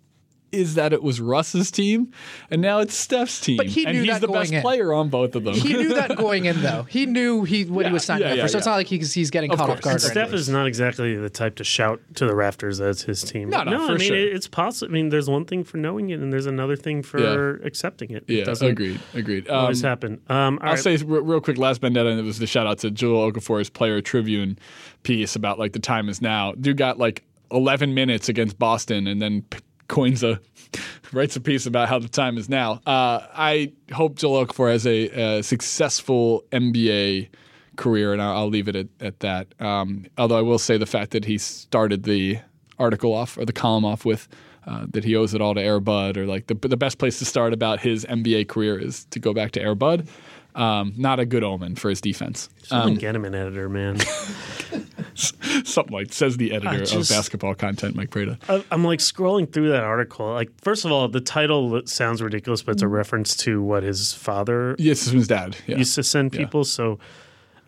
Is 0.52 0.74
that 0.74 0.92
it 0.92 1.02
was 1.02 1.20
Russ's 1.20 1.70
team, 1.70 2.12
and 2.50 2.60
now 2.60 2.80
it's 2.80 2.94
Steph's 2.94 3.40
team, 3.40 3.56
But 3.56 3.66
he 3.66 3.82
knew 3.82 3.88
and 3.88 3.98
knew 3.98 4.04
he's 4.04 4.12
that 4.14 4.20
the 4.20 4.26
going 4.26 4.40
best 4.40 4.52
in. 4.52 4.62
player 4.62 4.92
on 4.92 5.08
both 5.08 5.34
of 5.36 5.44
them. 5.44 5.54
He 5.54 5.74
knew 5.74 5.94
that 5.94 6.16
going 6.16 6.46
in, 6.46 6.60
though. 6.62 6.82
He 6.84 7.06
knew 7.06 7.44
he 7.44 7.64
what 7.66 7.86
he 7.86 7.92
was 7.92 8.04
signing 8.04 8.26
yeah, 8.26 8.32
up 8.32 8.36
yeah, 8.38 8.42
for. 8.44 8.48
So 8.48 8.58
it's 8.58 8.66
not 8.66 8.74
like 8.74 8.88
he's, 8.88 9.12
he's 9.12 9.30
getting 9.30 9.52
Of 9.52 9.58
caught 9.58 9.66
course. 9.66 9.78
off 9.78 9.82
guard. 9.84 9.94
And 9.94 10.02
Steph 10.02 10.32
is 10.32 10.48
not 10.48 10.66
exactly 10.66 11.14
the 11.16 11.30
type 11.30 11.54
to 11.56 11.64
shout 11.64 12.00
to 12.16 12.26
the 12.26 12.34
rafters 12.34 12.78
that 12.78 13.00
his 13.00 13.22
team. 13.22 13.50
No, 13.50 13.62
no, 13.62 13.84
I 13.84 13.86
for 13.86 13.98
mean 13.98 14.08
sure. 14.08 14.16
it, 14.16 14.34
it's 14.34 14.48
possible. 14.48 14.90
I 14.90 14.92
mean, 14.92 15.08
there's 15.10 15.30
one 15.30 15.44
thing 15.44 15.62
for 15.64 15.76
knowing 15.76 16.10
it, 16.10 16.20
and 16.20 16.32
there's 16.32 16.46
another 16.46 16.76
thing 16.76 17.02
for 17.02 17.56
accepting 17.64 18.10
it. 18.10 18.24
it 18.26 18.38
yeah, 18.38 18.44
doesn't 18.44 18.66
agreed, 18.66 19.00
agreed. 19.14 19.48
Um, 19.48 19.56
always 19.56 19.82
happen. 19.82 20.20
Um, 20.28 20.58
I'll 20.62 20.70
right. 20.72 20.78
say 20.78 20.96
real 20.96 21.40
quick, 21.40 21.58
last 21.58 21.80
vendetta, 21.80 22.08
and 22.10 22.18
it 22.18 22.24
was 22.24 22.38
the 22.38 22.46
shout 22.46 22.66
out 22.66 22.78
to 22.78 22.90
Jahlil 22.90 23.32
Okafor's 23.32 23.70
Player 23.70 24.00
Tribune 24.00 24.58
piece 25.04 25.36
about 25.36 25.58
like 25.58 25.72
the 25.72 25.78
time 25.78 26.08
is 26.08 26.20
now. 26.20 26.52
Dude 26.52 26.76
got 26.76 26.98
like 26.98 27.22
11 27.52 27.94
minutes 27.94 28.28
against 28.28 28.58
Boston, 28.58 29.06
and 29.06 29.20
then 29.22 29.42
p- 29.42 29.58
coins 29.90 30.22
a 30.22 30.40
writes 31.12 31.36
a 31.36 31.40
piece 31.40 31.66
about 31.66 31.88
how 31.88 31.98
the 31.98 32.08
time 32.08 32.38
is 32.38 32.48
now. 32.48 32.80
Uh, 32.86 33.26
I 33.34 33.72
hope 33.92 34.16
Jahlil 34.16 34.46
Okafor 34.46 34.70
has 34.70 34.86
a, 34.86 35.38
a 35.38 35.42
successful 35.42 36.44
NBA 36.52 37.28
career, 37.76 38.12
and 38.12 38.22
I'll, 38.22 38.38
I'll 38.38 38.48
leave 38.48 38.68
it 38.68 38.76
at, 38.76 38.86
at 39.00 39.20
that. 39.20 39.48
Um, 39.60 40.06
although 40.16 40.38
I 40.38 40.42
will 40.42 40.58
say 40.58 40.78
the 40.78 40.86
fact 40.86 41.10
that 41.10 41.24
he 41.24 41.36
started 41.36 42.04
the 42.04 42.38
article 42.78 43.12
off 43.12 43.36
or 43.36 43.44
the 43.44 43.52
column 43.52 43.84
off 43.84 44.04
with. 44.04 44.28
Uh, 44.66 44.84
that 44.90 45.04
he 45.04 45.16
owes 45.16 45.32
it 45.32 45.40
all 45.40 45.54
to 45.54 45.60
Air 45.60 45.80
Bud, 45.80 46.18
or 46.18 46.26
like 46.26 46.46
the 46.48 46.54
the 46.54 46.76
best 46.76 46.98
place 46.98 47.18
to 47.18 47.24
start 47.24 47.54
about 47.54 47.80
his 47.80 48.04
NBA 48.04 48.48
career 48.48 48.78
is 48.78 49.06
to 49.06 49.18
go 49.18 49.32
back 49.32 49.52
to 49.52 49.60
Air 49.60 49.74
Bud. 49.74 50.06
Um, 50.54 50.92
not 50.98 51.18
a 51.18 51.24
good 51.24 51.42
omen 51.42 51.76
for 51.76 51.88
his 51.88 52.02
defense. 52.02 52.50
Get 52.98 53.16
him 53.16 53.24
an 53.24 53.34
editor, 53.34 53.70
man. 53.70 53.96
Something 55.64 55.94
like 55.94 56.12
says 56.12 56.36
the 56.36 56.52
editor 56.52 56.78
just- 56.80 56.94
of 56.94 57.08
basketball 57.08 57.54
content, 57.54 57.94
Mike 57.94 58.10
Prada. 58.10 58.38
I- 58.48 58.64
I'm 58.70 58.84
like 58.84 59.00
scrolling 59.00 59.50
through 59.52 59.70
that 59.70 59.84
article. 59.84 60.32
Like, 60.32 60.50
first 60.60 60.84
of 60.84 60.92
all, 60.92 61.08
the 61.08 61.20
title 61.20 61.80
sounds 61.86 62.22
ridiculous, 62.22 62.62
but 62.62 62.72
it's 62.72 62.82
a 62.82 62.86
mm. 62.86 62.92
reference 62.92 63.36
to 63.38 63.62
what 63.62 63.82
his 63.82 64.12
father 64.12 64.76
Yes, 64.78 65.06
his 65.06 65.28
dad. 65.28 65.56
Yeah. 65.66 65.78
used 65.78 65.94
to 65.94 66.02
send 66.02 66.32
people. 66.32 66.64
So, 66.64 66.98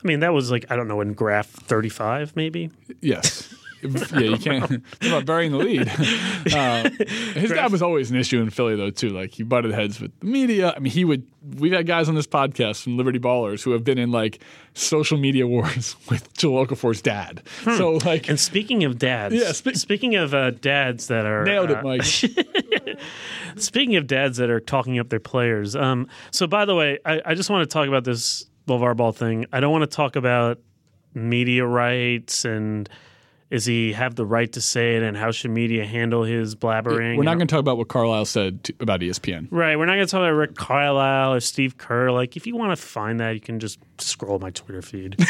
I 0.02 0.06
mean, 0.06 0.20
that 0.20 0.32
was 0.32 0.50
like 0.50 0.66
I 0.70 0.76
don't 0.76 0.88
know 0.88 1.00
in 1.00 1.14
graph 1.14 1.48
35, 1.48 2.34
maybe. 2.36 2.70
Yes. 3.00 3.54
Yeah, 3.82 4.20
you 4.20 4.38
can't 4.38 4.70
about 5.02 5.24
burying 5.26 5.52
the 5.52 5.58
lead. 5.58 5.90
Uh, 6.52 6.88
his 7.34 7.50
dad 7.50 7.70
was 7.70 7.82
always 7.82 8.10
an 8.10 8.16
issue 8.16 8.40
in 8.40 8.50
Philly, 8.50 8.74
though, 8.76 8.90
too. 8.90 9.10
Like 9.10 9.32
he 9.32 9.42
butted 9.42 9.72
heads 9.72 10.00
with 10.00 10.18
the 10.20 10.26
media. 10.26 10.72
I 10.76 10.80
mean, 10.80 10.92
he 10.92 11.04
would. 11.04 11.24
We've 11.56 11.72
had 11.72 11.86
guys 11.86 12.08
on 12.08 12.14
this 12.14 12.26
podcast 12.26 12.82
from 12.82 12.96
Liberty 12.96 13.18
Ballers 13.18 13.62
who 13.62 13.70
have 13.72 13.84
been 13.84 13.98
in 13.98 14.10
like 14.10 14.40
social 14.74 15.18
media 15.18 15.46
wars 15.46 15.96
with 16.10 16.32
Jahlil 16.34 16.66
Okafor's 16.66 17.00
dad. 17.00 17.42
So 17.64 17.92
like, 18.04 18.28
And 18.28 18.38
speaking 18.38 18.84
of 18.84 18.98
dads, 18.98 19.34
Yeah, 19.34 19.52
spe- 19.52 19.74
speaking 19.76 20.16
of 20.16 20.34
uh, 20.34 20.50
dads 20.50 21.06
that 21.08 21.26
are 21.26 21.44
nailed 21.44 21.70
uh, 21.70 21.78
it, 21.78 21.84
Mike. 21.84 22.04
Speaking 23.56 23.96
of 23.96 24.06
dads 24.06 24.38
that 24.38 24.50
are 24.50 24.60
talking 24.60 24.98
up 24.98 25.08
their 25.08 25.20
players, 25.20 25.76
um, 25.76 26.08
so 26.30 26.46
by 26.46 26.64
the 26.64 26.74
way, 26.74 26.98
I, 27.04 27.20
I 27.24 27.34
just 27.34 27.50
want 27.50 27.68
to 27.68 27.72
talk 27.72 27.86
about 27.88 28.04
this 28.04 28.46
LeVar 28.66 28.96
Ball 28.96 29.12
thing. 29.12 29.46
I 29.52 29.60
don't 29.60 29.72
want 29.72 29.82
to 29.88 29.94
talk 29.94 30.16
about 30.16 30.58
media 31.14 31.64
rights 31.66 32.44
and 32.44 32.88
is 33.52 33.66
he 33.66 33.92
have 33.92 34.14
the 34.14 34.24
right 34.24 34.50
to 34.50 34.62
say 34.62 34.96
it 34.96 35.02
and 35.02 35.14
how 35.14 35.30
should 35.30 35.50
media 35.50 35.84
handle 35.84 36.24
his 36.24 36.54
blabbering? 36.54 37.18
We're 37.18 37.24
not 37.24 37.34
going 37.34 37.46
to 37.46 37.52
talk 37.52 37.60
about 37.60 37.76
what 37.76 37.86
Carlisle 37.86 38.24
said 38.24 38.64
to, 38.64 38.74
about 38.80 39.00
ESPN. 39.00 39.48
Right, 39.50 39.76
we're 39.76 39.84
not 39.84 39.96
going 39.96 40.06
to 40.06 40.10
talk 40.10 40.20
about 40.20 40.30
Rick 40.30 40.54
Carlisle 40.54 41.34
or 41.34 41.40
Steve 41.40 41.76
Kerr. 41.76 42.10
Like, 42.10 42.34
if 42.34 42.46
you 42.46 42.56
want 42.56 42.74
to 42.74 42.82
find 42.82 43.20
that, 43.20 43.32
you 43.32 43.40
can 43.40 43.60
just 43.60 43.78
scroll 43.98 44.38
my 44.38 44.48
Twitter 44.48 44.80
feed. 44.80 45.22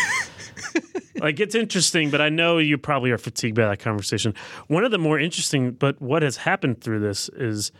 like, 1.16 1.40
it's 1.40 1.56
interesting, 1.56 2.10
but 2.10 2.20
I 2.20 2.28
know 2.28 2.58
you 2.58 2.78
probably 2.78 3.10
are 3.10 3.18
fatigued 3.18 3.56
by 3.56 3.66
that 3.66 3.80
conversation. 3.80 4.34
One 4.68 4.84
of 4.84 4.92
the 4.92 4.98
more 4.98 5.18
interesting, 5.18 5.72
but 5.72 6.00
what 6.00 6.22
has 6.22 6.36
happened 6.36 6.80
through 6.80 7.00
this 7.00 7.28
is 7.30 7.72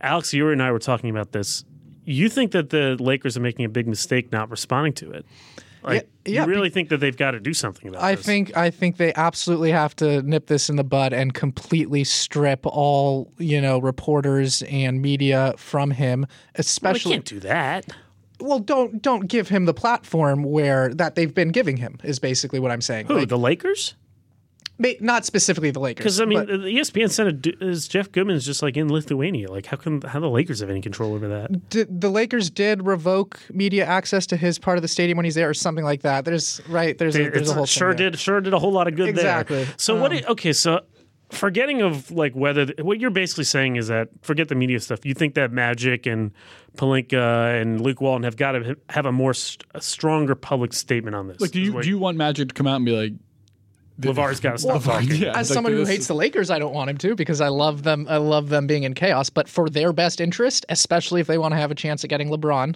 Alex, 0.00 0.32
you 0.32 0.48
and 0.48 0.62
I 0.62 0.72
were 0.72 0.78
talking 0.78 1.10
about 1.10 1.32
this. 1.32 1.62
You 2.06 2.30
think 2.30 2.52
that 2.52 2.70
the 2.70 2.96
Lakers 2.98 3.36
are 3.36 3.40
making 3.40 3.66
a 3.66 3.68
big 3.68 3.86
mistake 3.86 4.32
not 4.32 4.50
responding 4.50 4.94
to 4.94 5.10
it? 5.10 5.26
Like, 5.86 6.08
Yeah, 6.24 6.32
yeah, 6.34 6.40
you 6.42 6.50
really 6.50 6.68
think 6.70 6.88
that 6.88 6.98
they've 6.98 7.16
got 7.16 7.30
to 7.30 7.40
do 7.40 7.54
something 7.54 7.88
about 7.88 8.02
I 8.02 8.16
this? 8.16 8.26
think 8.26 8.56
I 8.56 8.70
think 8.70 8.96
they 8.96 9.14
absolutely 9.14 9.70
have 9.70 9.94
to 9.96 10.20
nip 10.22 10.48
this 10.48 10.68
in 10.68 10.74
the 10.76 10.84
bud 10.84 11.12
and 11.12 11.32
completely 11.32 12.02
strip 12.04 12.66
all 12.66 13.32
you 13.38 13.60
know 13.60 13.78
reporters 13.78 14.62
and 14.62 15.00
media 15.00 15.54
from 15.56 15.92
him, 15.92 16.20
Well, 16.22 16.28
especially 16.56 17.12
can't 17.12 17.24
do 17.24 17.40
that. 17.40 17.86
well 18.40 18.58
don't 18.58 19.00
don't 19.00 19.28
give 19.28 19.48
him 19.48 19.64
the 19.66 19.74
platform 19.74 20.42
where 20.42 20.92
that 20.94 21.14
they've 21.14 21.32
been 21.34 21.50
giving 21.50 21.76
him 21.76 21.98
is 22.02 22.18
basically 22.18 22.58
what 22.58 22.70
I'm 22.72 22.80
saying. 22.80 23.06
Who, 23.06 23.18
Like, 23.20 23.28
the 23.28 23.38
Lakers? 23.38 23.94
Ma- 24.78 24.90
not 25.00 25.24
specifically 25.24 25.70
the 25.70 25.80
Lakers, 25.80 26.02
Because 26.04 26.20
I 26.20 26.26
mean, 26.26 26.38
but- 26.40 26.48
the 26.48 26.56
ESPN 26.68 27.10
said 27.10 27.46
it 27.46 27.62
is 27.62 27.88
Jeff 27.88 28.12
Goodman's 28.12 28.44
just 28.44 28.62
like 28.62 28.76
in 28.76 28.88
Lithuania. 28.92 29.50
Like, 29.50 29.66
how 29.66 29.76
can 29.78 30.02
how 30.02 30.20
the 30.20 30.28
Lakers 30.28 30.60
have 30.60 30.68
any 30.68 30.80
control 30.82 31.14
over 31.14 31.28
that? 31.28 31.68
did, 31.70 32.00
the 32.00 32.10
Lakers 32.10 32.50
did 32.50 32.86
revoke 32.86 33.40
media 33.50 33.86
access 33.86 34.26
to 34.26 34.36
his 34.36 34.58
part 34.58 34.76
of 34.78 34.82
the 34.82 34.88
stadium 34.88 35.16
when 35.16 35.24
he's 35.24 35.34
there, 35.34 35.48
or 35.48 35.54
something 35.54 35.84
like 35.84 36.02
that. 36.02 36.24
There's 36.24 36.60
right. 36.68 36.96
There's 36.98 37.16
a, 37.16 37.30
there's 37.30 37.50
a 37.50 37.54
whole 37.54 37.66
sure 37.66 37.92
thing 37.92 37.96
there. 37.98 38.10
did 38.10 38.18
sure 38.20 38.40
did 38.40 38.52
a 38.52 38.58
whole 38.58 38.72
lot 38.72 38.86
of 38.86 38.96
good 38.96 39.06
there. 39.14 39.40
Exactly. 39.40 39.64
there. 39.64 39.74
So 39.78 40.00
what? 40.00 40.10
do- 40.12 40.18
um, 40.18 40.24
okay, 40.32 40.52
so 40.52 40.80
forgetting 41.30 41.82
of 41.82 42.10
like 42.10 42.34
whether 42.34 42.66
what 42.82 43.00
you're 43.00 43.10
basically 43.10 43.44
saying 43.44 43.76
is 43.76 43.88
that 43.88 44.08
forget 44.22 44.48
the 44.48 44.54
media 44.54 44.78
stuff. 44.80 45.04
You 45.06 45.14
think 45.14 45.34
that 45.34 45.52
Magic 45.52 46.04
and 46.06 46.32
Pelinka 46.76 47.60
and 47.60 47.80
Luke 47.80 48.00
Walton 48.00 48.24
have 48.24 48.36
got 48.36 48.52
to 48.52 48.76
have 48.90 49.06
a 49.06 49.12
more 49.12 49.34
st- 49.34 49.64
a 49.74 49.80
stronger 49.80 50.34
public 50.34 50.72
statement 50.72 51.16
on 51.16 51.28
this. 51.28 51.40
Like, 51.40 51.50
do 51.50 51.60
you 51.60 51.80
do 51.82 51.88
you 51.88 51.98
want 51.98 52.16
Magic 52.16 52.48
to 52.48 52.54
come 52.54 52.66
out 52.66 52.76
and 52.76 52.84
be 52.84 52.92
like, 52.92 53.12
LeVar's 54.00 54.40
got 54.40 54.52
to 54.52 54.58
stop 54.58 54.82
talking. 54.82 55.10
yeah, 55.16 55.28
As 55.30 55.48
like, 55.48 55.54
someone 55.54 55.72
who 55.72 55.78
this- 55.80 55.88
hates 55.88 56.06
the 56.06 56.14
Lakers, 56.14 56.50
I 56.50 56.58
don't 56.58 56.74
want 56.74 56.90
him 56.90 56.98
to 56.98 57.14
because 57.14 57.40
I 57.40 57.48
love 57.48 57.82
them. 57.82 58.06
I 58.08 58.18
love 58.18 58.48
them 58.50 58.66
being 58.66 58.82
in 58.82 58.94
chaos. 58.94 59.30
But 59.30 59.48
for 59.48 59.68
their 59.70 59.92
best 59.92 60.20
interest, 60.20 60.66
especially 60.68 61.20
if 61.20 61.26
they 61.26 61.38
want 61.38 61.52
to 61.52 61.58
have 61.58 61.70
a 61.70 61.74
chance 61.74 62.04
at 62.04 62.10
getting 62.10 62.28
LeBron, 62.28 62.74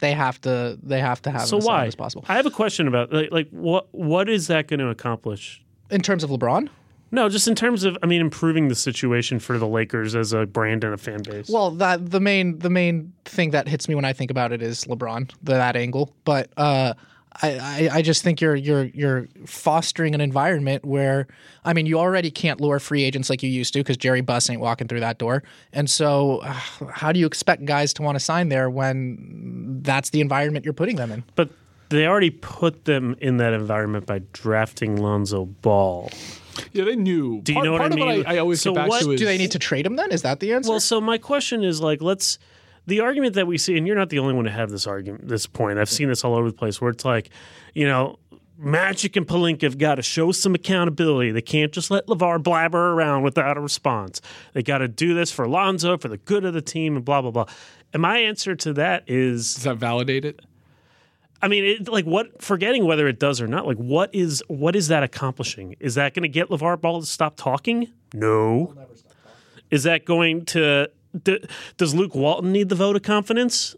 they 0.00 0.12
have 0.12 0.40
to. 0.42 0.78
They 0.82 1.00
have 1.00 1.22
to 1.22 1.30
have 1.30 1.46
So 1.46 1.56
it 1.56 1.60
as 1.60 1.66
why? 1.66 1.86
as 1.86 1.94
possible. 1.94 2.24
I 2.28 2.36
have 2.36 2.44
a 2.46 2.50
question 2.50 2.86
about 2.86 3.12
like, 3.12 3.30
like 3.32 3.48
what 3.50 3.86
what 3.92 4.28
is 4.28 4.46
that 4.48 4.68
going 4.68 4.80
to 4.80 4.88
accomplish? 4.88 5.62
In 5.90 6.02
terms 6.02 6.22
of 6.22 6.28
LeBron, 6.30 6.68
No, 7.12 7.28
just 7.30 7.48
in 7.48 7.54
terms 7.54 7.84
of 7.84 7.96
I 8.02 8.06
mean 8.06 8.20
improving 8.20 8.68
the 8.68 8.74
situation 8.74 9.38
for 9.38 9.56
the 9.56 9.66
Lakers 9.66 10.14
as 10.14 10.34
a 10.34 10.44
brand 10.44 10.84
and 10.84 10.92
a 10.92 10.98
fan 10.98 11.22
base. 11.22 11.48
well, 11.48 11.70
that 11.70 12.10
the 12.10 12.20
main 12.20 12.58
the 12.58 12.68
main 12.68 13.14
thing 13.24 13.52
that 13.52 13.68
hits 13.68 13.88
me 13.88 13.94
when 13.94 14.04
I 14.04 14.12
think 14.12 14.30
about 14.30 14.52
it 14.52 14.60
is 14.60 14.84
LeBron, 14.84 15.30
the, 15.42 15.52
that 15.54 15.76
angle. 15.76 16.12
But 16.24 16.50
uh, 16.58 16.92
I, 17.42 17.88
I 17.92 17.96
I 17.98 18.02
just 18.02 18.22
think 18.22 18.40
you're 18.40 18.54
you're 18.56 18.84
you're 18.84 19.28
fostering 19.46 20.14
an 20.14 20.20
environment 20.20 20.84
where 20.84 21.26
I 21.64 21.72
mean 21.72 21.86
you 21.86 21.98
already 21.98 22.30
can't 22.30 22.60
lure 22.60 22.78
free 22.78 23.02
agents 23.04 23.28
like 23.30 23.42
you 23.42 23.50
used 23.50 23.72
to 23.74 23.80
because 23.80 23.96
Jerry 23.96 24.20
Buss 24.20 24.48
ain't 24.50 24.60
walking 24.60 24.88
through 24.88 25.00
that 25.00 25.18
door, 25.18 25.42
and 25.72 25.88
so 25.90 26.38
uh, 26.38 26.52
how 26.92 27.12
do 27.12 27.20
you 27.20 27.26
expect 27.26 27.64
guys 27.64 27.92
to 27.94 28.02
want 28.02 28.16
to 28.16 28.20
sign 28.20 28.48
there 28.48 28.70
when 28.70 29.80
that's 29.82 30.10
the 30.10 30.20
environment 30.20 30.64
you're 30.64 30.74
putting 30.74 30.96
them 30.96 31.12
in? 31.12 31.24
But 31.34 31.50
they 31.88 32.06
already 32.06 32.30
put 32.30 32.84
them 32.84 33.16
in 33.20 33.36
that 33.36 33.52
environment 33.52 34.06
by 34.06 34.22
drafting 34.32 34.96
Lonzo 34.96 35.44
Ball. 35.46 36.10
yeah, 36.72 36.84
they 36.84 36.96
knew. 36.96 37.40
Do 37.42 37.52
you 37.52 37.56
part, 37.56 37.64
know 37.64 37.72
what 37.72 37.78
part 37.78 37.92
I 37.92 37.94
of 37.94 37.98
mean? 38.00 38.18
what 38.18 38.26
I, 38.28 38.34
I 38.34 38.38
always 38.38 38.60
So 38.60 38.72
get 38.72 38.76
back 38.80 38.88
what- 38.88 39.02
to 39.02 39.12
is 39.12 39.20
Do 39.20 39.26
they 39.26 39.38
need 39.38 39.52
to 39.52 39.58
trade 39.58 39.86
him 39.86 39.96
then? 39.96 40.10
Is 40.10 40.22
that 40.22 40.40
the 40.40 40.52
answer? 40.52 40.70
Well, 40.70 40.80
so 40.80 41.00
my 41.00 41.18
question 41.18 41.62
is 41.62 41.80
like, 41.80 42.02
let's 42.02 42.38
the 42.86 43.00
argument 43.00 43.34
that 43.34 43.46
we 43.46 43.58
see, 43.58 43.76
and 43.76 43.86
you're 43.86 43.96
not 43.96 44.10
the 44.10 44.18
only 44.18 44.34
one 44.34 44.44
to 44.44 44.50
have 44.50 44.70
this 44.70 44.86
argument, 44.86 45.28
this 45.28 45.46
point. 45.46 45.78
I've 45.78 45.90
seen 45.90 46.08
this 46.08 46.24
all 46.24 46.34
over 46.34 46.50
the 46.50 46.56
place, 46.56 46.80
where 46.80 46.90
it's 46.90 47.04
like, 47.04 47.30
you 47.74 47.86
know, 47.86 48.18
Magic 48.58 49.16
and 49.16 49.26
Pelinka 49.26 49.62
have 49.62 49.76
got 49.76 49.96
to 49.96 50.02
show 50.02 50.32
some 50.32 50.54
accountability. 50.54 51.30
They 51.30 51.42
can't 51.42 51.72
just 51.72 51.90
let 51.90 52.06
LeVar 52.06 52.42
blabber 52.42 52.92
around 52.92 53.22
without 53.22 53.56
a 53.58 53.60
response. 53.60 54.20
They 54.54 54.62
got 54.62 54.78
to 54.78 54.88
do 54.88 55.14
this 55.14 55.30
for 55.30 55.46
Lonzo, 55.46 55.98
for 55.98 56.08
the 56.08 56.16
good 56.16 56.44
of 56.44 56.54
the 56.54 56.62
team, 56.62 56.96
and 56.96 57.04
blah 57.04 57.20
blah 57.20 57.30
blah. 57.30 57.46
And 57.92 58.00
my 58.00 58.18
answer 58.18 58.54
to 58.56 58.72
that 58.74 59.04
is 59.06 59.54
Does 59.54 59.64
that 59.64 59.76
validate 59.76 60.24
it? 60.24 60.40
I 61.42 61.48
mean, 61.48 61.64
it, 61.64 61.88
like 61.88 62.06
what? 62.06 62.42
Forgetting 62.42 62.86
whether 62.86 63.06
it 63.08 63.18
does 63.18 63.42
or 63.42 63.46
not. 63.46 63.66
Like, 63.66 63.76
what 63.76 64.14
is 64.14 64.42
what 64.48 64.74
is 64.74 64.88
that 64.88 65.02
accomplishing? 65.02 65.76
Is 65.80 65.96
that 65.96 66.14
going 66.14 66.22
to 66.22 66.28
get 66.28 66.48
LeVar 66.48 66.80
Ball 66.80 67.00
to 67.00 67.06
stop 67.06 67.36
talking? 67.36 67.92
No. 68.14 68.74
Is 69.70 69.82
that 69.82 70.04
going 70.04 70.46
to? 70.46 70.88
D- 71.22 71.44
does 71.76 71.94
Luke 71.94 72.14
Walton 72.14 72.52
need 72.52 72.68
the 72.68 72.74
vote 72.74 72.96
of 72.96 73.02
confidence? 73.02 73.74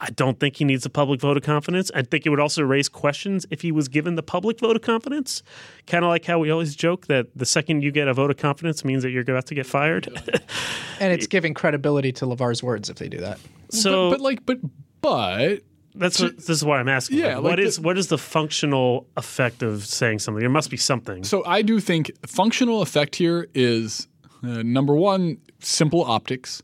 I 0.00 0.10
don't 0.10 0.38
think 0.38 0.56
he 0.56 0.64
needs 0.64 0.86
a 0.86 0.90
public 0.90 1.20
vote 1.20 1.36
of 1.36 1.42
confidence. 1.42 1.90
I 1.92 2.02
think 2.02 2.24
it 2.24 2.30
would 2.30 2.38
also 2.38 2.62
raise 2.62 2.88
questions 2.88 3.46
if 3.50 3.62
he 3.62 3.72
was 3.72 3.88
given 3.88 4.14
the 4.14 4.22
public 4.22 4.60
vote 4.60 4.76
of 4.76 4.82
confidence. 4.82 5.42
Kind 5.88 6.04
of 6.04 6.08
like 6.08 6.24
how 6.24 6.38
we 6.38 6.50
always 6.50 6.76
joke 6.76 7.08
that 7.08 7.26
the 7.34 7.44
second 7.44 7.82
you 7.82 7.90
get 7.90 8.06
a 8.06 8.14
vote 8.14 8.30
of 8.30 8.36
confidence 8.36 8.84
means 8.84 9.02
that 9.02 9.10
you're 9.10 9.22
about 9.22 9.46
to 9.46 9.56
get 9.56 9.66
fired. 9.66 10.06
and 11.00 11.12
it's 11.12 11.26
giving 11.26 11.52
credibility 11.52 12.12
to 12.12 12.26
LeVar's 12.26 12.62
words 12.62 12.88
if 12.88 12.96
they 12.98 13.08
do 13.08 13.18
that. 13.18 13.40
so, 13.70 14.10
but, 14.10 14.18
but 14.18 14.20
like, 14.22 14.46
but 14.46 14.58
but 15.00 15.62
That's 15.96 16.20
what, 16.20 16.36
this 16.36 16.48
is 16.50 16.64
why 16.64 16.78
I'm 16.78 16.88
asking. 16.88 17.18
Yeah, 17.18 17.26
Like, 17.26 17.34
like 17.36 17.42
what 17.44 17.56
the- 17.56 17.62
is 17.62 17.80
what 17.80 17.98
is 17.98 18.06
the 18.06 18.18
functional 18.18 19.08
effect 19.16 19.64
of 19.64 19.84
saying 19.84 20.20
something? 20.20 20.40
There 20.40 20.48
must 20.48 20.70
be 20.70 20.76
something. 20.76 21.24
So 21.24 21.44
I 21.44 21.62
do 21.62 21.80
think 21.80 22.12
functional 22.24 22.82
effect 22.82 23.16
here 23.16 23.48
is 23.52 24.06
uh, 24.42 24.62
number 24.62 24.94
one, 24.94 25.38
simple 25.60 26.04
optics. 26.04 26.62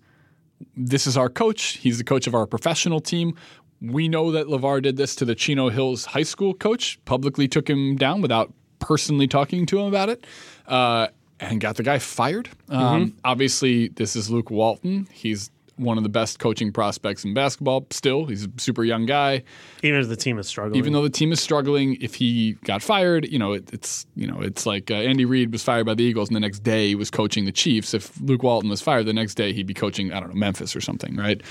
This 0.76 1.06
is 1.06 1.16
our 1.16 1.28
coach. 1.28 1.78
He's 1.78 1.98
the 1.98 2.04
coach 2.04 2.26
of 2.26 2.34
our 2.34 2.46
professional 2.46 3.00
team. 3.00 3.36
We 3.80 4.08
know 4.08 4.30
that 4.32 4.46
LeVar 4.46 4.82
did 4.82 4.96
this 4.96 5.14
to 5.16 5.24
the 5.24 5.34
Chino 5.34 5.68
Hills 5.68 6.06
High 6.06 6.22
School 6.22 6.54
coach, 6.54 6.98
publicly 7.04 7.48
took 7.48 7.68
him 7.68 7.96
down 7.96 8.22
without 8.22 8.52
personally 8.78 9.26
talking 9.26 9.66
to 9.66 9.80
him 9.80 9.86
about 9.86 10.08
it, 10.08 10.26
uh, 10.66 11.08
and 11.40 11.60
got 11.60 11.76
the 11.76 11.82
guy 11.82 11.98
fired. 11.98 12.48
Um, 12.68 13.16
obviously, 13.24 13.88
this 13.88 14.16
is 14.16 14.30
Luke 14.30 14.50
Walton. 14.50 15.08
He's 15.12 15.50
one 15.76 15.96
of 15.98 16.04
the 16.04 16.10
best 16.10 16.38
coaching 16.38 16.72
prospects 16.72 17.24
in 17.24 17.34
basketball 17.34 17.86
still. 17.90 18.26
He's 18.26 18.46
a 18.46 18.50
super 18.58 18.84
young 18.84 19.06
guy 19.06 19.42
even 19.84 20.00
if 20.00 20.08
the 20.08 20.16
team 20.16 20.38
is 20.38 20.46
struggling, 20.46 20.78
even 20.78 20.92
though 20.92 21.02
the 21.02 21.10
team 21.10 21.30
is 21.30 21.40
struggling, 21.40 21.96
if 22.00 22.14
he 22.14 22.52
got 22.64 22.82
fired, 22.82 23.30
you 23.30 23.38
know, 23.38 23.52
it, 23.52 23.70
it's 23.72 24.06
you 24.16 24.26
know, 24.26 24.40
it's 24.40 24.64
like 24.64 24.90
uh, 24.90 24.94
Andy 24.94 25.24
Reid 25.24 25.52
was 25.52 25.62
fired 25.62 25.84
by 25.84 25.94
the 25.94 26.02
Eagles, 26.02 26.28
and 26.28 26.36
the 26.36 26.40
next 26.40 26.60
day 26.60 26.88
he 26.88 26.94
was 26.94 27.10
coaching 27.10 27.44
the 27.44 27.52
Chiefs. 27.52 27.92
If 27.92 28.18
Luke 28.20 28.42
Walton 28.42 28.70
was 28.70 28.80
fired, 28.80 29.04
the 29.04 29.12
next 29.12 29.34
day 29.34 29.52
he'd 29.52 29.66
be 29.66 29.74
coaching, 29.74 30.12
I 30.12 30.20
don't 30.20 30.30
know, 30.30 30.36
Memphis 30.36 30.74
or 30.74 30.80
something, 30.80 31.16
right? 31.16 31.42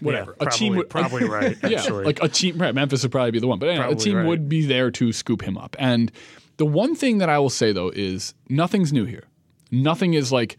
Whatever. 0.00 0.34
Yeah, 0.40 0.48
probably, 0.48 0.70
would 0.70 0.90
probably 0.90 1.24
right. 1.28 1.56
yeah, 1.68 1.82
like 1.88 2.22
a 2.22 2.28
team, 2.28 2.58
right? 2.58 2.74
Memphis 2.74 3.04
would 3.04 3.12
probably 3.12 3.30
be 3.30 3.38
the 3.38 3.46
one, 3.46 3.60
but 3.60 3.68
anyway, 3.68 3.92
a 3.92 3.94
team 3.94 4.16
right. 4.16 4.26
would 4.26 4.48
be 4.48 4.66
there 4.66 4.90
to 4.90 5.12
scoop 5.12 5.42
him 5.42 5.56
up. 5.56 5.76
And 5.78 6.10
the 6.56 6.66
one 6.66 6.96
thing 6.96 7.18
that 7.18 7.28
I 7.28 7.38
will 7.38 7.50
say 7.50 7.72
though 7.72 7.92
is 7.94 8.34
nothing's 8.48 8.92
new 8.92 9.04
here. 9.04 9.24
Nothing 9.70 10.14
is 10.14 10.32
like. 10.32 10.56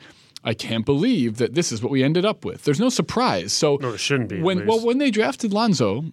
I 0.48 0.54
can't 0.54 0.86
believe 0.86 1.38
that 1.38 1.56
this 1.56 1.74
is 1.74 1.82
what 1.84 1.92
we 1.92 2.04
ended 2.04 2.24
up 2.24 2.46
with. 2.46 2.64
There's 2.64 2.80
no 2.80 2.88
surprise. 2.88 3.52
So 3.52 3.78
No, 3.82 3.90
there 3.90 3.98
shouldn't 3.98 4.30
be, 4.30 4.42
When 4.42 4.66
well, 4.66 4.80
when 4.86 4.98
they 4.98 5.12
drafted 5.12 5.52
Lonzo, 5.52 6.06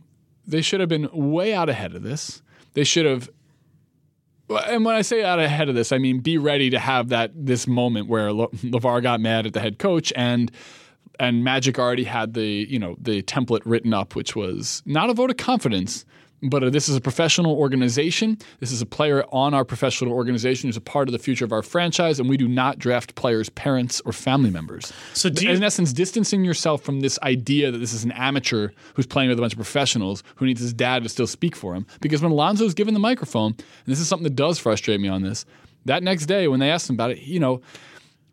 they 0.44 0.60
should 0.60 0.80
have 0.80 0.88
been 0.88 1.08
way 1.12 1.54
out 1.54 1.68
ahead 1.68 1.94
of 1.94 2.02
this. 2.02 2.42
They 2.72 2.82
should 2.82 3.06
have 3.06 3.30
and 4.48 4.84
when 4.84 4.94
I 4.94 5.02
say 5.02 5.24
out 5.24 5.38
ahead 5.38 5.68
of 5.68 5.76
this, 5.76 5.92
I 5.92 5.98
mean 5.98 6.18
be 6.18 6.36
ready 6.36 6.68
to 6.70 6.78
have 6.78 7.10
that 7.10 7.30
this 7.34 7.68
moment 7.68 8.08
where 8.08 8.32
Le- 8.32 8.48
LeVar 8.48 9.02
got 9.02 9.20
mad 9.20 9.46
at 9.46 9.52
the 9.52 9.60
head 9.60 9.78
coach 9.78 10.12
and 10.16 10.50
and 11.20 11.44
Magic 11.44 11.78
already 11.78 12.04
had 12.04 12.34
the 12.34 12.66
you 12.68 12.78
know 12.80 12.96
the 13.00 13.22
template 13.22 13.62
written 13.64 13.94
up, 13.94 14.16
which 14.16 14.34
was 14.34 14.82
not 14.84 15.10
a 15.10 15.14
vote 15.14 15.30
of 15.30 15.36
confidence, 15.36 16.04
but 16.44 16.62
uh, 16.62 16.70
this 16.70 16.88
is 16.88 16.96
a 16.96 17.00
professional 17.00 17.56
organization. 17.56 18.38
This 18.60 18.72
is 18.72 18.82
a 18.82 18.86
player 18.86 19.24
on 19.32 19.54
our 19.54 19.64
professional 19.64 20.12
organization 20.12 20.68
who's 20.68 20.76
a 20.76 20.80
part 20.80 21.08
of 21.08 21.12
the 21.12 21.18
future 21.18 21.44
of 21.44 21.52
our 21.52 21.62
franchise, 21.62 22.20
and 22.20 22.28
we 22.28 22.36
do 22.36 22.48
not 22.48 22.78
draft 22.78 23.14
players' 23.14 23.48
parents 23.50 24.00
or 24.04 24.12
family 24.12 24.50
members. 24.50 24.92
So 25.12 25.28
do 25.28 25.44
you- 25.44 25.52
in 25.52 25.62
essence, 25.62 25.92
distancing 25.92 26.44
yourself 26.44 26.82
from 26.82 27.00
this 27.00 27.18
idea 27.22 27.70
that 27.70 27.78
this 27.78 27.92
is 27.92 28.04
an 28.04 28.12
amateur 28.12 28.68
who's 28.94 29.06
playing 29.06 29.30
with 29.30 29.38
a 29.38 29.42
bunch 29.42 29.52
of 29.54 29.58
professionals 29.58 30.22
who 30.36 30.46
needs 30.46 30.60
his 30.60 30.72
dad 30.72 31.02
to 31.02 31.08
still 31.08 31.26
speak 31.26 31.56
for 31.56 31.74
him. 31.74 31.86
Because 32.00 32.22
when 32.22 32.32
Lonzo's 32.32 32.74
given 32.74 32.94
the 32.94 33.00
microphone, 33.00 33.52
and 33.52 33.86
this 33.86 34.00
is 34.00 34.08
something 34.08 34.24
that 34.24 34.36
does 34.36 34.58
frustrate 34.58 35.00
me 35.00 35.08
on 35.08 35.22
this, 35.22 35.44
that 35.86 36.02
next 36.02 36.26
day 36.26 36.48
when 36.48 36.60
they 36.60 36.70
asked 36.70 36.88
him 36.88 36.96
about 36.96 37.10
it, 37.10 37.22
you 37.22 37.38
know, 37.40 37.60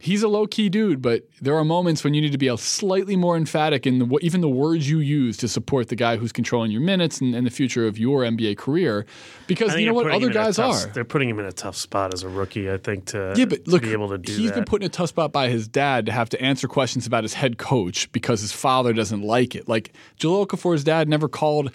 he's 0.02 0.24
a 0.24 0.28
low 0.28 0.48
key 0.48 0.68
dude, 0.70 1.02
but 1.02 1.24
there 1.42 1.56
are 1.56 1.64
moments 1.64 2.04
when 2.04 2.14
you 2.14 2.22
need 2.22 2.32
to 2.32 2.38
be 2.38 2.48
a 2.48 2.58
slightly 2.58 3.16
more 3.16 3.38
emphatic 3.38 3.86
in 3.86 4.00
the, 4.00 4.20
even 4.22 4.42
the 4.42 4.50
words 4.50 4.90
you 4.90 5.00
use 5.00 5.38
to 5.38 5.48
support 5.48 5.88
the 5.90 5.96
guy 5.96 6.18
who's 6.18 6.32
controlling 6.32 6.72
your 6.72 6.82
minutes 6.82 7.22
and, 7.22 7.36
and 7.36 7.46
the 7.46 7.52
future 7.52 7.86
of 7.88 7.98
your 7.98 8.22
NBA 8.24 8.58
career. 8.58 9.06
Because 9.48 9.76
you 9.76 9.86
know 9.86 9.94
what 9.94 10.08
other 10.08 10.16
him 10.18 10.24
in 10.24 10.30
a 10.32 10.34
guys 10.34 10.56
tough- 10.58 10.86
are. 10.86 10.88
They're 10.90 11.06
putting 11.06 11.30
him 11.30 11.40
in 11.40 11.46
a 11.46 11.52
tough 11.52 11.76
spot 11.76 12.14
as 12.14 12.24
a 12.24 12.30
rookie. 12.30 12.70
I 12.72 12.78
think 12.78 13.06
to 13.08 13.34
Yeah, 13.38 13.46
but 13.46 13.68
look, 13.68 13.84
be 13.84 13.92
able 13.92 14.10
to 14.10 14.18
do 14.18 14.34
he's 14.34 14.50
that. 14.50 14.56
been 14.56 14.66
put 14.66 14.82
in 14.82 14.86
a 14.88 14.90
tough 14.90 15.10
spot 15.10 15.32
by 15.32 15.50
his 15.50 15.68
dad 15.68 16.06
to 16.08 16.12
have 16.12 16.30
to 16.30 16.42
answer 16.42 16.68
questions 16.68 17.06
about 17.06 17.24
his 17.24 17.34
head 17.36 17.58
coach 17.58 18.12
because 18.12 18.42
his 18.42 18.52
father 18.52 18.94
doesn't 18.94 19.22
like 19.22 19.56
it. 19.56 19.68
Like 19.70 19.94
Jahlil 20.20 20.48
Okafor's 20.48 20.84
dad 20.84 21.08
never 21.08 21.28
called, 21.28 21.72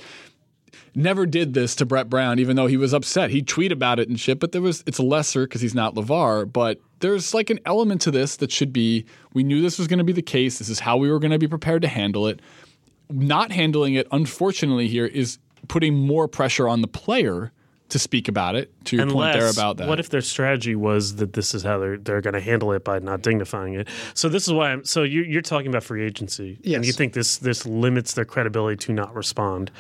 never 0.97 1.27
did 1.27 1.55
this 1.55 1.77
to 1.77 1.87
Brett 1.87 2.09
Brown, 2.09 2.39
even 2.39 2.57
though 2.57 2.67
he 2.67 2.77
was 2.77 2.95
upset. 2.95 3.31
He'd 3.31 3.47
tweet 3.47 3.71
about 3.71 4.01
it 4.01 4.09
and 4.09 4.19
shit, 4.19 4.41
but 4.41 4.53
there 4.53 4.63
was 4.63 4.83
it's 4.87 4.99
lesser 4.99 5.45
because 5.47 5.61
he's 5.61 5.75
not 5.75 5.95
LaVar. 5.95 6.53
But 6.53 6.81
there's 7.01 7.35
like 7.35 7.51
an 7.51 7.61
element 7.67 8.01
to 8.03 8.11
this 8.11 8.37
that 8.37 8.51
should 8.51 8.73
be. 8.73 9.05
We 9.35 9.45
knew 9.45 9.61
this 9.61 9.79
was 9.79 9.87
going 9.87 9.99
to 9.99 10.05
be 10.05 10.13
the 10.13 10.23
case. 10.23 10.59
This 10.59 10.69
is 10.69 10.81
how 10.81 10.97
we 10.97 11.11
were 11.11 11.19
going 11.19 11.31
to 11.31 11.39
be 11.39 11.49
prepared 11.49 11.83
to 11.83 11.89
handle 11.89 12.27
it. 12.27 12.41
Not 13.11 13.53
handling 13.53 13.95
it, 13.95 14.09
unfortunately, 14.11 14.89
here 14.89 15.07
is 15.07 15.39
putting 15.69 15.95
more 15.95 16.27
pressure 16.27 16.69
on 16.69 16.81
the 16.81 16.89
player 16.89 17.53
to 17.89 17.99
speak 17.99 18.29
about 18.29 18.57
it. 18.57 18.73
To 18.87 18.97
your 18.97 19.07
point 19.11 19.33
there 19.35 19.49
about 19.49 19.77
that. 19.77 19.89
What 19.89 20.01
if 20.01 20.11
their 20.11 20.21
strategy 20.21 20.75
was 20.75 21.17
that 21.17 21.33
this 21.35 21.55
is 21.55 21.63
how 21.63 21.79
they're 21.79 21.97
they're 21.99 22.21
going 22.21 22.35
to 22.35 22.41
handle 22.41 22.73
it 22.73 22.85
by 22.85 22.99
not 22.99 23.23
dignifying 23.23 23.75
it? 23.75 23.89
So 24.15 24.29
this 24.29 24.47
is 24.47 24.53
why. 24.53 24.73
I'm, 24.73 24.85
so 24.85 25.03
you, 25.03 25.23
you're 25.23 25.43
talking 25.43 25.69
about 25.69 25.85
free 25.85 26.05
agency, 26.05 26.59
and 26.65 26.85
you 26.85 26.93
think 26.93 27.13
this 27.13 27.39
this 27.39 27.65
limits 27.67 28.15
their 28.15 28.25
credibility 28.25 28.77
to 28.87 28.93
not 28.93 29.15
respond. 29.15 29.71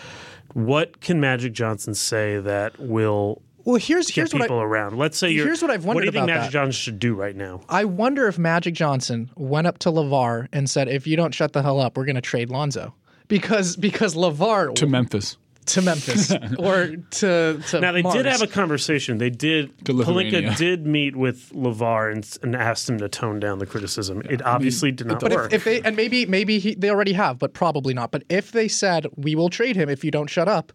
What 0.53 1.01
can 1.01 1.21
Magic 1.21 1.53
Johnson 1.53 1.95
say 1.95 2.39
that 2.39 2.79
will 2.79 3.43
Well, 3.65 3.77
here's 3.77 4.07
get 4.07 4.15
here's 4.15 4.33
what 4.33 4.43
people 4.43 4.61
I 4.61 4.65
around? 4.65 4.97
Let's 4.97 5.19
say 5.19 5.31
you're. 5.31 5.45
Here's 5.47 5.61
what 5.61 5.71
I've 5.71 5.85
wondered. 5.85 6.05
What 6.07 6.13
do 6.13 6.19
you 6.19 6.25
think 6.25 6.27
Magic 6.27 6.53
that. 6.53 6.53
Johnson 6.53 6.73
should 6.73 6.99
do 6.99 7.15
right 7.15 7.35
now? 7.37 7.61
I 7.69 7.85
wonder 7.85 8.29
if 8.29 8.39
Magic 8.39 8.75
Johnson 8.75 9.31
went 9.35 9.67
up 9.67 9.79
to 9.81 9.91
LaVar 9.91 10.49
and 10.53 10.71
said, 10.71 10.89
"If 10.89 11.07
you 11.07 11.17
don't 11.17 11.35
shut 11.35 11.53
the 11.53 11.63
hell 11.63 11.81
up, 11.81 11.97
we're 11.97 12.05
going 12.05 12.15
to 12.15 12.21
trade 12.21 12.51
Lonzo." 12.51 12.95
Because 13.29 13.77
because 13.77 14.15
LaVar 14.15 14.77
to 14.77 14.87
Memphis. 14.87 15.37
To 15.67 15.83
Memphis 15.83 16.33
or 16.59 16.97
to 17.11 17.61
to 17.71 17.81
Now 17.81 17.93
they 17.93 18.03
Mars. 18.03 18.14
did 18.14 18.27
have 18.27 18.43
a 18.43 18.47
conversation. 18.47 19.19
They 19.19 19.31
did. 19.31 19.77
Pelinka 19.85 20.57
did 20.57 20.87
meet 20.87 21.17
with 21.17 21.51
LaVar 21.53 22.12
and, 22.12 22.39
and 22.43 22.55
asked 22.57 22.89
him 22.89 22.99
to 22.99 23.09
tone 23.09 23.41
down 23.41 23.59
the 23.59 23.67
criticism. 23.67 24.23
It 24.31 24.43
obviously 24.43 24.93
did 24.93 25.07
not 25.09 25.21
But 25.21 25.33
work. 25.33 25.53
if, 25.53 25.64
if 25.67 25.83
they 25.83 25.87
and 25.87 25.97
maybe 25.97 26.25
maybe 26.27 26.59
he, 26.59 26.75
they 26.75 26.91
already 26.91 27.12
have, 27.14 27.39
but 27.39 27.53
probably 27.53 27.95
not. 27.95 28.11
But 28.12 28.25
if 28.29 28.53
they 28.53 28.69
said 28.69 29.07
we 29.17 29.35
will 29.35 29.51
trade 29.51 29.77
him 29.77 29.89
if 29.89 30.05
you 30.05 30.11
don't 30.11 30.29
shut 30.31 30.49
up, 30.49 30.73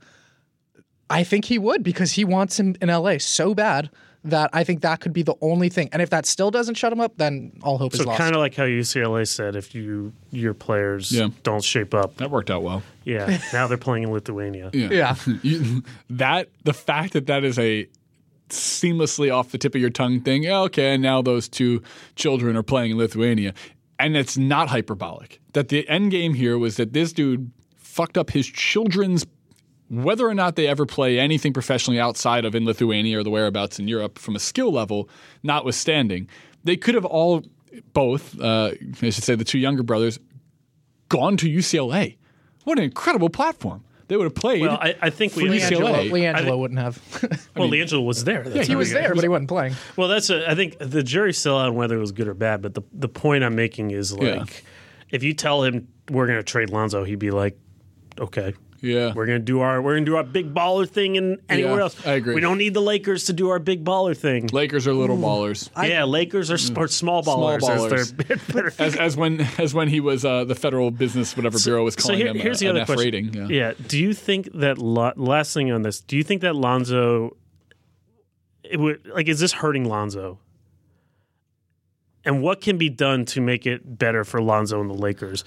I 1.10 1.24
think 1.24 1.46
he 1.46 1.58
would 1.58 1.84
because 1.84 2.14
he 2.14 2.24
wants 2.26 2.60
him 2.60 2.76
in 2.82 2.90
LA 2.90 3.18
so 3.18 3.54
bad 3.54 3.90
that 4.24 4.50
I 4.54 4.64
think 4.64 4.82
that 4.82 5.00
could 5.00 5.14
be 5.14 5.24
the 5.24 5.34
only 5.42 5.70
thing. 5.70 5.90
And 5.92 6.02
if 6.02 6.12
that 6.12 6.26
still 6.28 6.52
doesn't 6.52 6.76
shut 6.76 6.94
him 6.94 7.00
up, 7.00 7.14
then 7.18 7.54
all 7.64 7.78
hope 7.80 7.94
so 7.94 8.02
is 8.02 8.06
lost. 8.06 8.18
So 8.18 8.24
kind 8.24 8.36
of 8.36 8.40
like 8.40 8.54
how 8.56 8.66
UCLA 8.66 9.28
said, 9.28 9.56
if 9.56 9.74
you 9.74 10.14
your 10.30 10.54
players 10.54 11.12
Yeah. 11.12 11.30
don't 11.44 11.64
shape 11.64 11.94
up, 11.94 12.18
That 12.18 12.30
worked 12.30 12.52
out 12.52 12.62
well. 12.62 12.84
yeah. 13.04 13.40
now 13.54 13.66
they're 13.68 13.78
playing 13.78 14.04
in 14.04 14.12
Lithuania. 14.12 14.70
yeah. 14.74 15.16
You, 15.42 15.84
that 16.12 16.50
the 16.64 16.74
fact 16.74 17.14
that 17.14 17.26
that 17.28 17.44
is 17.44 17.58
a 17.58 17.88
seamlessly 18.50 19.34
off 19.34 19.52
the 19.52 19.58
tip 19.58 19.76
of 19.76 19.82
your 19.82 19.90
tongue 19.90 20.22
thing. 20.22 20.44
yeah, 20.44 20.60
Okay, 20.62 20.94
and 20.94 21.02
now 21.02 21.22
those 21.22 21.48
two 21.50 21.82
children 22.16 22.56
are 22.58 22.64
playing 22.64 22.92
in 22.92 22.98
Lithuania, 22.98 23.54
and 23.98 24.16
it's 24.18 24.38
not 24.38 24.68
hyperbolic. 24.70 25.40
That 25.54 25.70
the 25.70 25.88
end 25.90 26.12
game 26.12 26.34
here 26.34 26.58
was 26.58 26.78
that 26.78 26.94
this 26.94 27.14
dude 27.14 27.52
fucked 27.78 28.18
up 28.18 28.30
his 28.32 28.48
children's. 28.48 29.26
Whether 29.92 30.26
or 30.26 30.34
not 30.34 30.56
they 30.56 30.68
ever 30.68 30.86
play 30.86 31.20
anything 31.20 31.52
professionally 31.52 32.00
outside 32.00 32.46
of 32.46 32.56
in 32.56 32.64
Lithuania 32.64 33.20
or 33.20 33.24
the 33.24 33.30
whereabouts 33.30 33.78
in 33.78 33.90
Europe 33.90 34.18
from 34.18 34.38
a 34.38 34.40
skill 34.40 34.72
level, 34.72 35.10
notwithstanding, 35.44 36.30
they 36.64 36.78
could 36.78 36.96
have 36.96 37.04
all, 37.04 37.44
both, 37.94 38.40
uh, 38.40 38.72
I 39.02 39.10
should 39.10 39.24
say 39.26 39.36
the 39.36 39.44
two 39.44 39.60
younger 39.60 39.84
brothers, 39.84 40.18
gone 41.10 41.36
to 41.38 41.50
UCLA. 41.50 42.16
What 42.64 42.78
an 42.78 42.86
incredible 42.86 43.30
platform. 43.30 43.84
They 44.08 44.16
would 44.18 44.24
have 44.26 44.36
played. 44.36 44.62
Well, 44.62 44.78
I, 44.82 44.96
I 45.02 45.10
think 45.10 45.34
For 45.34 45.42
we. 45.42 45.60
UCLA. 45.60 46.10
LiAngelo, 46.10 46.12
LiAngelo 46.12 46.52
I 46.52 46.54
wouldn't 46.54 46.80
have. 46.80 47.50
Well, 47.56 47.70
LiAngelo 47.70 48.06
was 48.06 48.24
there. 48.24 48.44
That's 48.44 48.68
he 48.68 48.76
was 48.76 48.92
got- 48.94 49.02
there, 49.02 49.14
but 49.16 49.24
he 49.24 49.28
wasn't 49.30 49.50
playing. 49.50 49.76
Well, 49.98 50.08
that's 50.08 50.30
a, 50.30 50.50
I 50.50 50.56
think 50.56 50.78
the 50.80 51.04
jury's 51.04 51.38
still 51.38 51.58
out 51.58 51.68
on 51.68 51.76
whether 51.76 51.98
it 51.98 52.00
was 52.00 52.12
good 52.14 52.28
or 52.30 52.34
bad. 52.34 52.62
But 52.62 52.74
the 52.76 52.82
the 52.94 53.08
point 53.10 53.44
I'm 53.44 53.56
making 53.56 53.92
is 53.92 54.14
like, 54.14 54.24
Yeah. 54.24 54.46
if 55.12 55.24
you 55.24 55.34
tell 55.34 55.64
him 55.64 55.88
we're 56.10 56.28
going 56.28 56.40
to 56.40 56.44
trade 56.44 56.70
Lonzo, 56.70 57.04
he'd 57.04 57.20
be 57.20 57.32
like, 57.32 57.58
okay. 58.20 58.54
Yeah. 58.82 59.14
We're 59.14 59.26
gonna 59.28 59.40
do 59.40 59.60
our 59.62 59.82
we're 59.82 59.94
gonna 59.96 60.06
do 60.06 60.16
our 60.16 60.24
big 60.24 60.54
baller 60.54 60.90
thing 60.90 61.16
and 61.18 61.40
anywhere 61.48 61.76
Yeah, 61.78 61.82
else. 61.84 62.06
I 62.08 62.14
agree. 62.14 62.34
We 62.36 62.42
don't 62.42 62.58
need 62.58 62.74
the 62.74 62.82
Lakers 62.82 63.26
to 63.26 63.34
do 63.34 63.50
our 63.50 63.60
big 63.60 63.86
baller 63.86 64.18
thing. 64.18 64.48
Lakers 64.52 64.88
are 64.88 64.94
little 64.94 65.18
ballers. 65.18 65.70
yeah, 65.88 66.04
Lakers 66.04 66.50
are 66.52 66.56
or 66.80 66.88
small 66.88 67.22
Small 67.24 67.58
ballers. 67.60 67.94
As. 67.94 68.14
As, 68.80 68.96
as 68.96 69.16
when 69.18 69.42
as 69.60 69.74
when 69.74 69.88
he 69.88 70.00
was 70.00 70.26
uh, 70.26 70.44
the 70.46 70.56
Federal 70.56 70.90
Business 70.92 71.36
whatever 71.38 71.60
bureau 71.64 71.84
was 71.84 71.94
so 71.94 72.02
calling 72.02 72.18
here- 72.18 72.28
him 72.28 72.38
here's 72.40 72.62
a, 72.62 72.66
the 72.66 72.70
an 72.72 72.76
other 72.78 72.82
F 72.82 72.88
question. 72.88 73.06
rating. 73.06 73.34
Yeah. 73.34 73.48
Yeah. 73.48 73.74
Do 73.88 74.00
you 74.00 74.14
think 74.14 74.50
that 74.56 74.78
Lo- 74.80 75.14
last 75.16 75.54
thing 75.54 75.72
on 75.72 75.84
this? 75.84 76.02
Do 76.02 76.18
you 76.18 76.24
think 76.24 76.42
that 76.42 76.56
Lonzo, 76.56 77.38
it 78.64 78.80
would 78.80 79.06
like, 79.08 79.28
is 79.28 79.40
this 79.40 79.52
hurting 79.54 79.86
Lonzo? 79.88 80.40
And 82.24 82.42
what 82.44 82.62
can 82.62 82.78
be 82.78 82.90
done 82.90 83.26
to 83.26 83.42
make 83.42 83.66
it 83.66 83.98
better 83.98 84.24
for 84.24 84.42
Lonzo 84.42 84.80
and 84.80 84.90
the 84.90 84.94
Lakers? 84.96 85.44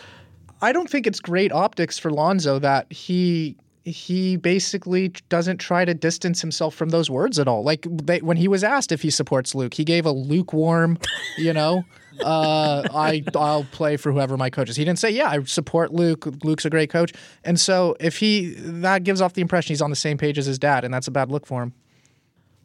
I 0.62 0.72
don't 0.72 0.88
think 0.88 1.06
it's 1.06 1.20
great 1.20 1.52
optics 1.52 1.98
for 1.98 2.10
Lonzo 2.10 2.58
that 2.58 2.92
he 2.92 3.56
he 3.84 4.36
basically 4.36 5.08
doesn't 5.28 5.58
try 5.58 5.84
to 5.84 5.92
distance 5.92 6.40
himself 6.40 6.74
from 6.74 6.88
those 6.88 7.10
words 7.10 7.38
at 7.38 7.46
all. 7.46 7.62
Like 7.62 7.86
they, 7.90 8.20
when 8.20 8.38
he 8.38 8.48
was 8.48 8.64
asked 8.64 8.92
if 8.92 9.02
he 9.02 9.10
supports 9.10 9.54
Luke, 9.54 9.74
he 9.74 9.84
gave 9.84 10.06
a 10.06 10.10
lukewarm, 10.10 10.98
you 11.36 11.52
know, 11.52 11.84
uh, 12.24 12.88
I 12.94 13.22
I'll 13.34 13.64
play 13.64 13.96
for 13.96 14.10
whoever 14.12 14.36
my 14.36 14.48
coach 14.48 14.70
is. 14.70 14.76
He 14.76 14.84
didn't 14.84 14.98
say, 14.98 15.10
"Yeah, 15.10 15.28
I 15.28 15.42
support 15.44 15.92
Luke. 15.92 16.26
Luke's 16.44 16.64
a 16.64 16.70
great 16.70 16.90
coach." 16.90 17.12
And 17.44 17.58
so 17.60 17.96
if 18.00 18.18
he 18.18 18.54
that 18.56 19.04
gives 19.04 19.20
off 19.20 19.34
the 19.34 19.42
impression 19.42 19.72
he's 19.72 19.82
on 19.82 19.90
the 19.90 19.96
same 19.96 20.16
page 20.16 20.38
as 20.38 20.46
his 20.46 20.58
dad, 20.58 20.84
and 20.84 20.94
that's 20.94 21.08
a 21.08 21.10
bad 21.10 21.30
look 21.30 21.46
for 21.46 21.62
him. 21.62 21.74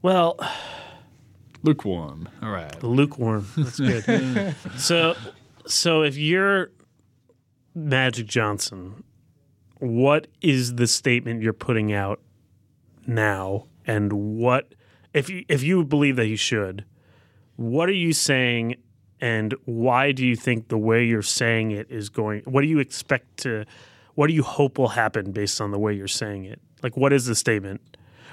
Well, 0.01 0.39
Lukewarm. 1.63 2.29
All 2.41 2.51
right. 2.51 2.81
lukewarm. 2.81 3.45
That's 3.57 3.79
good. 3.79 4.55
so, 4.77 5.15
so 5.65 6.03
if 6.03 6.17
you're 6.17 6.71
Magic 7.75 8.27
Johnson, 8.27 9.03
what 9.79 10.27
is 10.41 10.75
the 10.75 10.87
statement 10.87 11.41
you're 11.41 11.53
putting 11.53 11.93
out 11.93 12.19
now, 13.07 13.65
and 13.85 14.11
what 14.13 14.73
if 15.13 15.29
you, 15.29 15.45
if 15.47 15.63
you 15.63 15.83
believe 15.83 16.15
that 16.17 16.25
he 16.25 16.35
should, 16.35 16.85
what 17.55 17.89
are 17.89 17.93
you 17.93 18.13
saying, 18.13 18.75
and 19.21 19.53
why 19.65 20.11
do 20.11 20.25
you 20.25 20.35
think 20.35 20.67
the 20.67 20.77
way 20.77 21.05
you're 21.05 21.21
saying 21.21 21.71
it 21.71 21.89
is 21.89 22.09
going? 22.09 22.41
What 22.43 22.61
do 22.61 22.67
you 22.67 22.79
expect 22.79 23.37
to? 23.37 23.65
What 24.15 24.27
do 24.27 24.33
you 24.33 24.43
hope 24.43 24.77
will 24.77 24.89
happen 24.89 25.31
based 25.31 25.61
on 25.61 25.71
the 25.71 25.79
way 25.79 25.93
you're 25.93 26.07
saying 26.07 26.45
it? 26.45 26.61
Like, 26.83 26.97
what 26.97 27.13
is 27.13 27.25
the 27.25 27.35
statement, 27.35 27.81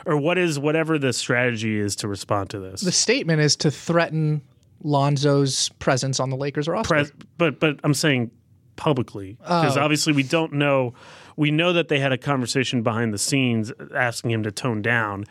or 0.05 0.17
what 0.17 0.39
is 0.39 0.59
whatever 0.59 0.99
the 0.99 1.13
strategy 1.13 1.79
is 1.79 1.97
to 1.97 2.09
respond 2.09 2.51
to 2.51 2.59
this? 2.59 2.81
The 2.81 2.93
statement 2.93 3.41
is 3.41 3.57
to 3.57 3.71
threaten 3.71 4.43
Lonzo's 4.83 5.71
presence 5.79 6.21
on 6.21 6.31
the 6.31 6.37
Lakers 6.37 6.69
roster. 6.69 6.89
Pres- 6.89 7.13
but 7.39 7.61
but 7.61 7.81
I'm 7.83 7.95
saying 7.95 8.31
publicly 8.77 9.37
because 9.41 9.77
Oh. 9.77 9.81
obviously 9.83 10.13
we 10.13 10.23
don't 10.23 10.53
know. 10.53 10.95
We 11.37 11.51
know 11.51 11.73
that 11.73 11.89
they 11.89 11.99
had 11.99 12.13
a 12.13 12.19
conversation 12.19 12.83
behind 12.83 13.13
the 13.13 13.19
scenes 13.19 13.73
asking 13.95 14.31
him 14.31 14.43
to 14.45 14.51
tone 14.53 14.81
down, 14.83 15.25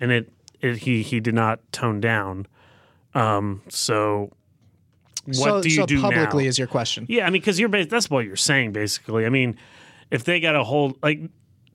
and 0.00 0.10
it, 0.12 0.32
it 0.60 0.78
he 0.78 1.02
he 1.02 1.20
did 1.20 1.34
not 1.34 1.60
tone 1.72 2.00
down. 2.00 2.46
Um, 3.14 3.62
so 3.68 4.30
what 5.26 5.34
so, 5.34 5.62
do 5.62 5.68
you 5.68 5.76
so 5.76 5.86
do 5.86 6.00
publicly 6.00 6.44
now? 6.44 6.48
is 6.48 6.58
your 6.58 6.68
question. 6.68 7.06
yeah, 7.08 7.26
I 7.26 7.30
mean, 7.30 7.40
because 7.42 7.58
you're 7.58 7.68
that's 7.84 8.08
what 8.08 8.24
you're 8.24 8.36
saying 8.36 8.72
basically. 8.72 9.26
I 9.26 9.28
mean, 9.28 9.56
if 10.10 10.24
they 10.24 10.40
got 10.40 10.56
a 10.56 10.64
hold 10.64 10.96
like 11.02 11.20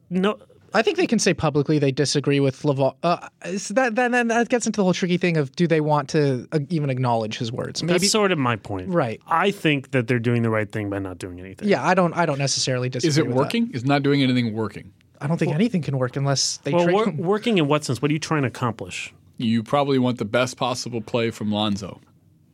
no. 0.09 0.38
I 0.76 0.82
think 0.82 0.97
they 0.97 1.07
can 1.07 1.19
say 1.19 1.34
publicly 1.34 1.80
they 1.80 1.93
disagree 1.93 2.41
with 2.41 2.61
LaVar. 2.63 2.95
Uh, 3.01 3.30
is 3.45 3.69
that, 3.69 3.95
that 3.95 4.11
then 4.11 4.28
that 4.28 4.49
gets 4.49 4.65
into 4.65 4.78
the 4.78 4.84
whole 4.84 4.93
tricky 4.93 5.17
thing 5.17 5.38
of 5.38 5.55
do 5.55 5.67
they 5.67 5.80
want 5.80 6.09
to 6.09 6.47
uh, 6.51 6.59
even 6.69 6.89
acknowledge 6.89 7.38
his 7.38 7.49
words? 7.49 7.82
Maybe. 7.82 7.99
That's 7.99 8.11
sort 8.11 8.34
of 8.34 8.38
my 8.38 8.57
point. 8.57 8.89
Right. 8.89 9.21
I 9.26 9.51
think 9.51 9.91
that 9.91 10.07
they're 10.07 10.19
doing 10.19 10.41
the 10.41 10.49
right 10.49 10.69
thing 10.69 10.89
by 10.89 10.99
not 10.99 11.17
doing 11.17 11.39
anything. 11.39 11.69
yeah, 11.69 11.86
I 11.86 11.93
don't. 11.93 12.13
I 12.13 12.26
don't 12.26 12.39
necessarily 12.39 12.89
disagree. 12.89 13.07
Is 13.09 13.17
it 13.17 13.28
with 13.28 13.38
working? 13.38 13.71
Is 13.71 13.86
not 13.86 14.03
doing 14.03 14.21
anything 14.21 14.53
working? 14.53 14.91
I 15.21 15.28
don't 15.28 15.38
think 15.38 15.53
anything 15.53 15.82
can 15.82 15.97
work 15.97 16.17
unless 16.17 16.57
they 16.57 16.73
Well, 16.73 16.84
trade 16.84 16.93
wor- 16.93 17.11
working 17.11 17.57
in 17.57 17.69
what 17.69 17.86
sense? 17.86 18.01
What 18.01 18.11
are 18.11 18.13
you 18.13 18.19
trying 18.19 18.41
to 18.41 18.49
accomplish? 18.49 19.13
You 19.38 19.63
probably 19.63 19.97
want 19.97 20.17
the 20.17 20.26
best 20.26 20.57
possible 20.57 20.99
play 20.99 21.32
from 21.32 21.53
Lonzo. 21.53 22.01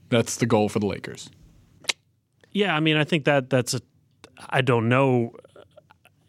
That's 0.10 0.36
the 0.38 0.46
goal 0.46 0.70
for 0.70 0.78
the 0.78 0.86
Lakers. 0.86 1.32
Yeah, 2.52 2.76
I 2.76 2.82
mean, 2.82 2.98
I 2.98 3.04
think 3.04 3.26
that 3.26 3.50
that's 3.50 3.74
a. 3.74 3.82
I 4.50 4.62
don't 4.62 4.90
know 4.90 5.34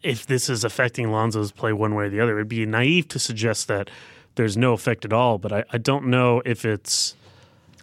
if 0.03 0.25
this 0.25 0.49
is 0.49 0.63
affecting 0.63 1.11
Lonzo's 1.11 1.51
play 1.51 1.73
one 1.73 1.95
way 1.95 2.05
or 2.05 2.09
the 2.09 2.19
other. 2.19 2.37
It'd 2.37 2.47
be 2.47 2.65
naive 2.65 3.07
to 3.09 3.19
suggest 3.19 3.67
that 3.67 3.89
there's 4.35 4.57
no 4.57 4.73
effect 4.73 5.05
at 5.05 5.13
all. 5.13 5.37
But 5.37 5.51
I, 5.51 5.63
I 5.71 5.77
don't 5.77 6.07
know 6.07 6.41
if 6.45 6.65
it's 6.65 7.15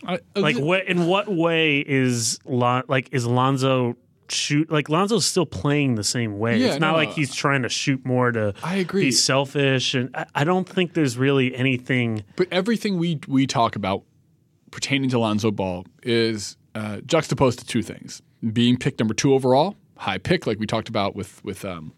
I, 0.07 0.19
like 0.35 0.57
what 0.57 0.87
in 0.87 1.07
what 1.07 1.29
way 1.29 1.81
is 1.81 2.39
Lon, 2.45 2.85
like 2.89 3.09
is 3.13 3.27
Lonzo 3.27 3.97
shoot 4.33 4.71
like 4.71 4.89
Lonzo's 4.89 5.27
still 5.27 5.47
playing 5.47 5.97
the 5.97 6.05
same 6.05 6.39
way. 6.39 6.59
Yeah, 6.59 6.69
it's 6.69 6.81
not 6.81 6.93
no, 6.93 6.97
like 6.97 7.11
he's 7.11 7.35
trying 7.35 7.63
to 7.63 7.69
shoot 7.69 8.05
more 8.05 8.33
to 8.33 8.55
I 8.63 8.77
agree. 8.77 9.07
be 9.07 9.13
selfish, 9.13 9.95
and 9.95 10.15
I, 10.15 10.27
I 10.35 10.45
don't 10.45 10.69
think 10.69 10.95
there's 10.95 11.17
really 11.17 11.55
anything. 11.55 12.25
But 12.37 12.49
everything 12.51 12.99
we 12.99 13.21
we 13.27 13.47
talk 13.47 13.77
about 13.77 14.05
pertaining 14.71 15.11
to 15.11 15.19
Lonzo 15.19 15.51
Ball 15.51 15.85
is 16.03 16.57
uh, 16.75 17.01
juxtaposed 17.07 17.59
to 17.61 17.67
two 17.67 17.83
things: 17.83 18.23
being 18.53 18.77
picked 18.77 18.99
number 19.01 19.15
two 19.15 19.35
overall, 19.35 19.77
high 19.97 20.19
pick, 20.19 20.47
like 20.47 20.59
we 20.59 20.67
talked 20.67 20.89
about 20.89 21.15
with 21.15 21.45
with 21.45 21.65
um, 21.65 21.93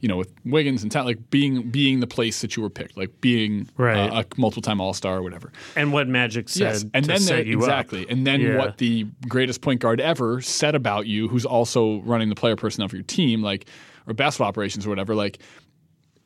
you 0.00 0.08
know 0.08 0.16
with 0.16 0.32
Wiggins 0.44 0.82
and 0.82 0.90
Town, 0.92 1.04
like 1.06 1.30
being 1.30 1.70
being 1.70 2.00
the 2.00 2.06
place 2.06 2.40
that 2.40 2.56
you 2.56 2.62
were 2.62 2.70
picked, 2.70 2.96
like 2.96 3.20
being 3.20 3.68
Right. 3.76 3.96
uh, 4.10 4.22
a 4.22 4.40
multiple 4.40 4.62
time 4.62 4.80
All 4.80 4.92
Star 4.94 5.18
or 5.18 5.22
whatever. 5.22 5.52
And 5.76 5.92
what 5.92 6.08
Magic 6.08 6.48
said 6.48 6.60
Yes, 6.60 6.84
and 6.94 7.04
to 7.04 7.08
then 7.12 7.20
set 7.20 7.34
there, 7.36 7.44
you 7.44 7.58
up. 7.58 7.64
exactly, 7.64 8.06
and 8.08 8.26
then 8.26 8.40
Yeah. 8.40 8.58
what 8.58 8.78
the 8.78 9.06
greatest 9.28 9.60
point 9.60 9.80
guard 9.80 10.00
ever 10.00 10.40
said 10.40 10.74
about 10.74 11.06
you, 11.06 11.28
who's 11.28 11.44
also 11.44 12.00
running 12.02 12.28
the 12.28 12.34
player 12.34 12.56
personnel 12.56 12.88
for 12.88 12.96
your 12.96 13.04
team, 13.04 13.42
like 13.42 13.66
or 14.06 14.14
basketball 14.14 14.48
operations 14.48 14.86
or 14.86 14.88
whatever. 14.88 15.14
Like, 15.14 15.38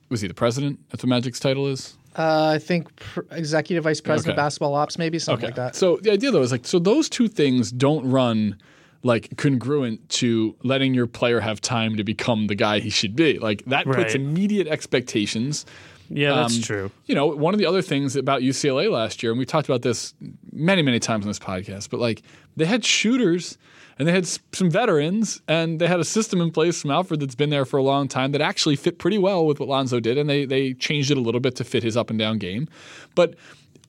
was 0.09 0.21
he 0.21 0.29
the 0.29 0.35
president? 0.35 0.79
That's 0.91 1.03
what 1.03 1.09
Magic's 1.09 1.41
title 1.41 1.67
is. 1.69 1.97
Uh, 2.17 2.53
I 2.55 2.59
think 2.59 2.95
pr- 2.97 3.21
executive 3.31 3.85
vice 3.85 4.01
president 4.01 4.35
Okay. 4.35 4.41
of 4.41 4.45
basketball 4.45 4.75
ops, 4.75 4.99
maybe 4.99 5.19
something 5.19 5.47
like 5.47 5.55
that. 5.57 5.75
So 5.75 5.97
the 6.03 6.13
idea 6.13 6.31
though 6.31 6.43
is 6.43 6.53
like 6.53 6.67
so 6.67 6.79
those 6.79 7.09
two 7.09 7.27
things 7.27 7.73
don't 7.73 8.05
run 8.09 8.57
like 9.03 9.37
congruent 9.37 10.09
to 10.09 10.55
letting 10.63 10.95
your 10.95 11.07
player 11.07 11.41
have 11.41 11.61
time 11.61 11.97
to 11.97 12.05
become 12.05 12.47
the 12.47 12.55
guy 12.55 12.79
he 12.81 12.91
should 12.91 13.17
be. 13.17 13.39
Like 13.39 13.65
that 13.67 13.85
puts 13.85 14.15
immediate 14.15 14.69
expectations. 14.69 15.67
Yeah, 16.09 16.35
that's 16.35 16.57
Um, 16.57 16.63
true. 16.63 16.91
You 17.07 17.15
know, 17.15 17.27
one 17.27 17.55
of 17.55 17.59
the 17.59 17.67
other 17.67 17.81
things 17.83 18.17
about 18.17 18.43
UCLA 18.43 18.91
last 18.91 19.23
year, 19.23 19.33
and 19.33 19.39
we 19.39 19.47
talked 19.47 19.69
about 19.69 19.83
this 19.83 20.15
many, 20.53 20.83
many 20.83 20.99
times 21.01 21.25
on 21.25 21.29
this 21.29 21.39
podcast, 21.39 21.89
but 21.91 22.01
like 22.01 22.23
they 22.57 22.67
had 22.67 22.85
shooters 22.85 23.57
and 23.99 24.07
they 24.07 24.13
had 24.13 24.27
some 24.27 24.71
veterans 24.71 25.41
and 25.49 25.81
they 25.81 25.87
had 25.87 26.01
a 26.01 26.05
system 26.05 26.41
in 26.41 26.51
place 26.51 26.81
from 26.83 26.91
Alford 26.91 27.21
that's 27.21 27.35
been 27.35 27.51
there 27.51 27.65
for 27.65 27.79
a 27.79 27.83
long 27.83 28.09
time 28.09 28.33
that 28.33 28.41
actually 28.41 28.77
fit 28.77 28.99
pretty 28.99 29.19
well 29.19 29.47
with 29.47 29.59
what 29.59 29.69
Lonzo 29.69 30.01
did. 30.01 30.19
And 30.19 30.29
they, 30.29 30.45
they 30.45 30.75
changed 30.75 31.11
it 31.11 31.17
a 31.17 31.21
little 31.21 31.41
bit 31.41 31.57
to 31.57 31.65
fit 31.65 31.83
his 31.83 31.97
up 31.97 32.11
and 32.11 32.19
down 32.19 32.39
game. 32.39 32.69
But 33.15 33.35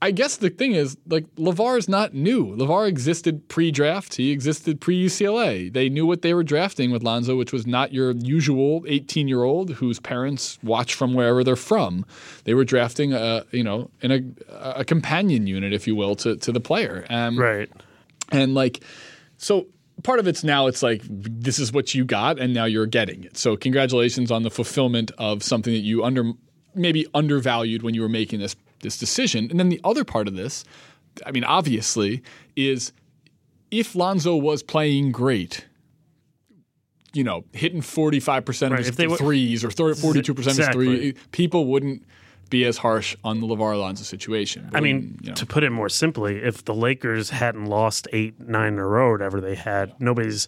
I 0.03 0.11
guess 0.11 0.35
the 0.35 0.49
thing 0.49 0.73
is, 0.73 0.97
like, 1.07 1.25
LaVar 1.35 1.77
is 1.77 1.87
not 1.87 2.13
new. 2.13 2.57
LaVar 2.57 2.89
existed 2.89 3.47
pre 3.47 3.71
draft, 3.71 4.15
he 4.15 4.31
existed 4.31 4.81
pre 4.81 5.05
UCLA. 5.05 5.71
They 5.71 5.87
knew 5.87 6.05
what 6.05 6.23
they 6.23 6.33
were 6.33 6.43
drafting 6.43 6.91
with 6.91 7.03
Lonzo, 7.03 7.37
which 7.37 7.53
was 7.53 7.65
not 7.65 7.93
your 7.93 8.11
usual 8.11 8.83
18 8.85 9.29
year 9.29 9.43
old 9.43 9.71
whose 9.75 10.01
parents 10.01 10.59
watch 10.61 10.93
from 10.93 11.13
wherever 11.13 11.41
they're 11.41 11.55
from. 11.55 12.05
They 12.43 12.53
were 12.53 12.65
drafting 12.65 13.13
a, 13.13 13.45
you 13.51 13.63
know, 13.63 13.89
in 14.01 14.11
a, 14.11 14.21
a 14.81 14.83
companion 14.83 15.47
unit, 15.47 15.71
if 15.71 15.87
you 15.87 15.95
will, 15.95 16.15
to, 16.17 16.35
to 16.35 16.51
the 16.51 16.59
player. 16.59 17.05
Um, 17.09 17.39
Right. 17.39 17.71
and 18.29 18.53
like, 18.53 18.83
so 19.37 19.67
part 20.03 20.19
of 20.19 20.27
it's 20.27 20.43
now 20.43 20.67
it's 20.67 20.83
like 20.83 21.01
this 21.07 21.59
is 21.59 21.71
what 21.71 21.95
you 21.95 22.03
got, 22.03 22.39
and 22.39 22.53
now 22.53 22.65
you're 22.65 22.87
getting 22.87 23.23
it. 23.23 23.37
So 23.37 23.55
congratulations 23.55 24.31
on 24.31 24.43
the 24.43 24.51
fulfillment 24.51 25.11
of 25.17 25.43
something 25.43 25.71
that 25.73 25.79
you 25.79 26.03
under 26.03 26.33
maybe 26.75 27.05
undervalued 27.13 27.83
when 27.83 27.93
you 27.93 28.01
were 28.01 28.09
making 28.09 28.39
this 28.39 28.55
this 28.83 28.97
decision. 28.99 29.47
And 29.49 29.59
then 29.59 29.69
the 29.69 29.81
other 29.83 30.03
part 30.03 30.27
of 30.27 30.35
this, 30.35 30.63
I 31.25 31.31
mean, 31.31 31.43
obviously, 31.43 32.21
is 32.55 32.93
if 33.71 33.95
Lonzo 33.95 34.35
was 34.35 34.61
playing 34.61 35.11
great. 35.11 35.65
You 37.15 37.23
know, 37.23 37.45
hitting 37.53 37.81
forty 37.81 38.19
five 38.19 38.43
percent 38.43 38.73
of 38.73 38.77
Right, 38.77 38.85
his 38.85 38.89
if 38.89 38.95
they 38.95 39.05
were- 39.07 39.17
threes 39.17 39.63
or 39.63 39.69
forty 39.69 40.21
two 40.23 40.33
percent 40.33 40.53
of 40.53 40.57
his 40.57 40.67
Exactly. 40.67 40.85
three, 41.11 41.13
people 41.31 41.65
wouldn't 41.67 42.03
be 42.49 42.65
as 42.65 42.77
harsh 42.77 43.15
on 43.23 43.39
the 43.39 43.45
LaVar 43.45 43.75
Alonso 43.75 44.03
situation. 44.03 44.67
I 44.73 44.79
mean, 44.81 45.19
you 45.21 45.29
know. 45.29 45.35
to 45.35 45.45
put 45.45 45.63
it 45.63 45.69
more 45.69 45.89
simply, 45.89 46.37
if 46.41 46.65
the 46.65 46.73
Lakers 46.73 47.29
hadn't 47.29 47.65
lost 47.65 48.07
eight, 48.13 48.39
nine 48.39 48.73
in 48.73 48.79
a 48.79 48.85
row, 48.87 49.07
or 49.09 49.11
whatever 49.11 49.39
they 49.41 49.53
had, 49.53 49.93
nobody's 49.99 50.47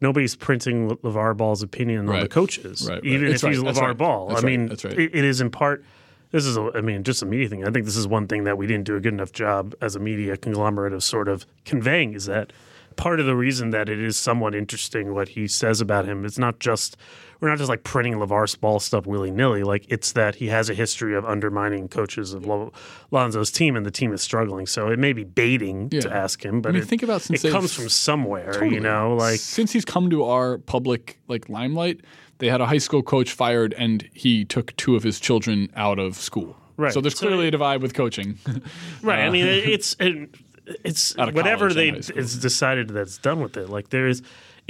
nobody's 0.00 0.36
printing 0.36 0.88
Le- 0.88 0.96
LaVar 0.98 1.36
Ball's 1.36 1.62
opinion 1.64 2.08
on 2.08 2.20
the 2.20 2.28
coaches, 2.28 2.86
Right, 2.88 2.94
right. 2.96 3.04
even 3.04 3.28
That's 3.30 3.42
if 3.42 3.50
he's 3.50 3.58
right, 3.58 3.74
LaVar 3.74 3.80
right. 3.88 3.96
Ball. 3.98 4.28
That's 4.28 4.42
I 4.42 4.46
mean, 4.46 4.66
that's 4.66 4.84
right. 4.84 4.96
it- 4.98 5.14
it 5.16 5.24
is 5.24 5.40
in 5.40 5.50
part. 5.50 5.84
This 6.32 6.44
is, 6.44 6.56
a, 6.56 6.70
I 6.74 6.80
mean, 6.80 7.04
just 7.04 7.22
a 7.22 7.26
media 7.26 7.48
thing. 7.48 7.66
I 7.66 7.70
think 7.70 7.84
this 7.84 7.96
is 7.96 8.06
one 8.06 8.26
thing 8.26 8.44
that 8.44 8.58
we 8.58 8.66
didn't 8.66 8.84
do 8.84 8.96
a 8.96 9.00
good 9.00 9.12
enough 9.12 9.32
job 9.32 9.74
as 9.80 9.94
a 9.94 10.00
media 10.00 10.36
conglomerate 10.36 10.92
of 10.92 11.04
sort 11.04 11.28
of 11.28 11.46
conveying 11.64 12.14
is 12.14 12.26
that 12.26 12.52
part 12.96 13.20
of 13.20 13.26
the 13.26 13.36
reason 13.36 13.70
that 13.70 13.88
it 13.88 13.98
is 13.98 14.16
somewhat 14.16 14.54
interesting 14.54 15.14
what 15.14 15.30
he 15.30 15.46
says 15.46 15.80
about 15.80 16.04
him. 16.06 16.24
It's 16.24 16.38
not 16.38 16.58
just 16.58 16.96
we're 17.40 17.48
not 17.48 17.58
just 17.58 17.68
like 17.68 17.82
printing 17.82 18.14
LaVar 18.14 18.60
Ball 18.60 18.78
stuff 18.78 19.04
willy 19.04 19.30
nilly. 19.30 19.64
Like 19.64 19.84
it's 19.88 20.12
that 20.12 20.36
he 20.36 20.46
has 20.48 20.70
a 20.70 20.74
history 20.74 21.16
of 21.16 21.24
undermining 21.24 21.88
coaches 21.88 22.32
of 22.34 22.46
Lo- 22.46 22.72
Lonzo's 23.10 23.50
team, 23.50 23.74
and 23.74 23.84
the 23.84 23.90
team 23.90 24.12
is 24.12 24.22
struggling. 24.22 24.66
So 24.66 24.88
it 24.88 24.98
may 24.98 25.12
be 25.12 25.24
baiting 25.24 25.90
to 25.90 26.12
ask 26.12 26.44
him, 26.44 26.60
but 26.60 26.70
I 26.70 26.72
mean, 26.72 26.82
it, 26.82 26.86
think 26.86 27.02
about 27.02 27.22
since 27.22 27.44
it 27.44 27.50
comes 27.50 27.74
from 27.74 27.88
somewhere. 27.88 28.52
Totally. 28.52 28.74
You 28.74 28.80
know, 28.80 29.16
like 29.16 29.40
since 29.40 29.72
he's 29.72 29.84
come 29.84 30.08
to 30.10 30.24
our 30.24 30.58
public 30.58 31.18
like 31.26 31.48
limelight, 31.48 32.02
they 32.42 32.48
had 32.48 32.60
a 32.60 32.66
high 32.66 32.78
school 32.78 33.04
coach 33.04 33.30
fired, 33.30 33.72
and 33.78 34.08
he 34.12 34.44
took 34.44 34.74
two 34.76 34.96
of 34.96 35.04
his 35.04 35.20
children 35.20 35.70
out 35.76 36.00
of 36.00 36.16
school. 36.16 36.56
Right. 36.76 36.92
So 36.92 37.00
there's 37.00 37.14
So 37.14 37.28
clearly 37.28 37.46
a 37.46 37.50
divide 37.52 37.80
with 37.82 37.94
coaching. 37.94 38.36
Right. 39.02 39.20
I 39.20 39.30
mean, 39.30 39.46
it's 39.46 39.94
it, 40.00 40.28
it's 40.82 41.16
whatever 41.16 41.72
they 41.72 41.90
and 41.90 41.98
high 41.98 42.00
school. 42.00 42.18
it's 42.18 42.34
decided 42.34 42.88
that's 42.88 43.18
done 43.18 43.40
with 43.40 43.56
it. 43.56 43.68
Like 43.68 43.90
there 43.90 44.08
is, 44.08 44.22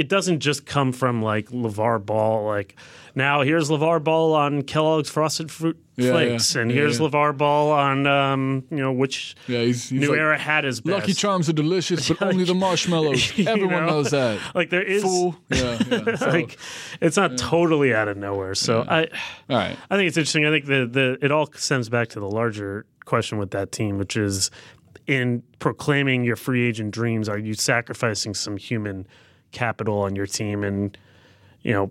it 0.02 0.08
doesn't 0.08 0.40
just 0.40 0.66
come 0.66 0.90
from 0.90 1.22
like 1.22 1.48
LaVar 1.50 2.04
Ball. 2.04 2.44
Like 2.44 2.74
now 3.14 3.42
here's 3.42 3.70
LaVar 3.70 4.02
Ball 4.02 4.34
on 4.34 4.62
Kellogg's 4.62 5.08
Frosted 5.08 5.48
Fruit 5.48 5.78
Yeah, 5.94 6.10
Flakes, 6.10 6.56
yeah. 6.56 6.62
and 6.62 6.70
Yeah, 6.72 6.78
here's. 6.78 6.98
LaVar 6.98 7.36
Ball 7.36 7.70
on 7.70 8.04
um 8.08 8.64
you 8.68 8.78
know 8.78 8.90
which 8.92 9.36
yeah, 9.46 9.60
he's, 9.60 9.90
he's 9.90 10.00
New 10.00 10.08
like, 10.10 10.18
Era 10.18 10.36
hat 10.36 10.64
is 10.64 10.80
best. 10.80 10.92
Lucky 10.92 11.12
Charms 11.12 11.48
are 11.48 11.52
delicious, 11.52 12.08
but 12.08 12.20
only 12.30 12.42
the 12.42 12.52
marshmallows. 12.54 13.32
Everyone 13.46 13.86
know? 13.86 13.90
knows 13.90 14.10
that. 14.10 14.40
Like 14.56 14.70
there 14.70 14.82
is 14.82 15.04
Fool. 15.04 15.36
Yeah. 15.50 15.78
yeah. 15.88 16.16
So, 16.16 16.30
like 16.30 16.58
it's 17.00 17.16
not 17.16 17.38
totally 17.38 17.94
out 17.94 18.08
of 18.08 18.16
nowhere. 18.16 18.56
So 18.56 18.84
I. 18.88 19.02
all 19.48 19.56
right. 19.56 19.76
I 19.88 19.96
think 19.96 20.08
it's 20.08 20.16
interesting. 20.16 20.44
I 20.44 20.50
think 20.50 20.66
the 20.66 20.88
the 20.90 21.18
it 21.24 21.30
all 21.30 21.48
stems 21.54 21.88
back 21.88 22.08
to 22.08 22.18
the 22.20 22.28
larger 22.28 22.86
question 23.04 23.38
with 23.38 23.52
that 23.52 23.70
team, 23.70 23.98
which 23.98 24.16
is 24.16 24.50
in 25.06 25.44
proclaiming 25.60 26.24
your 26.24 26.36
free 26.36 26.66
agent 26.66 26.90
dreams, 26.92 27.28
are 27.28 27.38
you 27.38 27.54
sacrificing 27.54 28.34
some 28.34 28.56
human 28.56 29.06
capital 29.52 30.00
on 30.00 30.16
your 30.16 30.26
team 30.26 30.64
and 30.64 30.96
you 31.62 31.72
know 31.72 31.90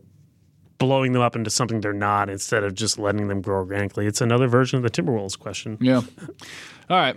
blowing 0.77 1.11
them 1.13 1.21
up 1.21 1.35
into 1.35 1.49
something 1.51 1.79
they're 1.79 1.93
not 1.93 2.27
instead 2.27 2.63
of 2.63 2.73
just 2.73 2.97
letting 2.97 3.27
them 3.27 3.41
grow 3.41 3.57
organically? 3.57 4.07
It's 4.07 4.21
another 4.21 4.47
version 4.47 4.77
of 4.77 4.83
the 4.83 4.89
Timberwolves 4.89 5.37
question. 5.37 5.77
Yeah. 5.79 6.01
All 6.89 6.97
right. 6.97 7.15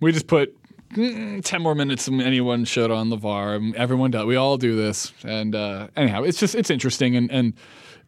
We 0.00 0.12
just 0.12 0.26
put 0.26 0.54
mm, 0.90 1.42
10 1.42 1.62
more 1.62 1.74
minutes 1.74 2.04
than 2.04 2.20
anyone 2.20 2.66
should 2.66 2.90
on 2.90 3.08
the 3.08 3.16
VAR. 3.16 3.58
Everyone 3.74 4.10
does. 4.10 4.26
We 4.26 4.36
all 4.36 4.58
do 4.58 4.76
this. 4.76 5.14
And 5.24 5.54
uh, 5.54 5.88
anyhow, 5.96 6.24
it's 6.24 6.38
just, 6.38 6.54
it's 6.54 6.68
interesting. 6.68 7.16
And, 7.16 7.30
and 7.32 7.54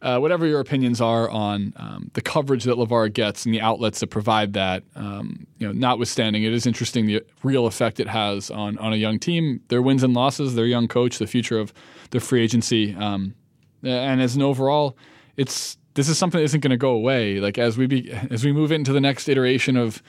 uh, 0.01 0.19
whatever 0.19 0.47
your 0.47 0.61
opinions 0.61 1.01
are 1.01 1.29
on 1.29 1.73
um, 1.77 2.11
the 2.15 2.20
coverage 2.20 2.65
that 2.65 2.77
LaVar 2.77 3.12
gets 3.12 3.45
and 3.45 3.55
the 3.55 3.61
outlets 3.61 4.01
that 4.01 4.07
provide 4.09 4.53
that, 4.53 4.85
um, 4.95 5.47
you 5.59 5.66
know, 5.66 5.73
notwithstanding, 5.73 6.45
it 6.45 6.53
is 6.53 6.66
interesting 6.66 7.07
the 7.07 7.23
real 7.43 7.66
effect 7.66 7.99
it 7.99 8.09
has 8.09 8.51
on 8.51 8.79
on 8.79 8.93
a 8.93 8.97
young 8.97 9.19
team, 9.19 9.61
their 9.69 9.83
wins 9.83 10.03
and 10.03 10.15
losses, 10.15 10.55
their 10.55 10.66
young 10.66 10.87
coach, 10.87 11.19
the 11.19 11.27
future 11.27 11.59
of 11.59 11.73
their 12.11 12.20
free 12.20 12.43
agency, 12.43 12.95
um, 12.95 13.35
and 13.83 14.20
as 14.20 14.37
an 14.37 14.43
overall, 14.43 14.97
it's 15.37 15.79
this 15.95 16.09
is 16.09 16.16
something 16.16 16.39
that 16.39 16.45
isn't 16.45 16.61
going 16.61 16.70
to 16.70 16.77
go 16.77 16.91
away. 16.91 17.41
Like 17.41 17.59
as 17.59 17.77
we 17.77 17.87
be 17.87 18.11
as 18.31 18.45
we 18.45 18.53
move 18.53 18.73
into 18.73 18.93
the 18.93 19.01
next 19.01 19.29
iteration 19.29 19.77
of 19.77 20.03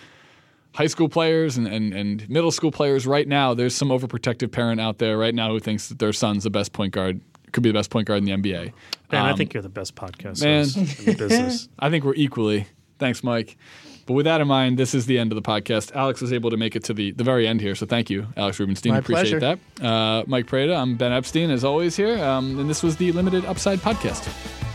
high 0.76 0.88
school 0.88 1.10
players 1.10 1.58
and, 1.58 1.66
and, 1.68 1.94
and 1.94 2.30
middle 2.30 2.52
school 2.52 2.72
players 2.72 3.08
right 3.08 3.28
now, 3.28 3.54
there's 3.56 3.76
some 3.76 3.90
overprotective 3.90 4.52
parent 4.52 4.80
out 4.80 5.00
there 5.00 5.18
right 5.18 5.34
now 5.34 5.50
who 5.50 5.60
thinks 5.60 5.90
that 5.90 5.98
their 5.98 6.14
son's 6.14 6.44
the 6.44 6.50
best 6.50 6.74
point 6.74 6.94
guard, 6.94 7.20
could 7.52 7.64
be 7.64 7.70
the 7.70 7.74
best 7.74 7.90
point 7.90 8.08
guard 8.08 8.20
in 8.20 8.26
the 8.26 8.32
NBA. 8.32 8.74
Man, 9.12 9.26
I 9.26 9.32
Um, 9.32 9.38
think 9.38 9.54
you're 9.54 9.64
the 9.64 9.70
best 9.70 9.96
podcast 9.96 10.44
man. 10.44 10.64
host 10.66 10.78
in 11.00 11.06
the 11.06 11.16
business. 11.16 11.70
I 11.80 11.90
think 11.90 12.04
we're 12.06 12.14
equally. 12.16 12.68
Thanks, 13.00 13.24
Mike. 13.24 13.58
But 14.06 14.14
with 14.14 14.26
that 14.26 14.42
in 14.42 14.48
mind, 14.48 14.80
this 14.80 14.96
is 14.96 15.06
the 15.06 15.20
end 15.20 15.32
of 15.32 15.36
the 15.36 15.42
podcast. 15.48 15.94
Alex 15.96 16.20
was 16.20 16.34
able 16.34 16.50
to 16.50 16.58
make 16.58 16.76
it 16.76 16.84
to 16.86 16.94
the, 16.96 17.12
the 17.12 17.24
very 17.24 17.48
end 17.48 17.62
here, 17.62 17.76
so 17.76 17.86
thank 17.86 18.10
you, 18.10 18.26
Alex 18.36 18.60
Rubenstein. 18.60 18.92
My 18.94 18.98
Appreciate 19.00 19.40
pleasure. 19.40 19.58
that. 19.80 19.86
Uh, 19.86 20.24
Mike 20.28 20.48
Prada, 20.48 20.74
I'm 20.76 20.96
Ben 20.98 21.12
Epstein, 21.12 21.52
as 21.52 21.64
always, 21.64 21.96
here. 21.96 22.18
Um, 22.18 22.60
and 22.60 22.68
this 22.70 22.82
was 22.82 22.98
the 22.98 23.12
Limited 23.12 23.46
Upside 23.46 23.80
Podcast. 23.80 24.69